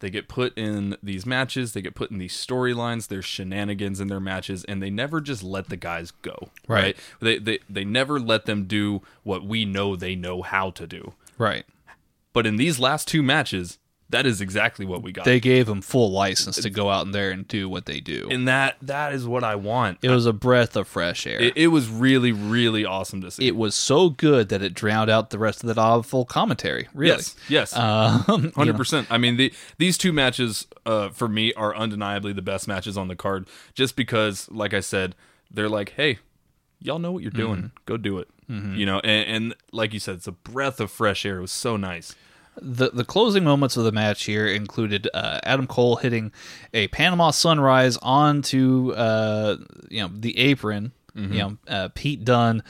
they 0.00 0.10
get 0.10 0.28
put 0.28 0.56
in 0.58 0.96
these 1.02 1.24
matches, 1.24 1.72
they 1.72 1.80
get 1.80 1.94
put 1.94 2.10
in 2.10 2.18
these 2.18 2.34
storylines, 2.34 3.08
there's 3.08 3.24
shenanigans 3.24 4.00
in 4.00 4.08
their 4.08 4.20
matches, 4.20 4.64
and 4.64 4.82
they 4.82 4.90
never 4.90 5.20
just 5.20 5.42
let 5.42 5.68
the 5.68 5.76
guys 5.76 6.10
go. 6.10 6.50
Right. 6.66 6.96
They, 7.20 7.38
they 7.38 7.60
they 7.68 7.84
never 7.84 8.18
let 8.18 8.46
them 8.46 8.64
do 8.64 9.02
what 9.22 9.44
we 9.44 9.64
know 9.64 9.96
they 9.96 10.16
know 10.16 10.42
how 10.42 10.70
to 10.70 10.86
do. 10.86 11.14
Right. 11.38 11.64
But 12.32 12.46
in 12.46 12.56
these 12.56 12.78
last 12.78 13.08
two 13.08 13.22
matches, 13.22 13.78
that 14.12 14.24
is 14.26 14.40
exactly 14.40 14.86
what 14.86 15.02
we 15.02 15.10
got. 15.12 15.24
They 15.24 15.40
gave 15.40 15.66
them 15.66 15.82
full 15.82 16.10
license 16.12 16.56
to 16.62 16.70
go 16.70 16.88
out 16.88 17.04
in 17.04 17.12
there 17.12 17.30
and 17.32 17.46
do 17.48 17.68
what 17.68 17.86
they 17.86 17.98
do. 18.00 18.28
and 18.30 18.46
that 18.46 18.76
that 18.82 19.12
is 19.12 19.26
what 19.26 19.42
I 19.44 19.56
want. 19.56 19.98
it 20.02 20.08
was 20.10 20.24
a 20.26 20.32
breath 20.32 20.76
of 20.76 20.86
fresh 20.86 21.26
air. 21.26 21.40
It, 21.40 21.56
it 21.56 21.66
was 21.68 21.88
really, 21.88 22.30
really 22.32 22.84
awesome 22.84 23.20
to 23.22 23.30
see. 23.30 23.46
it 23.48 23.56
was 23.56 23.74
so 23.74 24.08
good 24.10 24.48
that 24.50 24.62
it 24.62 24.74
drowned 24.74 25.10
out 25.10 25.30
the 25.30 25.38
rest 25.38 25.62
of 25.64 25.66
that 25.68 25.78
awful 25.78 26.24
commentary. 26.24 26.88
Really. 26.94 27.16
Yes, 27.16 27.36
yes, 27.48 27.76
Um, 27.76 28.52
hundred 28.54 28.76
percent. 28.76 29.08
I 29.10 29.18
mean, 29.18 29.36
the 29.36 29.52
these 29.78 29.98
two 29.98 30.12
matches 30.12 30.66
uh, 30.86 31.08
for 31.08 31.26
me 31.28 31.52
are 31.54 31.74
undeniably 31.74 32.32
the 32.32 32.42
best 32.42 32.68
matches 32.68 32.96
on 32.96 33.08
the 33.08 33.16
card, 33.16 33.48
just 33.74 33.96
because, 33.96 34.50
like 34.50 34.72
I 34.74 34.80
said, 34.80 35.14
they're 35.50 35.68
like, 35.68 35.90
hey, 35.96 36.18
y'all 36.80 36.98
know 36.98 37.12
what 37.12 37.22
you're 37.22 37.30
doing, 37.30 37.56
Mm-hmm. 37.56 37.66
go 37.86 37.96
do 37.96 38.18
it. 38.18 38.28
You 38.48 38.84
know, 38.84 39.00
and, 39.00 39.44
and 39.44 39.54
like 39.72 39.94
you 39.94 39.98
said, 39.98 40.16
it's 40.16 40.26
a 40.26 40.32
breath 40.32 40.78
of 40.78 40.90
fresh 40.90 41.24
air. 41.24 41.38
It 41.38 41.40
was 41.40 41.52
so 41.52 41.78
nice. 41.78 42.14
The 42.60 42.90
the 42.90 43.04
closing 43.04 43.44
moments 43.44 43.76
of 43.76 43.84
the 43.84 43.92
match 43.92 44.24
here 44.24 44.46
included 44.46 45.08
uh, 45.14 45.40
Adam 45.42 45.66
Cole 45.66 45.96
hitting 45.96 46.32
a 46.74 46.88
Panama 46.88 47.30
Sunrise 47.30 47.96
onto 48.02 48.92
uh, 48.92 49.56
you 49.88 50.02
know 50.02 50.10
the 50.14 50.38
apron. 50.38 50.92
Mm-hmm. 51.16 51.32
You 51.32 51.38
know 51.38 51.56
uh, 51.68 51.88
Pete 51.94 52.24
Dunne 52.24 52.62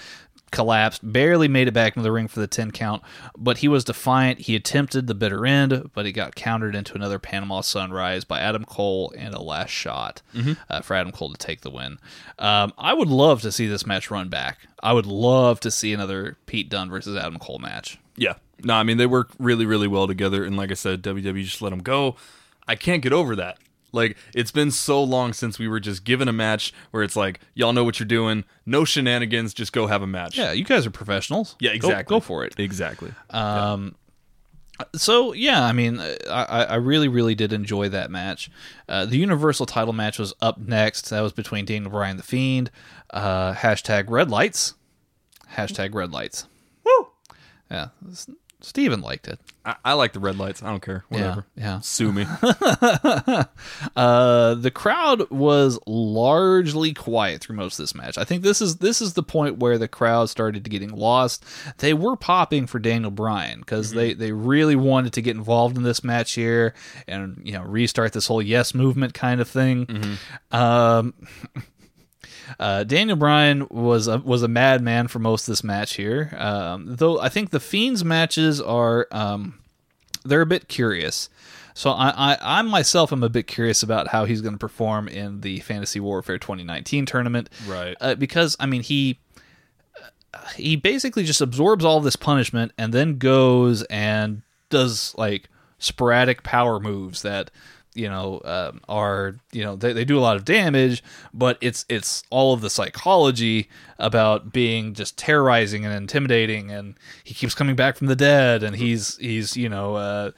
collapsed, 0.53 1.01
barely 1.03 1.49
made 1.49 1.67
it 1.67 1.73
back 1.73 1.97
into 1.97 2.03
the 2.05 2.13
ring 2.13 2.29
for 2.29 2.39
the 2.41 2.47
ten 2.47 2.71
count, 2.71 3.03
but 3.39 3.59
he 3.59 3.69
was 3.69 3.85
defiant. 3.85 4.41
He 4.41 4.55
attempted 4.55 5.07
the 5.07 5.15
bitter 5.15 5.47
end, 5.47 5.91
but 5.95 6.05
he 6.07 6.13
got 6.13 6.35
countered 6.35 6.75
into 6.75 6.95
another 6.95 7.19
Panama 7.19 7.63
Sunrise 7.63 8.25
by 8.25 8.39
Adam 8.41 8.65
Cole 8.65 9.13
and 9.17 9.35
a 9.35 9.41
last 9.41 9.71
shot 9.71 10.21
Mm-hmm. 10.35 10.53
uh, 10.69 10.81
for 10.83 10.95
Adam 10.95 11.11
Cole 11.13 11.31
to 11.33 11.39
take 11.39 11.63
the 11.63 11.71
win. 11.71 11.99
Um, 12.39 12.73
I 12.79 12.93
would 12.95 13.09
love 13.09 13.41
to 13.43 13.51
see 13.53 13.67
this 13.67 13.87
match 13.87 14.11
run 14.11 14.29
back. 14.29 14.59
I 14.83 14.93
would 14.93 15.07
love 15.07 15.59
to 15.61 15.71
see 15.71 15.93
another 15.93 16.37
Pete 16.47 16.69
Dunne 16.69 16.91
versus 16.91 17.17
Adam 17.17 17.39
Cole 17.39 17.59
match. 17.59 17.99
Yeah, 18.17 18.35
no, 18.65 18.75
I 18.75 18.83
mean 18.83 18.97
they 18.99 19.07
work 19.07 19.31
really, 19.39 19.67
really 19.67 19.89
well 19.89 20.07
together. 20.07 20.45
And 20.45 20.57
like 20.57 20.71
I 20.71 20.75
said, 20.75 21.03
WWE 21.03 21.43
just 21.45 21.63
let 21.63 21.71
them 21.71 21.83
go. 21.83 22.17
I 22.69 22.77
can't 22.77 23.03
get 23.03 23.13
over 23.13 23.35
that. 23.37 23.59
Like 23.93 24.17
it's 24.35 24.51
been 24.51 24.71
so 24.71 25.03
long 25.03 25.33
since 25.33 25.59
we 25.59 25.69
were 25.69 25.81
just 25.81 26.05
given 26.05 26.27
a 26.27 26.33
match 26.33 26.73
where 26.93 27.03
it's 27.03 27.17
like 27.17 27.41
y'all 27.55 27.73
know 27.73 27.85
what 27.85 28.01
you're 28.01 28.07
doing, 28.07 28.45
no 28.65 28.85
shenanigans, 28.85 29.53
just 29.53 29.73
go 29.73 29.87
have 29.87 30.03
a 30.03 30.07
match. 30.07 30.39
Yeah, 30.39 30.53
you 30.53 30.65
guys 30.65 30.87
are 30.87 30.91
professionals. 30.91 31.57
yeah, 31.61 31.73
exactly. 31.73 32.15
Go, 32.17 32.21
for 32.21 32.45
it. 32.45 32.59
Exactly. 32.59 33.13
So 34.97 35.33
yeah, 35.33 35.65
I 35.65 35.73
mean, 35.73 36.01
I, 36.01 36.65
I 36.71 36.75
really, 36.77 37.07
really 37.07 37.35
did 37.35 37.53
enjoy 37.53 37.89
that 37.91 38.11
match. 38.11 38.51
Uh, 38.89 39.05
the 39.05 39.19
Universal 39.19 39.67
Title 39.67 39.93
match 39.93 40.19
was 40.19 40.33
up 40.41 40.59
next. 40.59 41.11
That 41.11 41.21
was 41.21 41.33
between 41.33 41.67
Daniel 41.67 41.91
Bryan, 41.91 42.17
the 42.17 42.23
Fiend. 42.23 42.71
Uh, 43.11 43.53
hashtag 43.53 44.07
Red 44.09 44.31
Lights. 44.31 44.75
Hashtag 45.53 45.95
Red 45.95 46.11
Lights. 46.13 46.47
Yeah, 47.73 47.89
Steven 48.61 49.01
liked 49.01 49.27
it. 49.27 49.41
I, 49.65 49.77
I 49.85 49.93
like 49.95 50.13
the 50.13 50.21
red 50.21 50.39
lights. 50.39 50.63
I 50.63 50.67
don't 50.67 50.83
care. 50.83 51.05
Whatever. 51.09 51.47
Yeah, 51.57 51.65
yeah. 51.65 51.81
Sue 51.81 52.13
me. 52.13 52.27
Uh, 53.97 54.55
the 54.55 54.71
crowd 54.71 55.29
was 55.31 55.79
largely 55.87 56.95
quiet 56.95 57.41
through 57.41 57.57
most 57.57 57.79
of 57.79 57.83
this 57.83 57.95
match. 57.95 58.17
I 58.17 58.25
think 58.25 58.43
this 58.43 58.61
is 58.63 58.77
this 58.77 59.01
is 59.03 59.15
the 59.15 59.23
point 59.23 59.59
where 59.59 59.79
the 59.79 59.89
crowd 59.89 60.31
started 60.31 60.69
getting 60.69 60.91
lost. 60.91 61.45
They 61.79 61.95
were 61.95 62.17
popping 62.17 62.67
for 62.67 62.79
Daniel 62.79 63.11
Bryan 63.11 63.61
because 63.61 63.93
they 63.93 64.15
they 64.15 64.33
really 64.33 64.77
wanted 64.77 65.13
to 65.15 65.23
get 65.23 65.37
involved 65.37 65.77
in 65.77 65.83
this 65.83 66.03
match 66.03 66.33
here 66.33 66.75
and 67.07 67.41
you 67.45 67.53
know 67.53 67.63
restart 67.63 68.13
this 68.13 68.27
whole 68.27 68.43
yes 68.43 68.75
movement 68.75 69.15
kind 69.15 69.41
of 69.41 69.49
thing. 69.49 70.19
Um. 70.51 71.15
Uh, 72.59 72.85
Daniel 72.85 73.17
Bryan 73.17 73.67
was 73.71 74.09
a, 74.09 74.19
was 74.19 74.43
a 74.43 74.49
madman 74.49 75.09
for 75.09 75.19
most 75.19 75.49
of 75.49 75.53
this 75.53 75.65
match 75.65 75.95
here. 75.95 76.35
Um, 76.37 76.97
though 76.97 77.21
I 77.21 77.29
think 77.29 77.51
the 77.51 77.61
Fiends 77.61 78.05
matches 78.05 78.61
are 78.61 79.09
um, 79.11 79.59
they're 80.25 80.41
a 80.43 80.47
bit 80.47 80.69
curious. 80.69 81.29
So 81.75 81.91
I, 81.91 82.35
I, 82.35 82.39
I 82.59 82.63
myself 82.63 83.13
am 83.13 83.23
a 83.23 83.31
bit 83.31 83.47
curious 83.47 83.83
about 83.83 84.09
how 84.09 84.27
he's 84.27 84.43
going 84.43 84.53
to 84.55 84.59
perform 84.59 85.09
in 85.09 85.41
the 85.41 85.61
Fantasy 85.61 86.01
Warfare 86.01 86.39
2019 86.39 87.07
tournament, 87.07 87.49
Right. 87.67 87.97
Uh, 88.01 88.15
because 88.15 88.57
I 88.61 88.67
mean 88.67 88.83
he 88.83 89.19
he 90.57 90.77
basically 90.77 91.25
just 91.25 91.41
absorbs 91.41 91.85
all 91.85 92.01
this 92.01 92.17
punishment 92.17 92.73
and 92.79 92.93
then 92.93 93.19
goes 93.19 93.83
and 93.85 94.43
does 94.71 95.15
like 95.17 95.49
sporadic 95.79 96.43
power 96.43 96.81
moves 96.81 97.23
that 97.23 97.51
you 97.95 98.09
know 98.09 98.41
um, 98.45 98.81
are 98.89 99.37
you 99.53 99.63
know 99.63 99.77
they, 99.77 99.93
they 99.93 100.05
do 100.05 100.19
a 100.19 100.21
lot 100.21 100.37
of 100.37 100.45
damage 100.45 101.03
but 101.35 101.59
it's 101.61 101.85
it's 101.89 102.23
all 102.31 102.55
of 102.55 102.61
the 102.61 102.71
psychology 102.71 103.69
about 103.99 104.53
being 104.53 104.95
just 104.95 105.17
terrorizing 105.19 105.85
and 105.85 105.95
intimidating 105.95 106.71
and 106.71 106.95
he 107.23 107.35
keeps 107.35 107.55
coming 107.55 107.77
back 107.77 107.97
from 107.97 108.07
the 108.07 108.17
dead 108.17 108.63
and 108.63 108.77
he's 108.77 109.17
he's 109.19 109.57
you 109.57 109.69
know 109.69 109.97
uh, 109.97 110.31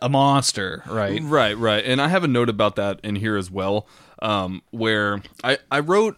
a 0.00 0.08
monster 0.08 0.82
right 0.86 1.22
Right, 1.22 1.56
right. 1.56 1.84
And 1.84 2.00
I 2.00 2.08
have 2.08 2.24
a 2.24 2.28
note 2.28 2.48
about 2.48 2.76
that 2.76 3.00
in 3.02 3.16
here 3.16 3.36
as 3.36 3.50
well, 3.50 3.86
um, 4.20 4.62
where 4.70 5.22
I, 5.44 5.58
I 5.70 5.80
wrote 5.80 6.16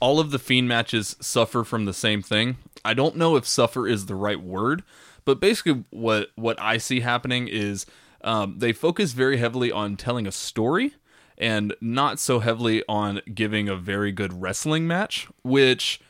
all 0.00 0.20
of 0.20 0.30
the 0.30 0.38
Fiend 0.38 0.68
matches 0.68 1.16
suffer 1.20 1.64
from 1.64 1.84
the 1.84 1.92
same 1.94 2.22
thing. 2.22 2.56
I 2.84 2.94
don't 2.94 3.16
know 3.16 3.36
if 3.36 3.46
suffer 3.46 3.88
is 3.88 4.06
the 4.06 4.14
right 4.14 4.40
word, 4.40 4.82
but 5.24 5.40
basically 5.40 5.84
what 5.90 6.30
what 6.36 6.60
I 6.60 6.78
see 6.78 7.00
happening 7.00 7.48
is 7.48 7.86
um, 8.24 8.58
they 8.58 8.72
focus 8.72 9.12
very 9.12 9.36
heavily 9.36 9.70
on 9.70 9.96
telling 9.96 10.26
a 10.26 10.32
story 10.32 10.94
and 11.36 11.74
not 11.80 12.18
so 12.18 12.40
heavily 12.40 12.82
on 12.88 13.20
giving 13.32 13.68
a 13.68 13.76
very 13.76 14.12
good 14.12 14.40
wrestling 14.40 14.86
match, 14.86 15.28
which 15.42 16.00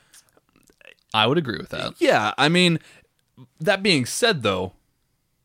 i 1.12 1.26
would 1.26 1.38
agree 1.38 1.58
with 1.58 1.68
that 1.68 1.94
yeah, 1.98 2.34
I 2.36 2.48
mean, 2.48 2.80
that 3.60 3.82
being 3.82 4.06
said, 4.06 4.42
though, 4.42 4.72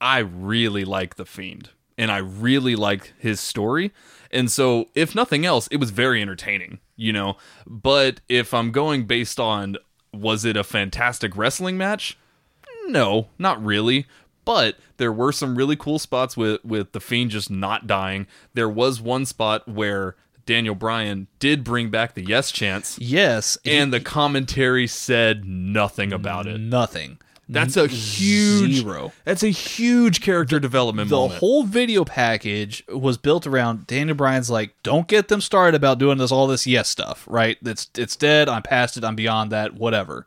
I 0.01 0.19
really 0.19 0.85
like 0.85 1.15
The 1.15 1.25
Fiend 1.25 1.69
and 1.97 2.11
I 2.11 2.17
really 2.17 2.75
like 2.75 3.13
his 3.19 3.39
story. 3.39 3.91
And 4.31 4.49
so, 4.49 4.89
if 4.95 5.15
nothing 5.15 5.45
else, 5.45 5.67
it 5.67 5.77
was 5.77 5.91
very 5.91 6.21
entertaining, 6.21 6.79
you 6.95 7.11
know. 7.11 7.37
But 7.65 8.21
if 8.29 8.53
I'm 8.53 8.71
going 8.71 9.05
based 9.05 9.39
on 9.39 9.77
was 10.11 10.43
it 10.43 10.57
a 10.57 10.63
fantastic 10.63 11.37
wrestling 11.37 11.77
match? 11.77 12.17
No, 12.87 13.27
not 13.37 13.63
really. 13.63 14.07
But 14.49 14.77
there 14.97 15.13
were 15.13 15.31
some 15.31 15.55
really 15.55 15.75
cool 15.75 15.99
spots 15.99 16.35
with 16.35 16.65
with 16.65 16.93
the 16.93 16.99
Fiend 16.99 17.29
just 17.29 17.51
not 17.51 17.85
dying. 17.85 18.25
There 18.55 18.67
was 18.67 18.99
one 18.99 19.27
spot 19.27 19.67
where 19.67 20.15
Daniel 20.47 20.73
Bryan 20.73 21.27
did 21.37 21.63
bring 21.63 21.91
back 21.91 22.15
the 22.15 22.25
yes 22.25 22.51
chance, 22.51 22.97
yes 22.97 23.59
and 23.63 23.93
the 23.93 23.99
commentary 23.99 24.87
said 24.87 25.45
nothing 25.45 26.11
about 26.11 26.47
it. 26.47 26.59
nothing 26.59 27.19
That's 27.47 27.77
a 27.77 27.85
huge 27.85 28.77
zero. 28.77 29.13
That's 29.23 29.43
a 29.43 29.49
huge 29.49 30.19
character 30.21 30.59
development 30.59 31.11
the 31.11 31.15
moment. 31.17 31.39
whole 31.41 31.61
video 31.61 32.03
package 32.03 32.83
was 32.89 33.19
built 33.19 33.45
around 33.45 33.85
Daniel 33.85 34.17
Bryan's 34.17 34.49
like, 34.49 34.73
don't 34.81 35.07
get 35.07 35.27
them 35.27 35.41
started 35.41 35.75
about 35.75 35.99
doing 35.99 36.17
this 36.17 36.31
all 36.31 36.47
this 36.47 36.65
yes 36.65 36.89
stuff, 36.89 37.27
right? 37.29 37.59
It's 37.63 37.87
it's 37.95 38.15
dead. 38.15 38.49
I'm 38.49 38.63
past 38.63 38.97
it. 38.97 39.03
I'm 39.03 39.15
beyond 39.15 39.51
that. 39.51 39.75
Whatever. 39.75 40.25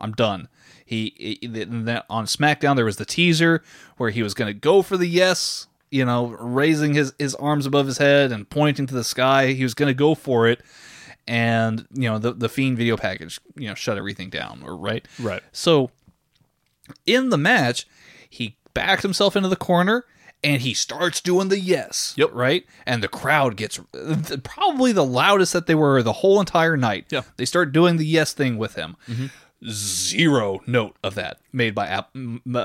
I'm 0.00 0.10
done. 0.10 0.48
He, 0.90 1.38
he 1.40 1.62
and 1.62 1.86
then 1.86 2.02
on 2.10 2.24
SmackDown 2.24 2.74
there 2.74 2.84
was 2.84 2.96
the 2.96 3.04
teaser 3.04 3.62
where 3.96 4.10
he 4.10 4.24
was 4.24 4.34
going 4.34 4.48
to 4.48 4.58
go 4.58 4.82
for 4.82 4.96
the 4.96 5.06
yes, 5.06 5.68
you 5.88 6.04
know, 6.04 6.30
raising 6.40 6.94
his 6.94 7.14
his 7.16 7.36
arms 7.36 7.64
above 7.64 7.86
his 7.86 7.98
head 7.98 8.32
and 8.32 8.50
pointing 8.50 8.88
to 8.88 8.94
the 8.94 9.04
sky. 9.04 9.52
He 9.52 9.62
was 9.62 9.72
going 9.72 9.86
to 9.86 9.94
go 9.94 10.16
for 10.16 10.48
it, 10.48 10.60
and 11.28 11.86
you 11.92 12.08
know 12.08 12.18
the 12.18 12.32
the 12.32 12.48
Fiend 12.48 12.76
video 12.76 12.96
package, 12.96 13.38
you 13.54 13.68
know, 13.68 13.76
shut 13.76 13.98
everything 13.98 14.30
down, 14.30 14.64
or 14.64 14.76
right, 14.76 15.06
Right. 15.20 15.44
So 15.52 15.92
in 17.06 17.28
the 17.28 17.38
match, 17.38 17.86
he 18.28 18.56
backs 18.74 19.04
himself 19.04 19.36
into 19.36 19.48
the 19.48 19.54
corner 19.54 20.06
and 20.42 20.60
he 20.60 20.74
starts 20.74 21.20
doing 21.20 21.50
the 21.50 21.60
yes. 21.60 22.14
Yep. 22.16 22.30
Right? 22.32 22.66
And 22.84 23.00
the 23.00 23.06
crowd 23.06 23.56
gets 23.56 23.78
probably 24.42 24.90
the 24.90 25.04
loudest 25.04 25.52
that 25.52 25.68
they 25.68 25.76
were 25.76 26.02
the 26.02 26.14
whole 26.14 26.40
entire 26.40 26.76
night. 26.76 27.06
Yeah. 27.10 27.20
Mm-hmm. 27.20 27.30
They 27.36 27.44
start 27.44 27.70
doing 27.72 27.96
the 27.96 28.06
yes 28.06 28.32
thing 28.32 28.58
with 28.58 28.74
him. 28.74 28.96
Zero 29.68 30.60
note 30.66 30.96
of 31.04 31.14
that 31.16 31.38
made 31.52 31.74
by 31.74 31.86
App- 31.86 32.10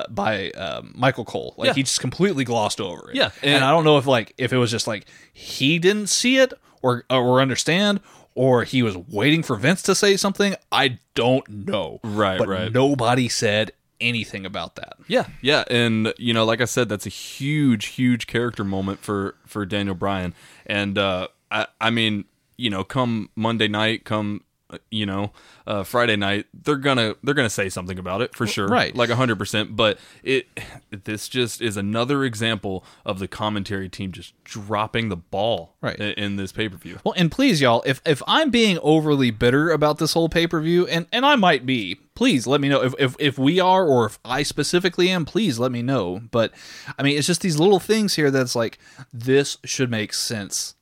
by 0.09 0.51
um, 0.51 0.93
Michael 0.95 1.25
Cole. 1.25 1.53
Like 1.57 1.67
Yeah. 1.67 1.73
he 1.73 1.83
just 1.83 1.99
completely 1.99 2.43
glossed 2.43 2.79
over 2.79 3.09
it. 3.11 3.15
Yeah, 3.15 3.31
and, 3.41 3.55
and- 3.55 3.63
I 3.65 3.71
don't 3.71 3.83
know 3.83 3.97
if 3.97 4.05
like 4.05 4.33
if 4.37 4.53
it 4.53 4.57
was 4.57 4.71
just 4.71 4.87
like 4.87 5.05
he 5.33 5.77
didn't 5.79 6.07
see 6.07 6.37
it 6.37 6.53
or 6.81 7.03
or 7.09 7.41
understand 7.41 7.99
or 8.33 8.63
he 8.63 8.81
was 8.83 8.95
waiting 8.97 9.43
for 9.43 9.55
Vince 9.55 9.81
to 9.83 9.95
say 9.95 10.17
something. 10.17 10.55
I 10.71 10.99
don't 11.15 11.47
know. 11.49 11.99
Right, 12.03 12.37
but 12.37 12.47
right. 12.47 12.71
Nobody 12.71 13.27
said 13.29 13.71
anything 14.01 14.45
about 14.45 14.75
that. 14.75 14.93
Yeah, 15.07 15.25
yeah, 15.41 15.63
and 15.69 16.13
you 16.17 16.33
know, 16.33 16.45
like 16.45 16.61
I 16.61 16.65
said, 16.65 16.87
that's 16.89 17.05
a 17.05 17.09
huge, 17.09 17.87
huge 17.87 18.25
character 18.27 18.63
moment 18.63 18.99
for 19.01 19.35
for 19.45 19.65
Daniel 19.65 19.95
Bryan, 19.95 20.33
and 20.65 20.97
uh, 20.97 21.27
I, 21.51 21.67
I 21.81 21.89
mean, 21.89 22.25
you 22.57 22.69
know, 22.69 22.83
come 22.85 23.29
Monday 23.35 23.67
night, 23.67 24.03
come 24.05 24.41
uh, 24.41 24.44
you 24.89 25.05
know, 25.05 25.31
uh, 25.67 25.83
Friday 25.83 26.15
night, 26.15 26.47
they're 26.53 26.75
gonna 26.75 27.15
they're 27.23 27.35
gonna 27.35 27.49
say 27.49 27.69
something 27.69 27.99
about 27.99 28.21
it 28.21 28.35
for 28.35 28.47
sure, 28.47 28.67
right. 28.67 28.95
Like 28.95 29.09
hundred 29.11 29.37
percent. 29.37 29.75
But 29.75 29.99
it 30.23 30.47
this 30.89 31.29
just 31.29 31.61
is 31.61 31.77
another 31.77 32.23
example 32.23 32.83
of 33.05 33.19
the 33.19 33.27
commentary 33.27 33.89
team 33.89 34.11
just 34.11 34.33
dropping 34.43 35.09
the 35.09 35.15
ball, 35.15 35.75
Right. 35.81 35.99
in, 35.99 36.11
in 36.13 36.35
this 36.35 36.51
pay 36.51 36.67
per 36.67 36.77
view. 36.77 36.97
Well, 37.03 37.13
and 37.15 37.31
please, 37.31 37.61
y'all, 37.61 37.83
if 37.85 38.01
if 38.05 38.23
I'm 38.27 38.49
being 38.49 38.79
overly 38.81 39.29
bitter 39.29 39.69
about 39.69 39.99
this 39.99 40.13
whole 40.13 40.29
pay 40.29 40.47
per 40.47 40.59
view, 40.59 40.87
and 40.87 41.05
and 41.11 41.25
I 41.27 41.35
might 41.35 41.65
be, 41.67 41.95
please 42.15 42.47
let 42.47 42.59
me 42.59 42.67
know 42.67 42.81
if, 42.83 42.95
if 42.97 43.15
if 43.19 43.37
we 43.37 43.59
are, 43.59 43.85
or 43.85 44.07
if 44.07 44.17
I 44.25 44.41
specifically 44.41 45.09
am. 45.09 45.25
Please 45.25 45.59
let 45.59 45.71
me 45.71 45.83
know. 45.83 46.21
But 46.31 46.51
I 46.97 47.03
mean, 47.03 47.17
it's 47.19 47.27
just 47.27 47.41
these 47.41 47.59
little 47.59 47.79
things 47.79 48.15
here 48.15 48.31
that's 48.31 48.55
like 48.55 48.79
this 49.13 49.59
should 49.63 49.91
make 49.91 50.11
sense, 50.13 50.73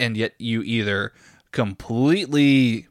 and 0.00 0.16
yet 0.16 0.32
you 0.38 0.62
either 0.62 1.12
completely 1.54 2.88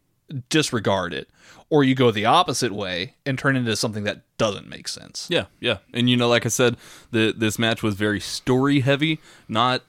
disregard 0.50 1.14
it, 1.14 1.30
or 1.70 1.84
you 1.84 1.94
go 1.94 2.10
the 2.10 2.26
opposite 2.26 2.72
way 2.72 3.14
and 3.26 3.38
turn 3.38 3.56
into 3.56 3.76
something 3.76 4.04
that 4.06 4.22
doesn't 4.38 4.68
make 4.68 4.88
sense. 4.88 5.28
Yeah, 5.30 5.46
yeah, 5.60 5.78
and 5.94 6.10
you 6.10 6.18
know, 6.18 6.28
like 6.30 6.46
I 6.46 6.50
said, 6.50 6.78
the 7.12 7.34
this 7.38 7.60
match 7.60 7.84
was 7.84 7.96
very 7.96 8.20
story 8.20 8.80
heavy, 8.80 9.20
not 9.48 9.84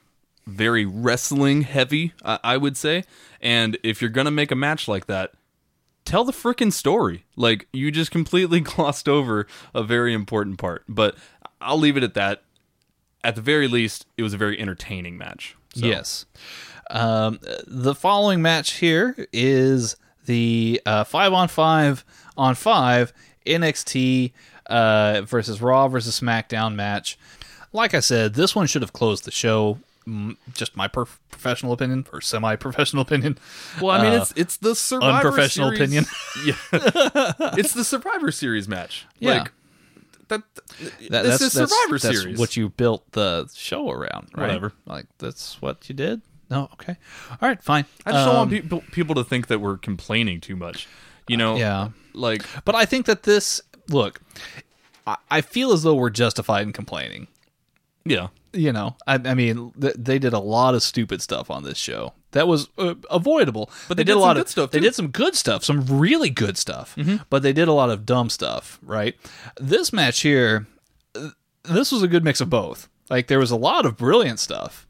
very 0.46 0.84
wrestling 0.84 1.62
heavy. 1.62 2.12
I, 2.22 2.38
I 2.44 2.56
would 2.58 2.76
say. 2.76 3.04
And 3.40 3.78
if 3.82 4.00
you're 4.02 4.10
gonna 4.10 4.30
make 4.30 4.50
a 4.50 4.56
match 4.56 4.88
like 4.88 5.06
that, 5.06 5.32
tell 6.04 6.24
the 6.24 6.32
freaking 6.32 6.72
story. 6.72 7.24
Like 7.36 7.66
you 7.72 7.90
just 7.90 8.10
completely 8.10 8.60
glossed 8.72 9.08
over 9.08 9.46
a 9.74 9.82
very 9.82 10.12
important 10.12 10.58
part. 10.58 10.84
But 10.88 11.16
I'll 11.60 11.78
leave 11.78 11.96
it 11.96 12.02
at 12.02 12.14
that. 12.14 12.42
At 13.22 13.36
the 13.36 13.40
very 13.40 13.68
least, 13.68 14.04
it 14.18 14.22
was 14.22 14.34
a 14.34 14.36
very 14.36 14.60
entertaining 14.60 15.16
match. 15.16 15.56
So, 15.74 15.86
Yes. 15.86 16.26
Um, 16.90 17.38
the 17.66 17.94
following 17.94 18.42
match 18.42 18.72
here 18.74 19.14
is 19.32 19.96
the 20.26 20.80
uh, 20.86 21.04
five 21.04 21.32
on 21.32 21.48
five 21.48 22.04
on 22.36 22.54
five 22.54 23.12
NXT 23.46 24.32
uh, 24.66 25.22
versus 25.24 25.60
Raw 25.60 25.88
versus 25.88 26.18
SmackDown 26.20 26.74
match. 26.74 27.18
Like 27.72 27.94
I 27.94 28.00
said, 28.00 28.34
this 28.34 28.54
one 28.54 28.66
should 28.66 28.82
have 28.82 28.92
closed 28.92 29.24
the 29.24 29.30
show. 29.30 29.78
Mm, 30.06 30.36
Just 30.52 30.76
my 30.76 30.86
per- 30.86 31.06
professional 31.30 31.72
opinion 31.72 32.06
or 32.12 32.20
semi-professional 32.20 33.02
opinion. 33.02 33.38
Well, 33.80 33.90
I 33.90 34.02
mean, 34.02 34.12
Uh, 34.12 34.22
it's 34.22 34.32
it's 34.36 34.56
the 34.58 34.74
Survivor 34.74 35.28
unprofessional 35.28 35.70
Series- 35.74 35.80
opinion. 35.80 36.04
yeah, 36.46 37.32
it's 37.58 37.72
the 37.72 37.84
Survivor 37.84 38.30
Series 38.30 38.68
match. 38.68 39.06
Yeah. 39.18 39.38
Like 39.38 39.52
that. 40.28 40.42
That- 41.10 41.22
this 41.24 41.38
that's, 41.38 41.40
is 41.40 41.52
that's- 41.54 41.70
Survivor 41.70 41.98
that's 41.98 42.20
Series. 42.20 42.38
what 42.38 42.56
you 42.56 42.68
built 42.68 43.10
the 43.12 43.48
show 43.54 43.90
around, 43.90 44.28
right? 44.36 44.46
Whatever. 44.48 44.72
Like 44.86 45.06
that's 45.18 45.60
what 45.62 45.88
you 45.88 45.94
did. 45.94 46.20
No, 46.54 46.68
okay, 46.74 46.96
all 47.30 47.48
right, 47.48 47.62
fine. 47.62 47.84
I 48.06 48.12
just 48.12 48.24
don't 48.26 48.34
Um, 48.34 48.36
want 48.36 48.50
people 48.50 48.82
people 48.92 49.14
to 49.16 49.24
think 49.24 49.46
that 49.48 49.60
we're 49.60 49.76
complaining 49.78 50.40
too 50.40 50.56
much. 50.56 50.86
You 51.28 51.36
know, 51.36 51.56
Yeah. 51.56 51.88
like 52.12 52.44
But 52.64 52.74
I 52.74 52.84
think 52.84 53.06
that 53.06 53.22
this 53.24 53.60
look, 53.88 54.20
I, 55.06 55.16
I 55.30 55.40
feel 55.40 55.72
as 55.72 55.82
though 55.82 55.94
we're 55.94 56.10
justified 56.10 56.62
in 56.66 56.72
complaining. 56.72 57.26
yeah, 58.04 58.28
You 58.52 58.72
know, 58.72 58.96
I, 59.06 59.14
I 59.14 59.34
mean, 59.34 59.72
th- 59.80 59.94
they 59.98 60.18
did 60.18 60.32
a 60.34 60.38
lot 60.38 60.74
of 60.74 60.82
stupid 60.82 61.22
stuff 61.22 61.50
on 61.50 61.64
this 61.64 61.78
show 61.78 62.12
that 62.32 62.46
was 62.46 62.68
uh, 62.78 62.94
avoidable. 63.10 63.70
But 63.88 63.96
they 63.96 64.02
did, 64.04 64.12
did 64.12 64.16
a 64.18 64.20
lot 64.20 64.34
good 64.36 64.42
of 64.42 64.48
stuff, 64.50 64.70
They 64.70 64.78
too. 64.78 64.80
Mm-hmm. 64.82 64.88
did 64.88 64.94
some 64.94 65.08
good 65.08 65.34
stuff, 65.34 65.64
some 65.64 65.84
really 65.86 66.30
good 66.30 66.56
stuff. 66.58 66.96
But 67.30 67.42
they 67.42 67.52
did 67.52 67.68
a 67.68 67.72
lot 67.72 67.90
of 67.90 68.04
dumb 68.06 68.28
stuff. 68.30 68.78
Right. 68.82 69.14
This 69.58 69.92
match 69.92 70.20
here, 70.20 70.66
uh, 71.14 71.30
this 71.64 71.90
was 71.90 72.02
a 72.02 72.08
good 72.08 72.22
mix 72.24 72.40
of 72.42 72.50
both. 72.50 72.88
Like 73.10 73.26
there 73.28 73.38
was 73.38 73.50
a 73.50 73.56
lot 73.56 73.86
of 73.86 73.96
brilliant 73.96 74.40
stuff, 74.40 74.83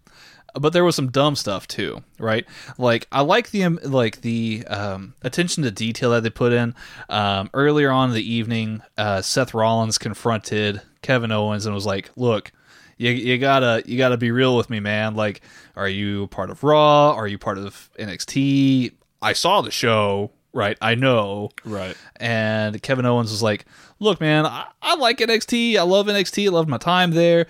but 0.55 0.72
there 0.72 0.85
was 0.85 0.97
some 0.97 1.10
dumb 1.10 1.36
stuff 1.36 1.66
too, 1.66 2.02
right? 2.18 2.47
Like 2.78 3.06
I 3.10 3.22
like 3.22 3.51
the 3.51 3.64
um, 3.64 3.78
like 3.82 4.20
the 4.20 4.64
um, 4.68 5.14
attention 5.22 5.62
to 5.64 5.70
detail 5.70 6.10
that 6.10 6.22
they 6.22 6.31
put 6.31 6.52
in. 6.52 6.74
Um, 7.09 7.51
earlier 7.55 7.90
on 7.90 8.10
in 8.10 8.14
the 8.14 8.32
evening, 8.32 8.82
uh, 8.97 9.22
Seth 9.22 9.55
Rollins 9.55 9.98
confronted 9.98 10.81
Kevin 11.02 11.32
Owens 11.32 11.66
and 11.66 11.74
was 11.74 11.86
like, 11.86 12.10
"Look, 12.16 12.52
you, 12.97 13.10
you 13.10 13.39
gotta 13.39 13.82
you 13.86 13.98
gotta 13.98 14.16
be 14.16 14.31
real 14.31 14.56
with 14.56 14.70
me, 14.70 14.81
man. 14.81 15.14
Like, 15.14 15.40
are 15.76 15.89
you 15.89 16.28
part 16.28 16.51
of 16.51 16.62
Raw? 16.62 17.12
Are 17.12 17.26
you 17.26 17.39
part 17.39 17.59
of 17.59 17.90
NXT? 17.98 18.93
I 19.20 19.32
saw 19.32 19.62
the 19.62 19.70
show, 19.70 20.31
right? 20.52 20.76
I 20.81 20.94
know, 20.94 21.51
right. 21.64 21.97
and 22.16 22.81
Kevin 22.82 23.06
Owens 23.06 23.31
was 23.31 23.43
like, 23.43 23.64
"Look, 23.98 24.20
man, 24.20 24.47
I, 24.47 24.66
I 24.82 24.94
like 24.97 25.18
NXT. 25.18 25.76
I 25.76 25.82
love 25.82 26.06
NXT. 26.06 26.47
I 26.47 26.51
love 26.51 26.68
my 26.68 26.78
time 26.78 27.10
there. 27.10 27.47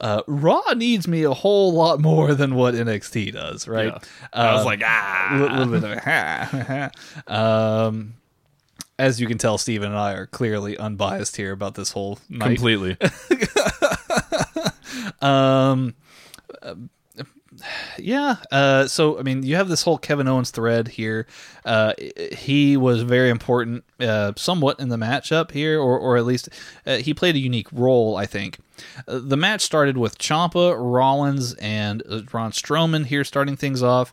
Uh, 0.00 0.22
Raw 0.26 0.62
needs 0.76 1.08
me 1.08 1.24
a 1.24 1.34
whole 1.34 1.72
lot 1.72 2.00
more 2.00 2.34
than 2.34 2.54
what 2.54 2.74
NXT 2.74 3.32
does, 3.32 3.66
right?" 3.66 3.86
Yeah. 3.92 3.98
I 4.32 4.52
was 4.52 4.60
Um, 4.60 4.66
like, 4.66 4.82
ah, 4.84 5.28
little, 5.40 5.56
little 5.56 5.80
bit 5.80 6.92
of 7.26 7.26
um, 7.34 8.14
as 8.98 9.20
you 9.20 9.26
can 9.26 9.38
tell, 9.38 9.58
Steven 9.58 9.88
and 9.90 9.98
I 9.98 10.12
are 10.12 10.26
clearly 10.26 10.76
unbiased 10.78 11.36
here 11.36 11.52
about 11.52 11.74
this 11.74 11.92
whole 11.92 12.18
night. 12.28 12.46
completely. 12.56 12.96
Um, 15.20 15.94
yeah. 17.98 18.36
Uh, 18.50 18.86
so 18.86 19.18
I 19.18 19.22
mean, 19.22 19.42
you 19.42 19.56
have 19.56 19.68
this 19.68 19.82
whole 19.82 19.98
Kevin 19.98 20.28
Owens 20.28 20.50
thread 20.50 20.88
here. 20.88 21.26
Uh, 21.64 21.92
he 22.32 22.76
was 22.76 23.02
very 23.02 23.30
important, 23.30 23.84
uh, 24.00 24.32
somewhat 24.36 24.80
in 24.80 24.88
the 24.88 24.96
matchup 24.96 25.50
here, 25.50 25.80
or 25.80 25.98
or 25.98 26.16
at 26.16 26.24
least 26.24 26.48
uh, 26.86 26.96
he 26.96 27.14
played 27.14 27.34
a 27.34 27.38
unique 27.38 27.68
role. 27.72 28.16
I 28.16 28.26
think 28.26 28.58
uh, 29.06 29.20
the 29.22 29.36
match 29.36 29.62
started 29.62 29.96
with 29.96 30.18
Ciampa, 30.18 30.76
Rollins, 30.78 31.54
and 31.54 32.02
uh, 32.08 32.20
Braun 32.20 32.52
Strowman 32.52 33.06
here 33.06 33.24
starting 33.24 33.56
things 33.56 33.82
off. 33.82 34.12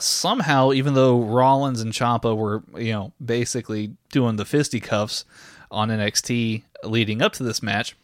Somehow, 0.00 0.72
even 0.72 0.94
though 0.94 1.20
Rollins 1.20 1.80
and 1.80 1.92
Ciampa 1.92 2.36
were 2.36 2.62
you 2.76 2.92
know 2.92 3.12
basically 3.24 3.96
doing 4.10 4.36
the 4.36 4.44
fisticuffs 4.44 5.24
on 5.70 5.88
NXT 5.88 6.62
leading 6.84 7.22
up 7.22 7.32
to 7.32 7.42
this 7.42 7.62
match 7.62 7.96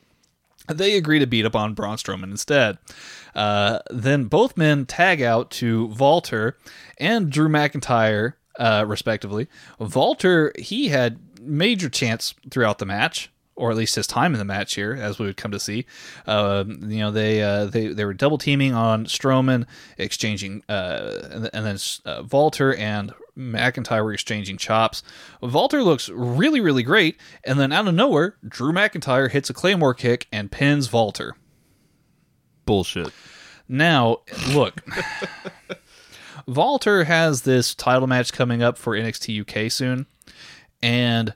they 0.72 0.96
agree 0.96 1.18
to 1.18 1.26
beat 1.26 1.44
up 1.44 1.56
on 1.56 1.74
Braun 1.74 1.96
Strowman 1.96 2.30
instead. 2.30 2.78
Uh, 3.34 3.80
then 3.90 4.24
both 4.24 4.56
men 4.56 4.86
tag 4.86 5.22
out 5.22 5.50
to 5.52 5.86
Walter 5.98 6.56
and 6.98 7.30
Drew 7.30 7.48
McIntyre, 7.48 8.34
uh, 8.58 8.84
respectively. 8.86 9.48
Walter, 9.78 10.52
he 10.58 10.88
had 10.88 11.18
major 11.40 11.88
chance 11.88 12.34
throughout 12.50 12.78
the 12.78 12.86
match, 12.86 13.30
or 13.56 13.70
at 13.70 13.76
least 13.76 13.94
his 13.94 14.06
time 14.06 14.32
in 14.32 14.38
the 14.38 14.44
match 14.44 14.74
here, 14.74 14.94
as 14.94 15.18
we 15.18 15.26
would 15.26 15.36
come 15.36 15.50
to 15.50 15.60
see. 15.60 15.84
Uh, 16.26 16.64
you 16.66 16.98
know, 16.98 17.10
they 17.10 17.42
uh, 17.42 17.66
they 17.66 17.88
they 17.88 18.04
were 18.04 18.14
double 18.14 18.38
teaming 18.38 18.74
on 18.74 19.04
Strowman, 19.04 19.66
exchanging, 19.98 20.62
uh, 20.68 21.28
and, 21.30 21.50
and 21.52 21.66
then 21.66 21.78
uh, 22.06 22.22
Walter 22.30 22.74
and 22.74 23.12
McIntyre 23.40 24.04
were 24.04 24.12
exchanging 24.12 24.58
chops. 24.58 25.02
Walter 25.40 25.82
looks 25.82 26.08
really, 26.10 26.60
really 26.60 26.82
great, 26.82 27.18
and 27.44 27.58
then 27.58 27.72
out 27.72 27.88
of 27.88 27.94
nowhere, 27.94 28.36
Drew 28.46 28.72
McIntyre 28.72 29.30
hits 29.30 29.50
a 29.50 29.54
Claymore 29.54 29.94
kick 29.94 30.28
and 30.30 30.52
pins 30.52 30.92
Walter. 30.92 31.34
Bullshit. 32.66 33.12
Now, 33.68 34.18
look, 34.52 34.82
Walter 36.46 37.04
has 37.04 37.42
this 37.42 37.74
title 37.74 38.06
match 38.06 38.32
coming 38.32 38.62
up 38.62 38.76
for 38.76 38.94
NXT 38.94 39.40
UK 39.66 39.70
soon, 39.70 40.06
and 40.82 41.34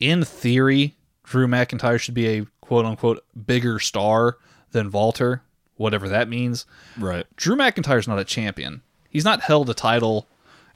in 0.00 0.24
theory, 0.24 0.96
Drew 1.24 1.46
McIntyre 1.46 2.00
should 2.00 2.14
be 2.14 2.26
a 2.26 2.46
quote 2.60 2.86
unquote 2.86 3.24
bigger 3.46 3.78
star 3.78 4.38
than 4.72 4.90
Walter, 4.90 5.42
whatever 5.76 6.08
that 6.08 6.28
means. 6.28 6.66
Right. 6.98 7.26
Drew 7.36 7.56
McIntyre's 7.56 8.08
not 8.08 8.18
a 8.18 8.24
champion. 8.24 8.82
He's 9.10 9.24
not 9.24 9.42
held 9.42 9.68
a 9.68 9.74
title 9.74 10.26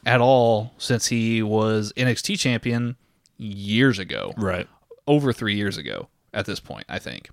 at 0.05 0.21
all 0.21 0.75
since 0.77 1.07
he 1.07 1.43
was 1.43 1.93
NXT 1.97 2.39
champion 2.39 2.97
years 3.39 3.99
ago 3.99 4.35
Right. 4.37 4.69
over 5.07 5.33
three 5.33 5.55
years 5.57 5.79
ago 5.79 6.09
at 6.35 6.45
this 6.47 6.61
point, 6.61 6.85
I 6.89 6.99
think. 6.99 7.31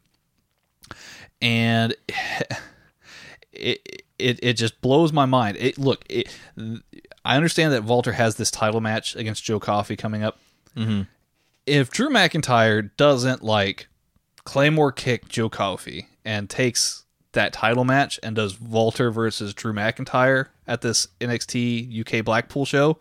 And 1.42 1.94
it 3.52 4.04
it, 4.18 4.40
it 4.44 4.54
just 4.54 4.80
blows 4.82 5.12
my 5.12 5.26
mind. 5.26 5.58
It 5.60 5.78
look, 5.78 6.06
it, 6.10 6.30
I 7.26 7.36
understand 7.36 7.74
that 7.74 7.84
Walter 7.84 8.12
has 8.14 8.36
this 8.36 8.52
title 8.52 8.80
match 8.82 9.16
against 9.16 9.44
Joe 9.44 9.60
Coffey 9.60 9.96
coming 9.96 10.24
up. 10.24 10.38
Mm-hmm. 10.78 11.02
If 11.66 11.90
Drew 11.90 12.10
McIntyre 12.10 12.92
doesn't 12.98 13.44
like 13.44 13.88
Claymore 14.44 14.92
kick 14.92 15.28
Joe 15.28 15.50
Coffey 15.50 16.08
and 16.24 16.50
takes 16.50 17.06
that 17.34 17.54
title 17.54 17.86
match 17.86 18.20
and 18.24 18.36
does 18.36 18.60
Walter 18.60 19.12
versus 19.12 19.54
Drew 19.54 19.74
McIntyre 19.74 20.48
at 20.68 20.82
this 20.82 21.08
NXT 21.20 22.20
UK 22.20 22.26
Blackpool 22.26 22.66
show, 22.66 22.98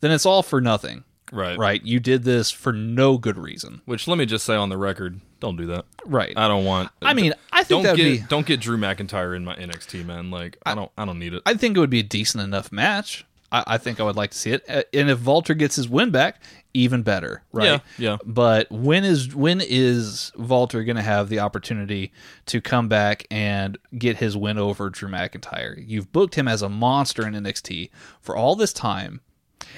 then 0.00 0.10
it's 0.10 0.26
all 0.26 0.42
for 0.42 0.60
nothing. 0.60 1.04
Right. 1.32 1.58
Right? 1.58 1.82
You 1.84 1.98
did 1.98 2.22
this 2.22 2.50
for 2.50 2.72
no 2.72 3.18
good 3.18 3.36
reason. 3.36 3.82
Which 3.84 4.06
let 4.06 4.16
me 4.18 4.26
just 4.26 4.44
say 4.44 4.54
on 4.54 4.68
the 4.68 4.78
record, 4.78 5.20
don't 5.40 5.56
do 5.56 5.66
that. 5.66 5.84
Right. 6.04 6.32
I 6.36 6.48
don't 6.48 6.64
want. 6.64 6.90
I 7.02 7.14
mean, 7.14 7.34
I 7.52 7.64
think 7.64 7.84
don't 7.84 7.96
get 7.96 8.04
be. 8.04 8.24
don't 8.28 8.46
get 8.46 8.60
Drew 8.60 8.76
McIntyre 8.76 9.34
in 9.34 9.44
my 9.44 9.56
NXT 9.56 10.06
man. 10.06 10.30
Like 10.30 10.56
I 10.64 10.74
don't 10.74 10.90
I 10.96 11.04
don't 11.04 11.18
need 11.18 11.34
it. 11.34 11.42
I 11.44 11.54
think 11.54 11.76
it 11.76 11.80
would 11.80 11.90
be 11.90 12.00
a 12.00 12.04
decent 12.04 12.44
enough 12.44 12.70
match. 12.70 13.24
I, 13.58 13.74
I 13.74 13.78
think 13.78 14.00
I 14.00 14.02
would 14.04 14.16
like 14.16 14.30
to 14.30 14.38
see 14.38 14.50
it. 14.52 14.64
Uh, 14.68 14.82
And 14.92 15.10
if 15.10 15.24
Walter 15.24 15.54
gets 15.54 15.76
his 15.76 15.88
win 15.88 16.10
back, 16.10 16.40
even 16.74 17.02
better, 17.02 17.42
right? 17.52 17.64
Yeah, 17.66 17.78
yeah. 17.98 18.16
But 18.24 18.70
when 18.70 19.04
is 19.04 19.34
when 19.34 19.62
is 19.64 20.30
Walter 20.36 20.84
going 20.84 20.96
to 20.96 21.02
have 21.02 21.28
the 21.28 21.40
opportunity 21.40 22.12
to 22.46 22.60
come 22.60 22.88
back 22.88 23.26
and 23.30 23.78
get 23.96 24.16
his 24.18 24.36
win 24.36 24.58
over 24.58 24.90
Drew 24.90 25.08
McIntyre? 25.08 25.82
You've 25.86 26.12
booked 26.12 26.34
him 26.34 26.46
as 26.48 26.60
a 26.62 26.68
monster 26.68 27.26
in 27.26 27.32
NXT 27.34 27.90
for 28.20 28.36
all 28.36 28.56
this 28.56 28.72
time, 28.72 29.20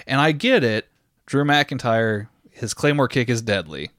and 0.06 0.20
I 0.20 0.32
get 0.32 0.64
it. 0.64 0.88
Drew 1.26 1.44
McIntyre, 1.44 2.28
his 2.50 2.74
Claymore 2.74 3.06
kick 3.06 3.28
is 3.28 3.42
deadly, 3.42 3.90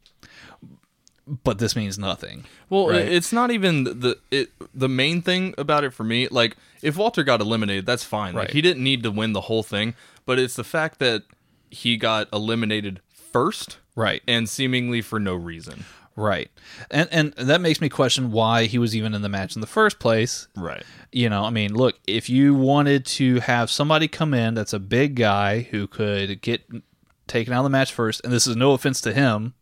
but 1.43 1.59
this 1.59 1.75
means 1.75 1.97
nothing. 1.99 2.45
Well, 2.69 2.87
right? 2.89 3.01
it's 3.01 3.31
not 3.31 3.51
even 3.51 3.83
the 3.83 4.17
it. 4.31 4.49
The 4.73 4.89
main 4.89 5.21
thing 5.21 5.53
about 5.57 5.83
it 5.83 5.93
for 5.93 6.03
me, 6.03 6.27
like 6.29 6.57
if 6.81 6.97
Walter 6.97 7.23
got 7.23 7.41
eliminated, 7.41 7.85
that's 7.85 8.03
fine. 8.03 8.33
Like 8.33 8.47
Right. 8.47 8.53
he 8.53 8.61
didn't 8.61 8.83
need 8.83 9.03
to 9.03 9.11
win 9.11 9.33
the 9.33 9.41
whole 9.41 9.63
thing, 9.63 9.93
but 10.25 10.39
it's 10.39 10.55
the 10.55 10.63
fact 10.63 10.99
that 10.99 11.23
he 11.69 11.97
got 11.97 12.27
eliminated 12.33 13.01
first, 13.13 13.77
Right. 13.95 14.23
and 14.27 14.49
seemingly 14.49 15.01
for 15.01 15.19
no 15.19 15.35
reason. 15.35 15.85
Right. 16.15 16.49
And 16.91 17.07
and 17.11 17.33
that 17.37 17.61
makes 17.61 17.79
me 17.79 17.87
question 17.87 18.31
why 18.31 18.65
he 18.65 18.77
was 18.77 18.95
even 18.95 19.13
in 19.13 19.21
the 19.21 19.29
match 19.29 19.55
in 19.55 19.61
the 19.61 19.67
first 19.67 19.99
place. 19.99 20.47
Right. 20.55 20.83
You 21.13 21.29
know, 21.29 21.43
I 21.45 21.49
mean, 21.49 21.73
look, 21.73 21.95
if 22.07 22.29
you 22.29 22.53
wanted 22.55 23.05
to 23.05 23.39
have 23.41 23.69
somebody 23.71 24.07
come 24.07 24.33
in 24.33 24.53
that's 24.53 24.73
a 24.73 24.79
big 24.79 25.15
guy 25.15 25.61
who 25.71 25.87
could 25.87 26.41
get 26.41 26.61
taken 27.29 27.53
out 27.53 27.59
of 27.59 27.63
the 27.63 27.69
match 27.69 27.93
first, 27.93 28.21
and 28.23 28.33
this 28.33 28.45
is 28.47 28.55
no 28.55 28.73
offense 28.73 28.99
to 29.01 29.13
him, 29.13 29.53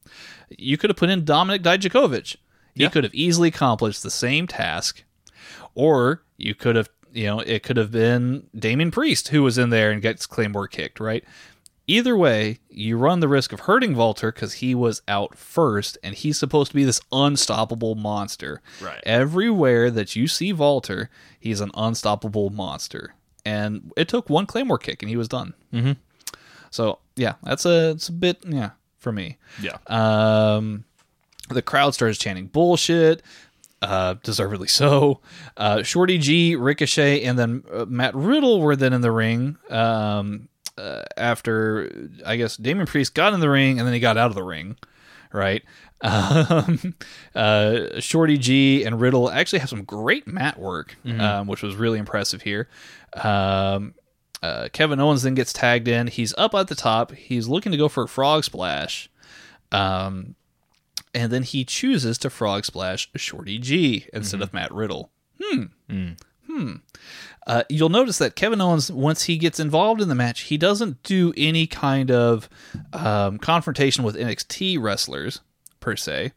you 0.49 0.77
could 0.77 0.89
have 0.89 0.97
put 0.97 1.09
in 1.09 1.23
Dominik 1.23 1.61
Dijakovic. 1.61 2.37
He 2.73 2.83
Yeah. 2.83 2.89
could 2.89 3.03
have 3.03 3.13
easily 3.13 3.49
accomplished 3.49 4.01
the 4.03 4.09
same 4.11 4.47
task. 4.47 5.03
Or 5.75 6.23
you 6.37 6.55
could 6.55 6.75
have, 6.75 6.89
you 7.13 7.25
know, 7.25 7.39
it 7.41 7.63
could 7.63 7.77
have 7.77 7.91
been 7.91 8.47
Damian 8.57 8.91
Priest 8.91 9.27
who 9.29 9.43
was 9.43 9.57
in 9.57 9.69
there 9.69 9.91
and 9.91 10.01
gets 10.01 10.25
Claymore 10.25 10.67
kicked, 10.67 10.99
right? 10.99 11.23
Either 11.89 12.17
way, 12.17 12.59
you 12.69 12.97
run 12.97 13.21
the 13.21 13.27
risk 13.29 13.53
of 13.53 13.61
hurting 13.61 13.95
Walter 13.95 14.31
because 14.31 14.55
he 14.55 14.75
was 14.75 15.01
out 15.07 15.37
first, 15.37 15.97
and 16.03 16.15
he's 16.15 16.37
supposed 16.37 16.71
to 16.71 16.75
be 16.75 16.83
this 16.83 16.99
unstoppable 17.13 17.95
monster. 17.95 18.61
Right. 18.81 18.99
Everywhere 19.05 19.89
that 19.91 20.13
you 20.15 20.27
see 20.27 20.51
Walter, 20.51 21.09
he's 21.39 21.61
an 21.61 21.71
unstoppable 21.75 22.49
monster. 22.49 23.13
And 23.45 23.93
it 23.95 24.09
took 24.09 24.29
one 24.29 24.45
Claymore 24.45 24.79
kick, 24.79 25.01
and 25.01 25.09
he 25.09 25.15
was 25.15 25.29
done. 25.29 25.53
Mm-hmm. 25.73 25.93
So 26.71 26.99
yeah, 27.15 27.33
that's 27.43 27.65
a 27.65 27.91
it's 27.91 28.09
a 28.09 28.13
bit 28.13 28.37
yeah 28.45 28.71
for 28.97 29.11
me. 29.11 29.37
Yeah. 29.61 29.77
Um, 29.87 30.83
the 31.49 31.61
crowd 31.61 31.93
starts 31.93 32.17
chanting 32.17 32.47
bullshit, 32.47 33.21
uh, 33.81 34.15
deservedly 34.23 34.67
so. 34.67 35.21
Uh, 35.55 35.83
Shorty 35.83 36.17
G, 36.17 36.55
Ricochet, 36.55 37.23
and 37.23 37.39
then 37.39 37.63
uh, 37.71 37.85
Matt 37.85 38.15
Riddle 38.15 38.61
were 38.61 38.75
then 38.75 38.93
in 38.93 39.01
the 39.01 39.11
ring. 39.11 39.57
Um, 39.69 40.49
uh, 40.77 41.03
after 41.15 41.89
I 42.25 42.35
guess 42.35 42.55
Damian 42.57 42.85
Priest 42.85 43.15
got 43.15 43.33
in 43.33 43.39
the 43.39 43.49
ring 43.49 43.79
and 43.79 43.87
then 43.87 43.93
he 43.93 43.99
got 43.99 44.17
out 44.17 44.29
of 44.29 44.35
the 44.35 44.43
ring, 44.43 44.77
right? 45.33 45.63
Um, 45.99 46.93
uh, 47.33 47.99
Shorty 47.99 48.37
G 48.37 48.83
and 48.83 49.01
Riddle 49.01 49.31
actually 49.31 49.59
have 49.59 49.69
some 49.69 49.83
great 49.83 50.27
mat 50.27 50.59
work, 50.59 50.95
um, 51.19 51.47
which 51.47 51.63
was 51.63 51.75
really 51.75 51.97
impressive 51.97 52.43
here. 52.43 52.69
Um, 53.13 53.95
uh, 54.41 54.69
Kevin 54.71 54.99
Owens 54.99 55.23
then 55.23 55.35
gets 55.35 55.53
tagged 55.53 55.87
in. 55.87 56.07
He's 56.07 56.33
up 56.37 56.53
at 56.53 56.67
the 56.67 56.75
top. 56.75 57.11
He's 57.13 57.47
looking 57.47 57.71
to 57.71 57.77
go 57.77 57.89
for 57.89 58.03
a 58.03 58.07
frog 58.07 58.43
splash. 58.43 59.09
Um, 59.71 60.35
and 61.13 61.31
then 61.31 61.43
he 61.43 61.65
chooses 61.65 62.17
to 62.19 62.29
frog 62.29 62.65
splash 62.65 63.09
Shorty 63.15 63.57
G 63.57 64.07
instead 64.13 64.41
of 64.41 64.53
Matt 64.53 64.71
Riddle. 64.71 65.09
Hmm. 65.41 65.63
Hmm. 66.47 66.75
Uh, 67.45 67.63
you'll 67.69 67.89
notice 67.89 68.17
that 68.17 68.35
Kevin 68.35 68.59
Owens, 68.61 68.91
once 68.91 69.23
he 69.23 69.37
gets 69.37 69.59
involved 69.59 70.01
in 70.01 70.09
the 70.09 70.15
match, 70.15 70.41
he 70.41 70.57
doesn't 70.57 71.01
do 71.03 71.33
any 71.37 71.65
kind 71.65 72.11
of 72.11 72.49
um, 72.93 73.37
confrontation 73.37 74.03
with 74.03 74.15
NXT 74.15 74.81
wrestlers 74.81 75.41
per 75.79 75.95
se. 75.95 76.33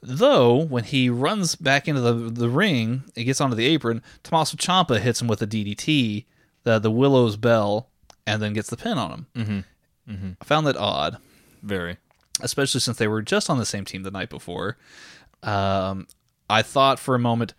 Though 0.00 0.56
when 0.56 0.84
he 0.84 1.08
runs 1.08 1.56
back 1.56 1.88
into 1.88 2.00
the 2.00 2.12
the 2.12 2.48
ring, 2.48 3.04
he 3.14 3.24
gets 3.24 3.40
onto 3.40 3.56
the 3.56 3.66
apron. 3.66 4.02
Tommaso 4.22 4.56
Ciampa 4.56 5.00
hits 5.00 5.22
him 5.22 5.28
with 5.28 5.40
a 5.40 5.46
DDT, 5.46 6.26
the 6.64 6.78
the 6.78 6.90
Willow's 6.90 7.36
Bell, 7.36 7.88
and 8.26 8.42
then 8.42 8.52
gets 8.52 8.68
the 8.70 8.76
pin 8.76 8.98
on 8.98 9.10
him. 9.10 9.64
Mm-hmm. 10.08 10.28
I 10.40 10.44
found 10.44 10.66
that 10.66 10.76
odd 10.76 11.16
Very. 11.62 11.96
especially 12.42 12.80
since 12.80 12.98
they 12.98 13.08
were 13.08 13.22
just 13.22 13.48
on 13.48 13.58
the 13.58 13.64
same 13.66 13.84
team 13.84 14.02
the 14.02 14.10
night 14.10 14.28
before. 14.30 14.76
Um, 15.42 16.08
I 16.50 16.62
thought 16.62 16.98
for 16.98 17.14
a 17.14 17.18
moment, 17.18 17.54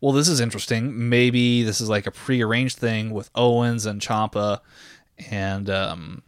well, 0.00 0.12
this 0.12 0.28
is 0.28 0.40
interesting. 0.40 1.08
Maybe 1.08 1.62
this 1.62 1.80
is 1.80 1.88
like 1.88 2.06
a 2.06 2.10
prearranged 2.10 2.76
thing 2.78 3.10
with 3.10 3.30
Owens 3.34 3.86
and 3.86 4.00
Ciampa, 4.00 4.60
and 5.30 5.70
um, 5.70 6.22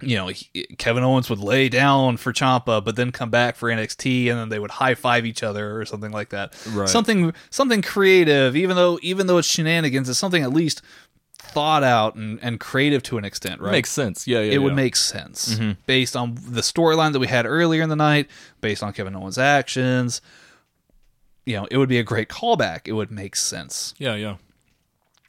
you 0.00 0.16
know, 0.16 0.28
he, 0.28 0.64
Kevin 0.78 1.02
Owens 1.02 1.28
would 1.30 1.40
lay 1.40 1.68
down 1.68 2.16
for 2.16 2.32
Ciampa, 2.32 2.84
but 2.84 2.96
then 2.96 3.10
come 3.12 3.30
back 3.30 3.56
for 3.56 3.68
NXT, 3.68 4.28
and 4.28 4.38
then 4.38 4.48
they 4.50 4.58
would 4.58 4.70
high 4.72 4.94
five 4.94 5.26
each 5.26 5.42
other 5.42 5.80
or 5.80 5.84
something 5.84 6.12
like 6.12 6.30
that. 6.30 6.54
Right. 6.70 6.88
Something 6.88 7.32
something 7.50 7.82
creative, 7.82 8.56
even 8.56 8.76
though 8.76 8.98
even 9.02 9.26
though 9.26 9.38
it's 9.38 9.48
shenanigans, 9.48 10.08
it's 10.08 10.18
something 10.18 10.42
at 10.42 10.52
least 10.52 10.80
thought 11.52 11.84
out 11.84 12.14
and, 12.14 12.38
and 12.42 12.58
creative 12.58 13.02
to 13.04 13.18
an 13.18 13.24
extent, 13.24 13.60
right? 13.60 13.72
Makes 13.72 13.90
sense. 13.90 14.26
Yeah, 14.26 14.40
yeah. 14.40 14.52
it 14.52 14.58
would 14.58 14.74
make 14.74 14.96
sense 14.96 15.58
based 15.86 16.16
on 16.16 16.34
the 16.34 16.60
storyline 16.60 17.12
that 17.12 17.18
we 17.18 17.26
had 17.26 17.46
earlier 17.46 17.82
in 17.82 17.88
the 17.88 17.96
night, 17.96 18.28
based 18.60 18.82
on 18.82 18.92
Kevin 18.92 19.14
Owens' 19.14 19.38
actions. 19.38 20.20
You 21.44 21.56
know, 21.56 21.68
it 21.70 21.76
would 21.76 21.88
be 21.88 21.98
a 21.98 22.04
great 22.04 22.28
callback. 22.28 22.82
It 22.86 22.92
would 22.92 23.10
make 23.10 23.36
sense. 23.36 23.94
Yeah, 23.98 24.14
yeah. 24.14 24.36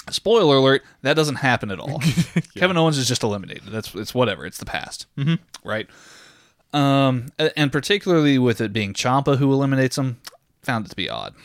Spoiler 0.10 0.58
alert: 0.58 0.84
that 1.02 1.16
doesn't 1.16 1.36
happen 1.36 1.72
at 1.72 1.80
all. 1.80 2.02
Kevin 2.56 2.78
Owens 2.78 2.98
is 2.98 3.08
just 3.08 3.24
eliminated. 3.24 3.64
That's 3.68 3.94
it's 3.96 4.14
whatever. 4.14 4.46
It's 4.46 4.58
the 4.58 4.66
past, 4.66 5.08
mm-hmm. 5.18 5.36
right? 5.68 5.88
Um, 6.74 7.28
and 7.56 7.72
particularly 7.72 8.40
with 8.40 8.60
it 8.60 8.74
being 8.74 8.94
Ciampa 8.94 9.38
who 9.38 9.54
eliminates 9.54 9.98
him, 9.98 10.18
found 10.64 10.88
it 10.88 10.90
to 10.90 10.96
be 10.96 11.10
odd. 11.10 11.36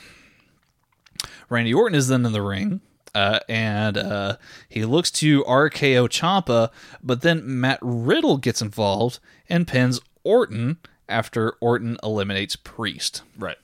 Randy 1.50 1.72
Orton 1.72 1.94
is 1.94 2.08
then 2.08 2.24
in 2.24 2.32
the 2.32 2.42
ring, 2.42 2.80
uh, 3.14 3.40
and 3.48 3.96
uh, 3.96 4.36
he 4.68 4.84
looks 4.84 5.10
to 5.12 5.44
RKO 5.44 6.08
Ciampa, 6.08 6.70
but 7.02 7.22
then 7.22 7.60
Matt 7.60 7.78
Riddle 7.82 8.36
gets 8.38 8.62
involved 8.62 9.18
and 9.48 9.66
pins 9.66 10.00
Orton 10.24 10.78
after 11.08 11.52
Orton 11.60 11.98
eliminates 12.02 12.56
Priest. 12.56 13.22
Right. 13.38 13.56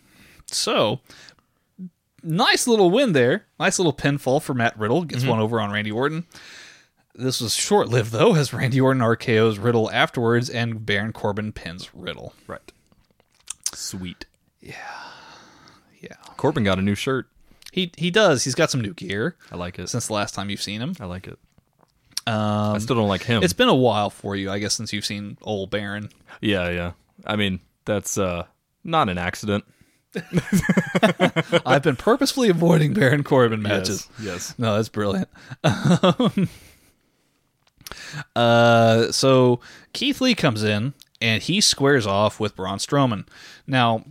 So, 0.46 1.00
nice 2.22 2.66
little 2.66 2.90
win 2.90 3.12
there. 3.12 3.46
Nice 3.60 3.78
little 3.78 3.92
pinfall 3.92 4.42
for 4.42 4.54
Matt 4.54 4.78
Riddle. 4.78 5.04
Gets 5.04 5.24
one 5.24 5.40
over 5.40 5.60
on 5.60 5.70
Randy 5.70 5.92
Orton. 5.92 6.26
This 7.14 7.40
was 7.40 7.54
short 7.54 7.88
lived, 7.88 8.10
though, 8.10 8.34
as 8.34 8.52
Randy 8.52 8.80
Orton 8.80 9.02
RKO's 9.02 9.58
Riddle 9.58 9.90
afterwards, 9.90 10.50
and 10.50 10.84
Baron 10.84 11.12
Corbin 11.12 11.52
pins 11.52 11.94
Riddle. 11.94 12.34
Right. 12.46 12.72
Sweet. 13.72 14.24
Yeah. 14.60 14.74
Yeah. 16.00 16.16
Corbin 16.36 16.64
got 16.64 16.78
a 16.78 16.82
new 16.82 16.96
shirt. 16.96 17.28
He, 17.74 17.90
he 17.96 18.12
does. 18.12 18.44
He's 18.44 18.54
got 18.54 18.70
some 18.70 18.80
new 18.82 18.94
gear 18.94 19.34
I 19.50 19.56
like 19.56 19.80
it. 19.80 19.88
since 19.88 20.06
the 20.06 20.12
last 20.12 20.32
time 20.32 20.48
you've 20.48 20.62
seen 20.62 20.80
him. 20.80 20.94
I 21.00 21.06
like 21.06 21.26
it. 21.26 21.36
Um, 22.24 22.76
I 22.76 22.78
still 22.78 22.94
don't 22.94 23.08
like 23.08 23.24
him. 23.24 23.42
It's 23.42 23.52
been 23.52 23.66
a 23.66 23.74
while 23.74 24.10
for 24.10 24.36
you, 24.36 24.48
I 24.48 24.60
guess, 24.60 24.74
since 24.74 24.92
you've 24.92 25.04
seen 25.04 25.38
old 25.42 25.70
Baron. 25.70 26.08
yeah, 26.40 26.70
yeah. 26.70 26.92
I 27.26 27.34
mean, 27.34 27.58
that's 27.84 28.16
uh 28.16 28.44
not 28.84 29.08
an 29.08 29.18
accident. 29.18 29.64
I've 31.66 31.82
been 31.82 31.96
purposefully 31.96 32.48
avoiding 32.48 32.94
Baron 32.94 33.24
Corbin 33.24 33.60
matches. 33.60 34.08
Yes. 34.20 34.26
yes. 34.26 34.54
No, 34.56 34.76
that's 34.76 34.88
brilliant. 34.88 35.28
uh, 38.36 39.10
so 39.10 39.58
Keith 39.92 40.20
Lee 40.20 40.36
comes 40.36 40.62
in 40.62 40.94
and 41.20 41.42
he 41.42 41.60
squares 41.60 42.06
off 42.06 42.38
with 42.38 42.54
Braun 42.54 42.78
Strowman. 42.78 43.26
Now, 43.66 44.04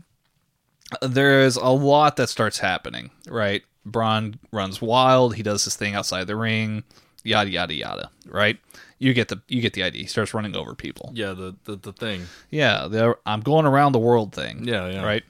there's 1.02 1.56
a 1.56 1.70
lot 1.70 2.16
that 2.18 2.30
starts 2.30 2.60
happening, 2.60 3.12
right? 3.28 3.64
Braun 3.86 4.40
runs 4.52 4.82
wild. 4.82 5.36
He 5.36 5.44
does 5.44 5.64
his 5.66 5.76
thing 5.76 5.94
outside 5.96 6.28
the 6.28 6.36
ring, 6.36 6.84
yada 7.24 7.50
yada 7.50 7.74
yada. 7.74 8.12
Right? 8.28 8.58
You 9.00 9.14
get 9.14 9.28
the 9.28 9.42
you 9.48 9.62
get 9.62 9.74
the 9.74 9.84
idea. 9.84 10.02
He 10.02 10.08
starts 10.08 10.34
running 10.34 10.56
over 10.56 10.74
people. 10.76 11.12
Yeah, 11.14 11.34
the 11.34 11.56
the, 11.66 11.76
the 11.76 11.94
thing. 11.94 12.28
Yeah, 12.50 12.88
the 12.88 13.18
I'm 13.26 13.42
going 13.42 13.66
around 13.66 13.92
the 13.92 14.00
world 14.00 14.34
thing. 14.34 14.66
Yeah, 14.66 14.90
yeah. 14.90 15.04
Right. 15.04 15.24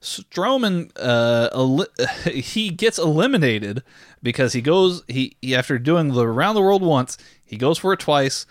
Strowman, 0.00 0.90
uh, 1.00 1.48
eli- 1.54 2.30
he 2.30 2.70
gets 2.70 2.98
eliminated 2.98 3.82
because 4.22 4.52
he 4.52 4.60
goes 4.60 5.02
he, 5.08 5.36
he 5.40 5.54
after 5.54 5.78
doing 5.78 6.08
the 6.12 6.26
around 6.26 6.54
the 6.54 6.60
world 6.60 6.82
once, 6.82 7.16
he 7.44 7.56
goes 7.56 7.78
for 7.78 7.92
it 7.94 8.00
twice, 8.00 8.44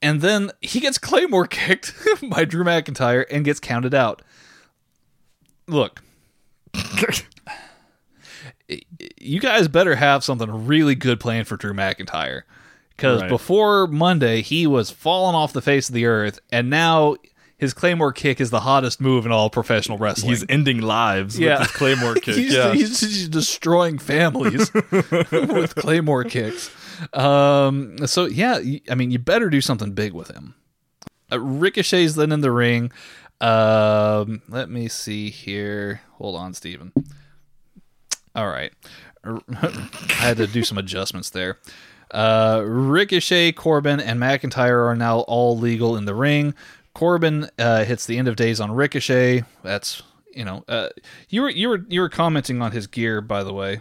and 0.00 0.22
then 0.22 0.50
he 0.62 0.80
gets 0.80 0.96
Claymore 0.98 1.46
kicked 1.50 1.92
by 2.30 2.44
Drew 2.44 2.64
McIntyre 2.64 3.26
and 3.30 3.44
gets 3.44 3.60
counted 3.60 3.94
out. 3.94 4.22
Look, 5.68 6.02
you 9.18 9.40
guys 9.40 9.68
better 9.68 9.94
have 9.96 10.24
something 10.24 10.66
really 10.66 10.94
good 10.94 11.20
planned 11.20 11.48
for 11.48 11.56
Drew 11.56 11.72
McIntyre. 11.72 12.42
Because 12.90 13.20
Right. 13.22 13.28
before 13.28 13.86
Monday, 13.86 14.40
he 14.40 14.66
was 14.66 14.90
falling 14.90 15.34
off 15.36 15.52
the 15.52 15.60
face 15.60 15.88
of 15.88 15.94
the 15.94 16.06
earth, 16.06 16.40
and 16.50 16.70
now 16.70 17.16
his 17.58 17.74
Claymore 17.74 18.12
kick 18.12 18.40
is 18.40 18.50
the 18.50 18.60
hottest 18.60 19.00
move 19.00 19.26
in 19.26 19.32
all 19.32 19.50
professional 19.50 19.98
wrestling. 19.98 20.30
He's 20.30 20.44
ending 20.48 20.80
lives 20.80 21.38
yeah. 21.38 21.58
with 21.58 21.68
his 21.68 21.76
Claymore 21.76 22.14
kick. 22.22 22.36
he's, 22.36 22.54
yeah. 22.54 22.72
he's, 22.72 23.00
he's 23.00 23.28
destroying 23.28 23.98
families 23.98 24.72
with 24.90 25.74
Claymore 25.74 26.24
kicks. 26.24 26.70
um, 27.12 27.98
so 28.06 28.24
yeah, 28.24 28.60
I 28.90 28.94
mean, 28.94 29.10
you 29.10 29.18
better 29.18 29.50
do 29.50 29.60
something 29.60 29.92
big 29.92 30.12
with 30.14 30.30
him. 30.30 30.54
Uh, 31.30 31.38
Ricochet's 31.40 32.14
then 32.14 32.32
in 32.32 32.40
the 32.40 32.52
ring. 32.52 32.90
Um, 33.40 34.42
let 34.48 34.70
me 34.70 34.88
see 34.88 35.30
here. 35.30 36.00
Hold 36.14 36.36
on, 36.36 36.54
Steven. 36.54 36.92
All 38.34 38.48
right. 38.48 38.72
I 39.24 39.40
had 40.08 40.36
to 40.36 40.46
do 40.46 40.62
some 40.62 40.78
adjustments 40.78 41.30
there. 41.30 41.58
Uh, 42.10 42.62
Ricochet, 42.64 43.52
Corbin, 43.52 43.98
and 44.00 44.20
McIntyre 44.20 44.88
are 44.88 44.94
now 44.96 45.20
all 45.20 45.58
legal 45.58 45.96
in 45.96 46.04
the 46.04 46.14
ring. 46.14 46.54
Corbin 46.94 47.48
uh, 47.58 47.84
hits 47.84 48.06
the 48.06 48.16
end 48.18 48.28
of 48.28 48.36
days 48.36 48.60
on 48.60 48.70
Ricochet. 48.72 49.44
That's 49.62 50.02
you 50.32 50.44
know, 50.44 50.64
uh, 50.68 50.90
you 51.28 51.42
were 51.42 51.50
you 51.50 51.68
were 51.68 51.84
you 51.88 52.00
were 52.00 52.08
commenting 52.08 52.62
on 52.62 52.72
his 52.72 52.86
gear, 52.86 53.20
by 53.20 53.42
the 53.42 53.52
way. 53.52 53.80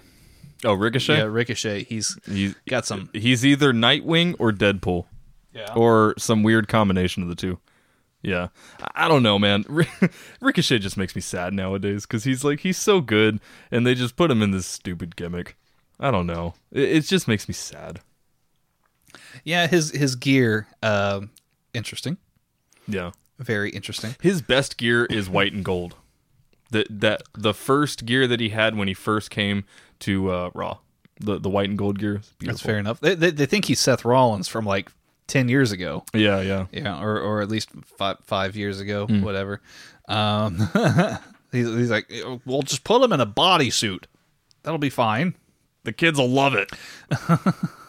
Oh, 0.63 0.73
Ricochet. 0.73 1.17
Yeah, 1.17 1.23
Ricochet. 1.23 1.83
He's 1.83 2.17
He's 2.25 2.55
got 2.67 2.85
some. 2.85 3.09
he's 3.13 3.45
either 3.45 3.73
Nightwing 3.73 4.35
or 4.39 4.51
Deadpool. 4.51 5.05
Yeah. 5.53 5.73
Or 5.73 6.15
some 6.17 6.43
weird 6.43 6.67
combination 6.67 7.23
of 7.23 7.29
the 7.29 7.35
two. 7.35 7.59
Yeah. 8.25 8.47
I 8.95 9.07
don't 9.07 9.21
know, 9.21 9.37
man. 9.37 9.65
Ricochet 10.41 10.79
just 10.79 10.97
makes 10.97 11.15
me 11.15 11.21
sad 11.21 11.53
nowadays 11.53 12.07
because 12.07 12.23
he's 12.23 12.43
like, 12.43 12.61
he's 12.61 12.77
so 12.77 12.99
good, 12.99 13.39
and 13.69 13.85
they 13.85 13.93
just 13.93 14.15
put 14.15 14.31
him 14.31 14.41
in 14.41 14.49
this 14.49 14.65
stupid 14.65 15.15
gimmick. 15.15 15.55
I 15.99 16.09
don't 16.09 16.25
know. 16.25 16.55
It, 16.71 16.89
it 16.89 17.01
just 17.01 17.27
makes 17.27 17.47
me 17.47 17.53
sad. 17.53 18.01
Yeah, 19.43 19.67
his 19.67 19.91
his 19.91 20.15
gear. 20.15 20.67
Um, 20.81 21.29
interesting. 21.73 22.17
Yeah. 22.87 23.11
Very 23.37 23.69
interesting. 23.69 24.15
His 24.19 24.41
best 24.41 24.77
gear 24.77 25.05
is 25.05 25.29
white 25.29 25.53
and 25.53 25.63
gold. 25.63 25.95
The, 26.71 26.87
that 26.89 27.21
the 27.33 27.53
first 27.53 28.05
gear 28.07 28.25
that 28.25 28.39
he 28.39 28.49
had 28.49 28.75
when 28.75 28.87
he 28.87 28.95
first 28.95 29.29
came 29.29 29.65
to 29.99 30.31
uh, 30.31 30.49
Raw, 30.55 30.79
the 31.19 31.39
the 31.39 31.49
white 31.49 31.69
and 31.69 31.77
gold 31.77 31.99
gear. 31.99 32.21
That's 32.39 32.61
fair 32.61 32.79
enough. 32.79 32.99
They, 33.01 33.13
they 33.13 33.29
they 33.29 33.45
think 33.45 33.65
he's 33.65 33.79
Seth 33.79 34.03
Rollins 34.03 34.47
from 34.47 34.65
like 34.65 34.91
ten 35.27 35.49
years 35.49 35.71
ago. 35.71 36.03
Yeah, 36.13 36.41
yeah. 36.41 36.65
Yeah, 36.71 37.01
or 37.01 37.19
or 37.19 37.41
at 37.41 37.49
least 37.49 37.69
five 37.97 38.17
five 38.23 38.55
years 38.55 38.79
ago, 38.79 39.07
Hmm. 39.07 39.21
whatever. 39.21 39.61
Um, 40.07 40.57
he's, 41.51 41.67
he's 41.67 41.89
like, 41.89 42.11
we'll 42.45 42.61
just 42.61 42.83
put 42.83 43.01
him 43.01 43.11
in 43.13 43.19
a 43.19 43.25
bodysuit. 43.25 44.03
That'll 44.63 44.77
be 44.77 44.89
fine. 44.89 45.35
The 45.83 45.93
kids 45.93 46.17
will 46.19 46.29
love 46.29 46.53
it. 46.55 46.71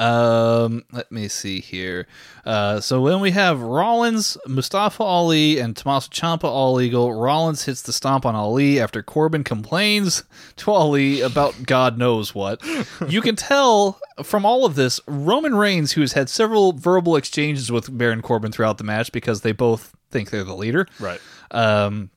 Um, 0.00 0.82
let 0.92 1.12
me 1.12 1.28
see 1.28 1.60
here. 1.60 2.06
Uh, 2.46 2.80
so 2.80 3.02
when 3.02 3.20
we 3.20 3.32
have 3.32 3.60
Rollins, 3.60 4.38
Mustafa 4.46 5.02
Ali, 5.02 5.58
and 5.58 5.76
Tommaso 5.76 6.08
Ciampa 6.08 6.44
all 6.44 6.72
legal, 6.72 7.12
Rollins 7.12 7.66
hits 7.66 7.82
the 7.82 7.92
stomp 7.92 8.24
on 8.24 8.34
Ali 8.34 8.80
after 8.80 9.02
Corbin 9.02 9.44
complains 9.44 10.24
to 10.56 10.70
Ali 10.70 11.20
about 11.20 11.66
God 11.66 11.98
knows 11.98 12.34
what. 12.34 12.62
You 13.08 13.20
can 13.20 13.34
tell 13.36 13.98
from 14.22 14.46
all 14.46 14.64
of 14.64 14.74
this, 14.74 15.00
Roman 15.06 15.54
Reigns, 15.54 15.92
who 15.92 16.00
has 16.00 16.12
had 16.12 16.28
several 16.28 16.72
verbal 16.72 17.16
exchanges 17.16 17.70
with 17.70 17.96
Baron 17.96 18.22
Corbin 18.22 18.52
throughout 18.52 18.78
the 18.78 18.84
match 18.84 19.10
because 19.12 19.40
they 19.40 19.52
both 19.52 19.94
think 20.10 20.30
they're 20.30 20.44
the 20.44 20.54
leader. 20.54 20.86
Right. 20.98 21.20
Um, 21.50 22.10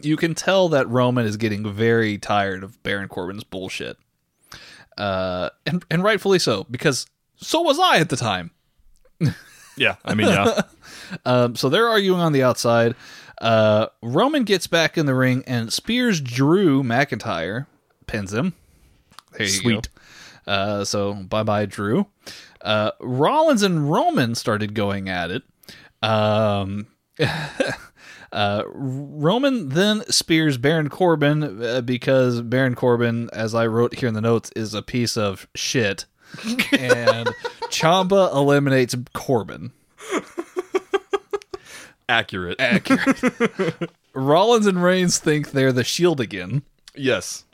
you 0.00 0.16
can 0.16 0.34
tell 0.34 0.68
that 0.70 0.88
Roman 0.88 1.24
is 1.24 1.36
getting 1.36 1.70
very 1.72 2.18
tired 2.18 2.62
of 2.62 2.82
Baron 2.82 3.08
Corbin's 3.08 3.44
bullshit. 3.44 3.98
Uh, 4.96 5.50
and 5.66 5.84
and 5.90 6.02
rightfully 6.02 6.38
so 6.38 6.64
because 6.70 7.06
so 7.36 7.60
was 7.62 7.78
I 7.78 7.98
at 7.98 8.08
the 8.08 8.16
time. 8.16 8.50
Yeah. 9.78 9.96
I 10.04 10.14
mean, 10.14 10.28
yeah. 10.28 10.62
Um, 11.24 11.54
so 11.54 11.68
they're 11.68 11.86
arguing 11.86 12.18
on 12.20 12.32
the 12.32 12.42
outside. 12.42 12.96
Uh, 13.40 13.86
Roman 14.02 14.42
gets 14.42 14.66
back 14.66 14.98
in 14.98 15.06
the 15.06 15.14
ring 15.14 15.44
and 15.46 15.72
spears 15.72 16.20
Drew 16.20 16.82
McIntyre, 16.82 17.66
pins 18.06 18.32
him. 18.32 18.54
There 19.32 19.42
you 19.46 19.52
Sweet. 19.52 19.88
go. 20.46 20.52
Uh, 20.52 20.84
so 20.84 21.12
bye 21.14 21.42
bye 21.44 21.66
Drew. 21.66 22.06
Uh, 22.60 22.90
Rollins 23.00 23.62
and 23.62 23.88
Roman 23.88 24.34
started 24.34 24.74
going 24.74 25.08
at 25.08 25.30
it. 25.30 25.42
Um, 26.02 26.86
uh, 28.36 28.64
Roman 28.66 29.70
then 29.70 30.04
spears 30.10 30.58
Baron 30.58 30.90
Corbin 30.90 31.64
uh, 31.64 31.80
because 31.80 32.42
Baron 32.42 32.74
Corbin, 32.74 33.30
as 33.32 33.54
I 33.54 33.66
wrote 33.66 33.94
here 33.94 34.08
in 34.08 34.14
the 34.14 34.20
notes, 34.20 34.50
is 34.54 34.74
a 34.74 34.82
piece 34.82 35.16
of 35.16 35.48
shit. 35.54 36.04
and 36.78 37.28
Ciampa 37.70 38.30
eliminates 38.34 38.94
Corbin. 39.14 39.72
Accurate. 42.10 42.60
accurate. 42.60 43.90
Rollins 44.14 44.66
and 44.66 44.82
Reigns 44.82 45.18
think 45.18 45.52
they're 45.52 45.72
the 45.72 45.82
Shield 45.82 46.20
again, 46.20 46.62
yes. 46.94 47.44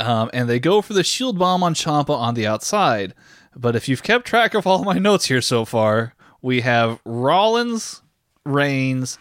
um, 0.00 0.30
and 0.32 0.48
they 0.48 0.58
go 0.58 0.82
for 0.82 0.94
the 0.94 1.04
Shield 1.04 1.38
bomb 1.38 1.62
on 1.62 1.74
Ciampa 1.74 2.10
on 2.10 2.34
the 2.34 2.46
outside. 2.46 3.14
But 3.54 3.76
if 3.76 3.88
you've 3.88 4.02
kept 4.02 4.26
track 4.26 4.54
of 4.54 4.66
all 4.66 4.82
my 4.82 4.98
notes 4.98 5.26
here 5.26 5.40
so 5.40 5.64
far, 5.64 6.14
we 6.42 6.62
have 6.62 7.00
Rollins, 7.04 8.02
Reigns, 8.44 9.16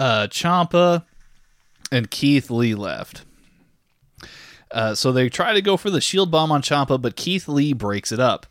uh, 0.00 0.26
Ciampa, 0.28 1.04
and 1.92 2.10
Keith 2.10 2.50
Lee 2.50 2.74
left. 2.74 3.24
Uh, 4.70 4.94
so 4.94 5.10
they 5.12 5.28
try 5.28 5.52
to 5.52 5.60
go 5.62 5.76
for 5.76 5.90
the 5.90 6.00
shield 6.00 6.30
bomb 6.30 6.50
on 6.52 6.62
Ciampa, 6.62 7.00
but 7.00 7.16
Keith 7.16 7.48
Lee 7.48 7.72
breaks 7.72 8.12
it 8.12 8.20
up. 8.20 8.46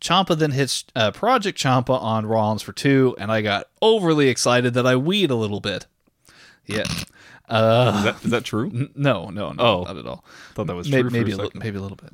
Ciampa 0.00 0.36
then 0.36 0.50
hits 0.50 0.84
uh, 0.94 1.10
Project 1.10 1.58
Ciampa 1.58 1.98
on 2.00 2.26
Rollins 2.26 2.60
for 2.62 2.72
two, 2.74 3.16
and 3.18 3.32
I 3.32 3.40
got 3.40 3.68
overly 3.80 4.28
excited 4.28 4.74
that 4.74 4.86
I 4.86 4.96
weed 4.96 5.30
a 5.30 5.34
little 5.34 5.60
bit. 5.60 5.86
Yeah. 6.66 6.82
is, 6.82 6.98
that, 7.48 8.16
is 8.22 8.30
that 8.30 8.44
true? 8.44 8.66
N- 8.74 8.90
No, 8.94 9.30
no, 9.30 9.52
no, 9.52 9.62
Oh. 9.62 9.82
not 9.84 9.96
at 9.96 10.06
all. 10.06 10.24
thought 10.54 10.66
that 10.66 10.74
was 10.76 10.90
May- 10.90 11.00
true 11.00 11.10
for 11.10 11.16
maybe 11.16 11.32
a 11.32 11.34
a 11.34 11.38
little, 11.38 11.52
maybe 11.60 11.78
a 11.78 11.80
little 11.80 11.96
bit. 11.96 12.12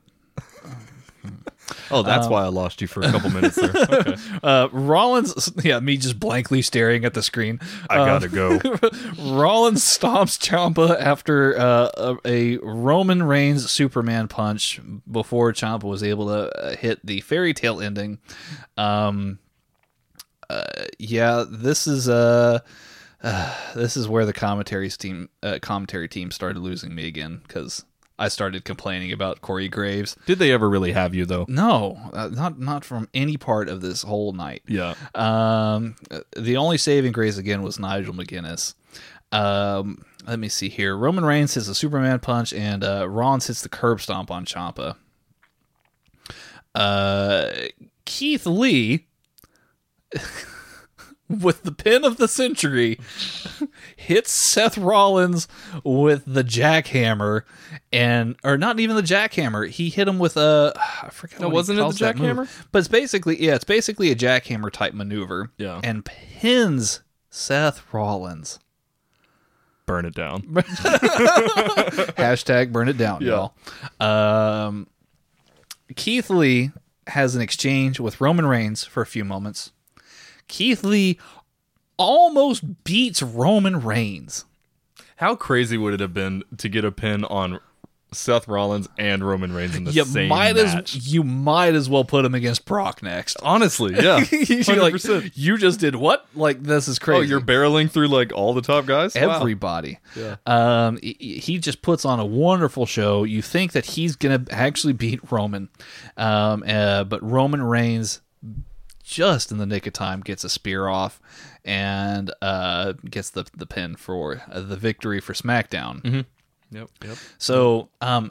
Oh, 1.90 2.02
that's 2.02 2.26
why 2.26 2.44
I 2.44 2.48
lost 2.48 2.80
you 2.80 2.86
for 2.86 3.00
a 3.02 3.10
couple 3.10 3.30
minutes 3.30 3.56
there. 3.56 3.70
Okay. 3.90 4.16
Uh, 4.42 4.68
Rollins, 4.72 5.52
yeah, 5.62 5.80
me 5.80 5.96
just 5.96 6.18
blankly 6.18 6.62
staring 6.62 7.04
at 7.04 7.14
the 7.14 7.22
screen. 7.22 7.60
I 7.88 7.96
gotta 7.96 8.28
go. 8.28 8.58
Rollins 9.18 9.82
stomps 9.82 10.38
Ciampa 10.38 10.98
after 11.00 11.58
uh, 11.58 11.90
a, 11.96 12.16
a 12.24 12.56
Roman 12.58 13.22
Reigns 13.22 13.70
Superman 13.70 14.28
punch 14.28 14.80
before 15.10 15.52
Ciampa 15.52 15.84
was 15.84 16.02
able 16.02 16.26
to 16.28 16.56
uh, 16.58 16.76
hit 16.76 17.04
the 17.04 17.20
fairy 17.20 17.52
tale 17.54 17.80
ending. 17.80 18.18
Um, 18.76 19.38
uh, 20.48 20.64
yeah, 20.98 21.44
this 21.48 21.86
is 21.86 22.08
uh, 22.08 22.60
uh, 23.22 23.54
this 23.74 23.96
is 23.96 24.08
where 24.08 24.26
the 24.26 24.32
commentary 24.32 24.90
team 24.90 25.28
uh, 25.42 25.58
commentary 25.62 26.08
team 26.08 26.30
started 26.30 26.60
losing 26.60 26.94
me 26.94 27.06
again 27.06 27.40
because 27.46 27.84
I 28.20 28.28
started 28.28 28.64
complaining 28.66 29.12
about 29.12 29.40
Corey 29.40 29.66
Graves. 29.68 30.14
Did 30.26 30.38
they 30.38 30.52
ever 30.52 30.68
really 30.68 30.92
have 30.92 31.14
you 31.14 31.24
though? 31.24 31.46
No, 31.48 31.98
uh, 32.12 32.28
not 32.28 32.60
not 32.60 32.84
from 32.84 33.08
any 33.14 33.38
part 33.38 33.68
of 33.70 33.80
this 33.80 34.02
whole 34.02 34.32
night. 34.32 34.62
Yeah. 34.68 34.94
Um, 35.14 35.96
the 36.36 36.58
only 36.58 36.76
saving 36.76 37.12
grace 37.12 37.38
again 37.38 37.62
was 37.62 37.78
Nigel 37.78 38.12
McGuinness. 38.12 38.74
Um, 39.32 40.04
let 40.26 40.38
me 40.38 40.50
see 40.50 40.68
here. 40.68 40.96
Roman 40.96 41.24
Reigns 41.24 41.54
hits 41.54 41.68
a 41.68 41.74
Superman 41.74 42.20
punch, 42.20 42.52
and 42.52 42.84
uh, 42.84 43.08
Rollins 43.08 43.46
hits 43.46 43.62
the 43.62 43.70
curb 43.70 44.02
stomp 44.02 44.30
on 44.30 44.44
Ciampa. 44.44 44.96
Uh, 46.74 47.50
Keith 48.04 48.44
Lee, 48.44 49.06
with 51.30 51.62
the 51.62 51.72
pin 51.72 52.04
of 52.04 52.16
the 52.16 52.26
century, 52.28 52.98
hits 53.96 54.32
Seth 54.32 54.76
Rollins 54.76 55.46
with 55.84 56.24
the 56.26 56.42
jackhammer, 56.44 57.42
and 57.92 58.36
or 58.44 58.58
not 58.58 58.80
even 58.80 58.96
the 58.96 59.02
jackhammer. 59.02 59.68
He 59.68 59.88
hit 59.90 60.08
him 60.08 60.18
with 60.18 60.36
a 60.36 60.72
I 61.02 61.08
forget. 61.10 61.40
No, 61.40 61.46
what 61.46 61.52
he 61.52 61.56
wasn't 61.56 61.78
it 61.78 61.80
the 61.80 61.84
calls 61.84 61.98
that 62.00 62.18
move. 62.18 62.36
jackhammer? 62.36 62.66
But 62.72 62.78
it's 62.80 62.88
basically 62.88 63.42
yeah, 63.42 63.54
it's 63.54 63.64
basically 63.64 64.10
a 64.10 64.16
jackhammer 64.16 64.70
type 64.70 64.92
maneuver. 64.92 65.50
Yeah. 65.56 65.80
and 65.84 66.04
pins 66.04 67.00
Seth 67.30 67.82
Rollins. 67.94 68.58
Burn 69.86 70.04
it 70.04 70.14
down. 70.14 70.42
Hashtag 72.16 72.72
burn 72.72 72.88
it 72.88 72.96
down, 72.96 73.22
Yeah. 73.22 73.48
y'all. 74.00 74.06
Um, 74.66 74.86
Keith 75.96 76.30
Lee 76.30 76.70
has 77.08 77.34
an 77.34 77.42
exchange 77.42 77.98
with 77.98 78.20
Roman 78.20 78.46
Reigns 78.46 78.84
for 78.84 79.00
a 79.02 79.06
few 79.06 79.24
moments. 79.24 79.72
Keith 80.50 80.84
Lee 80.84 81.18
almost 81.96 82.84
beats 82.84 83.22
Roman 83.22 83.80
Reigns. 83.82 84.44
How 85.16 85.34
crazy 85.36 85.76
would 85.78 85.94
it 85.94 86.00
have 86.00 86.14
been 86.14 86.42
to 86.58 86.68
get 86.68 86.84
a 86.84 86.90
pin 86.92 87.24
on 87.24 87.60
Seth 88.12 88.48
Rollins 88.48 88.88
and 88.98 89.22
Roman 89.24 89.52
Reigns 89.52 89.76
in 89.76 89.84
the 89.84 89.92
You 89.92 90.04
same 90.04 90.28
might 90.28 90.56
match? 90.56 90.96
as 90.96 91.12
you 91.12 91.22
might 91.22 91.74
as 91.74 91.88
well 91.88 92.04
put 92.04 92.24
him 92.24 92.34
against 92.34 92.64
Brock 92.64 93.02
next. 93.02 93.36
Honestly, 93.42 93.94
yeah. 94.02 94.24
You're 94.32 94.76
like, 94.90 94.94
you 95.36 95.58
just 95.58 95.78
did 95.78 95.94
what? 95.94 96.26
Like 96.34 96.62
this 96.62 96.88
is 96.88 96.98
crazy. 96.98 97.20
Oh, 97.20 97.22
you're 97.22 97.40
barreling 97.40 97.90
through 97.90 98.08
like 98.08 98.32
all 98.32 98.54
the 98.54 98.62
top 98.62 98.86
guys? 98.86 99.14
Wow. 99.14 99.36
everybody. 99.36 99.98
Um, 100.46 100.98
he, 101.02 101.38
he 101.40 101.58
just 101.58 101.82
puts 101.82 102.04
on 102.04 102.18
a 102.18 102.26
wonderful 102.26 102.86
show. 102.86 103.22
You 103.24 103.42
think 103.42 103.72
that 103.72 103.84
he's 103.84 104.16
gonna 104.16 104.44
actually 104.50 104.94
beat 104.94 105.20
Roman, 105.30 105.68
um, 106.16 106.64
uh, 106.66 107.04
but 107.04 107.22
Roman 107.22 107.62
Reigns 107.62 108.22
just 109.10 109.50
in 109.50 109.58
the 109.58 109.66
nick 109.66 109.86
of 109.86 109.92
time 109.92 110.20
gets 110.20 110.44
a 110.44 110.48
spear 110.48 110.86
off 110.86 111.20
and 111.64 112.32
uh, 112.40 112.92
gets 113.10 113.30
the 113.30 113.44
the 113.56 113.66
pin 113.66 113.96
for 113.96 114.42
uh, 114.50 114.60
the 114.60 114.76
victory 114.76 115.20
for 115.20 115.32
SmackDown. 115.34 116.24
Yep, 116.70 116.88
yep. 117.04 117.18
So, 117.36 117.88
um, 118.00 118.30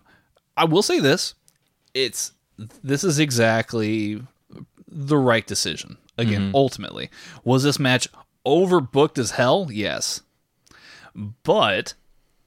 I 0.55 0.63
will 0.63 0.81
say 0.81 0.99
this: 0.99 1.35
it's 1.93 2.31
this 2.81 3.03
is 3.03 3.19
exactly 3.19 4.21
the 4.87 5.17
right 5.17 5.45
decision. 5.45 5.97
Again, 6.17 6.51
ultimately, 6.55 7.09
was 7.43 7.63
this 7.63 7.79
match 7.79 8.07
overbooked 8.45 9.17
as 9.17 9.31
hell? 9.31 9.67
Yes, 9.71 10.21
but 11.43 11.93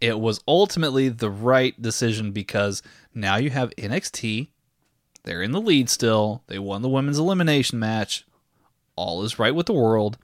it 0.01 0.19
was 0.19 0.41
ultimately 0.49 1.09
the 1.09 1.31
right 1.31 1.81
decision 1.81 2.33
because 2.33 2.83
now 3.15 3.37
you 3.37 3.51
have 3.51 3.71
NXT. 3.77 4.49
They're 5.25 5.43
in 5.43 5.53
the 5.53 5.61
lead 5.61 5.89
still. 5.89 6.43
They 6.49 6.59
won 6.59 6.83
the 6.83 6.89
women's 6.89 7.19
elimination 7.19 7.79
match. 7.79 8.25
All 8.97 9.23
is 9.23 9.39
right 9.39 9.55
with 9.55 9.67
the 9.67 9.73
world. 9.73 10.19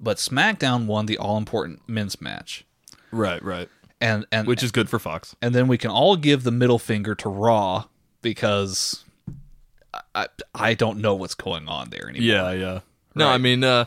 But 0.00 0.16
SmackDown 0.16 0.86
won 0.86 1.06
the 1.06 1.18
all 1.18 1.36
important 1.36 1.88
men's 1.88 2.20
match. 2.20 2.64
Right, 3.10 3.42
right. 3.42 3.68
And 4.00 4.26
and 4.32 4.48
Which 4.48 4.62
is 4.62 4.72
good 4.72 4.88
for 4.88 4.98
Fox. 4.98 5.36
and 5.40 5.54
then 5.54 5.68
we 5.68 5.78
can 5.78 5.90
all 5.90 6.16
give 6.16 6.42
the 6.42 6.50
middle 6.50 6.78
finger 6.80 7.14
to 7.16 7.28
Raw 7.28 7.84
because 8.20 9.04
I, 10.14 10.26
I 10.54 10.74
don't 10.74 10.98
know 10.98 11.14
what's 11.14 11.34
going 11.34 11.68
on 11.68 11.90
there 11.90 12.08
anymore. 12.08 12.26
Yeah, 12.26 12.52
yeah. 12.52 12.80
No, 13.14 13.26
Right. 13.26 13.34
I 13.34 13.38
mean, 13.38 13.62
uh, 13.62 13.84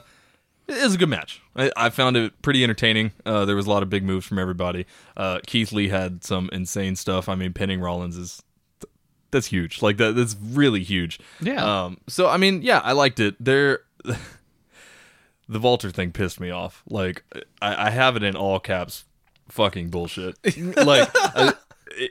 it 0.68 0.82
was 0.84 0.96
a 0.96 0.98
good 0.98 1.10
match. 1.10 1.42
I, 1.56 1.72
I 1.76 1.90
found 1.90 2.16
it 2.16 2.42
pretty 2.42 2.64
entertaining. 2.64 3.12
Uh, 3.26 3.44
there 3.46 3.56
was 3.56 3.66
a 3.66 3.70
lot 3.70 3.84
of 3.84 3.90
big 3.90 4.04
moves 4.04 4.26
from 4.26 4.40
everybody. 4.40 4.86
Uh, 5.18 5.40
Keith 5.46 5.72
Lee 5.74 5.90
had 5.90 6.24
some 6.24 6.50
insane 6.54 6.96
stuff. 6.96 7.28
I 7.28 7.36
mean, 7.36 7.52
pinning 7.54 7.82
Rollins 7.82 8.16
is 8.16 8.42
that's 9.36 9.48
huge. 9.48 9.82
Like 9.82 9.98
that, 9.98 10.16
that's 10.16 10.36
really 10.42 10.82
huge. 10.82 11.20
Yeah. 11.42 11.84
Um. 11.86 11.98
So 12.08 12.28
I 12.30 12.38
mean, 12.38 12.62
yeah, 12.62 12.80
I 12.84 12.94
liked 12.94 13.20
it. 13.20 13.36
There, 13.38 13.82
the 15.50 15.60
Walter 15.60 15.92
thing 15.92 16.12
pissed 16.12 16.40
me 16.40 16.50
off. 16.50 16.84
Like 16.90 17.24
I, 17.62 17.88
I 17.88 17.90
have 17.90 18.16
it 18.16 18.24
in 18.24 18.36
all 18.36 18.60
caps. 18.60 19.04
Fucking 19.50 19.90
bullshit. 19.90 20.38
like 20.78 21.10
I, 21.14 21.54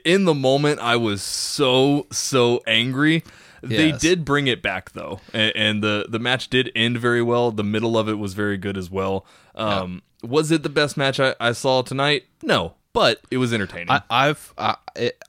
in 0.05 0.25
the 0.25 0.35
moment, 0.35 0.79
I 0.79 0.97
was 0.97 1.23
so 1.23 2.05
so 2.11 2.61
angry. 2.67 3.23
They 3.63 3.91
did 3.91 4.23
bring 4.25 4.45
it 4.45 4.61
back 4.61 4.91
though, 4.91 5.19
and, 5.33 5.51
and 5.55 5.83
the 5.83 6.05
the 6.07 6.19
match 6.19 6.51
did 6.51 6.71
end 6.75 6.99
very 6.99 7.23
well. 7.23 7.49
The 7.49 7.63
middle 7.63 7.97
of 7.97 8.07
it 8.07 8.19
was 8.19 8.35
very 8.35 8.57
good 8.57 8.77
as 8.77 8.91
well. 8.91 9.25
Um, 9.55 10.03
Was 10.21 10.51
it 10.51 10.61
the 10.61 10.69
best 10.69 10.95
match 10.95 11.19
I, 11.19 11.33
I 11.39 11.53
saw 11.53 11.81
tonight? 11.81 12.25
No, 12.43 12.75
but 12.93 13.21
it 13.31 13.37
was 13.37 13.51
entertaining. 13.51 13.89
I, 13.89 14.03
I've 14.11 14.53
I, 14.59 14.75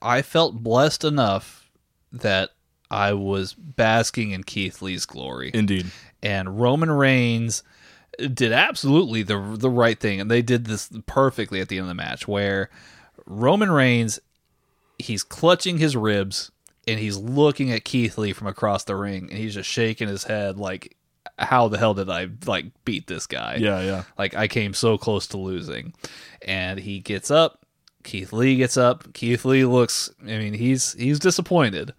I 0.02 0.20
felt 0.20 0.62
blessed 0.62 1.02
enough 1.02 1.65
that 2.12 2.50
I 2.90 3.12
was 3.12 3.54
basking 3.54 4.30
in 4.30 4.44
Keith 4.44 4.80
Lee's 4.82 5.06
glory. 5.06 5.50
Indeed. 5.52 5.86
and 6.22 6.60
Roman 6.60 6.90
Reigns 6.90 7.62
did 8.32 8.52
absolutely 8.52 9.22
the 9.22 9.56
the 9.58 9.70
right 9.70 9.98
thing, 9.98 10.20
and 10.20 10.30
they 10.30 10.42
did 10.42 10.66
this 10.66 10.90
perfectly 11.06 11.60
at 11.60 11.68
the 11.68 11.76
end 11.76 11.84
of 11.84 11.88
the 11.88 11.94
match, 11.94 12.26
where 12.26 12.70
Roman 13.26 13.70
Reigns 13.70 14.20
he's 14.98 15.22
clutching 15.22 15.78
his 15.78 15.94
ribs 15.94 16.50
and 16.86 16.98
he's 16.98 17.18
looking 17.18 17.70
at 17.72 17.84
Keith 17.84 18.16
Lee 18.16 18.32
from 18.32 18.46
across 18.46 18.84
the 18.84 18.96
ring, 18.96 19.28
and 19.30 19.38
he's 19.38 19.54
just 19.54 19.68
shaking 19.68 20.08
his 20.08 20.24
head 20.24 20.56
like, 20.56 20.96
"How 21.38 21.68
the 21.68 21.78
hell 21.78 21.94
did 21.94 22.08
I 22.08 22.28
like 22.46 22.66
beat 22.84 23.06
this 23.06 23.26
guy?" 23.26 23.56
Yeah, 23.56 23.82
yeah. 23.82 24.04
like 24.16 24.34
I 24.34 24.48
came 24.48 24.72
so 24.72 24.96
close 24.96 25.26
to 25.28 25.38
losing, 25.38 25.92
and 26.42 26.78
he 26.78 27.00
gets 27.00 27.30
up. 27.30 27.65
Keith 28.06 28.32
Lee 28.32 28.56
gets 28.56 28.76
up. 28.76 29.12
Keith 29.14 29.44
Lee 29.44 29.64
looks. 29.64 30.10
I 30.22 30.38
mean, 30.38 30.54
he's 30.54 30.92
he's 30.94 31.18
disappointed. 31.18 31.92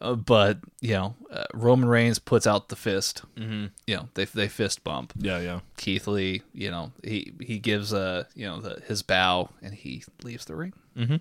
Uh, 0.00 0.14
but 0.14 0.58
you 0.80 0.92
know, 0.92 1.16
uh, 1.32 1.44
Roman 1.54 1.88
Reigns 1.88 2.18
puts 2.18 2.46
out 2.46 2.68
the 2.68 2.76
fist. 2.76 3.22
Mm-hmm. 3.34 3.66
You 3.86 3.96
know, 3.96 4.08
they 4.12 4.26
they 4.26 4.46
fist 4.46 4.84
bump. 4.84 5.14
Yeah, 5.16 5.40
yeah. 5.40 5.60
Keith 5.78 6.06
Lee, 6.06 6.42
you 6.52 6.70
know, 6.70 6.92
he 7.02 7.32
he 7.40 7.58
gives 7.58 7.94
a 7.94 8.26
you 8.34 8.46
know 8.46 8.60
the, 8.60 8.82
his 8.86 9.02
bow 9.02 9.48
and 9.62 9.74
he 9.74 10.04
leaves 10.22 10.44
the 10.44 10.54
ring. 10.54 10.74
Mm-hmm. 10.96 11.16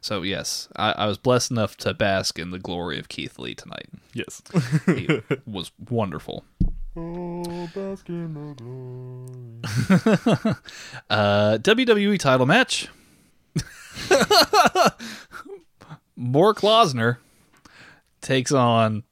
So 0.00 0.22
yes, 0.22 0.68
I, 0.76 0.92
I 0.92 1.06
was 1.06 1.18
blessed 1.18 1.50
enough 1.50 1.76
to 1.78 1.92
bask 1.92 2.38
in 2.38 2.52
the 2.52 2.60
glory 2.60 3.00
of 3.00 3.08
Keith 3.08 3.36
Lee 3.36 3.56
tonight. 3.56 3.88
Yes. 4.14 4.42
He 4.86 5.08
was 5.44 5.72
wonderful. 5.90 6.44
Oh, 6.96 7.68
bask 7.74 8.08
in 8.08 8.32
the 8.32 8.54
glory. 8.54 10.56
uh, 11.10 11.58
WWE 11.58 12.16
title 12.20 12.46
match. 12.46 12.88
Bork 16.16 16.60
Losner 16.60 17.18
takes 18.20 18.52
on 18.52 19.02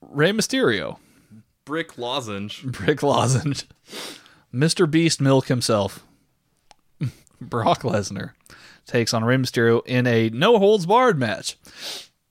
Rey 0.00 0.32
Mysterio. 0.32 0.98
Brick 1.64 1.98
lozenge. 1.98 2.62
Brick 2.64 3.02
Lozenge. 3.02 3.64
Mr. 4.54 4.90
Beast 4.90 5.20
Milk 5.20 5.48
himself. 5.48 6.04
Brock 7.40 7.82
Lesnar 7.82 8.32
takes 8.86 9.12
on 9.12 9.24
Rey 9.24 9.36
Mysterio 9.36 9.82
in 9.86 10.06
a 10.06 10.30
no 10.30 10.58
holds 10.58 10.86
barred 10.86 11.18
match. 11.18 11.56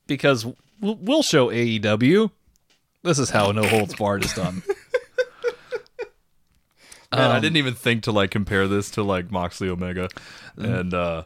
Because 0.08 0.46
we'll 0.80 1.24
show 1.24 1.50
AEW. 1.50 2.32
This 3.04 3.20
is 3.20 3.30
how 3.30 3.52
no 3.52 3.64
holds 3.64 3.96
barred 3.96 4.26
is 4.26 4.34
done. 4.34 4.64
Man, 7.12 7.32
I 7.32 7.40
didn't 7.40 7.58
even 7.58 7.74
think 7.74 8.04
to 8.04 8.12
like 8.12 8.32
compare 8.32 8.68
this 8.68 8.92
to 8.92 9.04
like 9.04 9.32
Moxley 9.32 9.70
Omega, 9.70 10.10
and 10.58 10.94
uh 10.94 11.24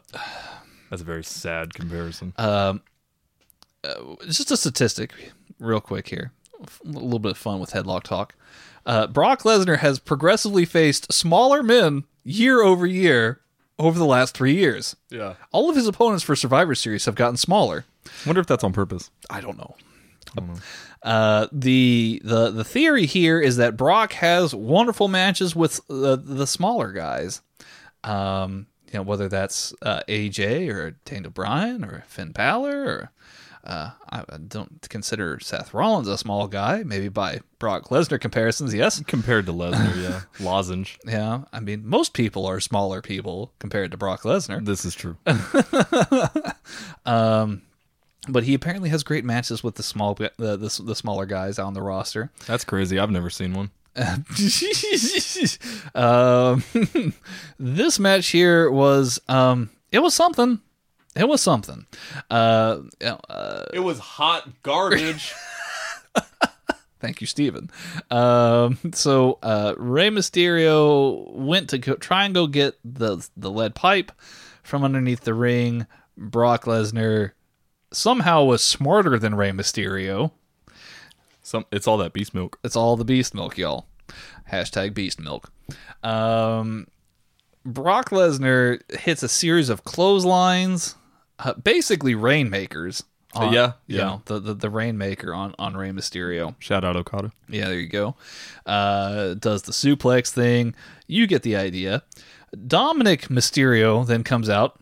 that's 0.92 1.02
a 1.02 1.04
very 1.06 1.24
sad 1.24 1.72
comparison. 1.74 2.32
Um 2.36 2.82
just 4.28 4.50
a 4.50 4.56
statistic, 4.56 5.12
real 5.58 5.80
quick 5.80 6.08
here. 6.08 6.30
A 6.84 6.88
little 6.88 7.18
bit 7.18 7.32
of 7.32 7.38
fun 7.38 7.58
with 7.58 7.72
headlock 7.72 8.04
talk. 8.04 8.34
Uh, 8.86 9.06
Brock 9.08 9.42
Lesnar 9.42 9.78
has 9.78 9.98
progressively 9.98 10.64
faced 10.64 11.12
smaller 11.12 11.62
men 11.62 12.04
year 12.22 12.62
over 12.62 12.86
year 12.86 13.40
over 13.78 13.98
the 13.98 14.04
last 14.04 14.36
three 14.36 14.54
years. 14.54 14.94
yeah, 15.10 15.34
All 15.50 15.68
of 15.68 15.74
his 15.76 15.86
opponents 15.88 16.22
for 16.22 16.36
Survivor 16.36 16.74
Series 16.76 17.04
have 17.06 17.14
gotten 17.16 17.36
smaller. 17.36 17.84
wonder 18.24 18.40
if 18.40 18.46
that's 18.46 18.62
on 18.62 18.72
purpose. 18.72 19.10
I 19.30 19.40
don't 19.40 19.58
know. 19.58 19.74
Uh, 21.02 21.48
the 21.50 22.22
the 22.24 22.50
the 22.50 22.64
theory 22.64 23.06
here 23.06 23.40
is 23.40 23.56
that 23.56 23.76
Brock 23.76 24.12
has 24.14 24.54
wonderful 24.54 25.08
matches 25.08 25.56
with 25.56 25.80
the 25.88 26.16
the 26.16 26.46
smaller 26.46 26.92
guys. 26.92 27.40
Um, 28.04 28.66
you 28.92 28.98
know 28.98 29.02
whether 29.02 29.28
that's 29.28 29.74
uh, 29.82 30.02
AJ 30.08 30.72
or 30.72 30.92
Daniel 31.04 31.30
Bryan 31.30 31.84
or 31.84 32.04
Finn 32.06 32.32
Balor 32.32 32.84
or 32.84 33.10
uh, 33.64 33.90
I 34.08 34.24
don't 34.48 34.86
consider 34.90 35.38
Seth 35.40 35.72
Rollins 35.72 36.08
a 36.08 36.18
small 36.18 36.48
guy. 36.48 36.82
Maybe 36.82 37.08
by 37.08 37.42
Brock 37.60 37.90
Lesnar 37.90 38.20
comparisons, 38.20 38.74
yes. 38.74 39.00
Compared 39.06 39.46
to 39.46 39.52
Lesnar, 39.52 40.02
yeah, 40.02 40.22
lozenge. 40.44 40.98
Yeah, 41.06 41.42
I 41.52 41.60
mean 41.60 41.86
most 41.86 42.12
people 42.12 42.44
are 42.46 42.58
smaller 42.58 43.00
people 43.00 43.52
compared 43.60 43.92
to 43.92 43.96
Brock 43.96 44.22
Lesnar. 44.22 44.64
This 44.64 44.84
is 44.84 44.94
true. 44.94 45.16
But 48.28 48.44
he 48.44 48.54
apparently 48.54 48.88
has 48.90 49.02
great 49.02 49.24
matches 49.24 49.64
with 49.64 49.74
the 49.74 49.82
small 49.82 50.14
the, 50.14 50.30
the, 50.36 50.82
the 50.84 50.94
smaller 50.94 51.26
guys 51.26 51.58
on 51.58 51.74
the 51.74 51.82
roster. 51.82 52.30
That's 52.46 52.64
crazy. 52.64 52.98
I've 52.98 53.10
never 53.10 53.30
seen 53.30 53.52
one. 53.52 53.70
um, 55.94 56.64
this 57.58 57.98
match 57.98 58.28
here 58.28 58.70
was 58.70 59.20
um, 59.28 59.70
it 59.90 60.00
was 60.00 60.14
something. 60.14 60.60
It 61.14 61.28
was 61.28 61.42
something. 61.42 61.86
Uh, 62.30 62.78
uh, 63.04 63.64
It 63.74 63.80
was 63.80 63.98
hot 63.98 64.48
garbage. 64.62 65.34
thank 67.00 67.20
you, 67.20 67.26
Steven. 67.26 67.70
Um, 68.10 68.78
so 68.94 69.38
uh, 69.42 69.74
Rey 69.76 70.08
Mysterio 70.08 71.30
went 71.34 71.68
to 71.70 71.78
go, 71.78 71.96
try 71.96 72.24
and 72.24 72.34
go 72.34 72.46
get 72.46 72.78
the 72.84 73.26
the 73.36 73.50
lead 73.50 73.74
pipe 73.74 74.10
from 74.62 74.84
underneath 74.84 75.20
the 75.20 75.34
ring. 75.34 75.86
Brock 76.16 76.64
Lesnar 76.64 77.32
somehow 77.92 78.44
was 78.44 78.64
smarter 78.64 79.18
than 79.18 79.34
Rey 79.34 79.50
Mysterio. 79.50 80.30
Some, 81.52 81.66
it's 81.70 81.86
all 81.86 81.98
that 81.98 82.14
beast 82.14 82.32
milk. 82.32 82.58
It's 82.64 82.76
all 82.76 82.96
the 82.96 83.04
beast 83.04 83.34
milk, 83.34 83.58
y'all. 83.58 83.86
Hashtag 84.50 84.94
beast 84.94 85.20
milk. 85.20 85.52
Um, 86.02 86.86
Brock 87.62 88.08
Lesnar 88.08 88.80
hits 88.98 89.22
a 89.22 89.28
series 89.28 89.68
of 89.68 89.84
clotheslines, 89.84 90.94
uh, 91.38 91.52
basically 91.52 92.14
rainmakers. 92.14 93.02
on- 93.34 93.52
yeah, 93.52 93.72
you 93.86 93.98
yeah. 93.98 94.04
know, 94.04 94.22
the, 94.24 94.40
the 94.40 94.54
the 94.54 94.70
rainmaker 94.70 95.34
on 95.34 95.54
on 95.58 95.76
Rey 95.76 95.90
Mysterio. 95.90 96.54
Shout 96.58 96.84
out 96.84 96.96
Okada. 96.96 97.32
Yeah, 97.50 97.66
there 97.66 97.78
you 97.80 97.88
go. 97.88 98.16
Uh, 98.64 99.34
does 99.34 99.60
the 99.64 99.72
suplex 99.72 100.30
thing. 100.30 100.74
You 101.06 101.26
get 101.26 101.42
the 101.42 101.56
idea. 101.56 102.02
Dominic 102.66 103.28
Mysterio 103.28 104.06
then 104.06 104.24
comes 104.24 104.48
out. 104.48 104.80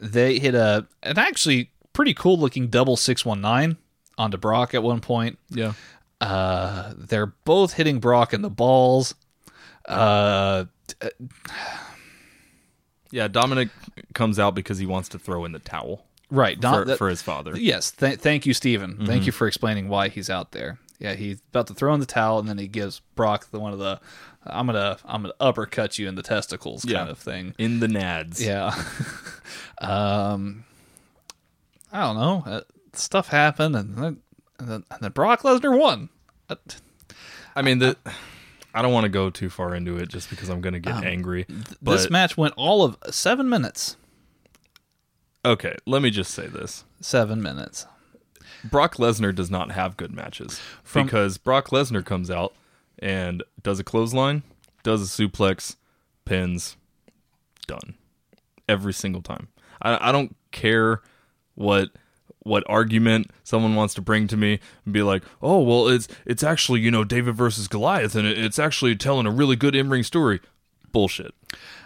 They 0.00 0.38
hit 0.38 0.54
a 0.54 0.86
an 1.02 1.18
actually 1.18 1.72
pretty 1.92 2.14
cool 2.14 2.38
looking 2.38 2.68
double 2.68 2.96
six 2.96 3.24
one 3.24 3.40
nine 3.40 3.78
onto 4.18 4.36
Brock 4.36 4.74
at 4.74 4.82
one 4.82 5.00
point. 5.00 5.38
Yeah. 5.48 5.72
Uh, 6.20 6.92
they're 6.96 7.26
both 7.44 7.72
hitting 7.74 8.00
Brock 8.00 8.34
in 8.34 8.42
the 8.42 8.50
balls. 8.50 9.14
Uh, 9.86 10.64
Yeah, 13.10 13.26
Dominic 13.28 13.70
comes 14.12 14.38
out 14.38 14.54
because 14.54 14.76
he 14.78 14.84
wants 14.86 15.08
to 15.10 15.18
throw 15.18 15.44
in 15.46 15.52
the 15.52 15.58
towel 15.60 16.04
right. 16.30 16.60
Dom- 16.60 16.74
for, 16.74 16.84
that- 16.84 16.98
for 16.98 17.08
his 17.08 17.22
father. 17.22 17.56
yes. 17.56 17.90
Th- 17.90 18.18
thank 18.18 18.44
you, 18.44 18.52
Steven. 18.52 18.94
Mm-hmm. 18.94 19.06
Thank 19.06 19.24
you 19.26 19.32
for 19.32 19.46
explaining 19.46 19.88
why 19.88 20.08
he's 20.08 20.28
out 20.28 20.52
there. 20.52 20.78
Yeah, 20.98 21.14
he's 21.14 21.40
about 21.50 21.68
to 21.68 21.74
throw 21.74 21.94
in 21.94 22.00
the 22.00 22.06
towel, 22.06 22.38
and 22.40 22.48
then 22.48 22.58
he 22.58 22.66
gives 22.66 23.00
Brock 23.14 23.50
the 23.52 23.60
one 23.60 23.72
of 23.72 23.78
the 23.78 24.00
"I'm 24.44 24.66
gonna 24.66 24.98
I'm 25.04 25.22
gonna 25.22 25.32
uppercut 25.38 25.96
you 25.96 26.08
in 26.08 26.16
the 26.16 26.24
testicles" 26.24 26.84
Yeah. 26.84 26.98
kind 26.98 27.08
of 27.10 27.18
thing. 27.18 27.54
In 27.56 27.78
the 27.78 27.86
nads. 27.86 28.44
Yeah. 28.44 28.74
um, 29.80 30.64
I 31.92 32.00
don't 32.00 32.16
know. 32.16 32.62
Stuff 32.94 33.28
happened, 33.28 33.76
and 33.76 33.98
uh, 33.98 34.12
and 34.58 34.68
then, 34.68 34.84
and 34.90 35.00
then 35.00 35.12
Brock 35.12 35.42
Lesnar 35.42 35.78
won. 35.78 36.08
I 37.54 37.62
mean, 37.62 37.78
the 37.78 37.96
I 38.74 38.82
don't 38.82 38.92
want 38.92 39.04
to 39.04 39.10
go 39.10 39.30
too 39.30 39.50
far 39.50 39.74
into 39.74 39.96
it 39.96 40.08
just 40.08 40.30
because 40.30 40.48
I'm 40.48 40.60
going 40.60 40.74
to 40.74 40.80
get 40.80 41.04
angry. 41.04 41.46
But 41.82 41.92
this 41.96 42.10
match 42.10 42.36
went 42.36 42.54
all 42.56 42.82
of 42.84 42.96
seven 43.10 43.48
minutes. 43.48 43.96
okay, 45.44 45.76
let 45.86 46.02
me 46.02 46.10
just 46.10 46.32
say 46.32 46.46
this: 46.46 46.84
Seven 47.00 47.42
minutes. 47.42 47.86
Brock 48.64 48.96
Lesnar 48.96 49.34
does 49.34 49.50
not 49.50 49.70
have 49.70 49.96
good 49.96 50.12
matches 50.12 50.60
From- 50.82 51.06
because 51.06 51.38
Brock 51.38 51.68
Lesnar 51.68 52.04
comes 52.04 52.30
out 52.30 52.54
and 52.98 53.42
does 53.62 53.78
a 53.78 53.84
clothesline, 53.84 54.42
does 54.82 55.02
a 55.02 55.06
suplex, 55.06 55.76
pins, 56.24 56.76
done 57.68 57.94
every 58.68 58.92
single 58.92 59.22
time. 59.22 59.48
I, 59.80 60.08
I 60.08 60.12
don't 60.12 60.34
care 60.50 61.02
what 61.54 61.90
what 62.48 62.64
argument 62.66 63.30
someone 63.44 63.74
wants 63.74 63.94
to 63.94 64.02
bring 64.02 64.26
to 64.28 64.36
me 64.36 64.58
and 64.84 64.94
be 64.94 65.02
like, 65.02 65.22
oh 65.40 65.60
well, 65.60 65.88
it's 65.88 66.08
it's 66.26 66.42
actually 66.42 66.80
you 66.80 66.90
know 66.90 67.04
David 67.04 67.34
versus 67.36 67.68
Goliath 67.68 68.14
and 68.14 68.26
it, 68.26 68.38
it's 68.38 68.58
actually 68.58 68.96
telling 68.96 69.26
a 69.26 69.30
really 69.30 69.56
good 69.56 69.76
in 69.76 69.88
ring 69.88 70.02
story. 70.02 70.40
Bullshit. 70.90 71.34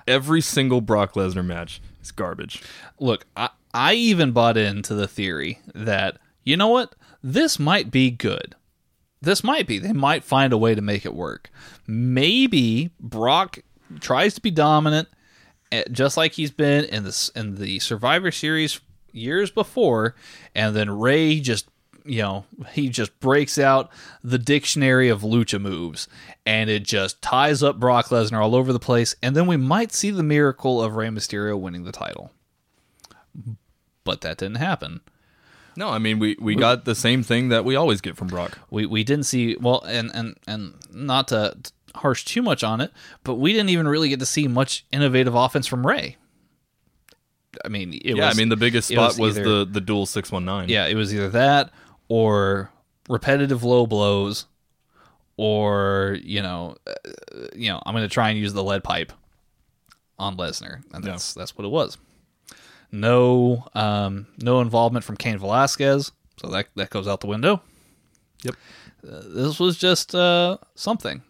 Every 0.07 0.41
single 0.41 0.81
Brock 0.81 1.15
Lesnar 1.15 1.45
match 1.45 1.81
is 2.01 2.13
garbage. 2.13 2.63
Look, 2.99 3.27
I, 3.37 3.51
I 3.75 3.95
even 3.95 4.33
bought 4.33 4.57
into 4.57 4.95
the 4.95 5.09
theory 5.09 5.61
that, 5.75 6.19
you 6.45 6.57
know 6.57 6.69
what? 6.69 6.95
This 7.23 7.59
might 7.59 7.91
be 7.91 8.11
good. 8.11 8.55
This 9.21 9.45
might 9.45 9.67
be. 9.67 9.79
They 9.79 9.93
might 9.93 10.25
find 10.25 10.53
a 10.53 10.59
way 10.59 10.75
to 10.75 10.83
make 10.83 11.05
it 11.07 11.15
work. 11.15 11.51
Maybe 11.87 12.91
Brock 12.99 13.61
tries 14.01 14.35
to 14.35 14.41
be 14.41 14.51
dominant, 14.51 15.09
eh, 15.71 15.85
just 15.93 16.17
like 16.17 16.33
he's 16.33 16.51
been 16.51 16.85
in 16.87 17.05
the 17.05 17.31
in 17.37 17.55
the 17.55 17.79
Survivor 17.79 18.33
Series 18.33 18.81
years 19.13 19.51
before, 19.51 20.15
and 20.55 20.75
then 20.75 20.91
Rey 20.91 21.41
just 21.41 21.69
you 22.05 22.21
know 22.21 22.45
he 22.73 22.89
just 22.89 23.19
breaks 23.21 23.59
out 23.59 23.91
the 24.25 24.39
dictionary 24.39 25.09
of 25.09 25.23
lucha 25.23 25.61
moves, 25.61 26.09
and 26.45 26.69
it 26.69 26.83
just 26.83 27.23
ties 27.23 27.63
up 27.63 27.79
Brock 27.79 28.07
Lesnar 28.07 28.43
all 28.43 28.55
over 28.55 28.73
the 28.73 28.79
place, 28.79 29.15
and 29.23 29.37
then 29.37 29.47
we 29.47 29.57
might 29.57 29.93
see 29.93 30.11
the 30.11 30.23
miracle 30.23 30.83
of 30.83 30.97
Rey 30.97 31.09
Mysterio 31.09 31.59
winning 31.59 31.85
the 31.85 31.93
title. 31.93 32.33
But 34.05 34.21
that 34.23 34.39
didn't 34.39 34.57
happen. 34.57 35.01
No, 35.77 35.89
I 35.89 35.99
mean 35.99 36.19
we, 36.19 36.37
we 36.41 36.55
got 36.55 36.85
the 36.85 36.95
same 36.95 37.23
thing 37.23 37.49
that 37.49 37.65
we 37.65 37.77
always 37.77 38.01
get 38.01 38.17
from 38.17 38.29
Brock. 38.29 38.59
we 38.71 38.85
we 38.85 39.05
didn't 39.05 39.25
see 39.25 39.57
well 39.59 39.83
and 39.87 40.11
and 40.15 40.37
and 40.47 40.75
not 40.93 41.29
to 41.29 41.57
harsh 41.95 42.25
too 42.25 42.43
much 42.43 42.65
on 42.65 42.81
it 42.81 42.91
but 43.23 43.35
we 43.35 43.53
didn't 43.53 43.69
even 43.69 43.87
really 43.87 44.09
get 44.09 44.19
to 44.19 44.27
see 44.27 44.49
much 44.49 44.85
innovative 44.93 45.35
offense 45.35 45.67
from 45.67 45.87
Rey 45.87 46.17
i 47.65 47.69
mean 47.69 47.93
it 47.95 48.17
yeah, 48.17 48.27
was 48.27 48.35
I 48.35 48.39
mean 48.39 48.49
the 48.49 48.57
biggest 48.57 48.89
spot 48.89 49.19
was, 49.19 49.39
either- 49.39 49.65
the 49.65 49.65
the 49.65 49.81
dual 49.81 50.07
six 50.07 50.31
one 50.33 50.45
nine. 50.45 50.69
yeah 50.69 50.87
it 50.87 50.95
was 50.95 51.15
either 51.15 51.29
that 51.31 51.71
or 52.09 52.71
repetitive 53.09 53.63
low 53.65 53.87
blows 53.87 54.47
or 55.37 56.19
you 56.23 56.43
know 56.43 56.77
uh, 56.87 56.93
you 57.55 57.69
know 57.71 57.83
i'm 57.85 57.95
going 57.95 58.05
to 58.09 58.13
try 58.13 58.31
and 58.31 58.39
use 58.39 58.53
the 58.53 58.63
lead 58.63 58.85
pipe 58.85 59.13
on 60.19 60.37
lesnar 60.37 60.83
and 60.93 61.03
that's 61.05 61.35
that's 61.35 61.57
what 61.57 61.65
it 61.65 61.71
was 61.71 61.99
no 62.91 63.67
um 63.75 64.27
no 64.39 64.61
involvement 64.61 65.05
from 65.05 65.17
Cain 65.17 65.39
Velasquez 65.39 66.13
so 66.41 66.49
that 66.49 66.67
that 66.77 66.91
goes 66.91 67.09
out 67.09 67.21
the 67.21 67.27
window 67.27 67.63
Yep. 68.45 68.55
uh, 69.09 69.21
this 69.29 69.61
was 69.61 69.79
just 69.79 70.15
uh, 70.17 70.59
something. 70.75 71.23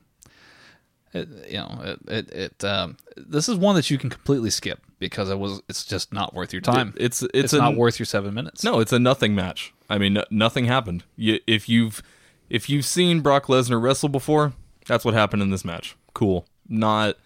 It, 1.12 1.28
you 1.47 1.59
know, 1.59 1.81
it, 1.85 1.99
it, 2.09 2.32
it 2.32 2.65
um, 2.65 2.97
this 3.19 3.51
is 3.51 3.57
one 3.57 3.74
that 3.77 3.90
you 3.90 3.99
can 3.99 4.09
completely 4.09 4.49
skip 4.49 4.81
because 5.03 5.29
it 5.29 5.39
was 5.39 5.61
it's 5.69 5.85
just 5.85 6.12
not 6.12 6.33
worth 6.33 6.53
your 6.55 6.62
time. 6.62 6.95
It's 6.97 7.23
it's, 7.23 7.35
it's 7.35 7.53
a, 7.53 7.59
not 7.59 7.77
worth 7.77 7.99
your 7.99 8.07
seven 8.07 8.33
minutes. 8.33 8.65
No, 8.65 8.81
it's 8.81 8.93
a 8.93 8.99
nothing 8.99 9.35
match. 9.35 9.74
I 9.91 9.99
mean, 9.99 10.15
no- 10.15 10.24
nothing 10.31 10.65
happened. 10.65 11.05
You, 11.16 11.41
if 11.47 11.69
you've 11.69 12.03
if 12.49 12.70
you've 12.70 12.87
seen 12.87 13.20
Brock 13.20 13.47
Lesnar 13.47 13.83
wrestle 13.83 14.09
before, 14.09 14.53
that's 14.87 15.05
what 15.05 15.12
happened 15.12 15.43
in 15.43 15.51
this 15.51 15.65
match. 15.65 15.97
Cool. 16.15 16.47
Not 16.69 17.16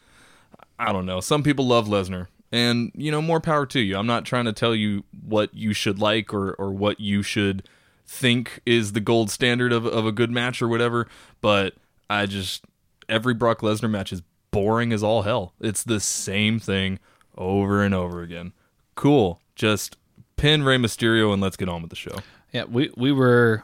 I 0.79 0.93
don't 0.93 1.07
know. 1.07 1.21
Some 1.21 1.43
people 1.43 1.67
love 1.67 1.87
Lesnar. 1.87 2.27
And, 2.53 2.93
you 2.95 3.11
know, 3.11 3.21
more 3.21 3.41
power 3.41 3.67
to 3.67 3.81
you. 3.81 3.97
I'm 3.97 4.07
not 4.07 4.25
trying 4.25 4.45
to 4.45 4.53
tell 4.53 4.75
you 4.75 5.05
what 5.27 5.53
you 5.53 5.73
should 5.73 5.99
like 5.99 6.33
or, 6.33 6.53
or 6.55 6.71
what 6.71 7.01
you 7.01 7.23
should 7.23 7.69
think 8.07 8.61
is 8.65 8.93
the 8.93 9.01
gold 9.01 9.31
standard 9.31 9.73
of, 9.73 9.85
of 9.85 10.07
a 10.07 10.13
good 10.13 10.31
match 10.31 10.63
or 10.63 10.69
whatever, 10.69 11.09
but 11.41 11.75
I 12.09 12.27
just 12.27 12.65
every 13.09 13.35
Brock 13.35 13.61
Lesnar 13.61 13.91
match 13.91 14.13
is 14.13 14.23
boring 14.53 14.93
as 14.93 15.03
all 15.03 15.23
hell. 15.23 15.55
It's 15.61 15.83
the 15.83 16.01
same 16.01 16.61
thing 16.61 17.01
over 17.37 17.83
and 17.83 17.95
over 17.95 18.23
again. 18.23 18.53
Cool. 18.95 19.41
Just 19.55 19.97
pin 20.37 20.63
Rey 20.63 20.77
Mysterio 20.77 21.33
and 21.33 21.43
let's 21.43 21.57
get 21.57 21.69
on 21.69 21.83
with 21.83 21.91
the 21.91 21.97
show. 21.97 22.19
Yeah, 22.53 22.65
we 22.65 22.91
we 22.97 23.13
were 23.13 23.63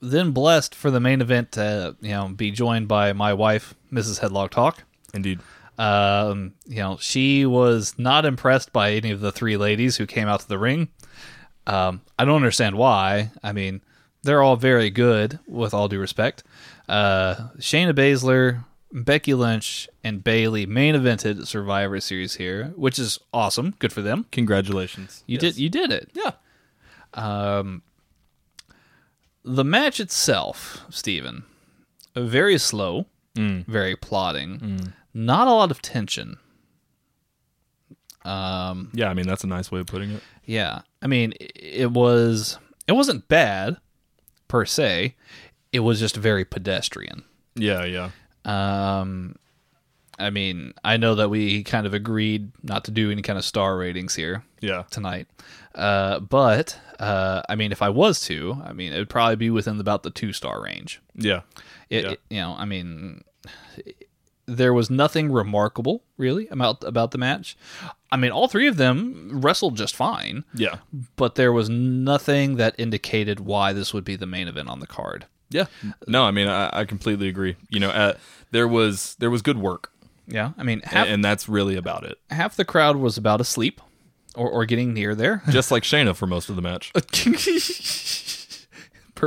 then 0.00 0.32
blessed 0.32 0.74
for 0.74 0.90
the 0.90 1.00
main 1.00 1.20
event 1.20 1.52
to 1.52 1.96
you 2.00 2.10
know 2.10 2.28
be 2.28 2.50
joined 2.50 2.88
by 2.88 3.12
my 3.12 3.32
wife, 3.32 3.74
Mrs. 3.92 4.20
Headlock 4.20 4.50
Talk. 4.50 4.84
Indeed. 5.12 5.40
Um, 5.78 6.54
you 6.66 6.76
know, 6.76 6.98
she 7.00 7.46
was 7.46 7.94
not 7.98 8.24
impressed 8.24 8.72
by 8.72 8.92
any 8.92 9.10
of 9.10 9.20
the 9.20 9.32
three 9.32 9.56
ladies 9.56 9.96
who 9.96 10.06
came 10.06 10.28
out 10.28 10.40
to 10.40 10.48
the 10.48 10.58
ring. 10.58 10.88
Um, 11.66 12.02
I 12.18 12.24
don't 12.24 12.36
understand 12.36 12.76
why. 12.76 13.30
I 13.42 13.52
mean, 13.52 13.80
they're 14.22 14.42
all 14.42 14.56
very 14.56 14.90
good, 14.90 15.38
with 15.46 15.74
all 15.74 15.88
due 15.88 15.98
respect. 15.98 16.44
Uh, 16.88 17.48
Shayna 17.58 17.92
Baszler, 17.92 18.64
Becky 18.94 19.34
Lynch, 19.34 19.88
and 20.04 20.22
Bayley 20.22 20.66
main 20.66 20.94
evented 20.94 21.46
Survivor 21.46 21.98
Series 21.98 22.36
here, 22.36 22.72
which 22.76 22.98
is 22.98 23.18
awesome. 23.32 23.74
Good 23.80 23.92
for 23.92 24.02
them. 24.02 24.26
Congratulations. 24.30 25.24
You 25.26 25.36
did. 25.36 25.56
You 25.58 25.68
did 25.68 25.90
it. 25.90 26.10
Yeah. 26.14 26.32
Um, 27.12 27.82
the 29.44 29.64
match 29.64 29.98
itself, 29.98 30.84
Steven, 30.90 31.44
very 32.14 32.56
slow, 32.56 33.06
mm. 33.34 33.66
very 33.66 33.96
plodding, 33.96 34.58
mm. 34.58 34.92
not 35.12 35.48
a 35.48 35.52
lot 35.52 35.70
of 35.72 35.82
tension. 35.82 36.38
Um, 38.24 38.90
Yeah, 38.94 39.10
I 39.10 39.14
mean 39.14 39.26
that's 39.26 39.44
a 39.44 39.48
nice 39.48 39.70
way 39.70 39.80
of 39.80 39.86
putting 39.86 40.12
it. 40.12 40.22
yeah, 40.44 40.82
I 41.02 41.08
mean, 41.08 41.34
it 41.40 41.90
was 41.90 42.58
it 42.86 42.92
wasn't 42.92 43.28
bad 43.28 43.76
per 44.48 44.64
se. 44.64 45.16
It 45.72 45.80
was 45.80 45.98
just 45.98 46.16
very 46.16 46.44
pedestrian. 46.44 47.24
Yeah, 47.56 47.84
yeah. 47.84 48.10
Um, 48.44 49.36
I 50.18 50.30
mean, 50.30 50.74
I 50.84 50.96
know 50.96 51.16
that 51.16 51.28
we 51.28 51.64
kind 51.64 51.86
of 51.86 51.94
agreed 51.94 52.52
not 52.62 52.84
to 52.84 52.90
do 52.92 53.10
any 53.10 53.22
kind 53.22 53.38
of 53.38 53.44
star 53.44 53.76
ratings 53.76 54.14
here 54.14 54.44
Yeah. 54.60 54.84
tonight, 54.90 55.26
uh, 55.74 56.20
but 56.20 56.78
uh, 57.00 57.42
I 57.48 57.56
mean, 57.56 57.72
if 57.72 57.82
I 57.82 57.88
was 57.88 58.20
to, 58.26 58.62
I 58.64 58.72
mean, 58.72 58.92
it 58.92 58.98
would 58.98 59.08
probably 59.10 59.34
be 59.36 59.50
within 59.50 59.80
about 59.80 60.04
the 60.04 60.10
two 60.10 60.32
star 60.32 60.62
range. 60.62 61.00
Yeah. 61.16 61.40
It, 61.90 62.04
Yeah. 62.04 62.10
it- 62.12 62.20
you 62.30 62.36
know, 62.40 62.54
I 62.56 62.64
mean, 62.64 63.24
there 64.46 64.72
was 64.74 64.90
nothing 64.90 65.32
remarkable 65.32 66.04
really 66.18 66.46
about 66.48 66.84
about 66.84 67.10
the 67.10 67.18
match. 67.18 67.56
I 68.12 68.16
mean, 68.16 68.30
all 68.30 68.46
three 68.46 68.68
of 68.68 68.76
them 68.76 69.30
wrestled 69.40 69.76
just 69.76 69.96
fine, 69.96 70.44
Yeah. 70.54 70.76
but 71.16 71.34
there 71.34 71.52
was 71.52 71.68
nothing 71.68 72.56
that 72.56 72.74
indicated 72.78 73.40
why 73.40 73.72
this 73.72 73.92
would 73.92 74.04
be 74.04 74.14
the 74.16 74.26
main 74.26 74.46
event 74.46 74.68
on 74.68 74.78
the 74.80 74.86
card. 74.86 75.26
Yeah. 75.54 75.66
No, 76.08 76.24
I 76.24 76.30
mean 76.32 76.48
I, 76.48 76.80
I 76.80 76.84
completely 76.84 77.28
agree. 77.28 77.54
You 77.70 77.80
know, 77.80 77.90
uh, 77.90 78.14
there 78.50 78.66
was 78.68 79.14
there 79.20 79.30
was 79.30 79.40
good 79.40 79.58
work. 79.58 79.90
Yeah, 80.26 80.50
I 80.58 80.62
mean, 80.64 80.80
half 80.80 81.06
and 81.06 81.24
that's 81.24 81.48
really 81.48 81.76
about 81.76 82.04
it. 82.04 82.18
half 82.30 82.56
the 82.56 82.64
crowd 82.64 82.96
was 82.96 83.16
about 83.18 83.40
asleep 83.40 83.80
or, 84.34 84.50
or 84.50 84.64
getting 84.64 84.92
near 84.94 85.14
there. 85.14 85.42
Just 85.50 85.70
like 85.70 85.82
Shayna 85.84 86.16
for 86.16 86.26
most 86.26 86.48
of 86.48 86.56
the 86.56 86.62
match. 86.62 86.92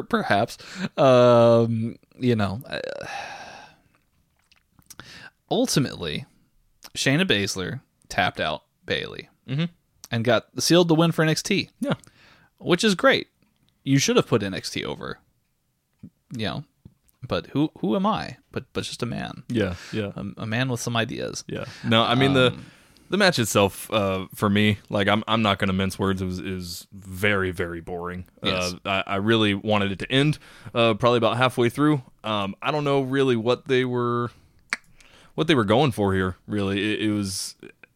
perhaps 0.10 0.58
um, 0.98 1.96
you 2.20 2.36
know 2.36 2.62
uh, 2.70 2.80
ultimately 5.50 6.26
Shayna 6.96 7.26
Baszler 7.26 7.82
tapped 8.10 8.40
out 8.40 8.64
Bayley 8.86 9.30
and 10.12 10.24
got 10.24 10.46
sealed 10.62 10.88
the 10.90 10.96
win 10.96 11.12
for 11.12 11.26
NXT 11.26 11.70
Yeah. 11.80 11.94
which 12.60 12.84
is 12.84 12.96
great 12.96 13.28
you 13.84 13.98
should 13.98 14.18
have 14.18 14.28
put 14.28 14.42
NXT 14.42 14.84
over 14.84 15.20
you 16.32 16.46
know 16.46 16.64
but 17.28 17.48
who 17.48 17.70
who 17.80 17.96
am 17.96 18.06
I 18.06 18.38
but 18.52 18.66
but 18.74 18.84
just 18.84 19.04
a 19.04 19.06
man 19.06 19.44
Yeah. 19.50 19.76
Yeah. 19.92 20.12
a, 20.16 20.44
a 20.44 20.46
man 20.46 20.70
with 20.70 20.80
some 20.80 20.96
ideas 20.96 21.44
Yeah. 21.48 21.66
No, 21.84 22.04
I 22.04 22.16
mean 22.16 22.30
Um, 22.30 22.34
the 22.36 22.58
the 23.10 23.16
match 23.18 23.40
itself, 23.40 23.90
uh, 23.90 24.28
for 24.36 24.50
me, 24.50 24.80
like 24.90 25.08
I'm 25.08 25.24
I'm 25.30 25.42
not 25.42 25.60
gonna 25.60 25.72
mince 25.72 25.98
words. 25.98 26.22
It 26.22 26.26
was 26.26 26.42
was 26.42 26.88
very 26.92 27.52
very 27.52 27.80
boring. 27.80 28.26
Yes. 28.44 28.74
Uh, 28.86 28.90
I, 29.08 29.14
I 29.14 29.16
really 29.16 29.54
wanted 29.54 29.94
it 29.94 30.00
to 30.00 30.12
end, 30.12 30.40
uh, 30.76 30.94
probably 30.96 31.18
about 31.18 31.38
halfway 31.38 31.70
through. 31.70 32.02
Um, 32.26 32.54
I 32.62 32.70
don't 32.72 32.84
know 32.84 33.00
really 33.02 33.38
what 33.38 33.70
they 33.70 33.86
were 33.86 34.32
what 35.36 35.48
they 35.48 35.56
were 35.56 35.64
going 35.64 35.94
for 35.94 36.14
here. 36.14 36.36
Really, 36.48 36.96
it, 36.96 37.04
it 37.04 37.12
was 37.12 37.56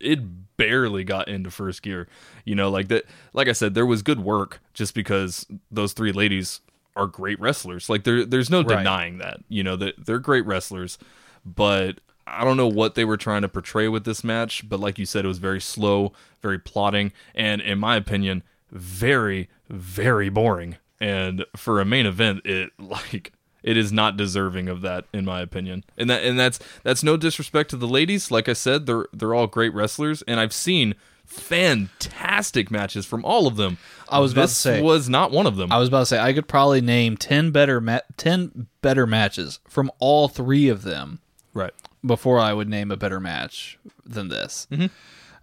it 0.00 0.56
barely 0.56 1.04
got 1.04 1.28
into 1.28 1.50
first 1.50 1.82
gear. 1.82 2.08
You 2.46 2.54
know, 2.54 2.70
like 2.70 2.88
that. 2.88 3.04
Like 3.34 3.48
I 3.48 3.52
said, 3.52 3.74
there 3.74 3.84
was 3.86 4.00
good 4.02 4.20
work 4.20 4.60
just 4.72 4.94
because 4.94 5.46
those 5.70 5.92
three 5.92 6.12
ladies 6.12 6.60
are 6.96 7.06
great 7.06 7.38
wrestlers. 7.40 7.88
Like 7.88 8.04
there, 8.04 8.24
there's 8.24 8.50
no 8.50 8.62
Right. 8.62 8.78
denying 8.78 9.18
that. 9.18 9.40
You 9.48 9.62
know 9.62 9.76
that 9.76 10.04
they're 10.06 10.18
great 10.18 10.44
wrestlers, 10.46 10.98
but 11.44 12.00
I 12.26 12.44
don't 12.44 12.56
know 12.56 12.66
what 12.68 12.94
they 12.94 13.04
were 13.04 13.16
trying 13.16 13.42
to 13.42 13.48
portray 13.48 13.88
with 13.88 14.04
this 14.04 14.22
match. 14.24 14.68
But 14.68 14.80
like 14.80 14.98
you 14.98 15.06
said, 15.06 15.24
it 15.24 15.28
was 15.28 15.38
very 15.38 15.60
slow, 15.60 16.12
very 16.42 16.58
plotting, 16.58 17.12
and 17.34 17.60
in 17.60 17.78
my 17.78 17.96
opinion, 17.96 18.42
very, 18.70 19.48
very 19.70 20.28
boring. 20.28 20.76
and 21.00 21.44
for 21.56 21.80
a 21.80 21.84
main 21.84 22.06
event, 22.06 22.44
it 22.44 22.70
like 22.78 23.32
it 23.62 23.76
is 23.76 23.92
not 23.92 24.16
deserving 24.16 24.68
of 24.68 24.80
that 24.82 25.04
in 25.12 25.24
my 25.24 25.40
opinion. 25.40 25.84
And 25.96 26.10
that 26.10 26.22
and 26.24 26.38
that's 26.38 26.58
that's 26.82 27.02
no 27.04 27.16
disrespect 27.16 27.70
to 27.70 27.76
the 27.76 27.88
ladies. 27.88 28.30
Like 28.30 28.48
I 28.48 28.52
said, 28.54 28.86
they're 28.86 29.06
they're 29.12 29.34
all 29.34 29.46
great 29.46 29.72
wrestlers, 29.72 30.22
and 30.22 30.38
I've 30.40 30.52
seen 30.52 30.94
fantastic 31.28 32.70
matches 32.70 33.06
from 33.06 33.24
all 33.24 33.46
of 33.46 33.56
them. 33.56 33.78
I 34.08 34.18
was 34.18 34.32
about 34.32 34.42
this 34.42 34.54
to 34.54 34.60
say- 34.60 34.82
was 34.82 35.08
not 35.08 35.30
one 35.30 35.46
of 35.46 35.56
them. 35.56 35.70
I 35.70 35.78
was 35.78 35.88
about 35.88 36.00
to 36.00 36.06
say 36.06 36.18
I 36.18 36.32
could 36.32 36.48
probably 36.48 36.80
name 36.80 37.16
ten 37.16 37.50
better 37.50 37.80
ma- 37.80 38.00
ten 38.16 38.66
better 38.82 39.06
matches 39.06 39.60
from 39.68 39.90
all 39.98 40.28
three 40.28 40.68
of 40.68 40.82
them 40.82 41.20
right. 41.54 41.72
before 42.04 42.38
I 42.38 42.52
would 42.52 42.68
name 42.68 42.90
a 42.90 42.96
better 42.96 43.20
match 43.20 43.78
than 44.04 44.28
this. 44.28 44.66
Mm-hmm. 44.72 44.86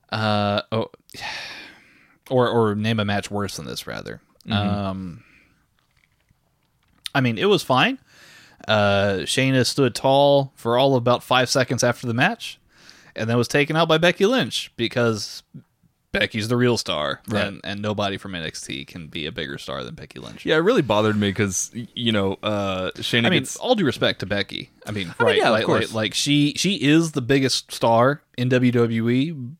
Uh, 0.10 0.62
oh, 0.72 0.92
or 2.30 2.50
or 2.50 2.76
name 2.76 3.00
a 3.00 3.06
match 3.06 3.30
worse 3.30 3.58
than 3.58 3.66
this 3.66 3.88
rather. 3.88 4.22
Mm-hmm. 4.48 4.54
Um, 4.54 5.24
I 7.14 7.22
mean, 7.22 7.38
it 7.38 7.46
was 7.46 7.64
fine. 7.64 8.00
Uh, 8.68 9.20
Shayna 9.22 9.66
stood 9.66 9.94
tall 9.94 10.52
for 10.56 10.78
all 10.78 10.96
of 10.96 10.98
about 10.98 11.24
five 11.24 11.50
seconds 11.50 11.84
after 11.84 12.08
the 12.08 12.14
match, 12.14 12.60
and 13.16 13.30
then 13.30 13.38
was 13.38 13.48
taken 13.48 13.76
out 13.76 13.88
by 13.88 14.00
Becky 14.00 14.26
Lynch 14.26 14.72
because 14.76 15.44
Becky's 16.20 16.48
the 16.48 16.58
real 16.58 16.78
star, 16.78 17.22
Right. 17.28 17.46
and, 17.46 17.62
and 17.64 17.82
nobody 17.82 18.18
from 18.18 18.34
NXT 18.34 18.88
can 18.88 19.08
be 19.08 19.26
a 19.26 19.32
bigger 19.32 19.58
star 19.58 19.84
than 19.84 19.96
Becky 19.96 20.20
Lynch. 20.20 20.46
Yeah, 20.46 20.56
it 20.56 20.60
really 20.60 20.82
bothered 20.82 21.16
me 21.16 21.30
because 21.30 21.72
you 21.74 22.12
know 22.12 22.38
uh, 22.44 22.92
Shayna 22.96 23.28
I 23.28 23.30
mean, 23.30 23.42
gets 23.44 23.56
all 23.58 23.76
due 23.76 23.86
respect 23.86 24.20
to 24.22 24.26
Becky. 24.26 24.70
I 24.86 24.92
mean, 24.92 25.14
right? 25.20 25.38
yeah, 25.38 25.46
of 25.48 25.52
like, 25.52 25.66
course. 25.66 25.94
like, 25.94 26.06
like 26.06 26.14
she 26.14 26.54
she 26.56 26.76
is 26.76 27.12
the 27.14 27.22
biggest 27.22 27.72
star 27.72 28.22
in 28.38 28.50
WWE. 28.50 29.54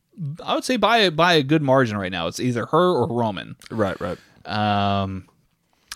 I 0.44 0.56
would 0.56 0.64
say 0.64 0.78
by 0.78 0.98
a, 1.00 1.12
by 1.12 1.34
a 1.34 1.44
good 1.44 1.62
margin 1.62 1.98
right 1.98 2.12
now. 2.12 2.28
It's 2.28 2.40
either 2.40 2.66
her 2.68 2.92
or 2.92 3.08
Roman. 3.08 3.58
right, 3.70 4.00
right. 4.00 4.18
Um, 4.46 5.28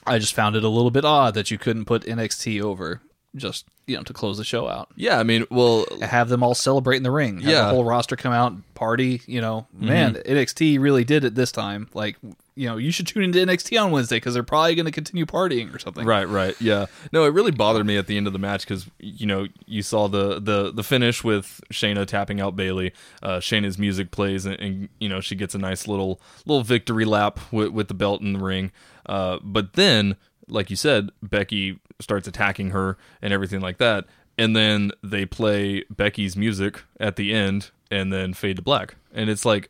I 0.05 0.19
just 0.19 0.33
found 0.33 0.55
it 0.55 0.63
a 0.63 0.69
little 0.69 0.91
bit 0.91 1.05
odd 1.05 1.35
that 1.35 1.51
you 1.51 1.57
couldn't 1.57 1.85
put 1.85 2.03
NXT 2.03 2.61
over 2.61 3.01
just 3.35 3.65
you 3.85 3.95
know 3.97 4.03
to 4.03 4.13
close 4.13 4.37
the 4.37 4.43
show 4.43 4.67
out. 4.67 4.89
Yeah, 4.95 5.19
I 5.19 5.23
mean, 5.23 5.45
well, 5.49 5.85
Have 6.01 6.29
them 6.29 6.43
all 6.43 6.55
celebrate 6.55 6.97
in 6.97 7.03
the 7.03 7.11
ring. 7.11 7.39
Have 7.41 7.51
Yeah. 7.51 7.61
the 7.63 7.69
whole 7.69 7.83
roster 7.85 8.15
come 8.15 8.33
out 8.33 8.53
party. 8.73 9.21
You 9.27 9.41
know, 9.41 9.67
man, 9.73 10.15
NXT 10.15 10.79
really 10.79 11.03
did 11.03 11.23
it 11.23 11.35
this 11.35 11.51
time. 11.51 11.89
Like, 11.93 12.17
you 12.55 12.67
know, 12.67 12.77
you 12.77 12.91
should 12.91 13.07
tune 13.07 13.23
into 13.23 13.39
NXT 13.39 13.81
on 13.81 13.91
Wednesday 13.91 14.17
because 14.17 14.33
they're 14.33 14.43
probably 14.43 14.75
going 14.75 14.85
to 14.85 14.91
continue 14.91 15.25
partying 15.25 15.73
or 15.73 15.79
something. 15.79 16.05
Right, 16.05 16.27
right, 16.27 16.59
yeah. 16.59 16.87
No, 17.13 17.23
it 17.23 17.29
really 17.33 17.51
bothered 17.51 17.85
me 17.85 17.97
at 17.97 18.07
the 18.07 18.17
end 18.17 18.27
of 18.27 18.33
the 18.33 18.39
match 18.39 18.61
because 18.61 18.89
you 18.99 19.25
know 19.25 19.47
you 19.65 19.81
saw 19.81 20.07
the 20.07 20.39
the 20.39 20.71
the 20.71 20.83
finish 20.83 21.23
with 21.23 21.61
Shayna 21.71 22.05
tapping 22.05 22.41
out 22.41 22.55
Bayley. 22.55 22.93
Uh, 23.23 23.37
Shayna's 23.37 23.77
music 23.77 24.11
plays 24.11 24.45
and, 24.45 24.59
and 24.59 24.89
you 24.99 25.07
know 25.09 25.21
she 25.21 25.35
gets 25.35 25.55
a 25.55 25.59
nice 25.59 25.87
little 25.87 26.19
little 26.45 26.63
victory 26.63 27.05
lap 27.05 27.39
with 27.51 27.69
with 27.69 27.87
the 27.87 27.93
belt 27.93 28.21
in 28.21 28.33
the 28.33 28.39
ring. 28.39 28.71
Uh, 29.05 29.39
but 29.41 29.73
then, 29.73 30.15
like 30.49 30.69
you 30.69 30.75
said, 30.75 31.09
Becky 31.21 31.79
starts 31.99 32.27
attacking 32.27 32.71
her 32.71 32.97
and 33.21 33.33
everything 33.33 33.61
like 33.61 33.77
that, 33.77 34.05
and 34.37 34.55
then 34.55 34.91
they 35.03 35.25
play 35.25 35.83
Becky's 35.89 36.35
music 36.35 36.83
at 36.99 37.15
the 37.15 37.33
end 37.33 37.71
and 37.91 38.11
then 38.13 38.33
fade 38.33 38.57
to 38.57 38.61
black, 38.61 38.95
and 39.13 39.29
it's 39.29 39.45
like 39.45 39.69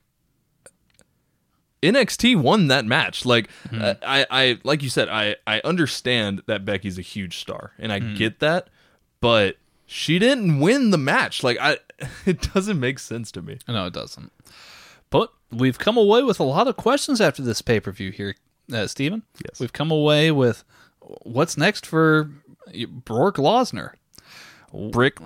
NXT 1.81 2.35
won 2.41 2.67
that 2.67 2.85
match. 2.85 3.25
Like 3.25 3.49
uh, 3.73 3.95
I, 4.01 4.25
I, 4.29 4.59
like 4.63 4.83
you 4.83 4.89
said, 4.89 5.09
I, 5.09 5.35
I 5.47 5.61
understand 5.63 6.43
that 6.47 6.65
Becky's 6.65 6.97
a 6.97 7.01
huge 7.03 7.37
star, 7.37 7.71
and 7.79 7.91
I 7.91 7.99
get 7.99 8.39
that, 8.39 8.69
but 9.21 9.57
she 9.85 10.19
didn't 10.19 10.59
win 10.59 10.91
the 10.91 10.97
match. 10.97 11.43
Like 11.43 11.57
I, 11.59 11.77
it 12.25 12.53
doesn't 12.53 12.79
make 12.79 12.99
sense 12.99 13.31
to 13.33 13.41
me. 13.41 13.59
No, 13.67 13.85
it 13.85 13.93
doesn't. 13.93 14.31
But 15.09 15.31
we've 15.51 15.79
come 15.79 15.97
away 15.97 16.21
with 16.21 16.39
a 16.39 16.43
lot 16.43 16.67
of 16.67 16.77
questions 16.77 17.19
after 17.19 17.41
this 17.41 17.61
pay 17.61 17.79
per 17.79 17.91
view 17.91 18.11
here, 18.11 18.35
uh, 18.73 18.87
Steven. 18.87 19.23
Yes. 19.45 19.59
We've 19.59 19.73
come 19.73 19.91
away 19.91 20.31
with 20.31 20.63
what's 21.23 21.57
next 21.57 21.85
for 21.85 22.29
Brock 23.05 23.35
Losner? 23.35 23.91
Brick 24.91 25.17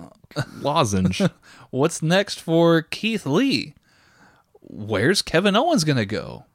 lozenge. 0.60 1.20
What's 1.70 2.02
next 2.02 2.40
for 2.40 2.80
Keith 2.80 3.26
Lee? 3.26 3.74
Where's 4.62 5.20
Kevin 5.20 5.54
Owens 5.54 5.84
going 5.84 5.98
to 5.98 6.06
go? 6.06 6.46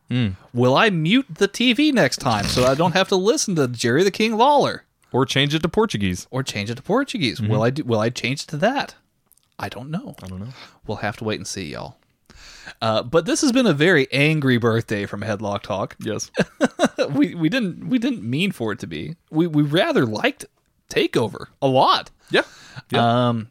Will 0.56 0.76
I 0.76 0.90
mute 0.90 1.28
the 1.30 1.48
TV 1.48 1.94
next 1.94 2.18
time 2.18 2.46
so 2.46 2.66
I 2.66 2.74
don't 2.74 2.94
have 2.94 3.08
to 3.10 3.16
listen 3.16 3.54
to 3.58 3.68
Jerry 3.68 4.04
the 4.04 4.10
King 4.10 4.38
Lawler 4.38 4.86
or 5.12 5.24
change 5.28 5.54
it 5.54 5.62
to 5.62 5.70
Portuguese. 5.70 6.26
or 6.32 6.42
change 6.42 6.72
it 6.72 6.76
to 6.78 6.82
Portuguese? 6.82 7.40
Will 7.40 7.62
I 7.62 7.70
do, 7.70 7.84
will 7.84 8.00
I 8.00 8.10
change 8.10 8.48
to 8.48 8.58
that? 8.58 8.96
I 9.60 9.70
don't 9.70 9.92
know. 9.92 10.16
I 10.24 10.28
don't 10.28 10.40
know. 10.40 10.54
We'll 10.88 10.98
have 10.98 11.18
to 11.18 11.24
wait 11.24 11.38
and 11.40 11.46
see, 11.46 11.68
y'all. 11.70 11.98
Uh, 12.82 13.04
but 13.04 13.26
this 13.26 13.42
has 13.42 13.52
been 13.52 13.66
a 13.68 13.74
very 13.74 14.08
angry 14.12 14.58
birthday 14.58 15.06
from 15.06 15.22
Headlock 15.22 15.62
Talk. 15.62 15.96
Yes. 16.00 16.32
we 17.12 17.36
we 17.36 17.50
didn't 17.50 17.88
we 17.90 17.98
didn't 18.00 18.24
mean 18.24 18.52
for 18.52 18.72
it 18.72 18.80
to 18.80 18.88
be. 18.88 19.16
We 19.32 19.48
we 19.48 19.64
rather 19.64 20.06
liked 20.06 20.46
Takeover 20.90 21.48
a 21.62 21.68
lot. 21.68 22.12
yeah. 22.32 22.42
Yeah. 22.92 23.28
Um, 23.30 23.50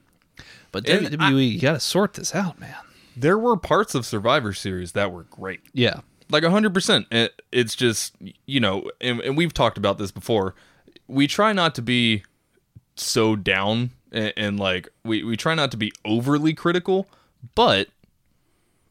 but 0.72 0.84
WWE, 0.84 1.52
you 1.52 1.60
got 1.60 1.72
to 1.74 1.80
sort 1.80 2.14
this 2.14 2.34
out, 2.34 2.58
man. 2.58 2.74
there 3.16 3.38
were 3.38 3.56
parts 3.56 3.94
of 3.94 4.04
Survivor 4.06 4.52
Series 4.52 4.92
that 4.92 5.12
were 5.12 5.24
great. 5.24 5.60
Yeah, 5.72 6.00
like 6.30 6.42
100% 6.44 7.06
It- 7.10 7.40
it's 7.52 7.74
just 7.74 8.14
you 8.46 8.60
know 8.60 8.90
and, 9.00 9.20
and 9.20 9.36
we've 9.36 9.54
talked 9.54 9.78
about 9.78 9.98
this 9.98 10.10
before 10.10 10.54
we 11.06 11.26
try 11.26 11.52
not 11.52 11.74
to 11.76 11.82
be 11.82 12.22
so 12.96 13.34
down 13.36 13.90
and, 14.12 14.32
and 14.36 14.60
like 14.60 14.88
we, 15.04 15.22
we 15.24 15.36
try 15.36 15.54
not 15.54 15.70
to 15.70 15.76
be 15.76 15.90
overly 16.04 16.52
critical 16.54 17.08
but 17.54 17.88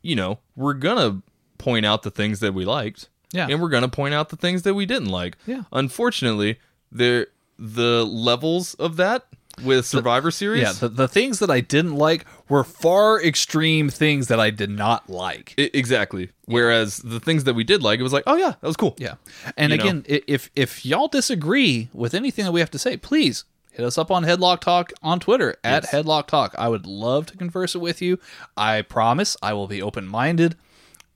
you 0.02 0.16
know 0.16 0.40
we're 0.56 0.74
gonna 0.74 1.22
point 1.58 1.86
out 1.86 2.04
the 2.04 2.12
things 2.12 2.40
that 2.40 2.54
we 2.54 2.66
liked 2.66 3.10
Yeah. 3.34 3.48
and 3.50 3.62
we're 3.62 3.70
gonna 3.70 3.90
point 3.90 4.14
out 4.14 4.30
the 4.30 4.36
things 4.36 4.62
that 4.64 4.74
we 4.74 4.86
didn't 4.86 5.10
like 5.10 5.38
Yeah. 5.46 5.64
unfortunately 5.72 6.60
there 6.92 7.28
the 7.60 8.06
levels 8.06 8.74
of 8.76 8.98
that 8.98 9.26
with 9.64 9.88
survivor 9.88 10.30
series 10.30 10.62
yeah. 10.62 10.72
The, 10.74 10.88
the 10.90 11.08
things 11.08 11.40
that 11.40 11.50
I 11.50 11.62
didn't 11.62 11.96
like 11.96 12.26
were 12.48 12.64
far 12.64 13.20
extreme 13.20 13.90
things 13.90 14.28
that 14.28 14.40
I 14.40 14.52
did 14.52 14.70
not 14.70 15.10
like. 15.10 15.56
I- 15.58 15.72
exactly 15.74 16.30
whereas 16.46 16.98
the 17.00 17.20
things 17.20 17.46
that 17.46 17.56
we 17.56 17.64
did 17.64 17.82
like 17.82 18.00
it 18.00 18.04
was 18.04 18.14
like 18.14 18.24
oh 18.28 18.36
yeah 18.36 18.54
that 18.62 18.68
was 18.68 18.78
cool 18.78 18.96
Yeah. 19.00 19.16
And 19.58 19.74
You 19.74 19.80
again, 19.80 20.06
i 20.08 20.22
if 20.28 20.52
if 20.56 20.86
y'all 20.86 21.08
disagree 21.08 21.90
with 21.94 22.14
anything 22.14 22.46
that 22.46 22.52
we 22.52 22.60
have 22.60 22.70
to 22.72 22.80
say, 22.80 22.98
please 22.98 23.46
hit 23.78 23.86
us 23.86 23.98
up 23.98 24.10
on 24.10 24.24
Headlock 24.24 24.60
Talk 24.60 24.92
on 25.04 25.20
Twitter 25.20 25.56
at 25.64 25.86
Headlock 25.86 26.28
Talk. 26.28 26.56
I 26.58 26.68
would 26.68 26.86
love 26.88 27.28
to 27.28 27.38
converse 27.38 27.76
it 27.76 27.78
with 27.80 28.02
you. 28.02 28.20
I 28.58 28.82
promise 28.82 29.38
I 29.42 29.54
will 29.54 29.68
be 29.68 29.82
open 29.82 30.08
minded. 30.08 30.56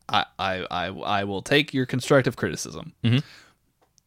I, 0.08 0.26
I 0.38 0.66
I 0.70 0.88
I 0.88 1.24
will 1.24 1.42
take 1.42 1.74
your 1.74 1.86
constructive 1.86 2.36
criticism. 2.36 2.94
Mm-hmm. 3.04 3.20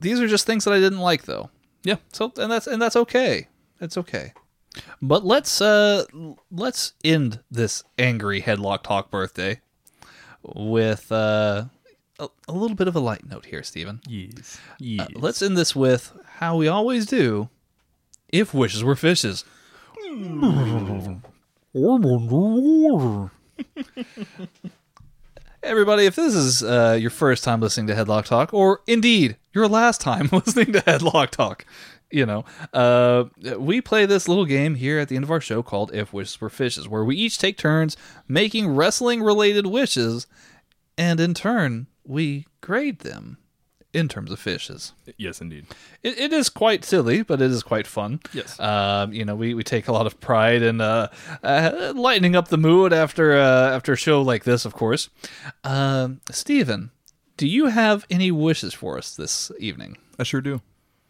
These 0.01 0.21
are 0.21 0.29
just 0.29 0.47
things 0.47 0.65
that 0.65 0.73
I 0.73 0.79
didn't 0.79 1.01
like 1.01 1.25
though. 1.25 1.51
yeah 1.83 1.97
So 2.13 2.33
and 2.39 2.51
that's 2.51 2.67
and 2.67 2.81
that's 2.81 2.97
okay. 2.97 3.49
That's 3.81 3.99
okay. 3.99 4.33
But 5.03 5.25
let's 5.25 5.61
uh 5.61 6.05
let's 6.51 6.93
end 7.03 7.41
this 7.51 7.83
angry 7.99 8.43
Headlock 8.43 8.83
Talk 8.83 9.11
birthday 9.11 9.61
with 10.43 11.11
uh 11.11 11.65
a, 12.21 12.29
a 12.47 12.53
little 12.53 12.77
bit 12.77 12.87
of 12.87 12.95
a 12.95 13.01
light 13.01 13.27
note 13.29 13.47
here, 13.47 13.63
Stephen. 13.65 14.01
yes 14.07 14.61
Uh, 15.01 15.07
let's 15.15 15.43
end 15.43 15.57
this 15.57 15.75
with 15.75 16.13
how 16.37 16.57
we 16.57 16.69
always 16.69 17.07
do. 17.07 17.49
If 18.35 18.53
wishes 18.53 18.83
were 18.83 18.97
fishes. 18.97 19.45
Everybody, 25.63 26.07
if 26.07 26.17
this 26.17 26.35
is 26.35 26.65
uh, 26.65 26.99
your 27.01 27.11
first 27.11 27.45
time 27.45 27.61
listening 27.61 27.87
to 27.87 27.95
Headlock 27.95 28.25
Talk, 28.25 28.53
or 28.53 28.81
indeed 28.89 29.37
your 29.53 29.69
last 29.69 30.01
time 30.01 30.29
listening 30.33 30.73
to 30.73 30.81
Headlock 30.81 31.31
Talk, 31.31 31.65
you 32.11 32.27
know, 32.27 32.45
uh, 32.73 33.27
we 33.57 33.81
play 33.81 34.05
this 34.05 34.27
little 34.27 34.47
game 34.47 34.75
here 34.75 34.99
at 34.99 35.09
the 35.09 35.15
end 35.15 35.25
of 35.25 35.31
our 35.31 35.41
show 35.41 35.63
called 35.63 35.95
If 35.95 36.13
Wishes 36.13 36.41
Were 36.41 36.51
Fishes, 36.51 36.89
where 36.89 37.05
we 37.05 37.15
each 37.15 37.39
take 37.39 37.57
turns 37.57 37.97
making 38.27 38.75
wrestling 38.75 39.23
related 39.23 39.69
wishes, 39.69 40.27
and 40.99 41.21
in 41.21 41.35
turn, 41.35 41.87
we 42.05 42.49
grade 42.61 42.99
them 42.99 43.39
in 43.95 44.09
terms 44.09 44.31
of 44.33 44.39
fishes. 44.41 44.93
yes 45.17 45.41
indeed 45.41 45.67
It, 46.03 46.19
it 46.19 46.33
is 46.33 46.49
quite 46.49 46.85
silly, 46.85 47.23
but 47.23 47.41
it 47.41 47.51
is 47.51 47.63
quite 47.63 47.87
fun. 47.87 48.21
Yes. 48.33 48.59
Um, 48.61 49.13
you 49.13 49.25
know, 49.25 49.37
we, 49.37 49.55
we 49.55 49.63
take 49.63 49.89
a 49.89 49.93
lot 49.93 50.07
of 50.07 50.21
pride 50.21 50.63
in 50.63 50.81
uh, 50.81 51.09
uh, 51.43 51.93
lightening 51.95 52.35
up 52.37 52.49
the 52.49 52.59
mood 52.59 52.93
after 52.93 53.37
uh, 53.37 53.71
after 53.71 53.93
a 53.93 53.97
show 53.97 54.21
like 54.21 54.45
this, 54.45 54.65
of 54.65 54.75
course. 54.75 55.09
Um, 55.63 56.21
Steven, 56.31 56.91
do 57.37 57.47
you 57.47 57.67
have 57.67 58.05
any 58.11 58.31
wishes 58.31 58.75
for 58.75 58.99
us 58.99 59.15
this 59.15 59.51
evening? 59.59 59.97
I 60.19 60.23
sure 60.25 60.41
do. 60.41 60.61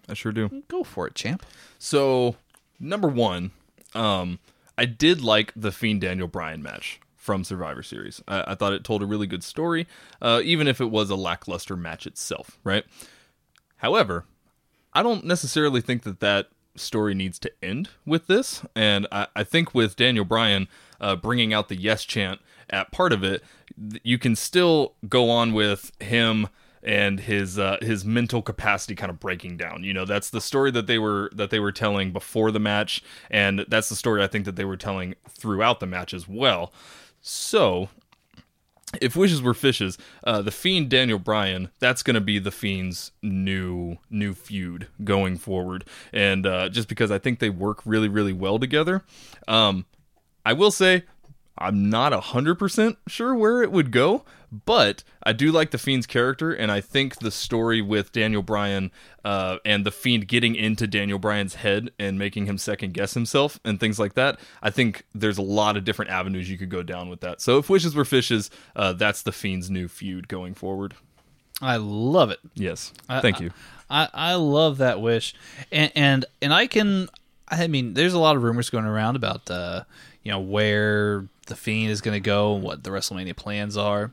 I 0.09 0.15
sure 0.15 0.33
do. 0.33 0.63
Go 0.69 0.85
for 0.85 1.07
it, 1.07 1.15
champ. 1.15 1.45
So, 1.79 2.37
number 2.79 3.09
one, 3.09 3.51
um, 3.95 4.39
I 4.77 4.85
did 4.85 5.23
like 5.23 5.53
the 5.57 5.73
Fiend 5.73 6.01
Daniel 6.03 6.29
Bryan 6.29 6.63
match 6.63 7.01
from 7.25 7.43
Survivor 7.43 7.83
Series. 7.83 8.23
I, 8.29 8.45
I 8.49 8.55
thought 8.55 8.75
it 8.75 8.85
told 8.85 9.03
a 9.03 9.07
really 9.07 9.27
good 9.27 9.43
story, 9.43 9.87
uh, 10.21 10.43
even 10.45 10.69
if 10.69 10.79
it 10.79 10.91
was 10.91 11.09
a 11.09 11.17
lackluster 11.17 11.75
match 11.75 12.07
itself, 12.07 12.59
right? 12.65 12.85
However, 13.79 14.27
I 14.93 15.03
don't 15.03 15.25
necessarily 15.25 15.81
think 15.81 16.03
that 16.03 16.21
that 16.21 16.49
story 16.77 17.15
needs 17.15 17.39
to 17.39 17.53
end 17.63 17.89
with 18.05 18.27
this. 18.27 18.63
And 18.77 19.07
I, 19.11 19.29
I 19.35 19.43
think 19.43 19.75
with 19.75 19.97
Daniel 19.97 20.27
Bryan 20.27 20.69
uh, 21.01 21.17
bringing 21.17 21.55
out 21.55 21.71
the 21.71 21.77
yes 21.77 22.05
chant 22.05 22.41
at 22.69 22.93
part 22.93 23.15
of 23.15 23.25
it, 23.25 23.43
you 24.03 24.19
can 24.19 24.37
still 24.37 24.93
go 25.09 25.31
on 25.31 25.55
with 25.55 25.93
him 26.03 26.49
and 26.83 27.21
his 27.21 27.59
uh, 27.59 27.79
his 27.81 28.05
mental 28.05 28.43
capacity 28.43 28.95
kind 28.95 29.09
of 29.09 29.19
breaking 29.19 29.57
down. 29.57 29.83
You 29.83 29.95
know, 29.95 30.05
that's 30.05 30.29
the 30.29 30.43
story 30.43 30.71
that 30.73 30.87
they 30.87 30.99
were 30.99 31.31
that 31.35 31.49
they 31.49 31.59
were 31.59 31.73
telling 31.73 32.13
before 32.13 32.51
the 32.51 32.61
match, 32.61 33.03
and 33.31 33.65
that's 33.69 33.89
the 33.89 33.97
story 33.97 34.23
I 34.23 34.27
think 34.27 34.45
that 34.45 34.57
they 34.57 34.67
were 34.67 34.77
telling 34.77 35.15
throughout 35.27 35.81
the 35.81 35.87
match 35.87 36.13
as 36.13 36.29
well. 36.29 36.71
So 37.27 37.89
if 39.01 39.17
wishes 39.17 39.41
were 39.41 39.55
fishes, 39.55 39.97
uh, 40.25 40.43
the 40.43 40.51
fiend 40.51 40.91
Daniel 40.91 41.19
Bryan, 41.19 41.71
that's 41.79 42.03
going 42.03 42.15
to 42.17 42.21
be 42.21 42.39
the 42.39 42.51
fiend's 42.51 43.13
new 43.23 43.97
new 44.11 44.35
feud 44.35 44.89
going 45.03 45.39
forward, 45.39 45.87
and 46.13 46.47
uh, 46.47 46.69
just 46.69 46.87
because 46.87 47.11
I 47.11 47.19
think 47.19 47.39
they 47.39 47.49
work 47.49 47.81
really 47.87 48.09
really 48.09 48.35
well 48.35 48.59
together, 48.59 49.05
um, 49.49 49.87
I 50.45 50.53
will 50.53 50.71
say 50.71 51.05
I'm 51.57 51.89
not 51.89 52.13
hundred 52.13 52.57
percent 52.57 52.99
sure 53.09 53.35
where 53.35 53.63
it 53.63 53.73
would 53.73 53.91
go, 53.91 54.25
but 54.67 55.03
I 55.23 55.33
do 55.33 55.51
like 55.53 55.71
the 55.71 55.79
Fiend's 55.79 56.07
character, 56.07 56.53
and 56.53 56.71
I 56.71 56.81
think 56.81 57.19
the 57.19 57.31
story 57.31 57.81
with 57.83 58.13
Daniel 58.13 58.43
Bryan 58.43 58.91
uh, 59.25 59.59
and 59.65 59.85
the 59.87 59.91
Fiend 59.91 60.29
getting 60.29 60.55
into 60.55 60.87
Daniel 60.87 61.19
Bryan's 61.19 61.55
head 61.57 61.91
and 61.99 62.19
making 62.19 62.47
him 62.47 62.59
second 62.59 62.95
guess 62.95 63.15
himself 63.15 63.59
and 63.65 63.81
things 63.81 63.99
like 63.99 64.15
that. 64.15 64.39
I 64.63 64.71
think 64.71 65.05
there's 65.15 65.39
a 65.39 65.43
lot 65.43 65.77
of 65.77 65.85
different 65.85 66.11
avenues 66.11 66.49
you 66.51 66.59
could 66.59 66.69
go 66.71 66.83
down 66.83 67.09
with 67.09 67.21
that. 67.21 67.41
So 67.41 67.59
if 67.59 67.69
wishes 67.71 67.95
were 67.95 68.05
fishes, 68.05 68.51
uh, 68.77 68.93
that's 68.93 69.23
the 69.23 69.33
Fiend's 69.33 69.71
new 69.71 69.89
feud 69.89 70.29
going 70.29 70.55
forward. 70.55 70.95
I 71.63 71.77
love 71.77 72.31
it. 72.31 72.41
Yes, 72.55 72.93
I- 73.09 73.21
thank 73.21 73.41
you. 73.41 73.51
I, 73.91 74.09
I 74.15 74.35
love 74.35 74.79
that 74.79 75.01
wish, 75.01 75.35
and 75.71 75.93
and 75.95 76.25
and 76.41 76.55
I 76.55 76.67
can. 76.67 77.09
I 77.49 77.67
mean, 77.67 77.93
there's 77.93 78.15
a 78.15 78.19
lot 78.19 78.35
of 78.35 78.43
rumors 78.43 78.71
going 78.71 78.87
around 78.87 79.15
about 79.17 79.51
uh, 79.51 79.85
you 80.23 80.33
know 80.33 80.41
where 80.41 81.29
the 81.47 81.55
fiend 81.55 81.91
is 81.91 82.01
going 82.01 82.15
to 82.17 82.21
go, 82.21 82.55
and 82.55 82.65
what 82.65 82.83
the 82.83 82.89
WrestleMania 82.91 83.37
plans 83.37 83.77
are. 83.77 84.11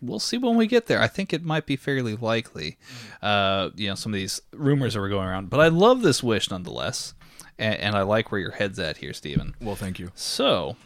We'll 0.00 0.18
see 0.18 0.38
when 0.38 0.56
we 0.56 0.66
get 0.66 0.86
there. 0.86 1.00
I 1.00 1.08
think 1.08 1.32
it 1.32 1.44
might 1.44 1.66
be 1.66 1.76
fairly 1.76 2.16
likely. 2.16 2.78
Uh, 3.22 3.70
you 3.74 3.88
know, 3.88 3.94
some 3.94 4.12
of 4.12 4.16
these 4.18 4.40
rumors 4.52 4.94
that 4.94 5.00
were 5.00 5.08
going 5.08 5.28
around, 5.28 5.50
but 5.50 5.60
I 5.60 5.68
love 5.68 6.02
this 6.02 6.22
wish 6.22 6.50
nonetheless, 6.50 7.14
and, 7.58 7.74
and 7.76 7.94
I 7.94 8.02
like 8.02 8.32
where 8.32 8.40
your 8.40 8.52
head's 8.52 8.78
at 8.78 8.98
here, 8.98 9.12
Stephen. 9.12 9.54
Well, 9.60 9.76
thank 9.76 9.98
you. 9.98 10.10
So, 10.14 10.76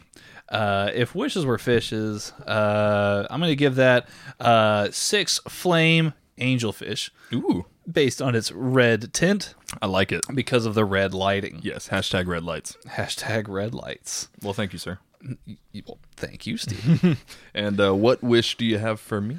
uh, 0.49 0.91
if 0.93 1.15
wishes 1.15 1.45
were 1.45 1.57
fishes, 1.57 2.31
uh, 2.45 3.25
I'm 3.29 3.39
going 3.39 3.51
to 3.51 3.55
give 3.55 3.75
that 3.75 4.09
uh, 4.39 4.89
six 4.91 5.39
flame 5.47 6.13
angelfish 6.39 7.09
Ooh, 7.33 7.65
based 7.89 8.21
on 8.21 8.33
its 8.33 8.51
red 8.51 9.13
tint 9.13 9.55
I 9.81 9.87
like 9.87 10.11
it. 10.11 10.21
because 10.33 10.65
of 10.65 10.73
the 10.73 10.85
red 10.85 11.13
lighting. 11.13 11.59
Yes, 11.63 11.89
hashtag 11.89 12.27
red 12.27 12.43
lights. 12.43 12.77
Hashtag 12.87 13.47
red 13.47 13.73
lights. 13.73 14.29
Well, 14.41 14.53
thank 14.53 14.73
you, 14.73 14.79
sir. 14.79 14.99
Well, 15.85 15.99
thank 16.15 16.47
you, 16.47 16.57
Steve. 16.57 17.23
And 17.53 17.79
uh, 17.79 17.93
what 17.95 18.23
wish 18.23 18.55
do 18.57 18.65
you 18.65 18.77
have 18.77 18.99
for 18.99 19.19
me? 19.19 19.37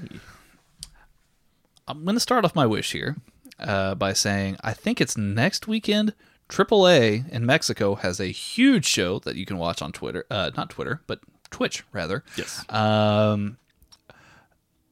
I'm 1.88 2.04
going 2.04 2.16
to 2.16 2.20
start 2.20 2.44
off 2.44 2.54
my 2.54 2.66
wish 2.66 2.92
here 2.92 3.16
uh, 3.58 3.94
by 3.94 4.12
saying 4.12 4.56
I 4.62 4.72
think 4.72 5.00
it's 5.00 5.16
next 5.16 5.66
weekend. 5.66 6.14
AAA 6.48 7.30
in 7.30 7.46
Mexico 7.46 7.94
has 7.94 8.18
a 8.20 8.26
huge 8.26 8.84
show 8.84 9.20
that 9.20 9.36
you 9.36 9.46
can 9.46 9.56
watch 9.56 9.80
on 9.80 9.92
Twitter. 9.92 10.26
Uh, 10.30 10.50
not 10.56 10.70
Twitter, 10.70 11.00
but 11.06 11.20
Twitch, 11.50 11.84
rather. 11.92 12.24
Yes. 12.36 12.64
Um, 12.68 13.56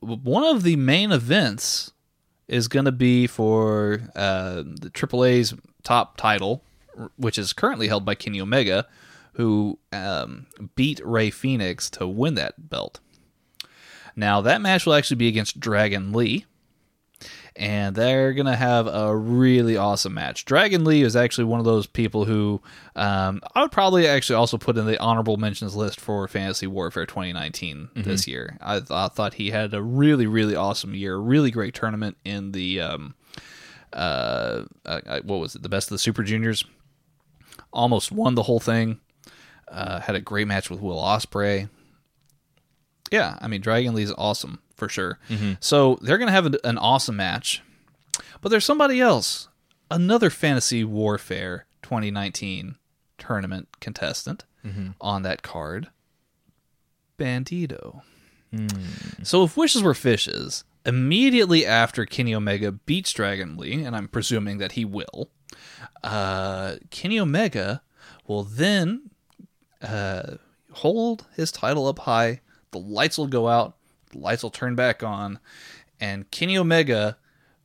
one 0.01 0.44
of 0.44 0.62
the 0.62 0.77
main 0.77 1.10
events 1.12 1.93
is 2.47 2.69
going 2.69 2.85
to 2.85 2.93
be 2.93 3.27
for 3.27 4.01
uh, 4.15 4.62
the 4.62 4.90
AAA's 4.93 5.55
top 5.82 6.16
title, 6.16 6.62
which 7.16 7.39
is 7.39 7.52
currently 7.52 7.89
held 7.89 8.05
by 8.05 8.15
Kenny 8.15 8.40
Omega, 8.40 8.86
who 9.39 9.78
um, 9.93 10.47
beat 10.74 11.01
Rey 11.05 11.31
Fénix 11.31 11.89
to 11.90 12.09
win 12.09 12.35
that 12.35 12.69
belt. 12.69 12.98
Now, 14.16 14.40
that 14.40 14.60
match 14.60 14.85
will 14.85 14.94
actually 14.94 15.16
be 15.16 15.28
against 15.28 15.60
Dragon 15.60 16.12
Lee. 16.12 16.44
And 17.55 17.94
they're 17.94 18.32
going 18.32 18.47
to 18.47 18.56
have 18.56 18.89
a 18.89 19.16
really 19.16 19.77
awesome 19.77 20.15
match. 20.15 20.44
Dragon 20.44 20.85
Lee 20.85 21.02
is 21.02 21.15
actually 21.15 21.44
one 21.44 21.60
of 21.60 21.65
those 21.66 21.86
people 21.86 22.24
who 22.24 22.60
um, 22.97 23.40
I 23.55 23.62
would 23.62 23.70
probably 23.70 24.09
actually 24.09 24.36
also 24.36 24.59
put 24.59 24.77
in 24.77 24.86
the 24.86 24.98
honorable 25.01 25.36
mentions 25.36 25.77
list 25.77 26.01
for 26.01 26.27
Fantasy 26.27 26.66
Warfare 26.66 27.06
2019 27.06 27.90
this 27.94 28.27
year. 28.27 28.56
I, 28.60 28.78
th- 28.78 28.90
I 28.90 29.06
thought 29.06 29.35
he 29.35 29.51
had 29.51 29.73
a 29.73 29.82
really, 29.82 30.27
really 30.27 30.56
awesome 30.56 30.94
year, 30.94 31.16
really 31.16 31.52
great 31.52 31.74
tournament 31.74 32.16
in 32.24 32.51
the, 32.51 32.81
um, 32.81 33.15
uh, 33.93 34.65
uh, 34.85 35.20
what 35.23 35.39
was 35.39 35.55
it, 35.55 35.62
the 35.62 35.69
best 35.69 35.89
of 35.89 35.94
the 35.94 35.98
Super 35.98 36.24
Juniors. 36.24 36.65
Almost 37.73 38.10
won 38.10 38.35
the 38.35 38.44
whole 38.44 38.60
thing. 38.60 39.01
Uh, 39.70 40.00
had 40.00 40.14
a 40.16 40.20
great 40.20 40.46
match 40.48 40.70
with 40.70 40.80
Will 40.80 40.98
Ospreay. 41.00 41.68
Yeah, 43.10 43.38
I 43.40 43.48
mean 43.48 43.60
Dragon 43.60 43.94
Lee's 43.94 44.12
awesome 44.18 44.60
for 44.76 44.88
sure. 44.88 45.18
So 45.60 45.98
they're 46.02 46.18
gonna 46.18 46.30
have 46.32 46.46
an, 46.46 46.56
an 46.64 46.78
awesome 46.78 47.16
match, 47.16 47.62
but 48.40 48.48
there's 48.50 48.64
somebody 48.64 49.00
else, 49.00 49.48
another 49.90 50.30
Fantasy 50.30 50.84
Warfare 50.84 51.66
2019 51.82 52.76
tournament 53.18 53.68
contestant 53.80 54.44
on 55.00 55.22
that 55.22 55.42
card, 55.42 55.88
Bandito. 57.18 58.02
So 59.22 59.44
if 59.44 59.56
wishes 59.56 59.82
were 59.82 59.94
fishes, 59.94 60.64
immediately 60.86 61.64
after 61.66 62.04
Kenny 62.06 62.34
Omega 62.34 62.72
beats 62.72 63.12
Dragon 63.12 63.56
Lee, 63.56 63.82
and 63.84 63.96
I'm 63.96 64.08
presuming 64.08 64.58
that 64.58 64.72
he 64.72 64.84
will, 64.84 65.30
uh, 66.02 66.76
Kenny 66.90 67.18
Omega 67.18 67.82
will 68.26 68.44
then 68.44 69.07
uh, 69.82 70.36
hold 70.72 71.26
his 71.36 71.50
title 71.52 71.86
up 71.86 72.00
high. 72.00 72.40
The 72.70 72.78
lights 72.78 73.18
will 73.18 73.26
go 73.26 73.48
out. 73.48 73.76
The 74.10 74.18
lights 74.18 74.42
will 74.42 74.50
turn 74.50 74.74
back 74.74 75.02
on, 75.02 75.38
and 76.00 76.30
Kenny 76.30 76.56
Omega 76.56 77.16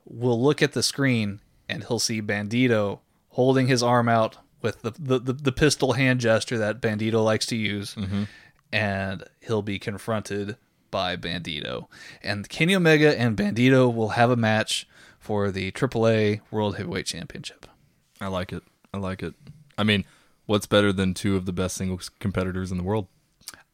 will 0.05 0.41
look 0.41 0.61
at 0.61 0.73
the 0.73 0.83
screen 0.83 1.39
and 1.69 1.85
he'll 1.85 1.99
see 1.99 2.21
Bandito 2.21 2.99
holding 3.29 3.67
his 3.67 3.81
arm 3.81 4.09
out 4.09 4.37
with 4.61 4.81
the 4.81 4.91
the, 4.99 5.19
the, 5.19 5.33
the 5.33 5.51
pistol 5.51 5.93
hand 5.93 6.19
gesture 6.19 6.57
that 6.57 6.81
Bandito 6.81 7.23
likes 7.23 7.45
to 7.47 7.55
use, 7.55 7.95
and 8.71 9.23
he'll 9.41 9.61
be 9.61 9.79
confronted 9.79 10.57
by 10.91 11.15
Bandito. 11.15 11.87
And 12.21 12.47
Kenny 12.49 12.75
Omega 12.75 13.17
and 13.19 13.35
Bandito 13.37 13.93
will 13.93 14.09
have 14.09 14.29
a 14.29 14.35
match 14.35 14.87
for 15.19 15.51
the 15.51 15.71
AAA 15.71 16.41
World 16.51 16.75
Heavyweight 16.77 17.05
Championship. 17.05 17.65
I 18.21 18.27
like 18.27 18.51
it. 18.53 18.63
I 18.93 18.97
like 18.97 19.23
it. 19.23 19.33
I 19.77 19.83
mean, 19.83 20.05
what's 20.45 20.65
better 20.65 20.91
than 20.91 21.13
two 21.13 21.35
of 21.35 21.45
the 21.45 21.53
best 21.53 21.75
singles 21.75 22.09
competitors 22.19 22.71
in 22.71 22.77
the 22.77 22.83
world? 22.83 23.07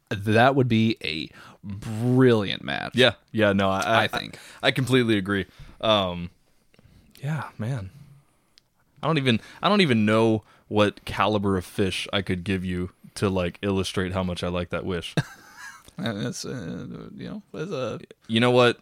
That 0.10 0.56
would 0.56 0.68
be 0.68 0.98
a 1.04 1.30
brilliant 1.64 2.64
match. 2.64 2.94
Yeah, 2.96 3.14
yeah, 3.32 3.54
no, 3.54 3.70
I, 3.70 4.04
I 4.04 4.08
think. 4.08 4.40
I, 4.64 4.72
completely 4.72 5.18
agree. 5.18 5.46
Um, 5.82 6.32
yeah, 7.22 7.50
man, 7.60 7.92
I 9.04 9.08
don't 9.08 9.18
even 9.18 9.40
I 9.62 9.70
don't 9.70 9.82
even 9.82 10.06
know 10.06 10.44
what 10.68 11.06
caliber 11.06 11.58
of 11.58 11.66
fish 11.66 12.08
I 12.12 12.22
could 12.22 12.44
give 12.44 12.66
you 12.66 12.92
to 13.16 13.30
like 13.30 13.60
illustrate 13.62 14.14
how 14.14 14.24
much 14.24 14.44
I 14.44 14.48
like 14.48 14.70
that 14.70 14.86
wish. 14.86 15.16
It's, 16.02 16.46
uh, 16.46 16.88
you 17.16 17.28
know, 17.28 17.44
it's 17.54 17.72
a 17.72 18.00
you 18.28 18.40
know 18.40 18.52
what? 18.52 18.78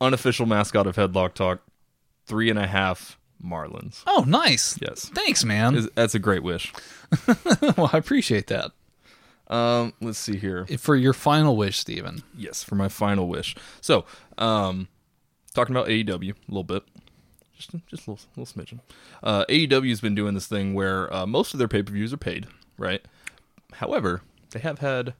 Unofficial 0.00 0.46
mascot 0.46 0.86
of 0.86 0.94
Headlock 0.96 1.34
Talk, 1.34 1.60
three 2.26 2.50
and 2.50 2.58
a 2.58 2.68
half 2.68 3.18
Marlins. 3.42 4.02
oh, 4.06 4.24
nice. 4.26 4.78
Yes, 4.80 5.10
Thanks, 5.14 5.44
man. 5.44 5.74
Is- 5.74 5.88
that's 5.94 6.14
a 6.14 6.18
great 6.18 6.42
wish. 6.42 6.72
well, 7.76 7.90
I 7.92 7.98
appreciate 7.98 8.46
that. 8.48 8.72
Um, 9.48 9.92
let's 10.00 10.18
see 10.18 10.36
here. 10.38 10.66
For 10.78 10.96
your 10.96 11.12
final 11.12 11.56
wish, 11.56 11.78
Steven. 11.78 12.22
Yes, 12.36 12.62
for 12.64 12.74
my 12.76 12.88
final 12.88 13.28
wish. 13.28 13.54
So, 13.82 14.06
um, 14.38 14.88
talking 15.54 15.74
about 15.76 15.88
AEW 15.88 16.30
a 16.32 16.36
little 16.48 16.64
bit, 16.64 16.82
just 17.56 17.70
just 17.86 18.06
a 18.06 18.10
little, 18.12 18.26
little 18.36 18.46
smidgen. 18.62 18.80
Uh, 19.22 19.44
AEW 19.50 19.90
has 19.90 20.00
been 20.00 20.14
doing 20.14 20.34
this 20.34 20.46
thing 20.46 20.72
where 20.74 21.12
uh, 21.14 21.26
most 21.26 21.52
of 21.52 21.58
their 21.58 21.68
pay 21.68 21.82
per 21.82 21.92
views 21.92 22.12
are 22.12 22.16
paid, 22.18 22.46
right? 22.78 23.02
However, 23.74 24.22
they 24.52 24.60
have 24.60 24.78
had 24.78 25.14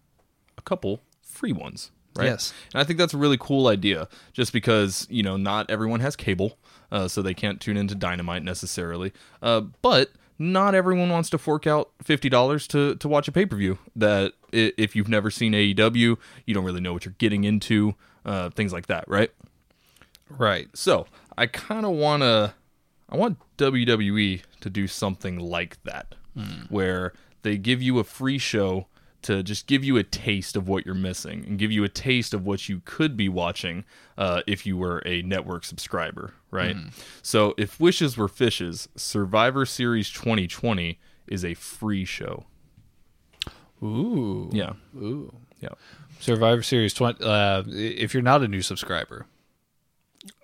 a 0.57 0.63
couple 0.63 1.01
free 1.23 1.53
ones, 1.53 1.91
right? 2.17 2.27
Yes. 2.27 2.55
and 2.73 2.81
I 2.81 2.85
think 2.85 2.99
that's 2.99 3.15
a 3.15 3.19
really 3.19 3.39
cool 3.39 3.67
idea. 3.69 4.09
Just 4.33 4.53
because 4.55 5.07
you 5.11 5.23
know 5.23 5.37
not 5.37 5.71
everyone 5.71 6.01
has 6.01 6.17
cable, 6.17 6.59
uh, 6.93 7.09
so 7.09 7.23
they 7.23 7.35
can't 7.35 7.61
tune 7.61 7.77
into 7.77 7.95
Dynamite 7.95 8.43
necessarily, 8.43 9.13
uh, 9.43 9.61
but 9.83 10.13
not 10.39 10.75
everyone 10.75 11.11
wants 11.11 11.31
to 11.31 11.39
fork 11.39 11.67
out 11.67 11.91
fifty 12.03 12.29
dollars 12.29 12.67
to 12.69 12.97
to 12.97 13.09
watch 13.09 13.29
a 13.29 13.33
pay 13.33 13.47
per 13.47 13.57
view. 13.57 13.79
That 13.95 14.33
if 14.53 14.97
you've 14.97 15.09
never 15.09 15.31
seen 15.31 15.53
AEW, 15.53 16.19
you 16.47 16.55
don't 16.55 16.65
really 16.65 16.81
know 16.81 16.93
what 16.93 17.05
you're 17.05 17.15
getting 17.19 17.45
into, 17.45 17.95
uh, 18.25 18.51
things 18.51 18.73
like 18.73 18.87
that, 18.87 19.05
right? 19.09 19.31
Right. 20.29 20.69
So 20.75 21.07
I 21.37 21.47
kind 21.47 21.85
of 21.85 21.93
want 21.93 22.23
to, 22.23 22.55
I 23.09 23.17
want 23.17 23.39
WWE 23.59 24.43
to 24.61 24.71
do 24.71 24.87
something 24.87 25.39
like 25.39 25.83
that, 25.85 26.15
where 26.69 27.13
they 27.43 27.57
give 27.59 27.83
you 27.83 27.99
a 27.99 28.05
free 28.05 28.39
show 28.39 28.87
to 29.25 29.43
just 29.43 29.67
give 29.67 29.83
you 29.83 29.97
a 29.97 30.03
taste 30.03 30.57
of 30.57 30.69
what 30.69 30.87
you're 30.87 30.95
missing 30.95 31.45
and 31.47 31.59
give 31.59 31.73
you 31.73 31.83
a 31.85 31.89
taste 31.89 32.33
of 32.35 32.45
what 32.47 32.69
you 32.69 32.81
could 32.85 33.17
be 33.17 33.29
watching 33.29 33.85
uh, 34.17 34.43
if 34.47 34.65
you 34.67 34.77
were 34.77 35.03
a 35.05 35.23
network 35.23 35.65
subscriber, 35.65 36.35
right? 36.51 36.77
So 37.23 37.55
if 37.57 37.81
wishes 37.81 38.17
were 38.17 38.29
fishes, 38.29 38.89
Survivor 38.97 39.67
Series 39.67 40.11
2020 40.11 40.99
is 41.27 41.45
a 41.45 41.55
free 41.55 42.05
show. 42.05 42.45
Ooh. 43.83 44.51
Yeah, 44.53 44.75
Ooh. 44.97 45.35
yeah. 45.61 45.71
Survivor 46.21 46.63
Series 46.63 46.95
20. 46.95 47.23
Uh, 47.23 47.63
if 47.69 48.15
you're 48.15 48.23
not 48.23 48.43
a 48.43 48.49
new 48.49 48.63
subscriber, 48.63 49.27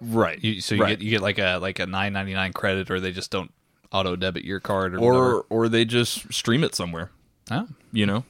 right. 0.01 0.43
You, 0.43 0.61
so 0.61 0.75
you 0.75 0.83
right. 0.83 0.99
get 0.99 1.05
you 1.05 1.11
get 1.11 1.23
like 1.23 1.39
a 1.39 1.59
like 1.59 1.79
a 1.79 1.87
nine 1.87 2.13
ninety 2.13 2.35
nine 2.35 2.53
credit, 2.53 2.91
or 2.91 3.01
they 3.01 3.13
just 3.13 3.31
don't 3.31 3.53
auto 3.93 4.17
debit 4.17 4.45
your 4.45 4.61
card, 4.61 4.95
or 4.95 5.15
or 5.15 5.47
or 5.49 5.69
they 5.69 5.85
just 5.85 6.33
stream 6.33 6.65
it 6.65 6.75
somewhere. 6.75 7.11
Oh, 7.51 7.69
You 7.93 8.07
know. 8.07 8.25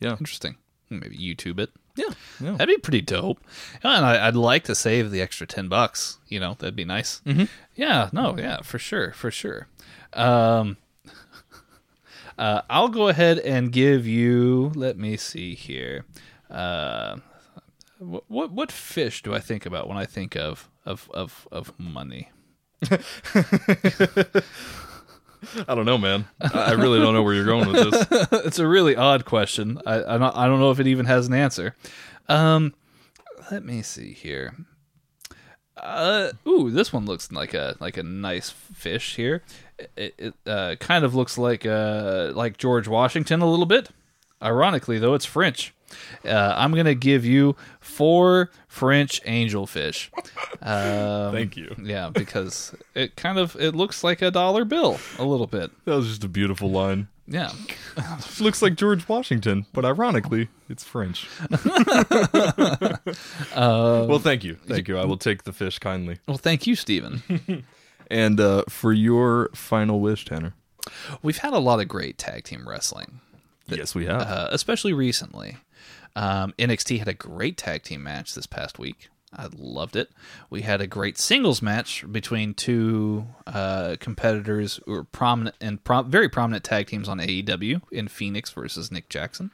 Yeah. 0.00 0.16
interesting. 0.18 0.56
Maybe 0.90 1.16
YouTube 1.18 1.58
it. 1.60 1.70
Yeah. 1.96 2.10
Yeah. 2.40 2.52
That'd 2.52 2.68
be 2.68 2.80
pretty 2.80 3.02
dope. 3.02 3.40
And 3.82 4.04
I, 4.06 4.26
I'd 4.28 4.36
like 4.36 4.64
to 4.64 4.74
save 4.74 5.10
the 5.10 5.20
extra 5.20 5.46
ten 5.46 5.68
bucks. 5.68 6.18
You 6.28 6.40
know, 6.40 6.54
that'd 6.58 6.76
be 6.76 6.84
nice. 6.84 7.20
Mm-hmm. 7.26 7.44
Yeah, 7.74 8.08
no, 8.12 8.38
yeah, 8.38 8.62
for 8.62 8.78
sure, 8.78 9.12
for 9.12 9.30
sure. 9.30 9.66
Um, 10.14 10.76
uh, 12.38 12.62
I'll 12.70 12.88
go 12.88 13.08
ahead 13.08 13.38
and 13.40 13.72
give 13.72 14.06
you. 14.06 14.72
Let 14.74 14.96
me 14.96 15.16
see 15.16 15.54
here. 15.54 16.04
Uh, 16.48 17.18
what, 17.98 18.24
what 18.28 18.52
what 18.52 18.72
fish 18.72 19.22
do 19.22 19.34
I 19.34 19.40
think 19.40 19.66
about 19.66 19.88
when 19.88 19.98
I 19.98 20.06
think 20.06 20.36
of 20.36 20.70
of 20.86 21.10
of 21.12 21.46
of 21.50 21.72
money? 21.78 22.30
I 25.68 25.74
don't 25.74 25.84
know, 25.84 25.98
man. 25.98 26.26
I 26.40 26.72
really 26.72 26.98
don't 26.98 27.14
know 27.14 27.22
where 27.22 27.34
you're 27.34 27.44
going 27.44 27.68
with 27.68 27.90
this. 27.90 28.28
it's 28.44 28.58
a 28.58 28.66
really 28.66 28.96
odd 28.96 29.24
question. 29.24 29.80
I 29.86 30.14
I 30.14 30.18
don't, 30.18 30.36
I 30.36 30.46
don't 30.46 30.60
know 30.60 30.70
if 30.70 30.80
it 30.80 30.86
even 30.86 31.06
has 31.06 31.26
an 31.26 31.34
answer. 31.34 31.74
Um, 32.28 32.74
let 33.50 33.64
me 33.64 33.82
see 33.82 34.12
here. 34.12 34.54
Uh, 35.76 36.32
ooh, 36.46 36.70
this 36.70 36.92
one 36.92 37.06
looks 37.06 37.30
like 37.30 37.54
a 37.54 37.76
like 37.80 37.96
a 37.96 38.02
nice 38.02 38.50
fish 38.50 39.16
here. 39.16 39.42
It, 39.96 40.14
it 40.18 40.34
uh, 40.46 40.74
kind 40.80 41.04
of 41.04 41.14
looks 41.14 41.38
like 41.38 41.64
uh 41.64 42.32
like 42.34 42.58
George 42.58 42.88
Washington 42.88 43.40
a 43.40 43.50
little 43.50 43.66
bit. 43.66 43.90
Ironically, 44.42 44.98
though, 44.98 45.14
it's 45.14 45.24
French. 45.24 45.74
Uh, 46.24 46.54
I'm 46.56 46.72
gonna 46.74 46.94
give 46.94 47.24
you 47.24 47.56
four 47.80 48.50
French 48.68 49.22
angelfish. 49.24 50.10
Um, 50.60 51.32
Thank 51.32 51.56
you. 51.56 51.72
Yeah, 51.80 52.10
because 52.12 52.74
it 52.94 53.14
kind 53.14 53.38
of 53.38 53.54
it 53.60 53.76
looks 53.76 54.02
like 54.02 54.22
a 54.22 54.30
dollar 54.30 54.64
bill 54.64 54.98
a 55.18 55.24
little 55.24 55.46
bit. 55.46 55.70
That 55.84 55.94
was 55.94 56.08
just 56.08 56.24
a 56.24 56.28
beautiful 56.28 56.68
line. 56.70 57.06
Yeah. 57.28 57.52
Looks 58.40 58.60
like 58.62 58.74
George 58.74 59.06
Washington, 59.08 59.66
but 59.72 59.84
ironically, 59.84 60.48
it's 60.68 60.82
French. 60.82 61.28
well, 63.56 64.18
thank 64.18 64.44
you. 64.44 64.54
Thank 64.66 64.88
you. 64.88 64.98
I 64.98 65.04
will 65.04 65.18
take 65.18 65.44
the 65.44 65.52
fish 65.52 65.78
kindly. 65.78 66.18
Well, 66.26 66.38
thank 66.38 66.66
you, 66.66 66.74
Stephen. 66.74 67.64
And 68.10 68.40
uh, 68.40 68.64
for 68.68 68.92
your 68.92 69.50
final 69.54 70.00
wish, 70.00 70.24
Tanner. 70.24 70.54
We've 71.22 71.38
had 71.38 71.52
a 71.52 71.58
lot 71.58 71.80
of 71.80 71.88
great 71.88 72.16
tag 72.18 72.44
team 72.44 72.66
wrestling, 72.66 73.20
yes, 73.68 73.94
we 73.94 74.06
have. 74.06 74.22
uh, 74.22 74.48
especially 74.50 74.92
recently. 74.94 75.58
Um, 76.16 76.54
NXT 76.58 76.98
had 76.98 77.08
a 77.08 77.14
great 77.14 77.56
tag 77.56 77.82
team 77.82 78.02
match 78.02 78.34
this 78.34 78.46
past 78.46 78.78
week. 78.78 79.08
I 79.36 79.48
loved 79.54 79.94
it. 79.94 80.10
We 80.48 80.62
had 80.62 80.80
a 80.80 80.86
great 80.86 81.18
singles 81.18 81.60
match 81.60 82.04
between 82.10 82.54
two 82.54 83.26
uh, 83.46 83.96
competitors 84.00 84.80
who 84.86 84.92
were 84.92 85.04
prominent 85.04 85.54
and 85.60 85.84
prom- 85.84 86.10
very 86.10 86.28
prominent 86.30 86.64
tag 86.64 86.86
teams 86.86 87.08
on 87.08 87.18
AEW 87.18 87.82
in 87.92 88.08
Phoenix 88.08 88.50
versus 88.50 88.90
Nick 88.90 89.08
Jackson. 89.10 89.50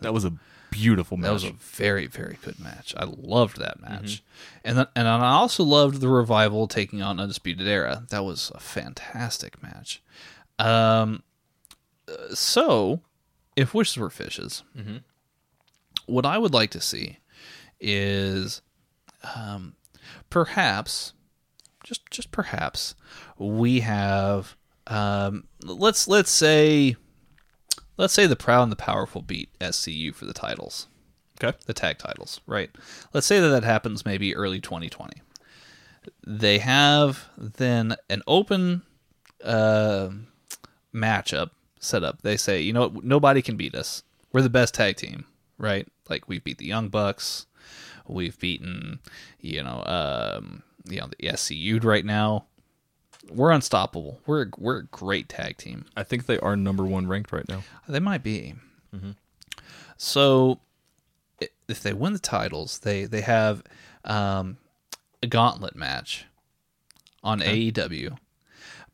that 0.00 0.14
was 0.14 0.24
a 0.24 0.32
beautiful 0.70 1.16
match. 1.18 1.26
That 1.28 1.32
was 1.34 1.44
a 1.44 1.50
very, 1.52 2.06
very 2.06 2.38
good 2.42 2.58
match. 2.58 2.94
I 2.96 3.04
loved 3.04 3.58
that 3.58 3.80
match, 3.80 4.22
and 4.64 4.78
then, 4.78 4.86
and 4.96 5.06
I 5.06 5.32
also 5.32 5.62
loved 5.64 6.00
the 6.00 6.08
revival 6.08 6.66
taking 6.66 7.02
on 7.02 7.20
Undisputed 7.20 7.68
Era. 7.68 8.04
That 8.08 8.24
was 8.24 8.50
a 8.54 8.58
fantastic 8.60 9.62
match. 9.62 10.02
Um, 10.58 11.22
uh, 12.08 12.34
so 12.34 13.00
if 13.54 13.74
wishes 13.74 13.98
were 13.98 14.10
fishes, 14.10 14.62
what 16.06 16.26
I 16.26 16.38
would 16.38 16.54
like 16.54 16.70
to 16.70 16.80
see 16.80 17.18
is, 17.80 18.62
um, 19.36 19.74
perhaps, 20.30 21.12
just 21.82 22.10
just 22.10 22.30
perhaps, 22.30 22.94
we 23.38 23.80
have, 23.80 24.56
um, 24.86 25.44
let's 25.62 26.08
let's 26.08 26.30
say 26.30 26.96
let's 27.96 28.14
say 28.14 28.26
the 28.26 28.36
proud 28.36 28.64
and 28.64 28.72
the 28.72 28.76
powerful 28.76 29.22
beat 29.22 29.50
SCU 29.60 30.14
for 30.14 30.24
the 30.24 30.32
titles. 30.32 30.88
Okay. 31.42 31.56
The 31.66 31.74
tag 31.74 31.98
titles, 31.98 32.40
right? 32.46 32.70
Let's 33.12 33.26
say 33.26 33.40
that 33.40 33.48
that 33.48 33.64
happens 33.64 34.04
maybe 34.04 34.36
early 34.36 34.60
2020. 34.60 35.20
They 36.26 36.58
have 36.58 37.28
then 37.36 37.96
an 38.08 38.22
open 38.26 38.82
uh, 39.42 40.10
matchup 40.94 41.50
set 41.80 42.04
up. 42.04 42.22
They 42.22 42.36
say, 42.36 42.60
you 42.60 42.72
know 42.72 42.88
what? 42.88 43.04
Nobody 43.04 43.42
can 43.42 43.56
beat 43.56 43.74
us. 43.74 44.02
We're 44.32 44.42
the 44.42 44.50
best 44.50 44.74
tag 44.74 44.96
team, 44.96 45.24
right? 45.58 45.86
Like 46.08 46.28
we've 46.28 46.44
beat 46.44 46.58
the 46.58 46.66
Young 46.66 46.88
Bucks. 46.88 47.46
We've 48.06 48.38
beaten, 48.38 48.98
you 49.40 49.62
know, 49.62 49.82
um, 49.86 50.62
you 50.84 51.00
know, 51.00 51.08
the 51.18 51.28
SCU 51.28 51.82
right 51.84 52.04
now. 52.04 52.44
We're 53.30 53.52
unstoppable. 53.52 54.20
We're 54.26 54.48
we're 54.58 54.78
a 54.80 54.84
great 54.84 55.30
tag 55.30 55.56
team. 55.56 55.86
I 55.96 56.02
think 56.02 56.26
they 56.26 56.38
are 56.40 56.56
number 56.56 56.84
one 56.84 57.06
ranked 57.06 57.32
right 57.32 57.48
now. 57.48 57.62
They 57.88 58.00
might 58.00 58.22
be. 58.22 58.54
So, 59.96 60.60
if 61.68 61.82
they 61.82 61.94
win 61.94 62.12
the 62.12 62.18
titles, 62.18 62.80
they 62.80 63.06
they 63.06 63.22
have 63.22 63.62
um, 64.04 64.58
a 65.22 65.26
gauntlet 65.26 65.74
match 65.74 66.26
on 67.22 67.40
AEW 67.40 68.18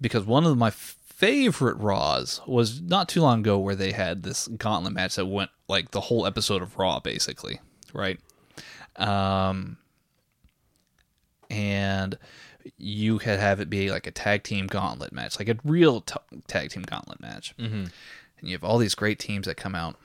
because 0.00 0.24
one 0.24 0.44
of 0.46 0.56
my 0.56 0.70
favorite 0.70 1.76
Raws 1.76 2.40
was 2.46 2.80
not 2.80 3.08
too 3.08 3.20
long 3.20 3.40
ago 3.40 3.58
where 3.58 3.74
they 3.74 3.92
had 3.92 4.22
this 4.22 4.46
gauntlet 4.48 4.94
match 4.94 5.16
that 5.16 5.26
went 5.26 5.50
like 5.70 5.92
the 5.92 6.00
whole 6.00 6.26
episode 6.26 6.60
of 6.62 6.78
Raw, 6.78 7.00
basically, 7.00 7.60
right? 7.94 8.18
Um, 8.96 9.78
and 11.48 12.18
you 12.76 13.18
could 13.18 13.38
have 13.38 13.60
it 13.60 13.70
be 13.70 13.90
like 13.90 14.06
a 14.06 14.10
tag 14.10 14.42
team 14.42 14.66
gauntlet 14.66 15.12
match, 15.12 15.38
like 15.38 15.48
a 15.48 15.56
real 15.64 16.02
t- 16.02 16.14
tag 16.46 16.70
team 16.70 16.82
gauntlet 16.82 17.20
match. 17.20 17.54
Mm-hmm. 17.56 17.84
And 18.38 18.48
you 18.48 18.52
have 18.52 18.64
all 18.64 18.78
these 18.78 18.94
great 18.94 19.18
teams 19.18 19.46
that 19.46 19.56
come 19.56 19.74
out. 19.74 19.96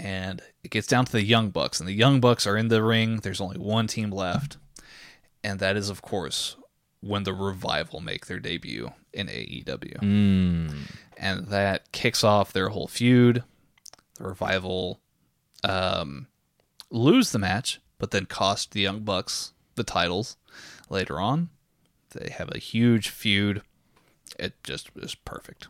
And 0.00 0.40
it 0.62 0.70
gets 0.70 0.86
down 0.86 1.06
to 1.06 1.12
the 1.12 1.24
Young 1.24 1.50
Bucks, 1.50 1.80
and 1.80 1.88
the 1.88 1.92
Young 1.92 2.20
Bucks 2.20 2.46
are 2.46 2.56
in 2.56 2.68
the 2.68 2.84
ring. 2.84 3.16
There's 3.16 3.40
only 3.40 3.58
one 3.58 3.88
team 3.88 4.10
left. 4.10 4.56
And 5.42 5.58
that 5.58 5.76
is, 5.76 5.90
of 5.90 6.02
course, 6.02 6.56
when 7.00 7.24
the 7.24 7.34
Revival 7.34 8.00
make 8.00 8.26
their 8.26 8.38
debut 8.38 8.92
in 9.12 9.26
AEW. 9.26 10.00
And 11.16 11.46
that 11.48 11.90
kicks 11.90 12.22
off 12.22 12.52
their 12.52 12.68
whole 12.68 12.86
feud. 12.86 13.42
The 14.18 14.24
Revival 14.24 15.00
um, 15.64 16.26
lose 16.90 17.32
the 17.32 17.38
match, 17.38 17.80
but 17.98 18.10
then 18.10 18.26
cost 18.26 18.72
the 18.72 18.80
Young 18.80 19.00
Bucks 19.00 19.52
the 19.76 19.84
titles 19.84 20.36
later 20.90 21.20
on. 21.20 21.48
They 22.14 22.30
have 22.30 22.50
a 22.54 22.58
huge 22.58 23.08
feud. 23.10 23.62
It 24.38 24.54
just 24.62 24.90
is 24.96 25.14
perfect. 25.14 25.68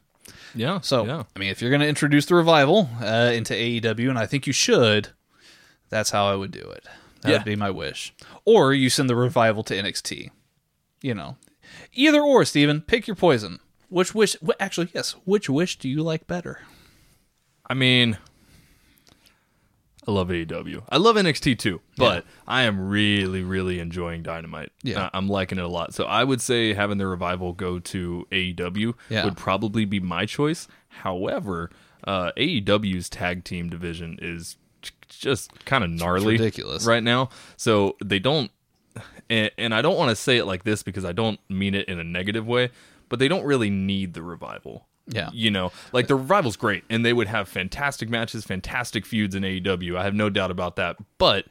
Yeah. 0.54 0.80
So, 0.80 1.04
yeah. 1.06 1.24
I 1.34 1.38
mean, 1.38 1.50
if 1.50 1.60
you're 1.60 1.70
going 1.70 1.80
to 1.80 1.88
introduce 1.88 2.26
the 2.26 2.34
revival 2.34 2.88
uh, 3.00 3.30
into 3.34 3.54
AEW, 3.54 4.08
and 4.10 4.18
I 4.18 4.26
think 4.26 4.46
you 4.46 4.52
should, 4.52 5.08
that's 5.88 6.10
how 6.10 6.26
I 6.26 6.34
would 6.36 6.50
do 6.50 6.60
it. 6.70 6.84
That 7.22 7.30
Yeah. 7.30 7.36
would 7.38 7.44
be 7.44 7.56
my 7.56 7.70
wish. 7.70 8.14
Or 8.44 8.72
you 8.72 8.88
send 8.90 9.08
the 9.10 9.16
revival 9.16 9.62
to 9.64 9.74
NXT. 9.74 10.30
You 11.00 11.14
know, 11.14 11.36
either 11.92 12.20
or, 12.20 12.44
Steven. 12.44 12.80
Pick 12.80 13.06
your 13.06 13.14
poison. 13.16 13.60
Which 13.88 14.14
wish? 14.14 14.36
Actually, 14.58 14.88
yes. 14.92 15.12
Which 15.24 15.48
wish 15.48 15.78
do 15.78 15.88
you 15.88 16.02
like 16.02 16.26
better? 16.26 16.60
I 17.70 17.74
mean, 17.74 18.18
I 20.08 20.10
love 20.10 20.28
AEW. 20.28 20.84
I 20.88 20.96
love 20.96 21.16
NXT 21.16 21.58
too, 21.58 21.82
but 21.98 22.24
I 22.46 22.62
am 22.62 22.88
really, 22.88 23.42
really 23.42 23.78
enjoying 23.78 24.22
Dynamite. 24.22 24.72
Yeah. 24.82 25.04
Uh, 25.04 25.10
I'm 25.12 25.28
liking 25.28 25.58
it 25.58 25.64
a 25.64 25.68
lot. 25.68 25.92
So 25.92 26.04
I 26.04 26.24
would 26.24 26.40
say 26.40 26.72
having 26.72 26.96
the 26.96 27.06
revival 27.06 27.52
go 27.52 27.78
to 27.78 28.26
AEW 28.32 28.94
Yeah. 29.10 29.26
would 29.26 29.36
probably 29.36 29.84
be 29.84 30.00
my 30.00 30.24
choice. 30.24 30.66
However, 30.88 31.70
uh, 32.04 32.32
AEW's 32.38 33.10
tag 33.10 33.44
team 33.44 33.68
division 33.68 34.18
is 34.22 34.56
just 35.10 35.64
kind 35.66 35.84
of 35.84 35.90
gnarly, 35.90 36.38
ridiculous. 36.38 36.86
right 36.86 37.02
now. 37.02 37.28
So 37.58 37.98
they 38.02 38.18
don't, 38.18 38.50
and, 39.28 39.50
and 39.58 39.74
I 39.74 39.82
don't 39.82 39.98
want 39.98 40.08
to 40.08 40.16
say 40.16 40.38
it 40.38 40.46
like 40.46 40.64
this 40.64 40.82
because 40.82 41.04
I 41.04 41.12
don't 41.12 41.38
mean 41.50 41.74
it 41.74 41.86
in 41.86 41.98
a 41.98 42.04
negative 42.04 42.46
way, 42.46 42.70
but 43.10 43.18
they 43.18 43.28
don't 43.28 43.44
really 43.44 43.68
need 43.68 44.14
the 44.14 44.22
revival. 44.22 44.87
Yeah. 45.08 45.30
You 45.32 45.50
know, 45.50 45.72
like 45.92 46.06
the 46.06 46.14
revival's 46.16 46.56
great 46.56 46.84
and 46.90 47.04
they 47.04 47.12
would 47.12 47.28
have 47.28 47.48
fantastic 47.48 48.08
matches, 48.08 48.44
fantastic 48.44 49.06
feuds 49.06 49.34
in 49.34 49.42
AEW. 49.42 49.96
I 49.96 50.04
have 50.04 50.14
no 50.14 50.28
doubt 50.30 50.50
about 50.50 50.76
that. 50.76 50.96
But 51.18 51.46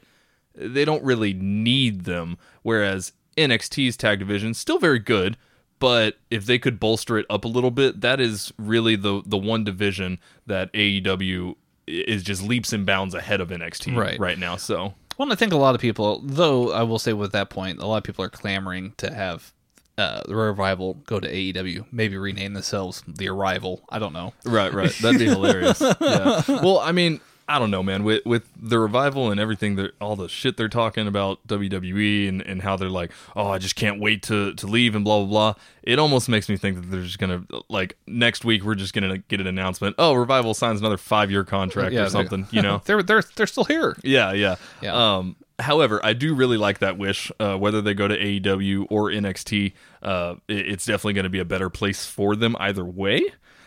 they 0.54 0.84
don't 0.84 1.04
really 1.04 1.32
need 1.34 2.04
them. 2.04 2.38
Whereas 2.62 3.12
NXT's 3.36 3.96
tag 3.96 4.18
division 4.20 4.50
is 4.50 4.58
still 4.58 4.78
very 4.78 4.98
good, 4.98 5.36
but 5.78 6.16
if 6.30 6.46
they 6.46 6.58
could 6.58 6.80
bolster 6.80 7.18
it 7.18 7.26
up 7.30 7.44
a 7.44 7.48
little 7.48 7.70
bit, 7.70 8.00
that 8.00 8.20
is 8.20 8.52
really 8.58 8.96
the 8.96 9.22
the 9.24 9.38
one 9.38 9.62
division 9.64 10.18
that 10.46 10.72
AEW 10.72 11.54
is 11.86 12.22
just 12.22 12.42
leaps 12.42 12.72
and 12.72 12.84
bounds 12.84 13.14
ahead 13.14 13.40
of 13.40 13.48
NXT 13.50 13.96
Right. 13.96 14.18
right 14.20 14.38
now. 14.38 14.56
So 14.56 14.94
Well, 15.16 15.32
I 15.32 15.36
think 15.36 15.52
a 15.52 15.56
lot 15.56 15.74
of 15.74 15.80
people, 15.80 16.20
though, 16.22 16.70
I 16.72 16.82
will 16.82 16.98
say 16.98 17.12
with 17.12 17.32
that 17.32 17.48
point, 17.50 17.78
a 17.80 17.86
lot 17.86 17.96
of 17.98 18.04
people 18.04 18.24
are 18.24 18.28
clamoring 18.30 18.92
to 18.98 19.12
have 19.14 19.52
uh, 19.98 20.22
the 20.26 20.34
revival 20.34 20.94
go 21.04 21.20
to 21.20 21.28
AEW. 21.30 21.84
Maybe 21.92 22.16
rename 22.16 22.54
themselves 22.54 23.02
the 23.06 23.28
Arrival. 23.28 23.82
I 23.90 23.98
don't 23.98 24.12
know. 24.14 24.32
Right, 24.46 24.72
right. 24.72 24.92
That'd 25.02 25.18
be 25.18 25.26
hilarious. 25.26 25.82
Yeah. 26.00 26.42
Well, 26.48 26.78
I 26.78 26.92
mean, 26.92 27.20
I 27.50 27.58
don't 27.58 27.70
know, 27.70 27.82
man. 27.82 28.04
With 28.04 28.24
with 28.26 28.46
the 28.60 28.78
revival 28.78 29.30
and 29.30 29.40
everything, 29.40 29.76
that 29.76 29.92
all 30.00 30.16
the 30.16 30.28
shit 30.28 30.56
they're 30.58 30.68
talking 30.68 31.06
about 31.06 31.44
WWE 31.48 32.28
and, 32.28 32.42
and 32.42 32.60
how 32.62 32.76
they're 32.76 32.90
like, 32.90 33.10
oh, 33.34 33.48
I 33.48 33.56
just 33.58 33.74
can't 33.74 34.00
wait 34.00 34.22
to 34.24 34.52
to 34.54 34.66
leave 34.66 34.94
and 34.94 35.02
blah 35.04 35.18
blah 35.24 35.26
blah. 35.26 35.54
It 35.82 35.98
almost 35.98 36.28
makes 36.28 36.48
me 36.50 36.56
think 36.58 36.76
that 36.76 36.90
they're 36.90 37.02
just 37.02 37.18
gonna 37.18 37.44
like 37.70 37.96
next 38.06 38.44
week 38.44 38.64
we're 38.64 38.74
just 38.74 38.92
gonna 38.92 39.18
get 39.18 39.40
an 39.40 39.46
announcement. 39.46 39.96
Oh, 39.98 40.12
revival 40.12 40.52
signs 40.54 40.80
another 40.80 40.98
five 40.98 41.30
year 41.30 41.42
contract 41.44 41.92
Yeah, 41.94 42.02
or 42.04 42.10
something. 42.10 42.46
You 42.50 42.60
know? 42.62 42.82
they're 42.84 43.02
they're 43.02 43.22
they're 43.34 43.46
still 43.46 43.64
here. 43.64 43.96
yeah, 44.04 44.32
yeah, 44.32 44.56
Yeah. 44.82 45.16
Um, 45.16 45.36
however, 45.58 46.00
I 46.04 46.12
do 46.12 46.34
really 46.34 46.56
like 46.56 46.78
that 46.80 46.98
wish. 46.98 47.30
Uh, 47.40 47.56
whether 47.56 47.80
they 47.82 47.94
go 47.94 48.06
to 48.08 48.16
AEW 48.16 48.86
or 48.90 49.10
NXT, 49.10 49.72
uh, 50.02 50.34
it- 50.48 50.68
it's 50.68 50.84
definitely 50.86 51.14
going 51.14 51.24
to 51.24 51.30
be 51.30 51.38
a 51.40 51.44
better 51.44 51.68
place 51.70 52.06
for 52.06 52.36
them 52.36 52.56
either 52.60 52.84
way. 52.84 53.22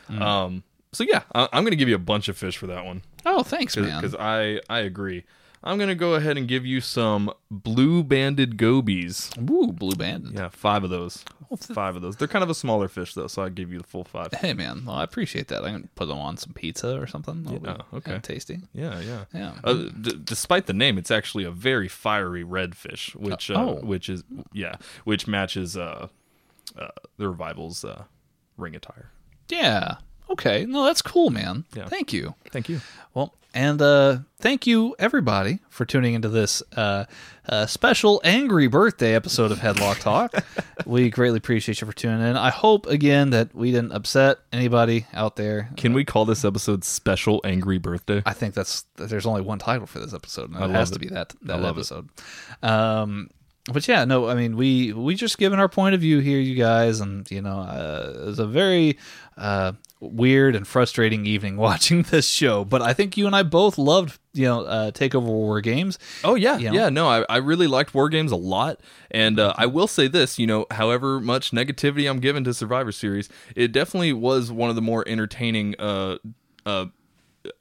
Mm. 0.09 0.21
Um, 0.21 0.63
so 0.93 1.03
yeah, 1.03 1.23
I- 1.33 1.49
I'm 1.53 1.63
going 1.63 1.71
to 1.71 1.77
give 1.77 1.89
you 1.89 1.95
a 1.95 1.99
bunch 1.99 2.27
of 2.29 2.37
fish 2.37 2.57
for 2.57 2.67
that 2.67 2.85
one 2.85 3.01
Oh, 3.25 3.43
thanks, 3.43 3.77
man. 3.77 4.01
because 4.01 4.15
I 4.15 4.59
I 4.69 4.79
agree. 4.79 5.23
I'm 5.63 5.77
gonna 5.77 5.95
go 5.95 6.15
ahead 6.15 6.37
and 6.37 6.47
give 6.47 6.65
you 6.65 6.81
some 6.81 7.31
blue 7.49 8.03
banded 8.03 8.57
gobies. 8.57 9.29
Ooh, 9.39 9.71
blue 9.71 9.95
bandit. 9.95 10.33
Yeah, 10.33 10.49
five 10.49 10.83
of 10.83 10.89
those. 10.89 11.23
Five 11.59 11.97
of 11.97 12.01
those. 12.01 12.15
They're 12.15 12.29
kind 12.29 12.43
of 12.43 12.49
a 12.49 12.55
smaller 12.55 12.87
fish 12.87 13.13
though, 13.13 13.27
so 13.27 13.43
I 13.43 13.49
give 13.49 13.71
you 13.71 13.79
the 13.79 13.83
full 13.87 14.05
five. 14.05 14.33
Hey, 14.33 14.53
man. 14.53 14.85
Well, 14.85 14.95
I 14.95 15.03
appreciate 15.03 15.49
that. 15.49 15.63
I 15.63 15.71
can 15.71 15.89
put 15.95 16.07
them 16.07 16.17
on 16.17 16.37
some 16.37 16.53
pizza 16.53 16.97
or 16.97 17.05
something. 17.07 17.43
That'll 17.43 17.59
be 17.59 17.69
oh, 17.69 17.97
okay. 17.97 18.19
tasty. 18.19 18.59
Yeah, 18.73 18.99
yeah, 19.01 19.25
Yeah. 19.33 19.53
Uh, 19.63 19.73
d- 19.99 20.19
despite 20.23 20.65
the 20.67 20.73
name, 20.73 20.97
it's 20.97 21.11
actually 21.11 21.43
a 21.43 21.51
very 21.51 21.89
fiery 21.89 22.43
red 22.43 22.75
fish, 22.75 23.13
which 23.15 23.51
uh, 23.51 23.55
Oh. 23.55 23.73
which 23.85 24.07
is 24.09 24.23
yeah, 24.53 24.75
which 25.03 25.27
matches 25.27 25.75
uh, 25.75 26.07
uh 26.77 26.87
the 27.17 27.27
revival's 27.27 27.83
uh, 27.83 28.05
ring 28.57 28.75
attire. 28.75 29.11
Yeah. 29.49 29.97
Okay. 30.31 30.65
No, 30.65 30.85
that's 30.85 31.01
cool, 31.01 31.29
man. 31.29 31.65
Yeah. 31.73 31.87
Thank 31.87 32.13
you. 32.13 32.35
Thank 32.51 32.69
you. 32.69 32.81
Well, 33.13 33.33
and 33.53 33.81
uh, 33.81 34.19
thank 34.39 34.65
you 34.65 34.95
everybody 34.97 35.59
for 35.69 35.83
tuning 35.83 36.13
into 36.13 36.29
this 36.29 36.63
uh, 36.77 37.05
uh, 37.49 37.65
special 37.65 38.21
angry 38.23 38.67
birthday 38.67 39.13
episode 39.13 39.51
of 39.51 39.59
Headlock 39.59 39.99
Talk. 39.99 40.33
we 40.85 41.09
greatly 41.09 41.37
appreciate 41.37 41.81
you 41.81 41.87
for 41.87 41.93
tuning 41.93 42.21
in. 42.21 42.37
I 42.37 42.49
hope 42.49 42.85
again 42.87 43.31
that 43.31 43.53
we 43.53 43.71
didn't 43.71 43.91
upset 43.91 44.37
anybody 44.53 45.05
out 45.13 45.35
there. 45.35 45.69
Can 45.75 45.91
we 45.93 46.05
call 46.05 46.23
this 46.23 46.45
episode 46.45 46.85
"Special 46.85 47.41
Angry 47.43 47.77
Birthday"? 47.77 48.23
I 48.25 48.33
think 48.33 48.53
that's 48.53 48.85
there's 48.95 49.25
only 49.25 49.41
one 49.41 49.59
title 49.59 49.85
for 49.85 49.99
this 49.99 50.13
episode, 50.13 50.51
and 50.51 50.63
I 50.63 50.69
it 50.69 50.71
has 50.71 50.91
to 50.91 50.99
be 50.99 51.09
that 51.09 51.33
that 51.41 51.59
love 51.59 51.75
it. 51.77 51.81
episode. 51.81 52.09
Um, 52.63 53.29
but 53.71 53.87
yeah, 53.87 54.05
no, 54.05 54.27
I 54.29 54.33
mean 54.35 54.57
we 54.57 54.93
we 54.93 55.15
just 55.15 55.37
given 55.37 55.59
our 55.59 55.69
point 55.69 55.95
of 55.95 56.01
view 56.01 56.19
here, 56.19 56.39
you 56.39 56.55
guys, 56.55 56.99
and 56.99 57.29
you 57.29 57.41
know 57.41 57.59
uh, 57.59 58.13
it 58.21 58.25
was 58.25 58.39
a 58.39 58.47
very 58.47 58.97
uh, 59.37 59.73
weird 59.99 60.55
and 60.55 60.67
frustrating 60.67 61.25
evening 61.25 61.57
watching 61.67 62.03
this 62.03 62.27
show. 62.27 62.65
But 62.65 62.81
I 62.81 62.93
think 62.93 63.17
you 63.17 63.27
and 63.27 63.35
I 63.35 63.43
both 63.43 63.77
loved 63.77 64.19
you 64.33 64.45
know 64.45 64.61
uh, 64.61 64.91
Takeover 64.91 65.25
War 65.25 65.61
Games. 65.61 65.99
Oh 66.23 66.35
yeah, 66.35 66.57
You 66.57 66.69
know? 66.69 66.73
yeah. 66.75 66.89
No, 66.89 67.07
I, 67.07 67.25
I 67.29 67.37
really 67.37 67.67
liked 67.67 67.93
War 67.93 68.09
Games 68.09 68.31
a 68.31 68.35
lot, 68.35 68.79
and 69.11 69.39
uh, 69.39 69.53
I 69.57 69.67
will 69.67 69.87
say 69.87 70.07
this: 70.07 70.39
you 70.39 70.47
know, 70.47 70.65
however 70.71 71.19
much 71.19 71.51
negativity 71.51 72.09
I'm 72.09 72.19
given 72.19 72.43
to 72.45 72.53
Survivor 72.53 72.91
Series, 72.91 73.29
it 73.55 73.71
definitely 73.71 74.13
was 74.13 74.51
one 74.51 74.69
of 74.69 74.75
the 74.75 74.81
more 74.81 75.03
entertaining, 75.07 75.75
uh, 75.77 76.17
uh, 76.65 76.85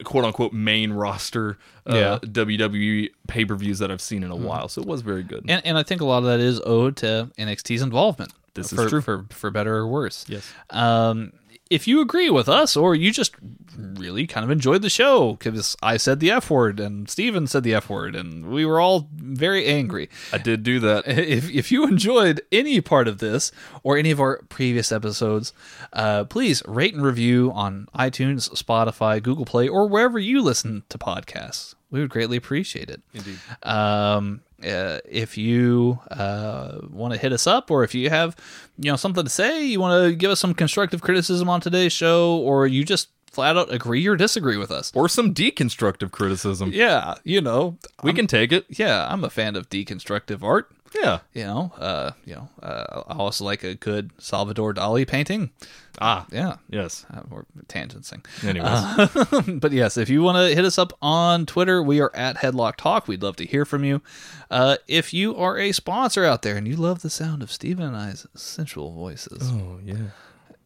quote 0.03 0.25
unquote 0.25 0.53
main 0.53 0.91
roster 0.93 1.57
uh, 1.89 1.95
Yeah. 1.95 2.19
WWE 2.21 3.09
pay 3.27 3.45
per 3.45 3.55
views 3.55 3.79
that 3.79 3.89
I've 3.91 4.01
seen 4.01 4.23
in 4.23 4.31
a 4.31 4.35
while. 4.35 4.67
So 4.67 4.81
it 4.81 4.87
was 4.87 5.01
very 5.01 5.23
good. 5.23 5.45
And, 5.47 5.65
and 5.65 5.77
I 5.77 5.83
think 5.83 6.01
a 6.01 6.05
lot 6.05 6.19
of 6.19 6.25
that 6.25 6.39
is 6.39 6.61
owed 6.65 6.97
to 6.97 7.29
NXT's 7.37 7.81
involvement. 7.81 8.31
This 8.53 8.73
is 8.73 8.89
true. 8.89 9.01
for 9.01 9.25
for 9.29 9.49
better 9.49 9.75
or 9.77 9.87
worse. 9.87 10.25
Yes. 10.27 10.51
Um, 10.71 11.31
if 11.71 11.87
you 11.87 12.01
agree 12.01 12.29
with 12.29 12.49
us, 12.49 12.75
or 12.75 12.93
you 12.93 13.11
just 13.11 13.33
really 13.77 14.27
kind 14.27 14.43
of 14.43 14.51
enjoyed 14.51 14.81
the 14.81 14.89
show 14.89 15.33
because 15.33 15.77
I 15.81 15.95
said 15.95 16.19
the 16.19 16.29
F 16.29 16.49
word 16.51 16.81
and 16.81 17.09
Steven 17.09 17.47
said 17.47 17.63
the 17.63 17.73
F 17.73 17.89
word, 17.89 18.13
and 18.13 18.47
we 18.47 18.65
were 18.65 18.81
all 18.81 19.07
very 19.15 19.65
angry. 19.65 20.09
I 20.33 20.37
did 20.37 20.63
do 20.63 20.79
that. 20.81 21.07
If 21.31 21.49
if 21.49 21.71
you 21.71 21.87
enjoyed 21.87 22.41
any 22.51 22.81
part 22.81 23.07
of 23.07 23.19
this 23.19 23.51
or 23.83 23.97
any 23.97 24.11
of 24.11 24.19
our 24.19 24.41
previous 24.49 24.91
episodes, 24.91 25.53
uh, 25.93 26.25
please 26.25 26.61
rate 26.67 26.93
and 26.93 27.03
review 27.03 27.51
on 27.53 27.87
iTunes, 27.95 28.49
Spotify, 28.51 29.23
Google 29.23 29.45
Play, 29.45 29.69
or 29.69 29.87
wherever 29.87 30.19
you 30.19 30.41
listen 30.41 30.83
to 30.89 30.97
podcasts. 30.97 31.75
We 31.89 31.99
would 32.01 32.09
greatly 32.09 32.37
appreciate 32.37 32.89
it. 32.89 33.01
Indeed. 33.13 33.37
Um, 33.63 34.41
uh, 34.65 34.99
if 35.09 35.37
you 35.37 35.99
uh, 36.11 36.79
want 36.89 37.13
to 37.13 37.19
hit 37.19 37.33
us 37.33 37.47
up, 37.47 37.71
or 37.71 37.83
if 37.83 37.93
you 37.95 38.09
have 38.09 38.35
you 38.77 38.91
know 38.91 38.95
something 38.97 39.23
to 39.23 39.29
say, 39.29 39.65
you 39.65 39.79
want 39.79 40.03
to 40.09 40.15
give 40.15 40.31
us 40.31 40.39
some 40.39 40.53
constructive 40.53 41.01
criticism 41.01 41.49
on 41.49 41.61
today's 41.61 41.93
show, 41.93 42.37
or 42.37 42.67
you 42.67 42.83
just 42.83 43.09
flat 43.31 43.55
out 43.57 43.73
agree 43.73 44.05
or 44.07 44.15
disagree 44.15 44.57
with 44.57 44.71
us. 44.71 44.91
Or 44.93 45.07
some 45.07 45.33
deconstructive 45.33 46.11
criticism. 46.11 46.71
Yeah, 46.73 47.15
you 47.23 47.39
know, 47.41 47.77
We 48.03 48.11
can 48.13 48.27
take 48.27 48.51
it. 48.51 48.65
yeah, 48.69 49.07
I'm 49.09 49.23
a 49.23 49.29
fan 49.29 49.55
of 49.55 49.69
deconstructive 49.69 50.43
art. 50.43 50.69
Yeah. 50.95 51.19
You 51.33 51.43
know, 51.45 51.71
uh, 51.77 52.11
you 52.25 52.35
know, 52.35 52.49
uh, 52.61 53.03
I 53.07 53.15
also 53.15 53.45
like 53.45 53.63
a 53.63 53.75
good 53.75 54.11
Salvador 54.17 54.73
Dali 54.73 55.07
painting. 55.07 55.51
Ah. 55.99 56.25
Yeah, 56.31 56.57
Yes. 56.69 57.05
uh, 57.13 57.21
we're 57.29 57.43
tangenting. 57.67 58.25
Anyways. 58.43 59.59
but 59.59 59.71
yes, 59.71 59.97
if 59.97 60.09
you 60.09 60.21
want 60.21 60.37
to 60.37 60.53
hit 60.55 60.65
us 60.65 60.77
up 60.77 60.91
on 61.01 61.45
Twitter, 61.45 61.81
we 61.81 62.01
are 62.01 62.11
at 62.15 62.37
Headlock 62.37 62.75
Talk. 62.75 63.07
We'd 63.07 63.23
love 63.23 63.35
to 63.37 63.45
hear 63.45 63.65
from 63.65 63.83
you. 63.83 64.01
Uh, 64.49 64.77
if 64.87 65.13
you 65.13 65.35
are 65.35 65.57
a 65.57 65.71
sponsor 65.71 66.25
out 66.25 66.41
there 66.41 66.57
and 66.57 66.67
you 66.67 66.75
love 66.75 67.01
the 67.01 67.09
sound 67.09 67.41
of 67.41 67.51
Stephen 67.51 67.85
and 67.85 67.95
I's 67.95 68.27
sensual 68.35 68.91
voices, 68.93 69.49
oh 69.51 69.79
yeah. 69.83 70.11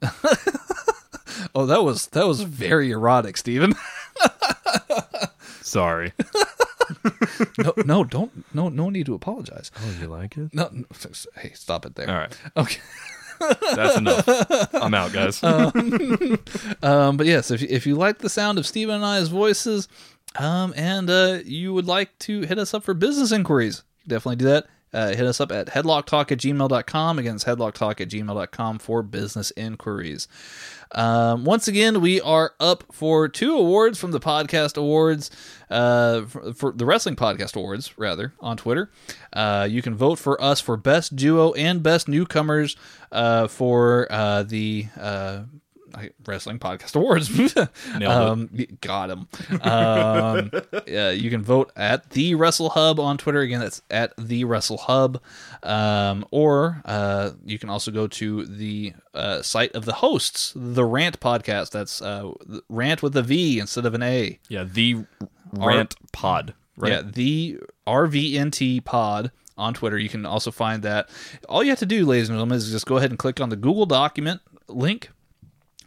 oh, 1.55 1.65
that 1.65 1.83
was 1.83 2.07
that 2.07 2.27
was 2.27 2.41
very 2.41 2.91
erotic, 2.91 3.37
Stephen. 3.37 3.73
Sorry. 5.65 6.13
no, 7.57 7.73
no, 7.85 8.03
don't, 8.03 8.45
no, 8.53 8.69
no 8.69 8.91
need 8.91 9.07
to 9.07 9.15
apologize. 9.15 9.71
oh, 9.79 9.95
you 9.99 10.07
like 10.07 10.37
it? 10.37 10.53
No, 10.53 10.69
no, 10.71 10.85
hey, 11.37 11.53
stop 11.55 11.87
it 11.87 11.95
there. 11.95 12.07
All 12.07 12.15
right. 12.15 12.37
Okay. 12.55 12.79
That's 13.75 13.97
enough. 13.97 14.27
I'm 14.73 14.93
out, 14.93 15.11
guys. 15.11 15.41
Um, 16.83 17.17
but 17.17 17.25
yes, 17.25 17.49
if 17.49 17.63
if 17.63 17.87
you 17.87 17.95
like 17.95 18.19
the 18.19 18.29
sound 18.29 18.59
of 18.59 18.67
Stephen 18.67 18.95
and 18.95 19.05
I's 19.05 19.27
voices, 19.27 19.87
um, 20.37 20.71
and 20.77 21.09
uh, 21.09 21.39
you 21.43 21.73
would 21.73 21.87
like 21.87 22.17
to 22.19 22.41
hit 22.41 22.59
us 22.59 22.75
up 22.75 22.83
for 22.83 22.93
business 22.93 23.31
inquiries, 23.31 23.83
definitely 24.07 24.35
do 24.35 24.45
that. 24.45 24.67
Uh, 24.93 25.09
hit 25.09 25.25
us 25.25 25.41
up 25.41 25.51
at 25.51 25.67
headlocktalk 25.67 26.31
at 26.31 26.37
gmail.com. 26.37 27.19
Again, 27.19 27.35
it's 27.35 27.43
headlocktalk 27.43 27.99
at 27.99 28.09
gmail.com 28.09 28.79
for 28.79 29.03
business 29.03 29.51
inquiries. 29.51 30.27
Um, 30.91 31.43
once 31.43 31.67
again, 31.67 31.99
we 31.99 32.21
are 32.21 32.53
up 32.59 32.85
for 32.91 33.27
two 33.27 33.55
awards 33.57 33.99
from 33.99 34.11
the 34.11 34.19
podcast 34.19 34.77
awards, 34.77 35.31
uh, 35.69 36.25
for, 36.25 36.53
for 36.53 36.71
the 36.71 36.85
wrestling 36.85 37.17
podcast 37.17 37.55
awards, 37.57 37.97
rather, 37.97 38.33
on 38.39 38.55
Twitter. 38.55 38.89
Uh, 39.33 39.67
you 39.69 39.81
can 39.81 39.95
vote 39.95 40.17
for 40.17 40.41
us 40.41 40.61
for 40.61 40.77
best 40.77 41.15
duo 41.15 41.51
and 41.53 41.83
best 41.83 42.07
newcomers 42.07 42.77
uh, 43.11 43.47
for 43.47 44.07
uh, 44.09 44.43
the 44.43 44.87
uh, 44.97 45.43
wrestling 46.25 46.59
podcast 46.59 46.95
awards. 46.95 47.29
um, 48.05 48.49
got 48.81 49.09
him. 49.09 49.27
Um, 49.61 50.51
yeah, 50.87 51.11
you 51.11 51.29
can 51.29 51.41
vote 51.41 51.71
at 51.75 52.09
the 52.11 52.35
Wrestle 52.35 52.69
Hub 52.69 52.99
on 52.99 53.17
Twitter. 53.17 53.39
Again, 53.39 53.59
that's 53.59 53.81
at 53.89 54.13
the 54.17 54.43
Wrestle 54.45 54.77
Hub. 54.77 55.21
Um, 55.63 56.25
or 56.31 56.81
uh, 56.85 57.31
you 57.45 57.59
can 57.59 57.69
also 57.69 57.91
go 57.91 58.07
to 58.07 58.45
the 58.45 58.93
uh, 59.13 59.41
site 59.41 59.73
of 59.73 59.85
the 59.85 59.93
hosts, 59.93 60.53
the 60.55 60.85
Rant 60.85 61.19
podcast. 61.19 61.71
That's 61.71 62.01
uh, 62.01 62.31
Rant 62.69 63.01
with 63.03 63.15
a 63.17 63.23
V 63.23 63.59
instead 63.59 63.85
of 63.85 63.93
an 63.93 64.03
A. 64.03 64.39
yeah, 64.49 64.63
the 64.63 65.05
rant 65.53 65.95
pod. 66.11 66.53
Right. 66.77 66.91
Yeah, 66.91 67.01
the 67.05 67.59
RVNT 67.87 68.83
pod 68.83 69.31
on 69.57 69.73
Twitter. 69.73 69.97
You 69.97 70.09
can 70.09 70.25
also 70.25 70.51
find 70.51 70.83
that. 70.83 71.09
All 71.47 71.63
you 71.63 71.69
have 71.69 71.79
to 71.79 71.85
do, 71.85 72.05
ladies 72.05 72.29
and 72.29 72.35
gentlemen, 72.35 72.57
is 72.57 72.71
just 72.71 72.85
go 72.85 72.97
ahead 72.97 73.11
and 73.11 73.19
click 73.19 73.39
on 73.39 73.49
the 73.49 73.55
Google 73.55 73.85
document 73.85 74.41
link, 74.67 75.09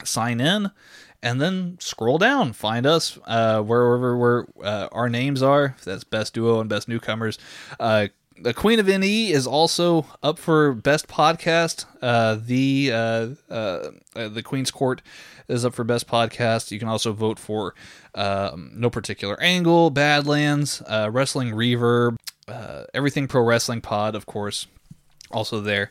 sign 0.04 0.40
in, 0.40 0.70
and 1.22 1.40
then 1.40 1.76
scroll 1.80 2.18
down. 2.18 2.52
Find 2.52 2.86
us 2.86 3.18
uh, 3.26 3.62
wherever 3.62 4.16
where 4.16 4.46
uh, 4.62 4.88
our 4.92 5.08
names 5.08 5.42
are. 5.42 5.76
That's 5.84 6.04
best 6.04 6.34
duo 6.34 6.60
and 6.60 6.68
best 6.68 6.88
newcomers. 6.88 7.38
Uh, 7.78 8.08
the 8.40 8.54
Queen 8.54 8.78
of 8.78 8.86
NE 8.86 9.32
is 9.32 9.46
also 9.46 10.06
up 10.22 10.38
for 10.38 10.72
best 10.72 11.08
podcast. 11.08 11.86
Uh, 12.00 12.38
the 12.40 12.90
uh, 12.92 13.52
uh, 13.52 13.90
the 14.14 14.42
Queen's 14.44 14.70
Court 14.70 15.02
is 15.48 15.64
up 15.64 15.74
for 15.74 15.84
best 15.84 16.06
podcast. 16.06 16.70
You 16.70 16.78
can 16.78 16.88
also 16.88 17.12
vote 17.12 17.38
for 17.38 17.74
um, 18.14 18.70
No 18.74 18.90
Particular 18.90 19.40
Angle, 19.40 19.90
Badlands, 19.90 20.82
uh, 20.86 21.10
Wrestling 21.12 21.52
Reverb, 21.52 22.16
uh, 22.46 22.84
Everything 22.94 23.26
Pro 23.28 23.42
Wrestling 23.42 23.80
Pod, 23.80 24.14
of 24.14 24.26
course, 24.26 24.66
also 25.30 25.60
there. 25.60 25.90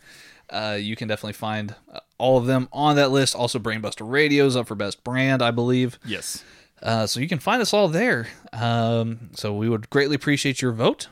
Uh, 0.49 0.77
you 0.79 0.95
can 0.95 1.07
definitely 1.07 1.34
find 1.34 1.75
all 2.18 2.38
of 2.38 2.45
them 2.45 2.68
on 2.72 2.95
that 2.95 3.11
list. 3.11 3.35
Also, 3.35 3.60
Brainbuster 3.60 4.10
Radio's 4.10 4.56
up 4.56 4.68
for 4.68 4.76
best 4.76 5.03
brand, 5.03 5.41
I 5.41 5.52
believe. 5.52 5.99
Yes. 6.06 6.44
Uh, 6.81 7.07
so 7.07 7.19
you 7.19 7.27
can 7.27 7.39
find 7.39 7.61
us 7.61 7.73
all 7.73 7.88
there. 7.88 8.27
Um, 8.53 9.30
so 9.34 9.53
we 9.53 9.68
would 9.69 9.89
greatly 9.89 10.15
appreciate 10.15 10.61
your 10.61 10.72
vote. 10.72 11.07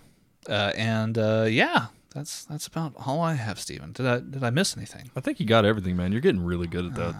Uh, 0.47 0.71
and 0.75 1.17
uh, 1.17 1.47
yeah, 1.49 1.87
that's 2.13 2.45
that's 2.45 2.67
about 2.67 2.93
all 3.05 3.19
I 3.21 3.33
have, 3.33 3.59
Steven. 3.59 3.91
Did 3.91 4.05
I 4.05 4.19
did 4.19 4.43
I 4.43 4.51
miss 4.51 4.77
anything? 4.77 5.09
I 5.15 5.21
think 5.21 5.39
you 5.39 5.45
got 5.45 5.65
everything, 5.65 5.95
man. 5.95 6.11
You're 6.11 6.21
getting 6.21 6.43
really 6.43 6.67
good 6.67 6.85
at 6.85 6.95
that. 6.95 7.15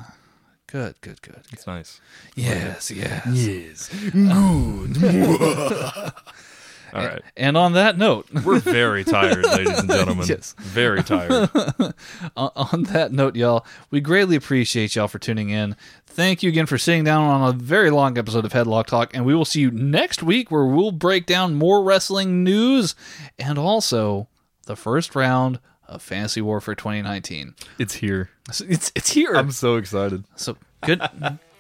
Good, 0.68 0.96
good, 1.02 1.22
good. 1.22 1.42
It's 1.52 1.68
nice. 1.68 2.02
Yes, 2.36 2.92
yes. 2.92 3.28
Yes. 3.28 3.90
Good. 4.12 4.98
All 6.96 7.06
right. 7.06 7.22
And 7.36 7.58
on 7.58 7.74
that 7.74 7.98
note, 7.98 8.28
We're 8.44 8.60
very 8.60 9.04
tired, 9.04 9.44
ladies 9.52 9.80
and 9.80 9.90
gentlemen. 9.90 10.26
Yes. 10.28 10.56
Very 10.60 11.04
tired. 11.04 11.50
on 12.38 12.84
that 12.84 13.10
note, 13.12 13.36
y'all, 13.36 13.66
we 13.92 14.00
greatly 14.00 14.36
appreciate 14.36 14.96
y'all 14.96 15.08
for 15.08 15.20
tuning 15.20 15.50
in. 15.50 15.76
Thank 16.06 16.42
you 16.42 16.50
again 16.50 16.66
for 16.66 16.78
sitting 16.78 17.04
down 17.04 17.24
on 17.24 17.50
a 17.50 17.58
very 17.58 17.90
long 17.90 18.18
episode 18.18 18.46
of 18.46 18.54
Headlock 18.54 18.86
Talk, 18.86 19.14
and 19.14 19.26
we 19.26 19.36
will 19.36 19.44
see 19.46 19.60
you 19.60 19.72
next 19.72 20.24
week 20.24 20.50
where 20.50 20.66
we'll 20.66 20.92
break 20.92 21.26
down 21.26 21.56
more 21.56 21.84
wrestling 21.84 22.44
news 22.44 22.96
and 23.38 23.58
also 23.58 24.30
the 24.66 24.78
first 24.78 25.16
round 25.16 25.60
of 25.88 26.02
Fantasy 26.02 26.42
Warfare 26.42 26.76
2019. 26.76 27.56
It's 27.78 27.96
here. 27.96 28.30
It's 28.48 28.92
it's 28.96 29.12
here. 29.12 29.34
I'm 29.36 29.52
so 29.52 29.76
excited. 29.76 30.24
so 30.36 30.56
good 30.86 31.02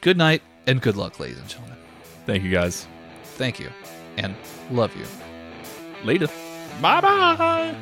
good 0.01 0.17
night 0.17 0.41
and 0.65 0.81
good 0.81 0.95
luck, 0.95 1.19
ladies 1.19 1.39
and 1.39 1.49
gentlemen. 1.49 1.77
Thank 2.25 2.43
you 2.43 2.51
guys. 2.51 2.87
Thank 3.37 3.59
you 3.59 3.69
and 4.17 4.35
love 4.71 4.95
you. 4.95 5.05
Later. 6.03 6.27
Bye 6.81 7.01
bye. 7.01 7.75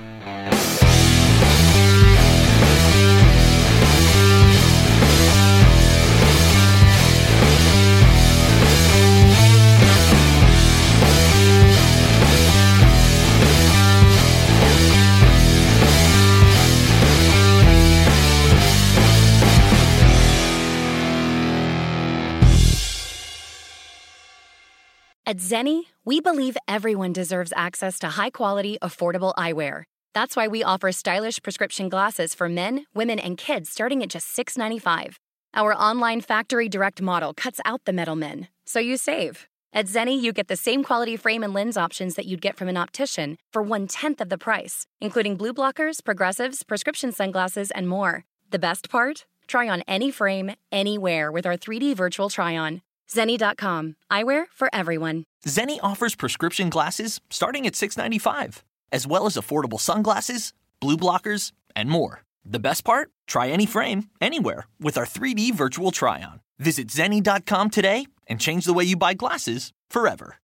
At 25.26 25.38
Zenni, 25.40 25.88
we 26.06 26.20
believe 26.20 26.58
everyone 26.68 27.14
deserves 27.14 27.54
access 27.56 28.00
to 28.00 28.08
high 28.08 28.30
quality, 28.30 28.78
affordable 28.82 29.34
eyewear. 29.36 29.84
That's 30.14 30.36
why 30.36 30.48
we 30.48 30.64
offer 30.64 30.92
stylish 30.92 31.42
prescription 31.42 31.90
glasses 31.90 32.36
for 32.36 32.50
men, 32.50 32.86
women, 32.94 33.20
and 33.20 33.38
kids 33.38 33.70
starting 33.70 34.04
at 34.04 34.10
just 34.10 34.36
$6.95. 34.36 35.16
Our 35.54 35.74
online 35.74 36.22
factory 36.22 36.68
direct 36.68 37.02
model 37.02 37.34
cuts 37.34 37.62
out 37.64 37.86
the 37.86 37.94
middlemen, 37.94 38.48
so 38.66 38.80
you 38.80 38.98
save. 38.98 39.48
At 39.72 39.86
Zenni, 39.86 40.20
you 40.22 40.34
get 40.34 40.50
the 40.50 40.56
same 40.56 40.84
quality 40.84 41.16
frame 41.16 41.44
and 41.44 41.54
lens 41.54 41.78
options 41.78 42.16
that 42.16 42.26
you'd 42.26 42.42
get 42.42 42.58
from 42.58 42.68
an 42.68 42.78
optician 42.78 43.38
for 43.52 43.62
one 43.62 43.88
tenth 43.88 44.22
of 44.22 44.30
the 44.30 44.38
price, 44.38 44.86
including 45.00 45.36
blue 45.36 45.54
blockers, 45.54 46.04
progressives, 46.04 46.64
prescription 46.64 47.12
sunglasses, 47.12 47.72
and 47.72 47.88
more. 47.88 48.26
The 48.52 48.60
best 48.60 48.90
part? 48.90 49.26
Try 49.48 49.70
on 49.70 49.84
any 49.88 50.12
frame, 50.12 50.52
anywhere 50.72 51.32
with 51.32 51.46
our 51.46 51.58
3D 51.58 51.96
virtual 51.96 52.30
try 52.30 52.56
on. 52.58 52.82
Zenni.com. 53.14 53.96
Eyewear 54.12 54.46
for 54.54 54.70
everyone. 54.74 55.24
Zenni 55.46 55.78
offers 55.82 56.16
prescription 56.16 56.70
glasses 56.70 57.20
starting 57.30 57.66
at 57.66 57.74
$6.95, 57.74 58.62
as 58.92 59.08
well 59.08 59.26
as 59.26 59.36
affordable 59.36 59.80
sunglasses, 59.80 60.54
blue 60.80 60.98
blockers, 60.98 61.52
and 61.76 61.90
more. 61.90 62.24
The 62.46 62.60
best 62.60 62.84
part? 62.84 63.10
Try 63.28 63.50
any 63.50 63.66
frame, 63.66 64.10
anywhere, 64.20 64.66
with 64.80 64.98
our 64.98 65.06
3D 65.06 65.54
virtual 65.54 65.92
try 65.92 66.22
on. 66.22 66.42
Visit 66.60 66.88
Zenni.com 66.88 67.70
today 67.70 68.08
and 68.28 68.40
change 68.40 68.66
the 68.66 68.74
way 68.74 68.84
you 68.84 68.98
buy 68.98 69.14
glasses 69.14 69.72
forever. 69.90 70.38